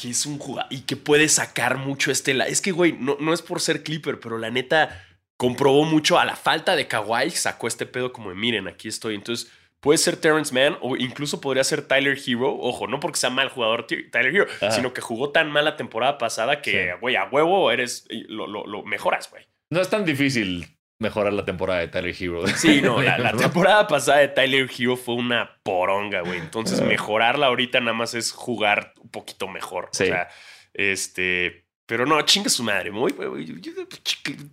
Que 0.02 0.10
es 0.10 0.26
un 0.26 0.38
jugador 0.38 0.66
y 0.72 0.80
que 0.80 0.96
puede 0.96 1.28
sacar 1.28 1.76
mucho 1.78 2.10
este. 2.10 2.36
Es 2.50 2.60
que, 2.60 2.72
güey, 2.72 2.92
no, 2.92 3.16
no 3.20 3.32
es 3.32 3.40
por 3.42 3.60
ser 3.60 3.84
Clipper, 3.84 4.18
pero 4.18 4.36
la 4.36 4.50
neta 4.50 5.04
comprobó 5.36 5.84
mucho 5.84 6.18
a 6.18 6.24
la 6.24 6.34
falta 6.34 6.74
de 6.74 6.88
Kawhi. 6.88 7.30
Sacó 7.30 7.68
este 7.68 7.86
pedo 7.86 8.12
como 8.12 8.30
de 8.30 8.34
miren, 8.36 8.66
aquí 8.68 8.88
estoy. 8.88 9.14
Entonces, 9.14 9.50
puede 9.80 9.98
ser 9.98 10.16
Terrence 10.16 10.52
Mann 10.54 10.76
o 10.80 10.96
incluso 10.96 11.40
podría 11.40 11.62
ser 11.64 11.82
Tyler 11.82 12.18
Hero. 12.26 12.52
Ojo, 12.58 12.86
no 12.88 12.98
porque 13.00 13.18
sea 13.18 13.30
mal 13.30 13.48
jugador 13.48 13.86
Ty- 13.86 14.10
Tyler 14.10 14.34
Hero, 14.34 14.46
Ajá. 14.56 14.70
sino 14.72 14.92
que 14.92 15.00
jugó 15.00 15.30
tan 15.30 15.50
mal 15.50 15.64
la 15.64 15.76
temporada 15.76 16.18
pasada 16.18 16.60
que, 16.62 16.70
Sí. 16.72 16.98
güey, 17.00 17.16
a 17.16 17.24
huevo 17.24 17.70
eres. 17.70 18.06
Lo, 18.28 18.46
lo- 18.46 18.66
lo 18.66 18.82
mejoras, 18.82 19.30
güey. 19.30 19.46
No 19.70 19.80
es 19.80 19.88
tan 19.88 20.04
difícil 20.04 20.66
mejorar 20.98 21.32
la 21.32 21.44
temporada 21.44 21.80
de 21.80 21.88
Tyler 21.88 22.14
Hero. 22.18 22.46
Sí, 22.56 22.80
no, 22.82 23.02
la, 23.02 23.18
la 23.18 23.32
temporada 23.36 23.86
pasada 23.86 24.18
de 24.18 24.28
Tyler 24.28 24.70
Hero 24.76 24.96
fue 24.96 25.14
una 25.16 25.58
poronga, 25.62 26.20
güey. 26.20 26.38
Entonces, 26.38 26.80
mejorarla 26.80 27.46
ahorita 27.46 27.80
nada 27.80 27.94
más 27.94 28.14
es 28.14 28.32
jugar 28.32 28.94
un 29.00 29.10
poquito 29.10 29.48
mejor. 29.48 29.88
Sí. 29.92 30.04
O 30.04 30.06
sea, 30.06 30.28
este. 30.74 31.66
Pero 31.86 32.06
no, 32.06 32.20
chinga 32.22 32.48
su 32.48 32.62
madre. 32.62 32.90
Muy, 32.90 33.14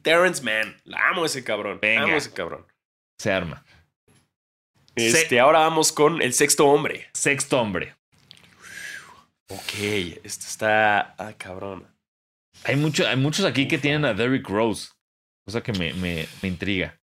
Terrence 0.01 0.43
Mann. 0.43 0.75
La 0.83 1.09
amo 1.09 1.23
a 1.23 1.25
ese 1.27 1.43
cabrón. 1.43 1.79
Venga. 1.81 2.03
Amo 2.03 2.17
ese 2.17 2.33
cabrón. 2.33 2.65
Se 3.17 3.31
arma. 3.31 3.63
Este, 4.95 5.39
ahora 5.39 5.59
vamos 5.59 5.91
con 5.91 6.21
el 6.21 6.33
sexto 6.33 6.65
hombre. 6.65 7.09
Sexto 7.13 7.59
hombre. 7.59 7.95
Ok, 9.47 9.73
esto 10.23 10.45
está. 10.47 11.15
Ah, 11.17 11.33
cabrón. 11.37 11.87
Hay, 12.65 12.75
mucho, 12.75 13.07
hay 13.07 13.15
muchos 13.15 13.45
aquí 13.45 13.67
que 13.67 13.77
tienen 13.77 14.05
a 14.05 14.13
Derrick 14.13 14.47
Rose. 14.47 14.89
Cosa 15.49 15.63
que 15.63 15.73
me, 15.73 15.93
me, 15.93 16.27
me 16.43 16.47
intriga. 16.49 16.99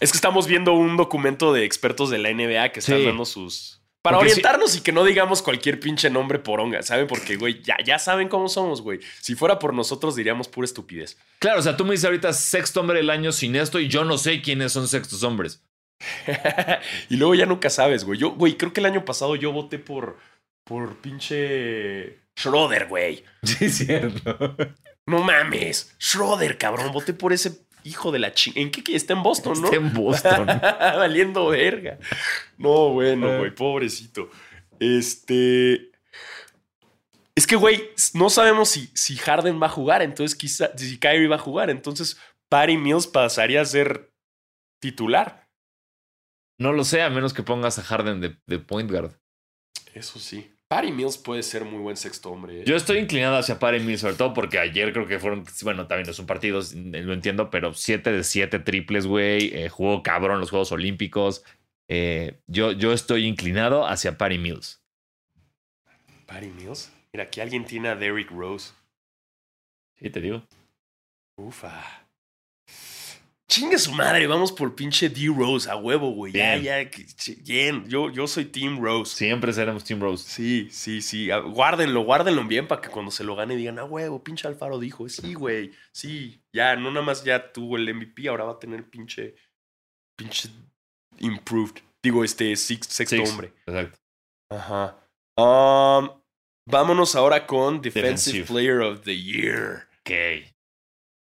Es 0.00 0.10
que 0.10 0.16
estamos 0.16 0.48
viendo 0.48 0.72
un 0.72 0.96
documento 0.96 1.52
de 1.52 1.64
expertos 1.64 2.10
de 2.10 2.18
la 2.18 2.30
NBA 2.32 2.72
que 2.72 2.80
están 2.80 2.98
Sí. 2.98 3.04
dando 3.06 3.24
sus. 3.24 3.80
Para 4.02 4.16
Porque 4.16 4.32
orientarnos 4.32 4.74
y 4.76 4.80
que 4.80 4.90
no 4.90 5.04
digamos 5.04 5.42
cualquier 5.42 5.78
pinche 5.78 6.10
nombre 6.10 6.40
poronga, 6.40 6.82
¿saben? 6.82 7.06
Porque, 7.06 7.36
güey, 7.36 7.62
ya, 7.62 7.76
ya 7.84 8.00
saben 8.00 8.28
cómo 8.28 8.48
somos, 8.48 8.82
güey. 8.82 8.98
Si 9.20 9.36
fuera 9.36 9.60
por 9.60 9.72
nosotros 9.74 10.16
diríamos 10.16 10.48
pura 10.48 10.64
estupidez. 10.64 11.16
Claro, 11.38 11.60
o 11.60 11.62
sea, 11.62 11.76
tú 11.76 11.84
me 11.84 11.92
dices 11.92 12.06
ahorita 12.06 12.32
sexto 12.32 12.80
hombre 12.80 12.98
del 12.98 13.10
año 13.10 13.30
sin 13.30 13.54
esto 13.54 13.78
y 13.78 13.86
yo 13.86 14.02
no 14.04 14.18
sé 14.18 14.42
quiénes 14.42 14.72
son 14.72 14.88
sextos 14.88 15.22
hombres. 15.22 15.62
y 17.10 17.16
luego 17.16 17.36
ya 17.36 17.46
nunca 17.46 17.70
sabes, 17.70 18.02
güey. 18.04 18.18
Yo, 18.18 18.30
güey, 18.32 18.56
creo 18.56 18.72
que 18.72 18.80
el 18.80 18.86
año 18.86 19.04
pasado 19.04 19.36
yo 19.36 19.52
voté 19.52 19.78
por. 19.78 20.18
por 20.64 20.96
pinche. 20.96 22.18
Schroeder, 22.36 22.88
güey. 22.88 23.22
Sí, 23.44 23.70
cierto. 23.70 24.56
No 25.06 25.20
mames. 25.20 25.94
Schroeder, 26.00 26.58
cabrón. 26.58 26.92
Voté 26.92 27.12
por 27.14 27.32
ese 27.32 27.66
hijo 27.84 28.12
de 28.12 28.18
la 28.20 28.32
ching. 28.32 28.52
¿En 28.56 28.70
qué? 28.70 28.84
qué? 28.84 28.94
Está 28.94 29.12
en 29.14 29.22
Boston, 29.22 29.60
¿no? 29.60 29.64
Está 29.66 29.76
en 29.76 29.92
Boston. 29.92 30.46
Valiendo 30.80 31.48
verga. 31.48 31.98
No, 32.58 32.90
bueno, 32.90 33.28
Eh. 33.32 33.38
güey, 33.38 33.54
pobrecito. 33.54 34.30
Este. 34.78 35.90
Es 37.34 37.46
que, 37.46 37.56
güey, 37.56 37.90
no 38.14 38.28
sabemos 38.30 38.68
si, 38.68 38.90
si 38.94 39.16
Harden 39.16 39.60
va 39.60 39.66
a 39.66 39.70
jugar, 39.70 40.02
entonces 40.02 40.36
quizá 40.36 40.70
si 40.76 40.98
Kyrie 40.98 41.28
va 41.28 41.36
a 41.36 41.40
jugar, 41.40 41.70
entonces 41.70 42.18
Patty 42.50 42.76
Mills 42.76 43.06
pasaría 43.06 43.62
a 43.62 43.64
ser 43.64 44.12
titular. 44.80 45.48
No 46.58 46.72
lo 46.72 46.84
sé, 46.84 47.00
a 47.02 47.08
menos 47.08 47.32
que 47.32 47.42
pongas 47.42 47.78
a 47.78 47.82
Harden 47.82 48.20
de, 48.20 48.36
de 48.46 48.58
point 48.58 48.90
guard. 48.90 49.12
Eso 49.94 50.18
sí. 50.18 50.52
Patty 50.72 50.90
Mills 50.90 51.18
puede 51.18 51.42
ser 51.42 51.66
muy 51.66 51.80
buen 51.80 51.98
sexto 51.98 52.30
hombre. 52.30 52.62
¿eh? 52.62 52.64
Yo 52.64 52.76
estoy 52.76 52.96
inclinado 52.96 53.36
hacia 53.36 53.58
Patty 53.58 53.80
Mills, 53.80 54.00
sobre 54.00 54.14
todo 54.14 54.32
porque 54.32 54.58
ayer 54.58 54.94
creo 54.94 55.06
que 55.06 55.18
fueron, 55.18 55.44
bueno, 55.64 55.86
también 55.86 56.06
no 56.06 56.14
son 56.14 56.24
partidos, 56.24 56.72
lo 56.72 57.12
entiendo, 57.12 57.50
pero 57.50 57.74
7 57.74 58.10
de 58.10 58.24
7 58.24 58.58
triples, 58.60 59.06
güey. 59.06 59.54
eh, 59.54 59.68
jugó 59.68 60.02
cabrón 60.02 60.40
los 60.40 60.48
Juegos 60.48 60.72
Olímpicos. 60.72 61.44
Eh, 61.88 62.40
yo, 62.46 62.72
yo 62.72 62.94
estoy 62.94 63.26
inclinado 63.26 63.86
hacia 63.86 64.16
Patty 64.16 64.38
Mills. 64.38 64.82
Patty 66.24 66.46
Mills. 66.46 66.90
Mira, 67.12 67.24
aquí 67.24 67.42
alguien 67.42 67.66
tiene 67.66 67.90
a 67.90 67.94
Derrick 67.94 68.30
Rose. 68.30 68.72
Sí, 69.98 70.08
te 70.08 70.22
digo. 70.22 70.42
Ufa. 71.36 72.01
Chingue 73.48 73.78
su 73.78 73.92
madre, 73.92 74.26
vamos 74.26 74.50
por 74.50 74.74
pinche 74.74 75.10
D 75.10 75.26
Rose 75.36 75.70
a 75.70 75.76
huevo, 75.76 76.12
güey. 76.12 76.32
Ya, 76.32 76.56
ya, 76.56 76.88
bien. 77.44 77.86
Yo, 77.86 78.10
yo 78.10 78.26
soy 78.26 78.46
Team 78.46 78.80
Rose. 78.82 79.14
Siempre 79.14 79.52
seremos 79.52 79.84
Team 79.84 80.00
Rose. 80.00 80.26
Sí, 80.26 80.68
sí, 80.70 81.02
sí. 81.02 81.28
Guárdenlo, 81.50 82.00
guárdenlo 82.02 82.44
bien 82.44 82.66
para 82.66 82.80
que 82.80 82.88
cuando 82.88 83.10
se 83.10 83.24
lo 83.24 83.36
gane 83.36 83.54
digan, 83.54 83.78
ah, 83.78 83.84
huevo, 83.84 84.24
pinche 84.24 84.48
Alfaro 84.48 84.78
dijo. 84.78 85.06
Sí, 85.08 85.34
güey. 85.34 85.70
Sí. 85.92 86.40
Ya, 86.54 86.76
no 86.76 86.90
nada 86.90 87.04
más 87.04 87.24
ya 87.24 87.52
tuvo 87.52 87.76
el 87.76 87.92
MVP, 87.94 88.26
ahora 88.28 88.44
va 88.44 88.52
a 88.52 88.58
tener 88.58 88.88
pinche. 88.88 89.34
Pinche. 90.16 90.48
Improved. 91.18 91.82
Digo, 92.02 92.24
este 92.24 92.56
six- 92.56 92.86
sexto 92.88 93.16
Six. 93.16 93.30
hombre. 93.30 93.52
Exacto. 93.66 93.98
Ajá. 94.50 94.96
Um, 95.36 96.08
vámonos 96.66 97.14
ahora 97.16 97.46
con 97.46 97.82
Defensive, 97.82 98.38
Defensive. 98.38 98.46
Player 98.46 98.80
of 98.80 99.02
the 99.02 99.16
Year. 99.16 99.88
Ok. 100.00 100.10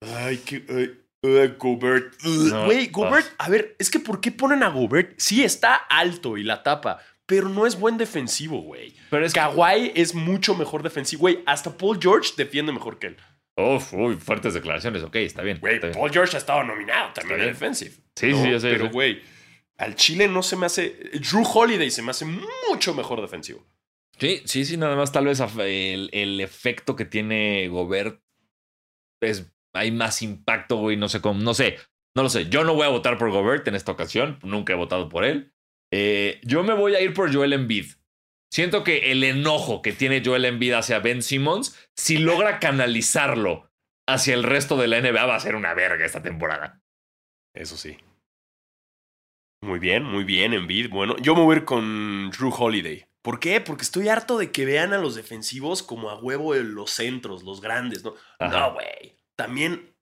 Ay, 0.04 0.38
qué. 0.46 0.66
ay, 0.70 0.98
ay, 1.24 1.56
Gobert. 1.58 2.22
No, 2.24 2.66
Güey, 2.66 2.86
ah. 2.86 2.90
Gobert. 2.92 3.28
A 3.38 3.50
ver, 3.50 3.76
es 3.80 3.90
que 3.90 4.00
¿por 4.00 4.22
qué 4.22 4.32
ponen 4.32 4.64
a 4.64 4.70
Gobert? 4.70 5.14
Sí, 5.18 5.44
está 5.44 5.76
alto 5.76 6.38
y 6.38 6.44
la 6.44 6.64
tapa, 6.64 7.00
pero 7.26 7.50
no 7.50 7.66
es 7.66 7.80
buen 7.80 7.98
defensivo, 7.98 8.62
güey. 8.62 8.94
Pero 9.10 9.26
es 9.26 9.34
que. 9.34 9.40
Kawhi 9.40 9.92
es 9.96 10.14
mucho 10.16 10.56
mejor 10.56 10.84
defensivo. 10.84 11.22
Güey, 11.22 11.40
hasta 11.46 11.76
Paul 11.76 12.00
George 12.02 12.34
defiende 12.38 12.72
mejor 12.72 13.00
que 13.00 13.08
él. 13.08 13.18
Uf, 13.58 13.94
uy, 13.94 14.16
fuertes 14.16 14.54
declaraciones. 14.54 15.04
Ok, 15.04 15.16
está 15.18 15.42
bien. 15.42 15.60
Güey, 15.60 15.80
bien. 15.80 15.94
Paul 15.94 16.12
George 16.12 16.36
ha 16.36 16.40
estado 16.40 16.64
nominado 16.64 17.14
también 17.14 17.42
en 17.42 17.48
defensive. 17.48 17.92
Sí, 18.16 18.32
¿no? 18.32 18.44
sí, 18.44 18.52
yo 18.52 18.60
sé. 18.60 18.72
Pero, 18.72 18.90
güey, 18.90 19.22
al 19.78 19.96
Chile 19.96 20.28
no 20.28 20.44
se 20.44 20.56
me 20.56 20.66
hace. 20.66 21.12
Drew 21.14 21.44
Holiday 21.44 21.92
se 21.92 22.02
me 22.02 22.12
hace 22.12 22.26
mucho 22.26 22.94
mejor 22.94 23.22
defensivo. 23.22 23.66
Sí, 24.20 24.42
sí, 24.46 24.66
sí, 24.66 24.78
nada 24.78 24.96
más 24.96 25.12
tal 25.12 25.26
vez 25.26 25.42
el 25.58 26.42
efecto 26.42 26.96
que 26.96 27.06
tiene 27.06 27.68
Gobert 27.70 28.22
es 29.20 29.52
hay 29.74 29.92
más 29.92 30.22
impacto, 30.22 30.78
güey, 30.78 30.98
no 30.98 31.10
sé 31.10 31.22
cómo, 31.22 31.40
no 31.42 31.54
sé, 31.54 31.78
no 32.16 32.24
lo 32.24 32.30
sé. 32.30 32.50
Yo 32.50 32.64
no 32.64 32.74
voy 32.74 32.86
a 32.86 32.90
votar 32.90 33.18
por 33.18 33.32
Gobert 33.32 33.68
en 33.68 33.76
esta 33.76 33.92
ocasión, 33.92 34.40
nunca 34.44 34.74
he 34.74 34.76
votado 34.76 35.10
por 35.10 35.24
él. 35.24 35.54
Eh, 35.94 36.40
yo 36.44 36.64
me 36.64 36.74
voy 36.74 36.96
a 36.96 37.02
ir 37.02 37.14
por 37.14 37.34
Joel 37.34 37.54
Embiid. 37.54 37.94
Siento 38.52 38.84
que 38.84 39.12
el 39.12 39.24
enojo 39.24 39.82
que 39.82 39.94
tiene 39.94 40.22
Joel 40.24 40.46
Embiid 40.46 40.74
hacia 40.74 41.00
Ben 41.00 41.22
Simmons, 41.22 41.78
si 41.96 42.18
logra 42.18 42.60
canalizarlo 42.60 43.70
hacia 44.08 44.34
el 44.34 44.44
resto 44.44 44.76
de 44.78 44.88
la 44.88 45.00
NBA, 45.00 45.26
va 45.26 45.36
a 45.36 45.40
ser 45.40 45.56
una 45.56 45.74
verga 45.74 46.06
esta 46.06 46.22
temporada. 46.22 46.82
Eso 47.56 47.78
sí. 47.78 47.98
Muy 49.64 49.80
bien, 49.80 50.04
muy 50.04 50.24
bien, 50.24 50.54
Embiid. 50.54 50.90
Bueno, 50.90 51.16
yo 51.18 51.36
me 51.36 51.44
voy 51.44 51.56
a 51.56 51.58
ir 51.60 51.66
con 51.66 52.30
Drew 52.32 52.54
Holiday. 52.54 53.06
¿Por 53.22 53.40
qué? 53.40 53.62
Porque 53.62 53.84
estoy 53.84 54.10
harto 54.10 54.38
de 54.38 54.52
que 54.52 54.66
vean 54.66 54.94
a 54.94 54.98
los 54.98 55.16
defensivos 55.16 55.84
como 55.84 56.10
a 56.10 56.18
huevo 56.18 56.56
en 56.56 56.74
los 56.74 56.92
centros, 56.92 57.44
los 57.44 57.62
grandes, 57.62 58.04
¿no? 58.04 58.16
Ajá. 58.40 58.60
No, 58.60 58.74
güey. 58.74 59.21
También 59.38 59.96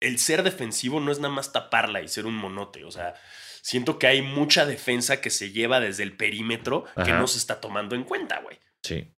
el 0.00 0.18
ser 0.18 0.42
defensivo 0.42 1.00
no 1.00 1.10
es 1.12 1.18
nada 1.20 1.32
más 1.34 1.52
taparla 1.52 2.02
y 2.02 2.08
ser 2.08 2.26
un 2.26 2.34
monote. 2.36 2.84
O 2.84 2.90
sea, 2.90 3.14
siento 3.62 3.98
que 3.98 4.06
hay 4.06 4.22
mucha 4.22 4.66
defensa 4.66 5.20
que 5.20 5.30
se 5.30 5.50
lleva 5.52 5.80
desde 5.80 6.02
el 6.02 6.16
perímetro 6.16 6.84
que 7.04 7.12
no 7.12 7.26
se 7.26 7.38
está 7.38 7.60
tomando 7.60 7.94
en 7.94 8.04
cuenta, 8.04 8.40
güey. 8.40 8.58
Sí. 8.82 9.12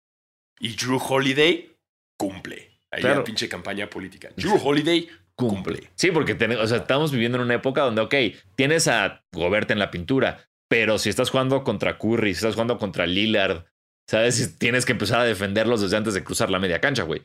Y 0.59 0.75
Drew 0.75 0.97
Holiday 0.97 1.75
cumple. 2.17 2.79
Ahí 2.91 3.01
Claro. 3.01 3.17
la 3.19 3.23
pinche 3.23 3.49
campaña 3.49 3.89
política. 3.89 4.29
Drew 4.37 4.55
Holiday 4.63 5.09
cumple. 5.35 5.89
Sí, 5.95 6.09
porque 6.11 6.35
ten- 6.35 6.53
o 6.57 6.65
sea, 6.65 6.77
estamos 6.77 7.11
viviendo 7.11 7.37
en 7.37 7.43
una 7.43 7.55
época 7.55 7.81
donde, 7.81 8.01
ok, 8.01 8.15
tienes 8.55 8.87
a 8.87 9.23
Gobert 9.33 9.69
en 9.71 9.79
la 9.79 9.91
pintura, 9.91 10.47
pero 10.69 10.97
si 10.97 11.09
estás 11.09 11.29
jugando 11.29 11.63
contra 11.63 11.97
Curry, 11.97 12.33
si 12.33 12.37
estás 12.39 12.53
jugando 12.55 12.77
contra 12.77 13.05
Lillard, 13.05 13.65
¿sabes? 14.09 14.57
Tienes 14.57 14.85
que 14.85 14.93
empezar 14.93 15.19
a 15.19 15.25
defenderlos 15.25 15.81
desde 15.81 15.97
antes 15.97 16.13
de 16.13 16.23
cruzar 16.23 16.49
la 16.49 16.59
media 16.59 16.79
cancha, 16.81 17.03
güey. 17.03 17.21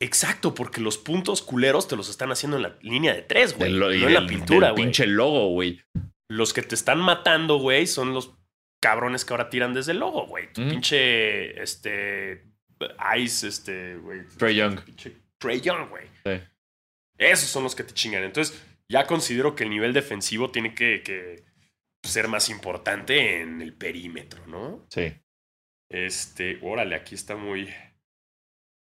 Exacto, 0.00 0.54
porque 0.54 0.80
los 0.80 0.98
puntos 0.98 1.40
culeros 1.42 1.88
te 1.88 1.96
los 1.96 2.08
están 2.10 2.30
haciendo 2.30 2.56
en 2.58 2.64
la 2.64 2.78
línea 2.82 3.14
de 3.14 3.22
tres, 3.22 3.56
güey. 3.56 3.72
No 3.72 3.90
en 3.90 4.12
la 4.12 4.26
pintura, 4.26 4.70
güey. 4.70 4.84
pinche 4.84 5.06
logo, 5.06 5.48
güey. 5.50 5.80
Los 6.28 6.52
que 6.52 6.62
te 6.62 6.74
están 6.74 6.98
matando, 6.98 7.56
güey, 7.58 7.86
son 7.86 8.12
los 8.12 8.34
cabrones 8.82 9.24
que 9.24 9.32
ahora 9.32 9.48
tiran 9.48 9.72
desde 9.72 9.92
el 9.92 9.98
logo, 10.00 10.26
güey. 10.26 10.52
Tu 10.52 10.60
Mm. 10.60 10.68
pinche, 10.70 11.62
este, 11.62 12.44
Ice, 13.18 13.48
este, 13.48 13.96
güey. 13.96 14.26
Trae 14.36 14.54
Young. 14.54 14.80
Pinche 14.84 15.16
Trae 15.38 15.60
Young, 15.60 15.88
güey. 15.88 16.04
Sí. 16.24 16.42
Esos 17.18 17.48
son 17.48 17.62
los 17.62 17.74
que 17.74 17.84
te 17.84 17.94
chingan. 17.94 18.22
Entonces, 18.22 18.62
ya 18.90 19.06
considero 19.06 19.54
que 19.54 19.64
el 19.64 19.70
nivel 19.70 19.94
defensivo 19.94 20.50
tiene 20.50 20.74
que, 20.74 21.02
que 21.02 21.44
ser 22.02 22.28
más 22.28 22.50
importante 22.50 23.40
en 23.40 23.62
el 23.62 23.72
perímetro, 23.72 24.46
¿no? 24.46 24.84
Sí. 24.90 25.14
Este, 25.88 26.58
órale, 26.62 26.96
aquí 26.96 27.14
está 27.14 27.36
muy. 27.36 27.72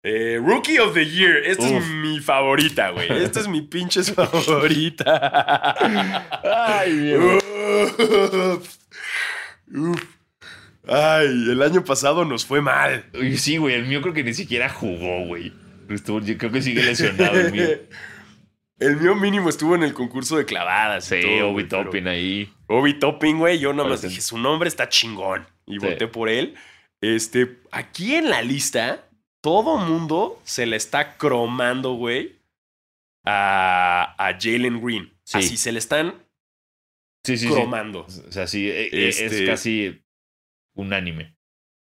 Eh, 0.09 0.39
Rookie 0.41 0.79
of 0.79 0.93
the 0.93 1.05
Year. 1.05 1.37
Esta 1.45 1.63
Uf. 1.63 1.83
es 1.83 1.87
mi 1.89 2.19
favorita, 2.19 2.91
güey. 2.91 3.11
Esta 3.23 3.41
es 3.41 3.47
mi 3.49 3.61
pinche 3.61 4.03
favorita. 4.13 5.75
Ay, 6.43 7.13
Uf. 7.15 8.77
Uf. 9.73 10.03
Ay, 10.87 11.25
el 11.51 11.61
año 11.61 11.83
pasado 11.83 12.23
nos 12.23 12.45
fue 12.45 12.61
mal. 12.61 13.05
Sí, 13.35 13.57
güey, 13.57 13.75
el 13.75 13.85
mío 13.85 14.01
creo 14.01 14.13
que 14.13 14.23
ni 14.23 14.33
siquiera 14.33 14.69
jugó, 14.69 15.25
güey. 15.25 15.51
Yo 15.89 16.37
creo 16.37 16.51
que 16.51 16.61
sigue 16.61 16.81
lesionado 16.83 17.39
el 17.39 17.51
mío. 17.51 17.67
El 18.79 18.97
mío 18.97 19.15
mínimo 19.15 19.49
estuvo 19.49 19.73
en 19.73 19.81
el 19.81 19.91
concurso 19.95 20.37
de 20.37 20.45
clavadas. 20.45 21.05
Sí, 21.05 21.19
todo, 21.19 21.47
Obi 21.47 21.53
güey, 21.53 21.67
pero- 21.67 21.83
Toppin 21.85 22.07
ahí. 22.07 22.53
Obi 22.67 22.93
Topping, 22.99 23.39
güey. 23.39 23.57
Yo 23.57 23.73
nada 23.73 23.89
más 23.89 24.03
dije, 24.03 24.21
su 24.21 24.37
nombre 24.37 24.69
está 24.69 24.87
chingón. 24.87 25.47
Y 25.65 25.79
Sí. 25.79 25.87
voté 25.87 26.07
por 26.07 26.29
él. 26.29 26.53
Este, 27.01 27.57
aquí 27.71 28.13
en 28.13 28.29
la 28.29 28.43
lista, 28.43 29.06
todo 29.41 29.77
mundo 29.77 30.41
se 30.43 30.65
le 30.65 30.75
está 30.75 31.17
cromando, 31.17 31.93
güey, 31.93 32.37
a, 33.25 34.15
a 34.17 34.37
Jalen 34.39 34.81
Green. 34.83 35.13
Sí. 35.23 35.37
Así 35.37 35.57
se 35.57 35.71
le 35.71 35.79
están 35.79 36.13
Sí, 37.23 37.37
sí, 37.37 37.47
sí. 37.47 37.53
cromando. 37.53 38.05
O 38.05 38.31
sea, 38.31 38.47
sí, 38.47 38.69
e- 38.69 38.87
e- 38.87 39.09
es 39.09 39.19
Este- 39.19 39.45
casi 39.45 40.01
unánime. 40.75 41.35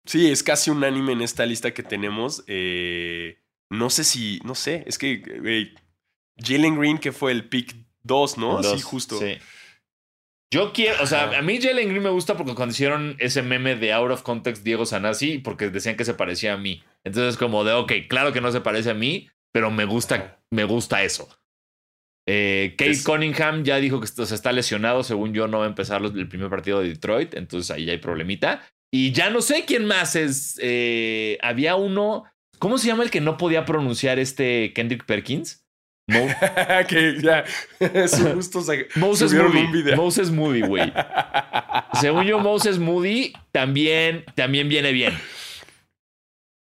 Sí, 0.05 0.31
es 0.31 0.41
casi 0.41 0.71
unánime 0.71 1.13
en 1.13 1.21
esta 1.21 1.45
lista 1.45 1.73
que 1.73 1.83
tenemos. 1.83 2.43
Eh, 2.47 3.39
no 3.69 3.89
sé 3.89 4.03
si, 4.03 4.39
no 4.45 4.55
sé, 4.55 4.83
es 4.87 4.97
que, 4.97 5.17
güey, 5.17 5.75
Jalen 6.37 6.79
Green, 6.79 6.97
que 6.97 7.11
fue 7.11 7.31
el 7.33 7.47
pick 7.49 7.75
2, 8.03 8.37
¿no? 8.37 8.61
Dos, 8.61 8.79
sí, 8.79 8.81
justo. 8.81 9.19
sí. 9.19 9.37
Yo 10.53 10.71
quiero, 10.71 11.03
o 11.03 11.05
sea, 11.07 11.37
a 11.37 11.41
mí 11.41 11.59
Jalen 11.61 11.89
Green 11.89 12.03
me 12.03 12.09
gusta 12.09 12.37
porque 12.37 12.55
cuando 12.55 12.71
hicieron 12.71 13.17
ese 13.19 13.41
meme 13.41 13.75
de 13.75 13.91
Out 13.91 14.11
of 14.11 14.21
Context 14.23 14.63
Diego 14.63 14.85
Sanasi, 14.85 15.39
porque 15.39 15.69
decían 15.69 15.97
que 15.97 16.05
se 16.05 16.13
parecía 16.13 16.53
a 16.53 16.57
mí. 16.57 16.83
Entonces, 17.03 17.37
como 17.37 17.65
de, 17.65 17.73
ok, 17.73 17.91
claro 18.07 18.31
que 18.31 18.39
no 18.39 18.51
se 18.53 18.61
parece 18.61 18.91
a 18.91 18.93
mí, 18.93 19.29
pero 19.53 19.71
me 19.71 19.83
gusta, 19.83 20.39
me 20.53 20.63
gusta 20.63 21.03
eso. 21.03 21.27
Eh, 22.29 22.75
Kate 22.77 22.91
Es- 22.91 23.03
Cunningham 23.03 23.63
ya 23.63 23.77
dijo 23.77 23.99
que 23.99 24.07
o 24.21 24.25
sea, 24.25 24.35
está 24.35 24.51
lesionado, 24.51 25.03
según 25.03 25.33
yo, 25.33 25.47
no 25.47 25.59
va 25.59 25.65
a 25.65 25.69
empezar 25.69 26.01
el 26.03 26.27
primer 26.29 26.49
partido 26.49 26.81
de 26.81 26.89
Detroit, 26.89 27.33
entonces 27.35 27.71
ahí 27.71 27.85
ya 27.85 27.91
hay 27.93 27.97
problemita. 27.99 28.65
Y 28.93 29.11
ya 29.11 29.29
no 29.29 29.41
sé 29.41 29.65
quién 29.65 29.85
más 29.85 30.15
es. 30.15 30.57
eh, 30.61 31.37
había 31.41 31.75
uno, 31.75 32.23
¿cómo 32.59 32.77
se 32.77 32.87
llama 32.87 33.03
el 33.03 33.11
que 33.11 33.19
no 33.21 33.37
podía 33.37 33.65
pronunciar 33.65 34.17
este 34.19 34.71
Kendrick 34.73 35.05
Perkins? 35.05 35.65
Mo- 36.07 36.27
que 36.87 37.19
ya, 37.21 37.43
su 38.07 38.33
gusto 38.33 38.61
se- 38.61 38.87
Moses 38.95 39.33
Moody. 39.33 39.57
un 39.59 39.71
video. 39.71 39.95
Moses 39.97 40.31
Moody, 40.31 40.61
güey. 40.61 40.91
Según 41.99 42.23
yo, 42.25 42.39
Moses 42.39 42.79
Moody 42.79 43.33
también, 43.51 44.23
también 44.35 44.69
viene 44.69 44.91
bien. 44.93 45.13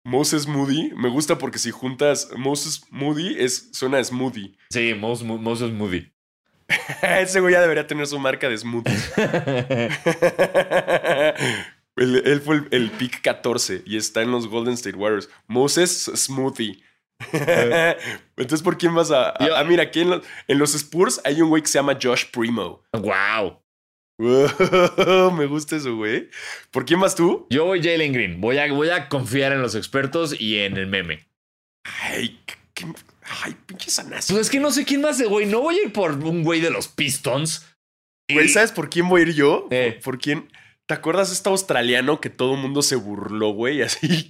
Moses 0.05 0.47
Moody, 0.47 0.91
me 0.95 1.09
gusta 1.09 1.37
porque 1.37 1.59
si 1.59 1.69
juntas 1.71 2.29
Moses 2.35 2.81
Moody, 2.89 3.35
es, 3.39 3.69
suena 3.71 3.97
a 3.99 4.03
smoothie. 4.03 4.55
Sí, 4.71 4.93
Mos- 4.95 5.23
Mo- 5.23 5.37
Moses 5.37 5.71
Moody. 5.71 6.11
Ese 7.01 7.39
güey 7.41 7.53
ya 7.53 7.61
debería 7.61 7.85
tener 7.85 8.07
su 8.07 8.17
marca 8.17 8.47
de 8.49 8.57
smoothie. 8.57 8.93
él, 11.97 12.21
él 12.25 12.41
fue 12.41 12.55
el, 12.57 12.67
el 12.71 12.91
pick 12.91 13.21
14 13.21 13.83
y 13.85 13.97
está 13.97 14.21
en 14.21 14.31
los 14.31 14.47
Golden 14.47 14.73
State 14.75 14.95
Warriors. 14.97 15.29
Moses 15.47 16.09
Smoothie. 16.15 16.81
Entonces, 18.37 18.63
¿por 18.63 18.77
quién 18.77 18.93
vas 18.95 19.11
a...? 19.11 19.29
a- 19.31 19.45
Yo- 19.47 19.55
ah, 19.55 19.63
mira, 19.63 19.83
aquí 19.83 20.01
en 20.01 20.09
los, 20.11 20.25
en 20.47 20.57
los 20.57 20.73
Spurs 20.75 21.21
hay 21.23 21.41
un 21.41 21.49
güey 21.49 21.61
que 21.61 21.67
se 21.67 21.77
llama 21.79 21.97
Josh 22.01 22.25
Primo. 22.31 22.83
wow. 22.93 23.59
me 25.33 25.45
gusta 25.47 25.77
eso, 25.77 25.95
güey. 25.95 26.29
¿Por 26.69 26.85
quién 26.85 26.99
vas 26.99 27.15
tú? 27.15 27.47
Yo 27.49 27.65
voy 27.65 27.81
Jalen 27.81 28.13
Green. 28.13 28.39
Voy 28.41 28.57
a, 28.59 28.71
voy 28.71 28.89
a 28.89 29.09
confiar 29.09 29.51
en 29.51 29.61
los 29.63 29.73
expertos 29.73 30.39
y 30.39 30.59
en 30.59 30.77
el 30.77 30.85
meme. 30.87 31.27
Ay, 32.03 32.39
qué- 32.75 32.85
ay 33.43 33.55
pinche 33.65 33.89
sanazo. 33.89 34.33
Pues 34.33 34.45
es 34.47 34.51
que 34.51 34.59
no 34.59 34.71
sé 34.71 34.85
quién 34.85 35.01
más, 35.01 35.19
güey. 35.23 35.47
No 35.47 35.61
voy 35.61 35.75
a 35.79 35.83
ir 35.85 35.93
por 35.93 36.11
un 36.11 36.43
güey 36.43 36.61
de 36.61 36.69
los 36.69 36.87
Pistons. 36.87 37.65
Güey, 38.31 38.47
¿sabes 38.47 38.71
por 38.71 38.89
quién 38.91 39.09
voy 39.09 39.21
a 39.21 39.23
ir 39.23 39.33
yo? 39.33 39.67
Eh. 39.71 39.99
¿Por 40.03 40.19
quién? 40.19 40.51
¿Te 40.85 40.93
acuerdas 40.93 41.29
de 41.29 41.33
este 41.35 41.49
australiano 41.49 42.21
que 42.21 42.29
todo 42.29 42.53
el 42.53 42.61
mundo 42.61 42.81
se 42.83 42.95
burló, 42.97 43.49
güey? 43.53 43.81
Así 43.83 44.29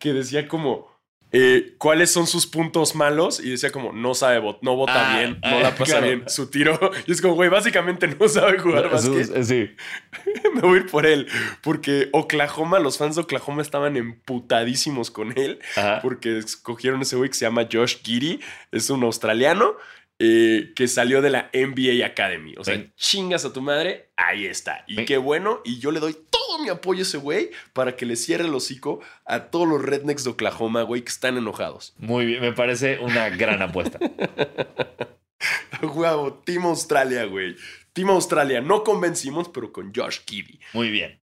que 0.00 0.12
decía 0.12 0.48
como. 0.48 0.90
Eh, 1.32 1.74
cuáles 1.78 2.10
son 2.10 2.26
sus 2.26 2.46
puntos 2.46 2.94
malos 2.94 3.38
y 3.40 3.50
decía 3.50 3.70
como, 3.70 3.92
no 3.92 4.14
sabe, 4.14 4.40
no 4.62 4.74
vota 4.74 5.12
Ah, 5.12 5.18
bien, 5.18 5.38
no 5.42 5.58
ah, 5.58 5.60
la 5.62 5.70
pasa 5.70 5.84
claro. 5.84 6.06
bien, 6.06 6.24
su 6.26 6.50
tiro. 6.50 6.78
Y 7.06 7.12
es 7.12 7.20
como, 7.20 7.34
güey, 7.34 7.48
básicamente 7.48 8.08
no 8.08 8.28
sabe 8.28 8.58
jugar 8.58 8.90
básquet. 8.90 9.44
sí. 9.44 9.70
Me 10.54 10.60
voy 10.60 10.78
a 10.78 10.80
ir 10.82 10.86
por 10.86 11.06
él. 11.06 11.28
Porque 11.62 12.08
Oklahoma, 12.12 12.80
los 12.80 12.98
fans 12.98 13.14
de 13.14 13.22
Oklahoma 13.22 13.62
estaban 13.62 13.96
emputadísimos 13.96 15.10
con 15.10 15.36
él. 15.38 15.60
Ajá. 15.76 16.00
Porque 16.02 16.38
escogieron 16.38 17.02
ese 17.02 17.16
güey 17.16 17.30
que 17.30 17.36
se 17.36 17.44
llama 17.44 17.68
Josh 17.70 17.98
Giddy. 18.02 18.40
Es 18.72 18.90
un 18.90 19.04
australiano 19.04 19.76
eh, 20.22 20.74
que 20.76 20.86
salió 20.86 21.22
de 21.22 21.30
la 21.30 21.50
NBA 21.54 22.04
Academy. 22.04 22.54
O 22.58 22.64
sea, 22.64 22.76
Ven. 22.76 22.92
chingas 22.94 23.46
a 23.46 23.54
tu 23.54 23.62
madre, 23.62 24.10
ahí 24.16 24.44
está. 24.44 24.84
Y 24.86 24.96
Ven. 24.96 25.06
qué 25.06 25.16
bueno. 25.16 25.62
Y 25.64 25.78
yo 25.78 25.90
le 25.90 25.98
doy 25.98 26.14
todo 26.28 26.58
mi 26.58 26.68
apoyo 26.68 27.00
a 27.00 27.02
ese 27.02 27.16
güey 27.16 27.50
para 27.72 27.96
que 27.96 28.04
le 28.04 28.16
cierre 28.16 28.44
el 28.44 28.54
hocico 28.54 29.00
a 29.24 29.46
todos 29.46 29.66
los 29.66 29.80
rednecks 29.80 30.24
de 30.24 30.30
Oklahoma, 30.30 30.82
güey, 30.82 31.00
que 31.02 31.08
están 31.08 31.38
enojados. 31.38 31.94
Muy 31.96 32.26
bien, 32.26 32.42
me 32.42 32.52
parece 32.52 32.98
una 32.98 33.30
gran 33.30 33.62
apuesta. 33.62 33.98
Huevo, 35.82 36.34
Team 36.44 36.66
Australia, 36.66 37.24
güey. 37.24 37.56
Team 37.94 38.10
Australia. 38.10 38.60
No 38.60 38.84
convencimos, 38.84 39.48
pero 39.48 39.72
con 39.72 39.90
Josh 39.94 40.18
Giddy. 40.26 40.60
Muy 40.74 40.90
bien. 40.90 41.22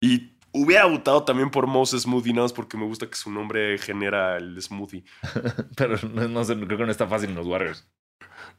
Y 0.00 0.32
hubiera 0.50 0.86
votado 0.86 1.24
también 1.24 1.50
por 1.50 1.68
Moses 1.68 2.02
Smoothie, 2.02 2.32
nada 2.32 2.46
más 2.46 2.52
porque 2.52 2.76
me 2.76 2.86
gusta 2.86 3.08
que 3.08 3.14
su 3.14 3.30
nombre 3.30 3.78
genera 3.78 4.36
el 4.36 4.60
smoothie. 4.60 5.04
Pero 5.76 5.96
no, 6.12 6.28
no 6.28 6.44
sé, 6.44 6.56
creo 6.56 6.78
que 6.78 6.84
no 6.84 6.90
está 6.90 7.06
fácil 7.06 7.30
en 7.30 7.36
los 7.36 7.46
Warriors. 7.46 7.86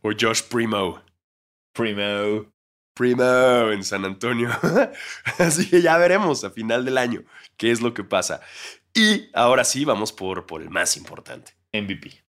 O 0.01 0.11
Josh 0.19 0.43
Primo. 0.43 1.01
Primo. 1.73 2.51
Primo 2.95 3.71
en 3.71 3.83
San 3.83 4.05
Antonio. 4.05 4.49
Así 5.39 5.69
que 5.69 5.81
ya 5.81 5.97
veremos 5.97 6.43
a 6.43 6.49
final 6.49 6.83
del 6.85 6.97
año 6.97 7.23
qué 7.57 7.71
es 7.71 7.81
lo 7.81 7.93
que 7.93 8.03
pasa. 8.03 8.41
Y 8.93 9.29
ahora 9.33 9.63
sí, 9.63 9.85
vamos 9.85 10.11
por, 10.11 10.45
por 10.47 10.61
el 10.63 10.69
más 10.71 10.97
importante. 10.97 11.53
MVP. 11.73 12.23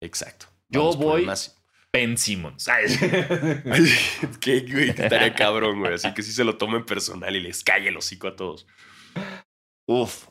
Exacto. 0.00 0.46
Yo 0.68 0.92
voy- 0.92 1.24
más- 1.26 1.56
Ben 1.90 2.18
Simmons. 2.18 2.66
Qué 4.40 4.60
güey, 4.60 4.90
estaría 4.90 5.34
cabrón, 5.34 5.80
güey. 5.80 5.94
Así 5.94 6.12
que 6.12 6.22
sí 6.22 6.32
se 6.32 6.44
lo 6.44 6.58
tomen 6.58 6.84
personal 6.84 7.34
y 7.34 7.40
les 7.40 7.64
calle 7.64 7.88
el 7.88 7.96
hocico 7.96 8.28
a 8.28 8.36
todos. 8.36 8.66
Uf. 9.86 10.28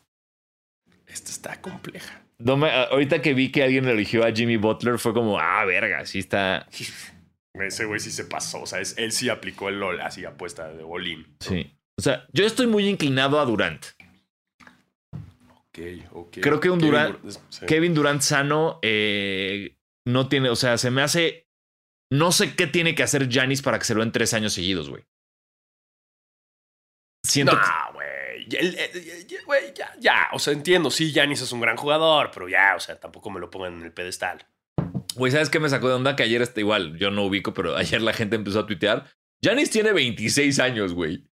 Esta 1.08 1.32
está 1.32 1.60
compleja. 1.60 2.22
No 2.40 2.56
me- 2.58 2.70
ahorita 2.72 3.22
que 3.22 3.34
vi 3.34 3.52
que 3.52 3.64
alguien 3.64 3.88
eligió 3.88 4.24
a 4.24 4.32
Jimmy 4.32 4.58
Butler 4.58 5.00
fue 5.00 5.14
como, 5.14 5.40
ah, 5.40 5.66
verga, 5.66 6.06
sí 6.06 6.20
está. 6.20 6.68
Ese 7.54 7.86
güey 7.86 8.00
sí 8.00 8.12
se 8.12 8.26
pasó. 8.26 8.62
O 8.62 8.66
sea, 8.68 8.80
es- 8.80 8.96
él 8.98 9.12
sí 9.12 9.30
aplicó 9.30 9.70
el 9.70 9.80
LOL, 9.80 10.02
así 10.02 10.24
apuesta 10.26 10.72
de 10.72 10.84
Olin. 10.84 11.26
Sí. 11.40 11.74
O 11.98 12.02
sea, 12.04 12.28
yo 12.32 12.46
estoy 12.46 12.68
muy 12.68 12.88
inclinado 12.88 13.40
a 13.40 13.46
Durant. 13.46 13.84
Ok, 15.14 15.80
ok. 16.12 16.38
Creo 16.42 16.60
que 16.60 16.70
un 16.70 16.80
Kevin 16.80 16.94
Durant- 16.94 17.40
sí. 17.50 17.66
Kevin 17.66 17.94
Durant 17.96 18.22
sano 18.22 18.80
eh, 18.84 19.76
no 20.06 20.28
tiene, 20.30 20.50
o 20.50 20.56
sea, 20.56 20.78
se 20.78 20.92
me 20.92 21.02
hace. 21.02 21.48
No 22.12 22.32
sé 22.32 22.56
qué 22.56 22.68
tiene 22.68 22.94
que 22.96 23.04
hacer 23.04 23.28
Janis 23.32 23.62
para 23.64 23.80
que 23.80 23.86
se 23.86 23.94
lo 23.96 24.02
den 24.02 24.12
tres 24.12 24.34
años 24.34 24.54
seguidos, 24.54 24.90
güey. 24.90 25.04
Siento 27.26 27.54
No. 27.54 27.62
Ya, 28.48 29.94
ya. 30.00 30.28
O 30.34 30.40
sea, 30.40 30.54
entiendo. 30.54 30.90
Sí, 30.90 31.12
Yanis 31.12 31.42
es 31.42 31.52
un 31.52 31.62
gran 31.62 31.78
jugador, 31.78 32.32
pero 32.34 32.48
ya, 32.50 32.74
o 32.76 32.80
sea, 32.80 33.00
tampoco 33.00 33.30
me 33.30 33.40
lo 33.40 33.50
pongan 33.50 33.74
en 33.76 33.84
el 33.84 33.92
pedestal. 33.94 34.46
Güey, 35.16 35.32
¿sabes 35.32 35.50
qué 35.50 35.60
me 35.60 35.70
sacó 35.70 35.88
de 35.88 35.96
onda? 35.96 36.16
Que 36.16 36.24
ayer 36.24 36.42
está 36.42 36.60
igual, 36.60 36.98
yo 36.98 37.10
no 37.12 37.24
ubico, 37.26 37.54
pero 37.54 37.76
ayer 37.76 38.02
la 38.02 38.14
gente 38.14 38.36
empezó 38.36 38.60
a 38.60 38.66
tuitear. 38.68 39.06
Janis 39.44 39.70
tiene 39.70 39.92
26 39.92 40.60
años, 40.60 40.94
güey. 40.94 41.28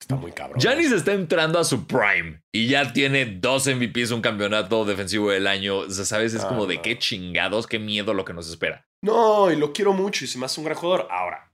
Está 0.00 0.16
muy 0.16 0.32
cabrón. 0.32 0.60
Janis 0.60 0.92
está 0.92 1.12
entrando 1.12 1.58
a 1.58 1.64
su 1.64 1.86
prime 1.86 2.42
y 2.52 2.66
ya 2.68 2.92
tiene 2.92 3.24
dos 3.24 3.66
MVPs, 3.66 4.10
un 4.10 4.20
campeonato 4.20 4.84
defensivo 4.84 5.30
del 5.30 5.46
año. 5.46 5.78
O 5.78 5.90
sea, 5.90 6.04
¿sabes? 6.04 6.34
Es 6.34 6.44
Ah, 6.44 6.48
como 6.48 6.66
de 6.66 6.82
qué 6.82 6.98
chingados, 6.98 7.66
qué 7.66 7.78
miedo 7.78 8.12
lo 8.12 8.24
que 8.24 8.34
nos 8.34 8.50
espera. 8.50 8.86
No, 9.02 9.50
y 9.50 9.56
lo 9.56 9.72
quiero 9.72 9.92
mucho 9.92 10.24
y 10.24 10.28
se 10.28 10.38
me 10.38 10.46
hace 10.46 10.60
un 10.60 10.66
gran 10.66 10.76
jugador. 10.76 11.08
Ahora, 11.10 11.53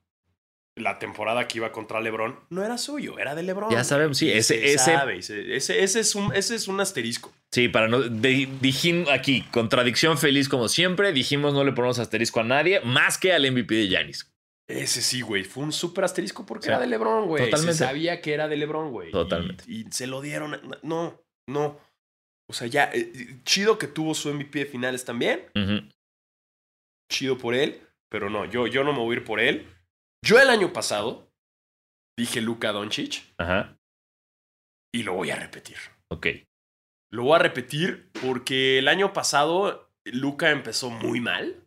la 0.80 0.98
temporada 0.98 1.46
que 1.48 1.58
iba 1.58 1.72
contra 1.72 2.00
LeBron 2.00 2.38
no 2.50 2.64
era 2.64 2.78
suyo, 2.78 3.18
era 3.18 3.34
de 3.34 3.42
LeBron. 3.42 3.70
Ya 3.70 3.84
sabemos, 3.84 4.18
sí, 4.18 4.30
ese- 4.30 4.58
se 4.60 4.72
ese- 4.74 5.54
ese, 5.56 5.82
ese 5.82 6.00
es 6.00 6.14
un, 6.14 6.34
ese 6.34 6.54
es 6.54 6.68
un 6.68 6.80
asterisco. 6.80 7.32
Sí, 7.52 7.68
para 7.68 7.88
no. 7.88 8.00
dijimos 8.02 9.08
aquí, 9.10 9.42
contradicción 9.50 10.18
feliz 10.18 10.48
como 10.48 10.68
siempre. 10.68 11.12
Dijimos 11.12 11.52
no 11.54 11.64
le 11.64 11.72
ponemos 11.72 11.98
asterisco 11.98 12.40
a 12.40 12.44
nadie 12.44 12.80
más 12.80 13.18
que 13.18 13.32
al 13.32 13.44
MVP 13.50 13.74
de 13.74 13.90
Janis. 13.90 14.30
Ese 14.68 15.02
sí, 15.02 15.20
güey. 15.20 15.42
Fue 15.42 15.64
un 15.64 15.72
súper 15.72 16.04
asterisco 16.04 16.46
porque 16.46 16.68
era 16.68 16.78
de 16.78 16.86
LeBron, 16.86 17.26
güey. 17.26 17.44
Totalmente. 17.46 17.78
Se 17.78 17.84
sabía 17.84 18.20
que 18.20 18.32
era 18.34 18.46
de 18.46 18.56
LeBron, 18.56 18.92
güey. 18.92 19.10
Totalmente. 19.10 19.64
Y, 19.66 19.80
y 19.88 19.92
se 19.92 20.06
lo 20.06 20.20
dieron. 20.20 20.54
a- 20.54 20.60
No, 20.84 21.20
no. 21.48 21.80
O 22.48 22.52
sea, 22.52 22.68
ya. 22.68 22.88
eh, 22.94 23.40
chido 23.44 23.78
que 23.78 23.88
tuvo 23.88 24.14
su 24.14 24.28
MVP 24.32 24.60
de 24.60 24.66
finales 24.66 25.04
también. 25.04 25.42
Chido 27.10 27.36
por 27.38 27.54
él. 27.54 27.80
Pero 28.08 28.30
no, 28.30 28.44
yo, 28.44 28.66
yo 28.66 28.84
no 28.84 28.92
me 28.92 28.98
voy 29.00 29.16
a 29.16 29.18
ir 29.18 29.24
por 29.24 29.40
él. 29.40 29.66
Yo 30.22 30.38
el 30.40 30.50
año 30.50 30.72
pasado 30.72 31.32
dije 32.16 32.40
Luka 32.40 32.72
Doncic 32.72 33.22
Ajá. 33.38 33.78
y 34.92 35.02
lo 35.02 35.14
voy 35.14 35.30
a 35.30 35.36
repetir. 35.36 35.76
Ok. 36.08 36.26
Lo 37.10 37.24
voy 37.24 37.36
a 37.36 37.38
repetir 37.40 38.10
porque 38.22 38.78
el 38.78 38.88
año 38.88 39.12
pasado 39.12 39.92
Luca 40.04 40.50
empezó 40.50 40.90
muy 40.90 41.20
mal. 41.20 41.66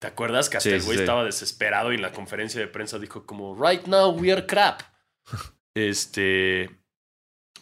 ¿Te 0.00 0.06
acuerdas 0.06 0.50
que 0.50 0.58
hasta 0.58 0.68
Sí, 0.70 0.74
el 0.76 0.82
güey 0.82 0.96
sí. 0.98 1.02
estaba 1.04 1.24
desesperado 1.24 1.92
y 1.92 1.96
en 1.96 2.02
la 2.02 2.12
conferencia 2.12 2.60
de 2.60 2.66
prensa 2.68 2.98
dijo 2.98 3.24
como, 3.24 3.54
right 3.54 3.86
now 3.86 4.10
we 4.10 4.32
are 4.32 4.46
crap? 4.46 4.82
este, 5.74 6.81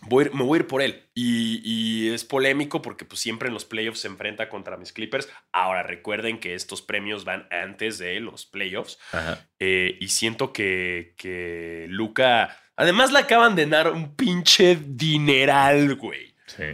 voy 0.03 0.25
a 0.25 0.27
ir- 0.29 0.33
me 0.35 0.43
voy 0.45 0.57
a 0.57 0.61
ir 0.61 0.67
por 0.67 0.83
él. 0.83 1.03
Y, 1.15 1.61
y 1.65 2.11
es 2.11 2.25
polémico 2.25 2.81
porque 2.83 3.05
pues 3.05 3.21
siempre 3.21 3.49
en 3.49 3.55
los 3.55 3.65
playoffs 3.65 4.01
se 4.01 4.09
enfrenta 4.09 4.49
contra 4.49 4.77
mis 4.77 4.93
Clippers. 4.93 5.29
Ahora 5.53 5.83
recuerden 5.83 6.41
que 6.41 6.55
estos 6.55 6.83
premios 6.83 7.25
van 7.25 7.47
antes 7.51 7.99
de 7.99 8.19
los 8.21 8.47
playoffs. 8.47 8.99
Ajá. 9.13 9.47
Eh, 9.59 9.97
y 10.01 10.09
siento 10.09 10.53
que, 10.53 11.15
que 11.17 11.87
Luca, 11.89 12.57
además 12.77 13.13
le 13.13 13.19
acaban 13.21 13.55
de 13.57 13.67
dar 13.67 13.93
un 13.93 14.15
pinche 14.17 14.79
dineral, 14.87 15.95
güey. 15.97 16.35
Sí. 16.47 16.65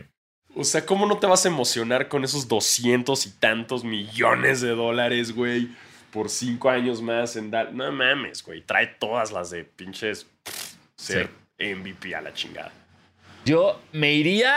O 0.54 0.64
sea, 0.64 0.86
¿cómo 0.86 1.04
no 1.06 1.18
te 1.18 1.26
vas 1.26 1.44
a 1.44 1.48
emocionar 1.48 2.08
con 2.08 2.24
esos 2.24 2.48
doscientos 2.48 3.26
y 3.26 3.30
tantos 3.30 3.84
millones 3.84 4.62
de 4.62 4.70
dólares, 4.70 5.32
güey? 5.32 5.68
Por 6.10 6.30
cinco 6.30 6.70
años 6.70 7.02
más 7.02 7.36
en 7.36 7.50
dar. 7.50 7.74
No 7.74 7.92
mames, 7.92 8.42
güey. 8.42 8.62
Trae 8.62 8.86
todas 8.86 9.32
las 9.32 9.50
de 9.50 9.64
pinches 9.64 10.24
pff, 10.44 10.74
ser 10.96 11.28
MVP 11.58 12.14
a 12.14 12.22
la 12.22 12.32
chingada. 12.32 12.72
Yo 13.46 13.80
me 13.92 14.12
iría. 14.12 14.54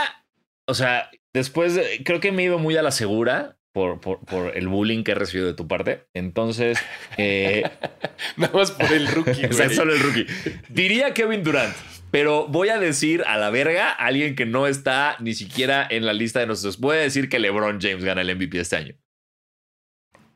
O 0.67 0.73
sea, 0.73 1.09
después 1.33 1.75
de- 1.75 2.01
creo 2.03 2.19
que 2.19 2.31
me 2.33 2.41
he 2.41 2.45
ido 2.47 2.59
muy 2.59 2.75
a 2.75 2.81
la 2.81 2.91
segura 2.91 3.57
por, 3.71 4.01
por, 4.01 4.19
por 4.25 4.57
el 4.57 4.67
bullying 4.67 5.03
que 5.03 5.11
he 5.11 5.15
recibido 5.15 5.47
de 5.47 5.53
tu 5.53 5.67
parte. 5.67 6.07
Entonces, 6.13 6.77
eh, 7.17 7.63
Nada 8.37 8.53
más 8.53 8.71
por 8.71 8.91
el 8.91 9.07
rookie, 9.07 9.45
o 9.49 9.53
sea, 9.53 9.69
solo 9.69 9.93
el 9.93 9.99
rookie. 10.01 10.25
Diría 10.69 11.13
Kevin 11.13 11.43
Durant. 11.43 11.73
Pero 12.11 12.47
voy 12.47 12.69
a 12.69 12.79
decir 12.79 13.23
a 13.27 13.37
la 13.37 13.51
verga 13.51 13.89
a 13.91 14.07
alguien 14.07 14.35
que 14.35 14.47
no 14.47 14.65
está 14.65 15.15
ni 15.19 15.35
siquiera 15.35 15.87
en 15.87 16.05
la 16.07 16.13
lista 16.13 16.39
de 16.39 16.47
nosotros. 16.47 16.79
Voy 16.79 16.97
a 16.97 17.01
decir 17.01 17.29
que 17.29 17.37
LeBron 17.37 17.79
James 17.79 18.03
gana 18.03 18.21
el 18.21 18.35
MVP 18.35 18.59
este 18.59 18.77
año. 18.77 18.95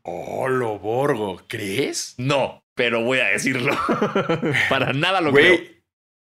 Oh, 0.04 0.48
lo 0.48 0.78
borgo. 0.78 1.42
¿Crees? 1.48 2.14
No, 2.18 2.64
pero 2.76 3.04
voy 3.04 3.20
a 3.20 3.30
decirlo. 3.30 3.76
Para 4.70 4.94
nada 4.94 5.20
lo 5.22 5.32
creo. 5.34 5.60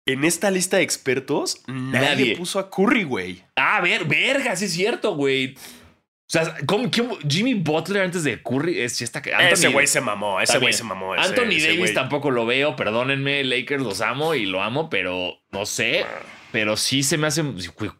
En 0.07 0.23
esta 0.23 0.49
lista 0.49 0.78
de 0.78 0.84
expertos, 0.84 1.61
nadie, 1.68 2.02
Nadie. 2.10 2.38
puso 2.38 2.60
a 2.60 2.69
Curry, 2.69 3.03
güey. 3.03 3.44
Ah, 3.56 3.78
a 3.78 3.82
ver, 3.82 4.06
verga, 4.06 4.56
sí 4.56 4.65
es 4.65 4.73
cierto, 4.73 5.15
güey. 5.15 5.53
O 5.56 6.34
sea, 6.34 6.56
¿cómo, 6.65 6.90
cómo- 6.90 7.18
Jimmy 7.28 7.53
Butler 7.56 8.03
antes 8.03 8.23
de 8.23 8.41
Curry 8.41 8.80
es 8.80 9.02
está 9.02 9.19
ese 9.19 9.68
güey 9.68 9.86
se 9.86 9.99
mamó, 10.02 10.40
ese 10.41 10.57
güey 10.60 10.73
se 10.73 10.84
mamó. 10.84 11.14
ese- 11.14 11.26
Anthony 11.28 11.56
ese 11.57 11.68
Davis 11.76 11.94
tampoco 11.94 12.32
lo 12.32 12.45
veo, 12.45 12.76
perdónenme, 12.76 13.44
Lakers 13.44 13.84
los 13.84 14.02
amo 14.02 14.34
y 14.34 14.45
lo 14.45 14.64
amo, 14.64 14.90
pero 14.90 15.40
no 15.52 15.65
sé. 15.65 16.06
Pero 16.52 16.78
sí 16.78 17.03
se 17.03 17.18
me 17.18 17.28
hace. 17.28 17.44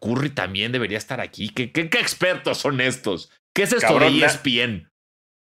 Curry 0.00 0.30
también 0.30 0.72
debería 0.72 0.98
estar 0.98 1.20
aquí. 1.20 1.50
¿Qué, 1.50 1.72
qué, 1.72 1.88
qué 1.88 1.98
expertos 1.98 2.58
son 2.58 2.80
estos? 2.80 3.30
¿Qué 3.54 3.62
es 3.62 3.72
esto 3.72 3.86
Cabrón, 3.88 4.14
de 4.14 4.20
na-? 4.20 4.26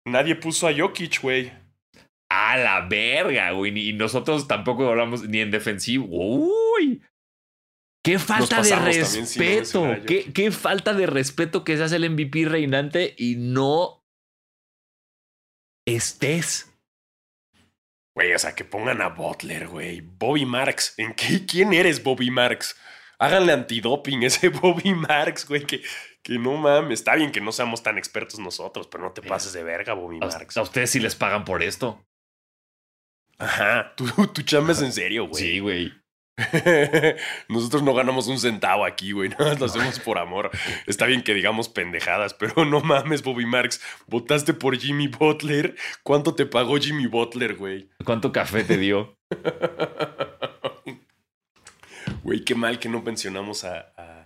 Nadie 0.05 0.35
puso 0.35 0.67
a 0.67 0.73
Jokic, 0.75 1.21
güey. 1.21 1.51
A 2.31 2.57
la 2.57 2.81
verga, 2.87 3.51
güey. 3.51 3.89
Y 3.89 3.93
nosotros 3.93 4.47
tampoco 4.47 4.87
hablamos 4.87 5.27
ni 5.27 5.39
en 5.39 5.51
defensivo. 5.51 6.07
Uy. 6.09 7.01
Qué 8.03 8.17
falta 8.17 8.61
de 8.61 8.69
también 8.69 9.01
respeto. 9.01 9.95
qué, 10.07 10.31
qué 10.31 10.51
falta 10.51 10.93
de 10.93 11.05
respeto 11.05 11.63
que 11.63 11.75
seas 11.75 11.91
el 11.91 12.09
MVP 12.09 12.45
reinante 12.45 13.13
y 13.17 13.35
no 13.35 14.05
estés. 15.85 16.71
Güey, 18.15 18.33
o 18.33 18.39
sea, 18.39 18.55
que 18.55 18.65
pongan 18.65 19.01
a 19.01 19.09
Butler, 19.09 19.67
güey. 19.67 20.01
Bobby 20.01 20.45
Marks. 20.45 20.93
¿En 20.97 21.13
qué? 21.13 21.45
¿Quién 21.45 21.73
eres, 21.73 22.03
Bobby 22.03 22.31
Marks? 22.31 22.75
Háganle 23.17 23.53
antidoping 23.53 24.23
ese 24.23 24.49
Bobby 24.49 24.93
Marks, 24.93 25.47
güey. 25.47 25.65
Que, 25.65 25.81
que 26.23 26.37
no 26.37 26.57
mames. 26.57 26.99
Está 26.99 27.15
bien 27.15 27.31
que 27.31 27.41
no 27.41 27.51
seamos 27.51 27.83
tan 27.83 27.97
expertos 27.97 28.39
nosotros, 28.39 28.87
pero 28.87 29.03
no 29.03 29.11
te 29.11 29.21
pases 29.21 29.53
de 29.53 29.63
verga, 29.63 29.93
Bobby 29.93 30.17
A, 30.21 30.27
Marks. 30.27 30.57
a 30.57 30.61
ustedes 30.61 30.89
sí 30.89 30.99
les 30.99 31.15
pagan 31.15 31.43
por 31.45 31.63
esto. 31.63 32.05
Ajá. 33.39 33.93
Tu, 33.95 34.05
tu 34.33 34.41
chamba 34.43 34.73
es 34.73 34.81
en 34.81 34.91
serio, 34.93 35.27
güey. 35.27 35.43
Sí, 35.43 35.59
güey. 35.59 35.93
Nosotros 37.49 37.83
no 37.83 37.93
ganamos 37.93 38.27
un 38.27 38.39
centavo 38.39 38.85
aquí, 38.85 39.11
güey. 39.11 39.29
Nada 39.39 39.51
más 39.51 39.59
lo 39.59 39.65
hacemos 39.65 39.99
por 39.99 40.17
amor. 40.17 40.51
Está 40.87 41.05
bien 41.05 41.21
que 41.21 41.33
digamos 41.33 41.67
pendejadas, 41.69 42.33
pero 42.33 42.63
no 42.65 42.79
mames, 42.81 43.23
Bobby 43.23 43.45
Marks. 43.45 43.81
Votaste 44.07 44.53
por 44.53 44.77
Jimmy 44.77 45.07
Butler. 45.07 45.75
¿Cuánto 46.03 46.35
te 46.35 46.45
pagó 46.45 46.77
Jimmy 46.77 47.07
Butler, 47.07 47.55
güey? 47.55 47.89
¿Cuánto 48.05 48.31
café 48.31 48.63
te 48.63 48.77
dio? 48.77 49.17
Güey, 52.23 52.43
qué 52.43 52.55
mal 52.55 52.79
que 52.79 52.89
no 52.89 53.01
mencionamos 53.01 53.63
a, 53.63 53.93
a- 53.97 54.18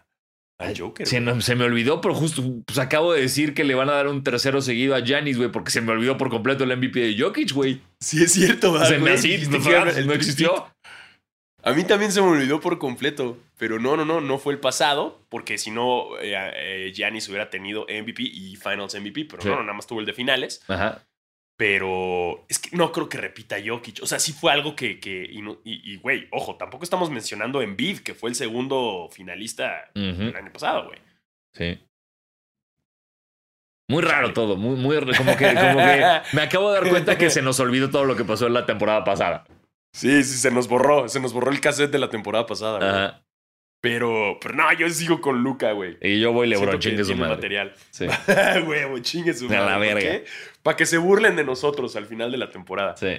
al 0.60 0.78
Joker. 0.78 1.06
Se, 1.08 1.20
güey. 1.20 1.36
no- 1.36 1.42
se 1.42 1.56
me 1.56 1.66
olvidó, 1.66 2.00
pero 2.02 2.14
justo 2.14 2.44
pues 2.66 2.80
acabo 2.80 3.14
de 3.14 3.22
decir 3.22 3.54
que 3.54 3.64
le 3.64 3.76
van 3.76 3.90
a 3.90 3.94
dar 3.94 4.08
un 4.08 4.24
tercero 4.24 4.62
seguido 4.62 4.96
a 4.96 5.00
Giannis, 5.02 5.38
güey, 5.38 5.52
porque 5.52 5.72
se 5.72 5.82
me 5.82 5.92
olvidó 5.92 6.18
por 6.18 6.30
completo 6.30 6.64
el 6.64 6.76
MVP 6.78 7.00
de 7.00 7.20
Jokic, 7.22 7.52
güey. 7.54 7.82
Sí, 8.00 8.24
es 8.24 8.34
cierto, 8.34 8.72
¿verdad, 8.74 8.88
Se 8.90 8.98
me 9.00 9.12
así, 9.12 9.38
no, 9.50 9.58
el 9.90 10.12
existió. 10.12 10.68
A 11.66 11.72
mí 11.72 11.86
también 11.86 12.12
se 12.12 12.22
me 12.22 12.28
olvidó 12.28 12.60
por 12.60 12.78
completo, 12.78 13.38
pero 13.58 13.80
no, 13.80 13.96
no, 13.96 14.04
no, 14.04 14.20
no 14.20 14.38
fue 14.38 14.52
el 14.54 14.60
pasado, 14.60 15.22
porque 15.30 15.58
si 15.58 15.72
no, 15.72 16.18
eh, 16.20 16.34
eh, 16.56 16.92
Giannis 16.94 17.30
hubiera 17.30 17.50
tenido 17.50 17.86
MVP 17.88 18.22
y 18.24 18.58
Finals 18.58 18.96
MVP, 18.96 19.26
pero 19.30 19.42
Sí. 19.42 19.48
no, 19.48 19.56
no, 19.56 19.62
nada 19.62 19.74
más 19.74 19.88
tuvo 19.88 20.02
el 20.02 20.06
de 20.06 20.12
finales. 20.14 20.62
Ajá. 20.68 21.02
Pero 21.56 22.46
es 22.50 22.60
que 22.60 22.76
no 22.76 22.92
creo 22.92 23.08
que 23.08 23.18
repita 23.18 23.58
Jokic. 23.64 24.02
O 24.02 24.08
sea, 24.08 24.20
sí 24.20 24.34
fue 24.34 24.52
algo 24.52 24.76
que. 24.76 25.00
que 25.00 25.30
y, 25.64 25.98
güey, 25.98 26.28
ojo, 26.32 26.56
tampoco 26.56 26.84
estamos 26.84 27.10
mencionando 27.12 27.62
en 27.62 27.70
Embiid, 27.70 28.00
que 28.00 28.16
fue 28.16 28.30
el 28.30 28.36
segundo 28.36 29.10
finalista 29.12 29.92
el 29.94 30.36
año 30.36 30.52
pasado, 30.52 30.88
güey. 30.88 31.00
Sí. 31.54 31.80
Muy 33.90 34.02
raro 34.02 34.34
todo, 34.34 34.56
muy, 34.56 34.76
muy 34.76 34.98
como 35.16 35.36
que, 35.36 35.54
como 35.54 35.78
que 35.78 36.22
me 36.34 36.42
acabo 36.42 36.72
de 36.72 36.80
dar 36.80 36.90
cuenta 36.90 37.18
que 37.18 37.30
se 37.30 37.42
nos 37.42 37.60
olvidó 37.60 37.90
todo 37.90 38.06
lo 38.06 38.16
que 38.16 38.24
pasó 38.24 38.48
en 38.48 38.54
la 38.54 38.66
temporada 38.66 39.04
pasada. 39.04 39.46
Sí, 39.94 40.24
sí, 40.24 40.38
se 40.38 40.50
nos 40.50 40.68
borró. 40.68 41.08
Se 41.08 41.20
nos 41.20 41.34
borró 41.34 41.52
el 41.52 41.62
cassette 41.62 41.92
de 41.92 42.00
la 42.00 42.10
temporada 42.10 42.46
pasada, 42.48 42.80
güey. 42.80 42.90
Ajá. 42.90 43.23
Pero, 43.84 44.38
pero 44.42 44.56
no, 44.56 44.72
yo 44.72 44.90
sigo 44.90 45.20
con 45.20 45.44
Luca, 45.44 45.74
güey. 45.74 45.98
Y 46.02 46.22
yo 46.22 46.32
voy 46.32 46.48
LeBron, 46.48 46.80
chingue 46.80 47.04
su 47.04 47.18
madre. 47.18 47.36
material. 47.36 47.74
Sí, 47.92 48.06
Huevo, 48.66 48.98
chingue 49.00 49.34
su 49.34 49.48
A 49.48 49.50
madre. 49.50 49.66
la 49.66 49.74
¿por 49.74 50.04
verga. 50.04 50.26
Para 50.64 50.78
que 50.78 50.86
se 50.86 50.98
burlen 50.98 51.36
de 51.36 51.44
nosotros 51.44 51.94
al 51.98 52.06
final 52.06 52.32
de 52.32 52.38
la 52.38 52.50
temporada. 52.50 52.96
sí. 52.96 53.18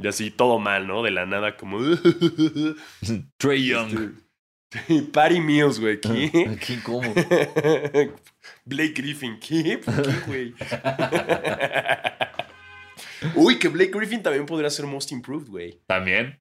Y 0.00 0.06
así 0.06 0.30
todo 0.30 0.60
mal, 0.60 0.86
¿no? 0.86 1.02
De 1.02 1.10
la 1.10 1.26
nada, 1.26 1.56
como. 1.56 1.80
Trey 3.38 3.66
Young. 3.66 4.12
Este, 4.70 5.02
Patty 5.12 5.40
Mills, 5.40 5.80
güey. 5.80 5.98
¿Qué? 6.00 6.30
¿Qué? 6.64 6.78
¿Cómo? 6.84 7.12
Blake 8.64 8.92
Griffin, 8.94 9.40
¿qué? 9.40 9.78
¿Por 9.84 10.02
qué, 10.02 10.12
güey? 10.26 10.54
Uy, 13.34 13.58
que 13.58 13.68
Blake 13.68 13.90
Griffin 13.90 14.22
también 14.22 14.46
podría 14.46 14.70
ser 14.70 14.86
Most 14.86 15.10
Improved, 15.10 15.48
güey. 15.48 15.80
¿También? 15.86 16.38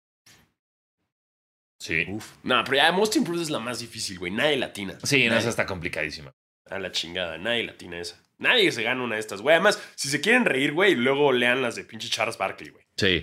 Sí. 1.87 2.05
Uf. 2.09 2.33
No, 2.43 2.61
pero 2.65 2.77
ya 2.77 2.91
Most 2.91 3.15
Improved 3.15 3.41
es 3.41 3.49
la 3.49 3.59
más 3.59 3.79
difícil, 3.79 4.19
güey. 4.19 4.29
Nadie 4.29 4.57
latina. 4.57 4.97
Sí, 5.03 5.25
no, 5.29 5.37
esa 5.37 5.47
está 5.47 5.65
complicadísima. 5.65 6.33
A 6.69 6.79
la 6.79 6.91
chingada, 6.91 7.37
nadie 7.37 7.63
latina 7.63 7.97
esa. 7.97 8.21
Nadie 8.39 8.73
se 8.73 8.83
gana 8.83 9.01
una 9.01 9.15
de 9.15 9.21
estas, 9.21 9.41
güey. 9.41 9.55
Además, 9.55 9.81
si 9.95 10.09
se 10.09 10.19
quieren 10.19 10.43
reír, 10.43 10.73
güey, 10.73 10.95
luego 10.95 11.31
lean 11.31 11.61
las 11.61 11.75
de 11.75 11.85
pinche 11.85 12.09
Charles 12.09 12.37
Barkley, 12.37 12.71
güey. 12.71 12.83
Sí. 12.97 13.21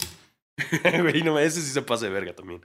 Güey, 1.00 1.22
no, 1.22 1.36
ese 1.40 1.60
sí 1.60 1.72
se 1.72 1.82
pasa 1.82 2.04
de 2.04 2.12
verga 2.12 2.32
también. 2.32 2.64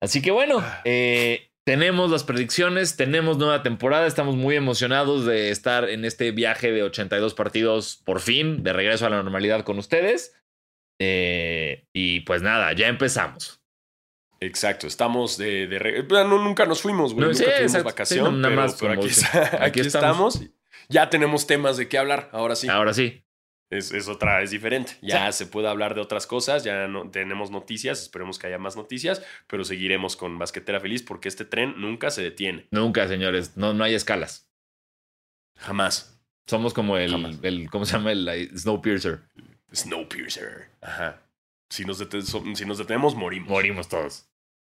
Así 0.00 0.22
que 0.22 0.30
bueno, 0.30 0.64
eh, 0.86 1.50
tenemos 1.66 2.10
las 2.10 2.24
predicciones, 2.24 2.96
tenemos 2.96 3.36
nueva 3.36 3.62
temporada, 3.62 4.06
estamos 4.06 4.34
muy 4.34 4.56
emocionados 4.56 5.26
de 5.26 5.50
estar 5.50 5.88
en 5.88 6.06
este 6.06 6.30
viaje 6.30 6.72
de 6.72 6.82
82 6.82 7.34
partidos 7.34 8.00
por 8.06 8.20
fin, 8.20 8.62
de 8.62 8.72
regreso 8.72 9.04
a 9.04 9.10
la 9.10 9.22
normalidad 9.22 9.64
con 9.64 9.78
ustedes. 9.78 10.34
Eh, 10.98 11.86
y 11.92 12.20
pues 12.20 12.40
nada, 12.40 12.72
ya 12.72 12.88
empezamos. 12.88 13.63
Exacto, 14.46 14.86
estamos 14.86 15.36
de, 15.38 15.66
de 15.66 15.78
re- 15.78 16.02
bueno, 16.02 16.38
nunca 16.38 16.66
nos 16.66 16.82
fuimos, 16.82 17.12
güey. 17.14 17.22
No, 17.22 17.26
nunca 17.32 17.38
sí, 17.38 17.44
tuvimos 17.44 17.62
exacto. 17.62 17.84
vacación, 17.84 18.26
Sí, 18.26 18.32
nada 18.40 18.48
pero, 18.48 18.60
más 18.62 18.74
pero 18.74 18.94
como 18.94 19.02
aquí, 19.02 19.10
está- 19.10 19.66
estamos. 19.66 20.34
estamos. 20.36 20.40
Ya 20.88 21.08
tenemos 21.10 21.46
temas 21.46 21.76
de 21.76 21.88
qué 21.88 21.98
hablar, 21.98 22.28
ahora 22.32 22.56
sí. 22.56 22.68
Ahora 22.68 22.92
sí. 22.94 23.20
Es, 23.70 23.90
es 23.92 24.06
otra, 24.08 24.42
es 24.42 24.50
diferente. 24.50 24.92
Ya 25.02 25.32
se 25.32 25.46
puede 25.46 25.66
hablar 25.68 25.94
de 25.94 26.00
otras 26.00 26.26
cosas, 26.26 26.62
ya 26.62 26.86
no 26.86 27.10
tenemos 27.10 27.50
noticias, 27.50 28.02
esperemos 28.02 28.38
que 28.38 28.46
haya 28.46 28.58
más 28.58 28.76
noticias, 28.76 29.22
pero 29.48 29.64
seguiremos 29.64 30.14
con 30.16 30.38
Basquetera 30.38 30.78
Feliz 30.80 31.02
porque 31.02 31.28
este 31.28 31.44
tren 31.44 31.74
nunca 31.78 32.10
se 32.10 32.22
detiene. 32.22 32.68
Nunca, 32.70 33.08
señores, 33.08 33.56
no, 33.56 33.72
no 33.74 33.82
hay 33.82 33.94
escalas. 33.94 34.48
Jamás. 35.56 36.20
Somos 36.46 36.74
como 36.74 36.98
el, 36.98 37.38
el 37.42 37.70
¿cómo 37.70 37.86
se 37.86 37.92
llama? 37.94 38.12
El, 38.12 38.50
Snowpiercer. 38.56 39.22
Snowpiercer. 39.72 40.68
Ajá. 40.82 41.22
Si 41.70 41.84
nos, 41.84 41.98
dete- 41.98 42.22
so- 42.22 42.44
si 42.54 42.64
nos 42.66 42.78
detenemos, 42.78 43.14
morimos. 43.14 43.48
Morimos 43.48 43.88
todos. 43.88 44.26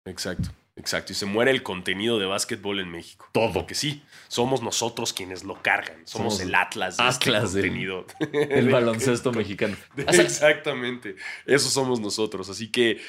Exacto, 0.08 0.50
exacto. 0.76 1.12
Y 1.12 1.16
se 1.16 1.26
muere 1.26 1.52
el 1.52 1.64
contenido 1.64 2.18
de 2.20 2.26
básquetbol 2.26 2.80
en 2.80 2.90
México. 2.90 3.30
Todo. 3.34 3.54
Porque 3.54 3.76
sí, 3.76 4.04
somos 4.28 4.62
nosotros 4.62 5.14
quienes 5.14 5.44
lo 5.44 5.62
cargan. 5.62 5.98
Somos, 6.08 6.36
Somos 6.36 6.40
el 6.48 6.56
Atlas 6.56 6.98
de 6.98 7.08
este 7.08 7.30
Atlas 7.30 7.54
del- 7.54 7.66
contenido. 7.66 8.06
El 8.34 8.70
baloncesto 8.72 9.32
mexicano. 9.32 9.76
Exactamente. 9.98 11.16
Eso 11.46 11.70
somos 11.70 12.00
nosotros. 12.00 12.50
Así 12.50 12.72
que, 12.72 13.02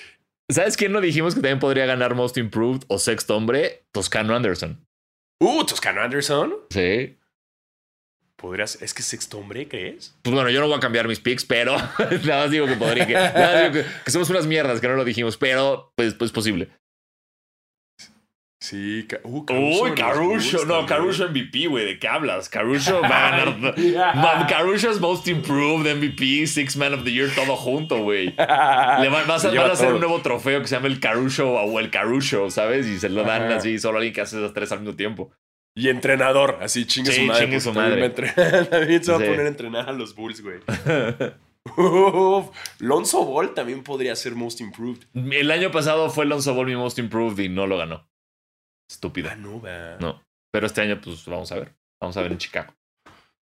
¿Sabes 0.51 0.77
quién 0.79 0.93
no 0.93 1.01
dijimos 1.03 1.35
que 1.35 1.41
también 1.43 1.59
podría 1.59 1.85
ganar 1.85 2.15
Most 2.15 2.39
Improved 2.39 2.83
o 2.89 2.99
Sexto 2.99 3.37
Hombre? 3.37 3.85
Toscano 3.93 4.35
Anderson. 4.35 4.83
uh, 5.41 5.65
Toscano 5.65 6.01
Anderson. 6.01 6.55
Sí. 6.71 7.15
Podrías, 8.37 8.81
es 8.81 8.95
que 8.95 9.03
sexto 9.03 9.37
hombre, 9.39 9.67
¿crees? 9.67 10.15
Pues 10.23 10.33
bueno, 10.33 10.49
yo 10.49 10.61
no 10.61 10.69
voy 10.69 10.77
a 10.77 10.81
cambiar 10.81 11.09
mis 11.09 11.19
picks, 11.19 11.45
pero 11.45 11.77
nada 12.25 12.43
más 12.45 12.51
digo 12.53 12.67
que 12.67 12.77
podría. 12.77 13.05
Que, 13.05 13.13
nada 13.15 13.33
más 13.65 13.73
digo 13.73 13.85
que, 13.85 13.91
que 14.05 14.11
somos 14.13 14.31
unas 14.31 14.47
mierdas, 14.47 14.81
que 14.81 14.87
no 14.87 14.95
lo 14.95 15.05
dijimos, 15.05 15.37
pero 15.37 15.93
pues, 15.97 16.15
pues 16.15 16.31
posible. 16.31 16.69
Sí, 18.61 19.07
Ca- 19.09 19.21
uh, 19.23 19.45
Uy, 19.51 19.91
nos 19.91 20.01
Caruso. 20.01 20.65
No, 20.67 20.75
güey. 20.77 20.87
Caruso 20.87 21.29
MVP, 21.29 21.69
güey. 21.69 21.85
¿De 21.85 21.99
qué 22.01 22.09
hablas? 22.09 22.49
Caruso 22.49 23.01
va 23.01 23.29
a 23.29 23.39
ganar. 23.39 24.47
Caruso 24.49 24.91
es 24.91 24.99
Most 25.01 25.29
Improved, 25.29 25.87
MVP, 25.95 26.45
Six 26.49 26.77
Man 26.77 26.93
of 26.95 27.05
the 27.05 27.13
Year, 27.13 27.31
todo 27.35 27.55
junto, 27.55 27.99
güey. 28.03 28.27
Le 28.37 29.09
van, 29.09 29.29
vas 29.29 29.45
a, 29.45 29.49
van 29.55 29.71
a 29.71 29.73
hacer 29.75 29.93
un 29.93 30.01
nuevo 30.01 30.21
trofeo 30.23 30.61
que 30.61 30.67
se 30.67 30.75
llama 30.75 30.89
el 30.89 30.99
Caruso 30.99 31.49
o 31.53 31.79
el 31.79 31.91
Caruso, 31.91 32.51
¿sabes? 32.51 32.87
Y 32.89 32.99
se 32.99 33.09
lo 33.09 33.23
dan 33.23 33.45
Ajá. 33.45 33.57
así 33.59 33.79
solo 33.79 33.99
a 33.99 34.01
alguien 34.01 34.13
que 34.15 34.23
hace 34.23 34.39
esas 34.39 34.53
tres 34.55 34.73
al 34.73 34.81
mismo 34.81 34.97
tiempo. 34.97 35.31
Y 35.77 35.89
entrenador, 35.91 36.59
así 36.61 36.85
chingue 36.85 37.13
Sí, 37.13 37.21
su 37.21 37.27
madre. 37.27 37.45
chingue 37.45 37.61
su 37.61 37.73
también 37.73 38.01
madre. 38.01 38.65
También 38.65 39.05
se 39.05 39.13
va 39.13 39.19
Sí. 39.19 39.25
a 39.25 39.27
poner 39.29 39.47
a 39.47 39.49
entrenar 39.49 39.89
a 39.89 39.93
los 39.93 40.17
Bulls, 40.17 40.43
güey. 40.43 40.59
Uf, 41.77 42.47
Lonzo 42.81 43.25
Ball 43.25 43.55
también 43.55 43.85
podría 43.85 44.17
ser 44.17 44.35
Most 44.35 44.61
Improved. 44.61 45.05
El 45.15 45.51
año 45.53 45.71
pasado 45.71 46.11
fue 46.11 46.25
Lonzo 46.27 46.55
Ball 46.55 46.67
mi 46.67 46.75
Most 46.77 46.99
Improved 46.99 47.39
y 47.39 47.49
no 47.49 47.69
lo 47.69 47.77
ganó. 47.79 48.08
Estúpido. 48.91 49.29
Ah, 49.31 49.37
no. 49.37 50.23
Pero 50.53 50.67
este 50.67 50.81
año, 50.81 51.01
pues 51.03 51.25
vamos 51.27 51.53
a 51.53 51.57
ver. 51.57 51.75
Vamos 52.01 52.17
a 52.17 52.23
ver 52.23 52.33
en 52.33 52.39
Chicago. 52.39 52.73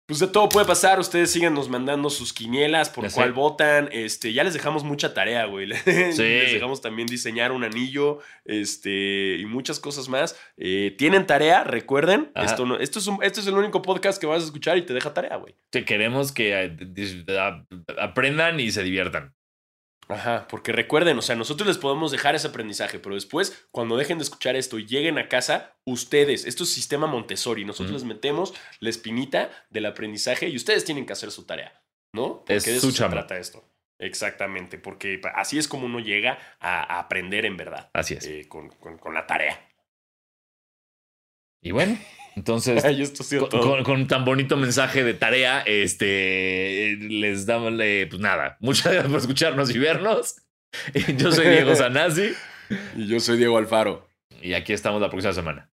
Pues 0.07 0.19
de 0.19 0.27
todo 0.27 0.49
puede 0.49 0.67
pasar. 0.67 0.99
Ustedes 1.01 1.31
síganos 1.31 1.71
mandando 1.71 2.11
sus 2.11 2.33
quinielas, 2.35 2.91
por 2.91 3.09
sé. 3.09 3.15
cuál 3.15 3.33
votan. 3.33 3.89
Este, 3.93 4.33
ya 4.35 4.45
les 4.45 4.53
dejamos 4.53 4.85
mucha 4.85 5.15
tarea, 5.15 5.47
güey. 5.47 5.67
Les 5.87 5.87
dejamos 5.87 6.83
también 6.83 7.07
diseñar 7.07 7.51
un 7.53 7.65
anillo, 7.65 8.19
este, 8.45 9.37
y 9.39 9.47
muchas 9.47 9.81
cosas 9.81 10.09
más. 10.09 10.39
Eh, 10.59 10.95
Tienen 10.99 11.27
tarea, 11.27 11.65
recuerden. 11.65 12.31
Ajá. 12.35 12.47
Esto, 12.47 12.67
no, 12.67 12.77
esto, 12.79 12.99
es 12.99 13.07
un- 13.07 13.23
este 13.23 13.41
es 13.41 13.47
el 13.47 13.55
único 13.55 13.81
podcast 13.81 14.21
que 14.21 14.27
vas 14.27 14.43
a 14.43 14.47
escuchar 14.47 14.77
y 14.77 14.83
te 14.83 14.93
deja 14.93 15.15
tarea, 15.15 15.37
güey. 15.37 15.55
Que 15.71 15.85
queremos 15.87 16.33
que 16.33 16.53
eh, 16.77 17.39
a- 17.39 17.65
aprendan 17.99 18.61
y 18.61 18.71
se 18.71 18.83
diviertan. 18.83 19.33
Ajá, 20.13 20.47
porque 20.49 20.73
recuerden, 20.73 21.19
o 21.19 21.23
sea, 21.23 21.35
nosotros 21.37 21.67
les 21.67 21.79
podemos 21.79 22.11
dejar 22.13 22.35
ese 22.35 22.49
aprendizaje, 22.49 22.99
pero 22.99 23.15
después, 23.15 23.67
cuando 23.71 23.97
dejen 23.97 24.19
de 24.19 24.25
escuchar 24.25 24.57
esto 24.57 24.79
y 24.79 24.87
lleguen 24.87 25.19
a 25.19 25.29
casa, 25.29 25.77
ustedes, 25.85 26.45
esto 26.45 26.65
es 26.65 26.73
sistema 26.73 27.07
Montessori, 27.07 27.65
nosotros 27.65 27.93
les 27.95 28.05
metemos 28.05 28.55
la 28.81 28.91
espinita 28.91 29.51
del 29.71 29.87
aprendizaje 29.87 30.49
y 30.49 30.57
ustedes 30.57 30.85
tienen 30.85 31.07
que 31.07 31.13
hacer 31.13 31.31
su 31.31 31.45
tarea, 31.45 31.83
¿no? 32.15 32.39
Porque 32.39 32.55
Es 32.57 32.65
de 32.67 32.81
su 32.81 32.89
eso 32.89 33.05
se 33.05 33.09
trata 33.09 33.39
esto. 33.39 33.65
Exactamente, 33.99 34.79
porque 34.79 35.21
así 35.35 35.59
es 35.59 35.69
como 35.69 35.87
uno 35.87 36.01
llega 36.01 36.39
a, 36.59 36.97
a 36.97 36.99
aprender 36.99 37.47
en 37.47 37.57
verdad, 37.57 37.91
Así 37.95 38.15
es. 38.15 38.25
eh, 38.27 38.47
con, 38.49 38.69
con- 38.71 38.99
con 38.99 39.15
la 39.15 39.27
tarea. 39.27 39.69
Y 41.63 41.71
bueno, 41.71 41.97
entonces, 42.37 42.85
Ay, 42.87 43.03
esto 43.03 43.25
con, 43.49 43.61
con- 43.61 43.85
con 43.85 44.07
tan 44.07 44.25
bonito 44.25 44.57
mensaje 44.57 45.05
de 45.05 45.15
tarea, 45.15 45.61
este, 45.67 46.97
les 47.01 47.47
damos, 47.47 47.73
pues 47.75 48.19
nada, 48.21 48.57
muchas 48.61 48.93
gracias 48.93 49.11
por 49.11 49.21
escucharnos 49.21 49.75
y 49.75 49.79
vernos. 49.79 50.37
Yo 51.19 51.33
soy 51.33 51.49
Diego 51.51 51.75
Sanasi 51.77 52.33
Y 52.97 53.07
yo 53.07 53.21
soy 53.21 53.37
Diego 53.37 53.59
Alfaro. 53.59 54.09
y 54.41 54.55
aquí 54.55 54.73
estamos 54.73 55.01
la 55.03 55.11
próxima 55.11 55.35
semana. 55.35 55.69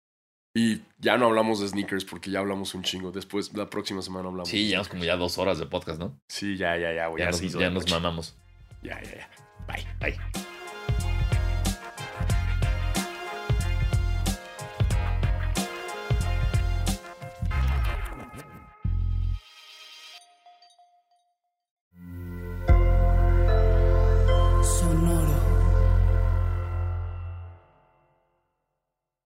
Y 0.56 0.82
ya 1.00 1.16
no 1.18 1.26
hablamos 1.26 1.60
de 1.60 1.66
sneakers 1.66 2.04
porque 2.04 2.30
ya 2.30 2.38
hablamos 2.38 2.74
un 2.74 2.84
chingo. 2.84 3.10
Después, 3.10 3.52
la 3.54 3.68
próxima 3.68 4.02
semana 4.02 4.28
hablamos. 4.28 4.48
Sí, 4.48 4.68
llevamos 4.68 4.88
como 4.88 5.02
ya 5.04 5.16
dos 5.16 5.36
horas 5.38 5.58
de 5.58 5.66
podcast, 5.66 5.98
¿no? 5.98 6.20
Sí, 6.28 6.56
ya, 6.56 6.76
ya, 6.76 6.92
ya. 6.92 7.08
Ya, 7.18 7.26
nos, 7.32 7.40
ya 7.40 7.70
nos 7.70 7.90
mamamos. 7.90 8.36
Ya, 8.84 9.02
ya, 9.02 9.16
ya. 9.16 9.30
Bye. 9.66 9.84
Bye. 9.98 10.63